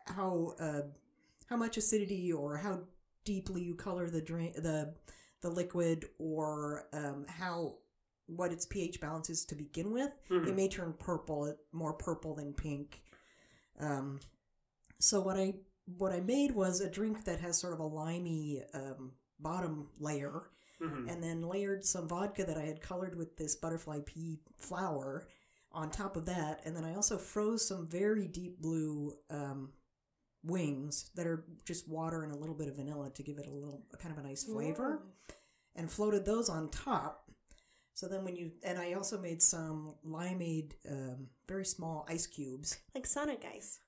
[0.06, 0.82] how uh,
[1.50, 2.80] how much acidity or how
[3.26, 4.94] deeply you color the drink the
[5.42, 7.76] the liquid or um, how
[8.28, 10.48] what its pH balance is to begin with, Mhm.
[10.48, 13.04] it may turn purple, more purple than pink.
[13.80, 14.20] Um,
[15.00, 15.56] so what I
[16.00, 20.50] what I made was a drink that has sort of a limey um, bottom layer,
[20.82, 21.08] Mhm.
[21.12, 25.28] and then layered some vodka that I had colored with this butterfly pea flower
[25.72, 29.74] on top of that, and then I also froze some very deep blue um,
[30.44, 33.52] wings that are just water and a little bit of vanilla to give it a
[33.52, 35.04] little a kind of a nice flavor,
[35.76, 37.25] and floated those on top.
[37.96, 42.78] So then when you and I also made some limeade, um, very small ice cubes.
[42.94, 43.80] Like Sonic Ice.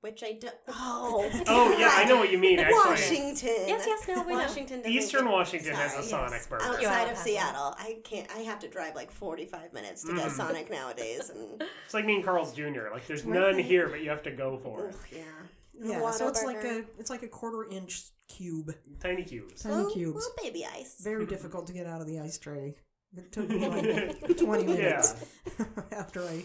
[0.00, 0.54] Which I don't.
[0.68, 2.74] Oh, Oh, yeah, I know what you mean, actually.
[2.78, 3.68] Washington.
[3.68, 4.38] Yes, yes, no, we know.
[4.38, 4.78] Washington.
[4.78, 6.46] doesn't Eastern get- Washington has a Sonic yes.
[6.46, 6.64] burger.
[6.64, 7.18] Outside of had.
[7.18, 8.26] Seattle, I can't.
[8.34, 10.36] I have to drive like forty-five minutes to get Mhm.
[10.36, 12.88] Sonic nowadays, and It's like me and Carl's Jr.
[12.90, 13.38] Like, there's Right.
[13.40, 15.18] none here, but you have to go for Ugh, it.
[15.18, 15.88] yeah.
[16.00, 16.46] Yeah, so it's Whataburger.
[16.46, 19.62] like a it's like a quarter inch cube, Tiny cubes.
[19.64, 20.14] tiny Little- cubes.
[20.16, 20.96] little baby ice.
[21.02, 22.76] Very difficult to get out of the ice tray.
[23.16, 25.14] It took me like twenty minutes
[25.92, 26.44] after I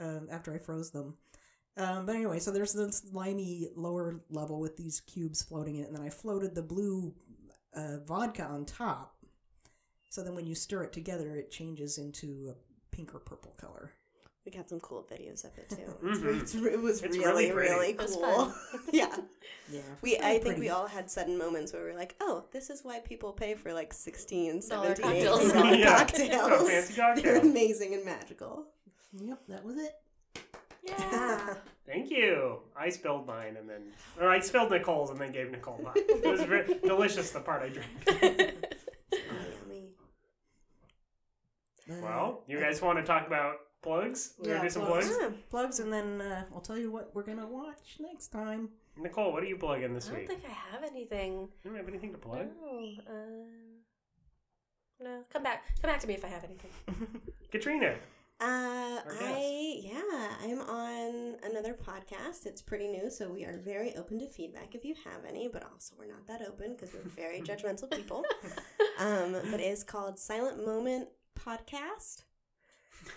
[0.00, 1.16] um, after I froze them.
[1.76, 5.88] Um, but anyway, so there's this limey lower level with these cubes floating in it,
[5.88, 7.14] and then I floated the blue
[7.74, 9.16] uh, vodka on top.
[10.10, 13.92] So then when you stir it together, it changes into a pink or purple color.
[14.46, 15.94] We got some cool videos of it too.
[16.02, 16.40] Mhm.
[16.40, 17.70] It's, re- it was It's really, really pretty.
[17.74, 18.46] really It was cool.
[18.46, 18.54] fun.
[18.92, 19.14] yeah.
[19.70, 22.44] Yeah, We, I very think we all had sudden moments where we were like, "Oh,
[22.50, 25.52] this is why people pay for like 16, 17, cocktails.
[25.54, 25.98] 18 Yeah.
[25.98, 26.62] cocktails.
[26.62, 26.64] A
[26.96, 28.64] fancy They're amazing and magical."
[29.12, 29.92] Yep, that was it.
[30.82, 31.54] Yeah.
[31.86, 32.60] Thank you.
[32.76, 33.82] I spilled mine and then,
[34.20, 35.92] or I spilled Nicole's and then gave Nicole mine.
[35.96, 37.90] It was very delicious, the part I drank.
[39.12, 39.90] Yummy.
[41.88, 44.34] Well, you guys want to talk about plugs?
[44.38, 45.06] We're Yeah, gonna do some plugs.
[45.08, 45.20] plugs?
[45.22, 45.36] Yeah.
[45.50, 48.68] plugs, and then uh, I'll tell you what we're gonna watch next time.
[48.96, 50.14] Nicole, what are you plugging this week?
[50.14, 50.42] I don't week?
[50.42, 51.32] think I have anything.
[51.64, 52.48] You don't have anything to plug?
[52.60, 52.90] No.
[53.08, 53.46] Uh,
[55.02, 55.22] no.
[55.32, 55.64] Come back.
[55.80, 56.70] Come back to me if I have anything.
[57.52, 57.96] Katrina.
[58.42, 58.44] Uh,
[59.04, 62.46] Our I yeah, I'm on another podcast.
[62.46, 65.46] It's pretty new, so we are very open to feedback if you have any.
[65.48, 68.24] But also, we're not that open because we're very judgmental people.
[68.98, 72.24] Um, but it is called Silent Moment Podcast.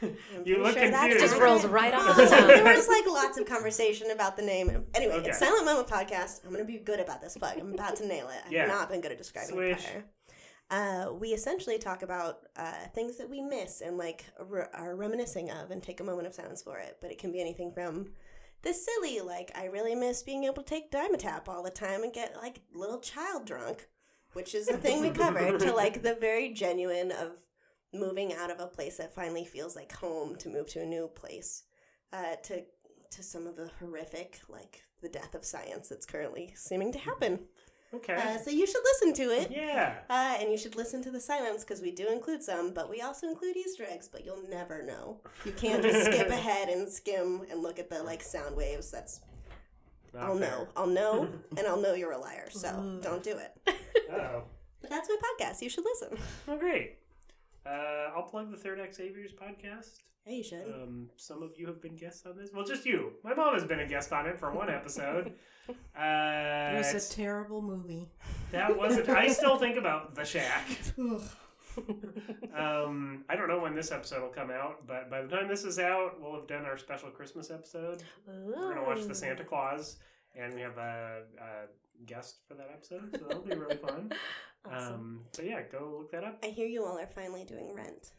[0.02, 0.10] I'm
[0.45, 1.20] You pretty look that's confused.
[1.20, 2.48] Just rolls right off the tongue.
[2.48, 4.86] There was like lots of conversation about the name.
[4.95, 5.30] Anyway, Okay.
[5.30, 6.45] it's Silent Moment Podcast.
[6.45, 7.58] I'm gonna be good about this plug.
[7.60, 8.42] I'm about to nail it.
[8.45, 8.66] I've Yeah.
[8.68, 9.86] not been good at describing Swish.
[9.86, 10.06] it prior.
[10.72, 15.52] Uh, we essentially talk about uh, things that we miss and like re- are reminiscing
[15.52, 16.98] of, and take a moment of silence for it.
[17.02, 18.08] But it can be anything from
[18.64, 22.12] the silly, like I really miss being able to take Dimetapp all the time and
[22.14, 23.88] get like little child drunk,
[24.32, 27.34] which is a thing we covered, to like the very genuine of
[27.93, 31.07] moving out of a place that finally feels like home to move to a new
[31.07, 31.63] place,
[32.11, 32.63] uh, to
[33.11, 37.39] to some of the horrific, like the death of science that's currently seeming to happen.
[37.93, 38.15] Okay.
[38.15, 39.51] Uh, so you should listen to it.
[39.51, 39.97] yeah.
[40.09, 43.01] Uh, and you should listen to the silence because we do include some, but we
[43.01, 44.07] also include Easter eggs.
[44.11, 45.19] But you'll never know.
[45.45, 48.89] You can't just skip ahead and skim and look at the like sound waves.
[48.89, 49.22] That's
[50.11, 50.49] Not I'll fair.
[50.49, 52.47] know, I'll know, and I'll know you're a liar.
[52.49, 53.77] So don't do it.
[54.11, 54.41] Oh.
[54.81, 55.61] But that's my podcast.
[55.61, 56.17] You should listen.
[56.47, 56.97] Oh, great.
[57.66, 60.00] Uh, I'll plug the Third Act Saviors podcast.
[60.25, 60.66] Yeah, you should.
[60.66, 62.50] Um, some of you have been guests on this.
[62.53, 63.11] Well, just you.
[63.24, 65.33] My mom has been a guest on it for one episode.
[65.98, 68.09] Uh, It was a terrible movie.
[68.51, 69.08] that wasn't.
[69.08, 70.66] I still think about The Shack.
[72.56, 75.64] Um, I don't know when this episode will come out, but by the time this
[75.64, 78.03] is out, we'll have done our special Christmas episode.
[78.27, 79.98] We're gonna watch the Santa Claus,
[80.35, 84.11] and we have a, a guest for that episode, so that'll be really fun.
[84.72, 84.93] Awesome.
[84.93, 86.40] Um, so yeah, go look that up.
[86.43, 88.11] I hear you all are finally doing Rent.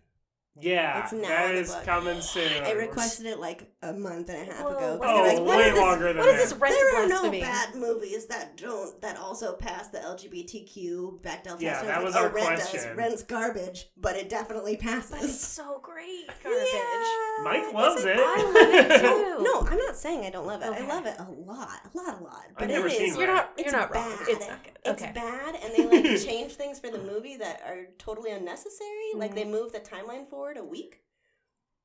[0.60, 1.84] Yeah, It's now that in the is book.
[1.84, 2.62] coming soon.
[2.62, 5.00] I requested it like a month and a half Whoa, ago.
[5.02, 6.42] Oh, Like, what way is this- longer than What is that.
[6.50, 7.40] this rent there are blasphemy?
[7.40, 11.60] no bad movies that don't that also pass the LGBTQ Bechdel test.
[11.62, 12.86] Yeah, that was like, our oh, Rent does.
[12.94, 15.10] Rent's garbage, but it definitely passes.
[15.10, 16.28] But it's so great.
[16.44, 16.68] Garbage.
[16.72, 16.80] Yeah,
[17.42, 18.16] Mike is loves it.
[18.18, 19.42] I love it too.
[19.44, 20.66] No, I'm not saying I don't love it.
[20.68, 20.84] Okay.
[20.84, 22.42] I love it a lot, a lot, a lot.
[22.54, 23.52] But I've never it is- seen You're not.
[23.56, 24.10] You're It's not wrong.
[24.10, 24.28] bad.
[24.28, 24.78] It's not good.
[24.84, 25.12] It's Okay.
[25.12, 28.88] bad, and they like change things for the movie that are totally unnecessary.
[29.14, 29.34] Like Mm.
[29.34, 31.00] they move the timeline forward a week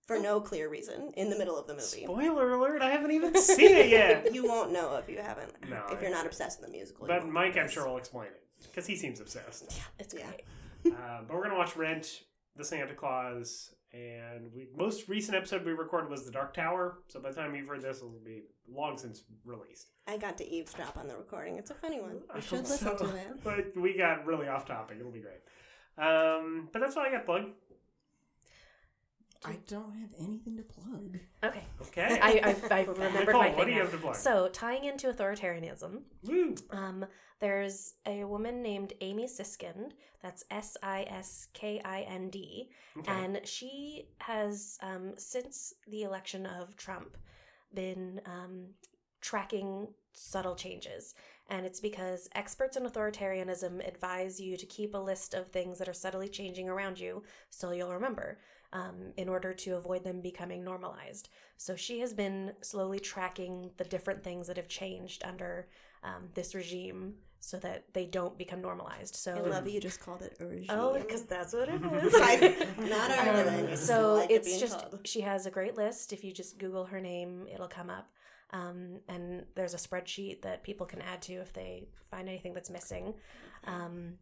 [0.06, 2.04] for no clear reason in the middle of the movie.
[2.04, 2.82] Spoiler alert!
[2.82, 4.28] I haven't even seen it yet.
[4.34, 5.54] You won't know if you haven't.
[5.70, 7.08] No, if I- you're not obsessed with the musical.
[7.08, 9.66] But Mike, I'm sure, will explain it because he seems obsessed.
[9.76, 10.26] Yeah, it's Yeah.
[10.28, 10.94] great.
[10.94, 12.24] uh, but we're gonna watch Rent,
[12.56, 17.00] The Santa Claus, and we most recent episode we recorded was The Dark Tower.
[17.08, 19.92] So by the time you've heard this, it'll be long since released.
[20.08, 21.58] I got to eavesdrop on the recording.
[21.58, 22.22] It's a funny one.
[22.32, 23.06] I You should listen so.
[23.06, 23.28] to it.
[23.44, 24.98] But we got really off topic.
[25.00, 25.42] It'll be great.
[25.98, 27.50] Um, but that's all I got plugged.
[29.46, 31.18] I don't have anything to plug.
[31.44, 31.64] Okay.
[31.82, 32.20] Okay.
[32.22, 33.84] I, I, I remembered Nicole, my what thing do you now.
[33.84, 34.16] have to plug?
[34.16, 36.56] So tying into authoritarianism, Woo.
[36.72, 37.06] um,
[37.40, 39.92] there's a woman named Amy Siskind.
[40.22, 43.12] That's S I S K I N D, Okay.
[43.12, 47.18] and she has um, since the election of Trump
[47.74, 48.66] been um,
[49.22, 51.16] tracking subtle changes.
[51.52, 55.88] And it's because experts in authoritarianism advise you to keep a list of things that
[55.90, 58.38] are subtly changing around you so you'll remember
[58.74, 61.30] um, in order to avoid them becoming normalized.
[61.58, 65.68] So she has been slowly tracking the different things that have changed under
[66.04, 69.16] um, this regime so that they don't become normalized.
[69.16, 70.68] So I love you just called it a regime.
[70.72, 72.14] Oh, because that's what it is.
[72.20, 72.60] Like, is.
[72.90, 73.76] not Um, arguing.
[73.78, 75.00] So like it's being just called.
[75.06, 76.12] she has a great list.
[76.14, 78.10] If you just Google her name, it'll come up.
[78.52, 82.70] Um, and there's a spreadsheet that people can add to if they find anything that's
[82.70, 83.14] missing.
[83.66, 84.16] Um,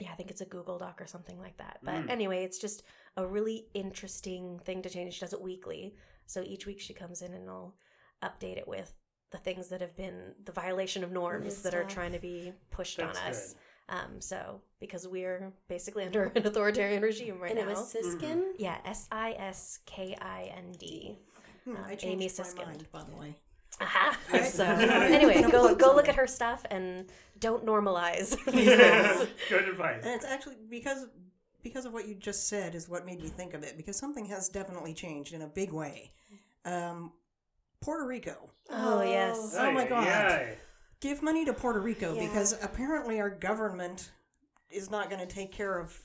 [0.00, 1.78] yeah, I think it's a Google Doc or something like that.
[1.82, 2.10] But Mm.
[2.10, 2.82] anyway, it's just
[3.16, 5.14] a really interesting thing to change.
[5.14, 5.94] She does it weekly,
[6.26, 7.74] so each week she comes in and I'll
[8.22, 8.92] update it with
[9.30, 12.52] the things that have been the violation of norms Good that are trying to be
[12.70, 13.52] pushed That's on us.
[13.52, 13.60] good.
[13.96, 17.62] Um, so because we're basically under an authoritarian regime right and now.
[17.62, 18.52] And it was Siskin.
[18.58, 21.18] Yeah, S I S K I N D.
[21.64, 22.66] Hmm, Um, I changed Amy my Siskind.
[22.66, 23.34] mind, by the way.
[23.84, 24.18] Aha.
[24.44, 27.06] So anyway, go go look at her stuff and
[27.38, 29.28] don't normalize these things.
[29.48, 30.02] Good advice.
[30.04, 31.06] And it's actually because
[31.62, 34.26] because of what you just said is what made me think of it because something
[34.26, 36.12] has definitely changed in a big way.
[36.64, 37.12] Um,
[37.80, 38.50] Puerto Rico.
[38.70, 39.54] Oh yes.
[39.58, 40.06] Oh my God.
[40.06, 40.56] aye.
[41.00, 42.26] Give money to Puerto Rico Yeah.
[42.26, 44.10] because apparently our government
[44.70, 45.98] is not going to take care of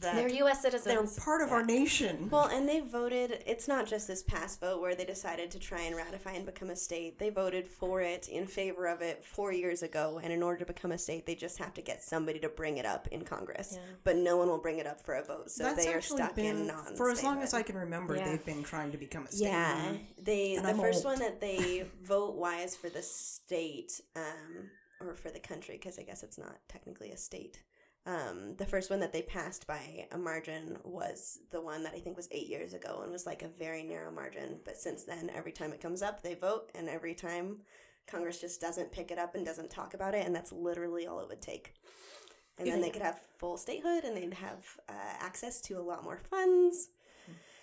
[0.00, 0.14] that.
[0.14, 0.62] They're U.S.
[0.62, 1.14] Citizens.
[1.16, 2.28] They're part of our nation.
[2.30, 3.42] Well, and they voted.
[3.46, 6.70] It's not just this past vote where they decided to try and ratify and become
[6.70, 7.18] a state.
[7.18, 10.66] They voted for it in favor of it four years ago, and in order to
[10.66, 13.72] become a state, they just have to get somebody to bring it up in Congress.
[13.74, 13.80] Yeah.
[14.04, 16.34] But no one will bring it up for a vote, so That's they are stuck
[16.34, 16.86] been in non.
[16.86, 16.96] State.
[16.96, 18.16] For as long as I can remember.
[18.16, 18.28] Yeah.
[18.30, 19.46] They've been trying to become a state.
[19.46, 21.18] Yeah, they And the I'm first old.
[21.18, 24.70] one that they vote wise for the state um,
[25.00, 27.62] or for the country because I guess it's not technically a state.
[28.06, 31.98] Um, the first one that they passed by a margin was the one that I
[32.00, 34.58] think was eight years ago and was like a very narrow margin.
[34.64, 37.58] But since then, every time it comes up, they vote, and every time
[38.06, 41.20] Congress just doesn't pick it up and doesn't talk about it, and that's literally all
[41.20, 41.74] it would take.
[42.58, 46.04] And then they could have full statehood, and they'd have uh, access to a lot
[46.04, 46.88] more funds.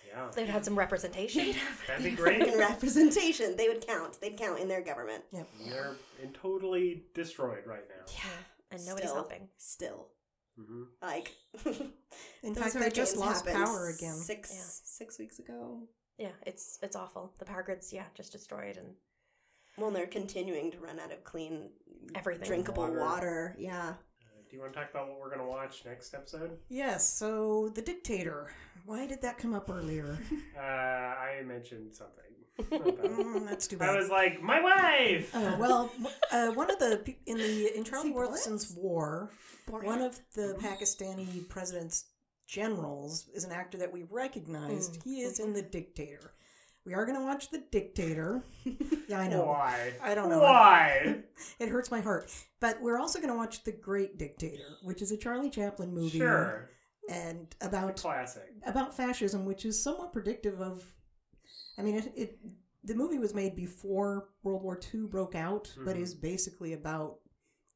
[0.08, 0.28] Yeah.
[0.34, 1.54] They'd have some representation.
[1.86, 2.42] That'd be great.
[2.56, 3.56] Representation.
[3.56, 4.20] They would count.
[4.20, 5.22] They'd count in their government.
[5.32, 5.48] Yep.
[5.66, 5.96] They're
[6.32, 8.12] totally destroyed right now.
[8.12, 8.30] Yeah,
[8.72, 9.14] and nobody's Still.
[9.14, 9.48] helping.
[9.58, 10.06] Still,
[10.58, 11.32] hmm like.
[12.42, 14.14] In fact, they just lost power again.
[14.16, 14.62] Six Yeah.
[14.84, 15.82] six weeks ago.
[16.18, 17.32] Yeah, it's it's awful.
[17.38, 18.94] The power grids, yeah, just destroyed and
[19.76, 21.70] Well, they're continuing to run out of clean,
[22.14, 22.46] everything.
[22.48, 22.98] drinkable Water.
[23.00, 23.56] water.
[23.58, 23.94] Yeah.
[24.50, 26.58] do you want to talk about what we're going to watch next episode?
[26.68, 28.50] Yes, so The Dictator.
[28.86, 30.18] Why did that come up earlier?
[30.58, 32.24] Uh, I mentioned something.
[32.58, 33.02] About it.
[33.02, 33.90] Mm, that's too bad.
[33.90, 35.34] I was like, my wife!
[35.34, 35.90] Uh, well,
[36.32, 39.30] uh, one of the pe- in the in Charlie he Wilson's war,
[39.68, 39.84] Borat?
[39.84, 42.06] one of the Pakistani president's
[42.46, 45.00] generals is an actor that we recognized.
[45.04, 46.32] He is in The Dictator.
[46.86, 48.42] We are going to watch The Dictator.
[49.08, 49.46] Yeah, I know.
[49.46, 49.94] Why?
[50.02, 50.40] I don't know.
[50.40, 51.20] Why?
[51.58, 52.30] It hurts my heart.
[52.60, 56.18] But we're also going to watch The Great Dictator, which is a Charlie Chaplin movie
[56.18, 56.68] Sure.
[57.08, 58.42] and about Classic.
[58.66, 60.84] about fascism, which is somewhat predictive of.
[61.78, 62.38] I mean, it, it
[62.84, 66.02] the movie was made before World War II broke out, but Mhm.
[66.02, 67.20] is basically about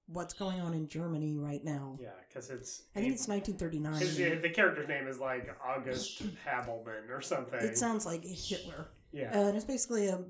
[0.06, 1.98] what's going on in Germany right now.
[2.00, 2.82] Yeah, because it's.
[2.96, 4.00] I think it's 1939.
[4.00, 7.60] His, the character's name is like August Habelman or something.
[7.60, 8.88] It sounds like Hitler.
[9.12, 9.30] Yeah.
[9.38, 10.20] Uh, and it's basically a,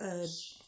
[0.00, 0.24] a.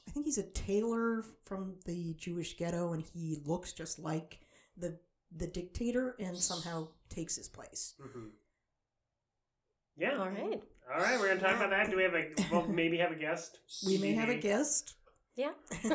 [0.09, 4.41] I think he's a tailor from the Jewish ghetto, and he looks just like
[4.77, 4.99] the
[5.35, 7.95] the dictator, and somehow takes his place.
[8.01, 8.29] hmm
[9.97, 10.19] Yeah.
[10.19, 10.61] All right.
[10.93, 11.91] All right, we're gonna talk about that.
[11.91, 12.27] Do we have a?
[12.51, 13.59] Well, maybe have a guest.
[13.87, 14.95] We may have a guest.
[15.37, 15.53] Yeah.
[15.85, 15.91] All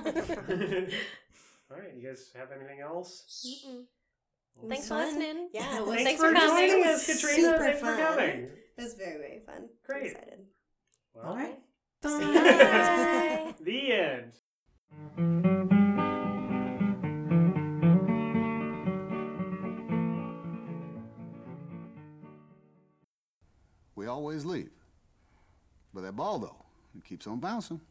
[1.77, 3.43] right, you guys have anything else?
[3.45, 5.50] It Thanks was for listening.
[5.53, 6.69] Yeah, it was Thanks Thanks for for coming.
[6.69, 7.35] joining us, Katrina.
[7.35, 7.98] super Thanks for fun.
[8.00, 8.40] coming.
[8.77, 9.56] It was very very fun.
[9.58, 10.11] I'm Great.
[10.11, 10.40] excited.
[11.14, 11.59] Well, All right.
[12.01, 13.53] Bye.
[13.64, 13.93] The
[15.17, 15.53] end.
[24.08, 24.69] We always leave.
[25.94, 26.56] But that ball, though,
[26.98, 27.82] it keeps on bouncing.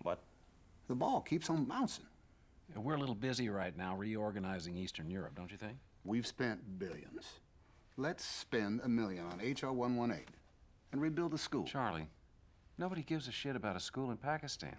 [0.00, 0.20] What?
[0.86, 2.06] The ball keeps on bouncing.
[2.74, 5.76] We're a little busy right now reorganizing Eastern Europe, don't you think?
[6.02, 7.40] We've spent billions.
[7.98, 10.24] Let's spend a million on HR 118
[10.92, 11.64] and rebuild the school.
[11.64, 12.08] Charlie,
[12.78, 14.76] nobody gives a shit about a school in Pakistan.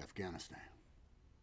[0.00, 0.60] Afghanistan.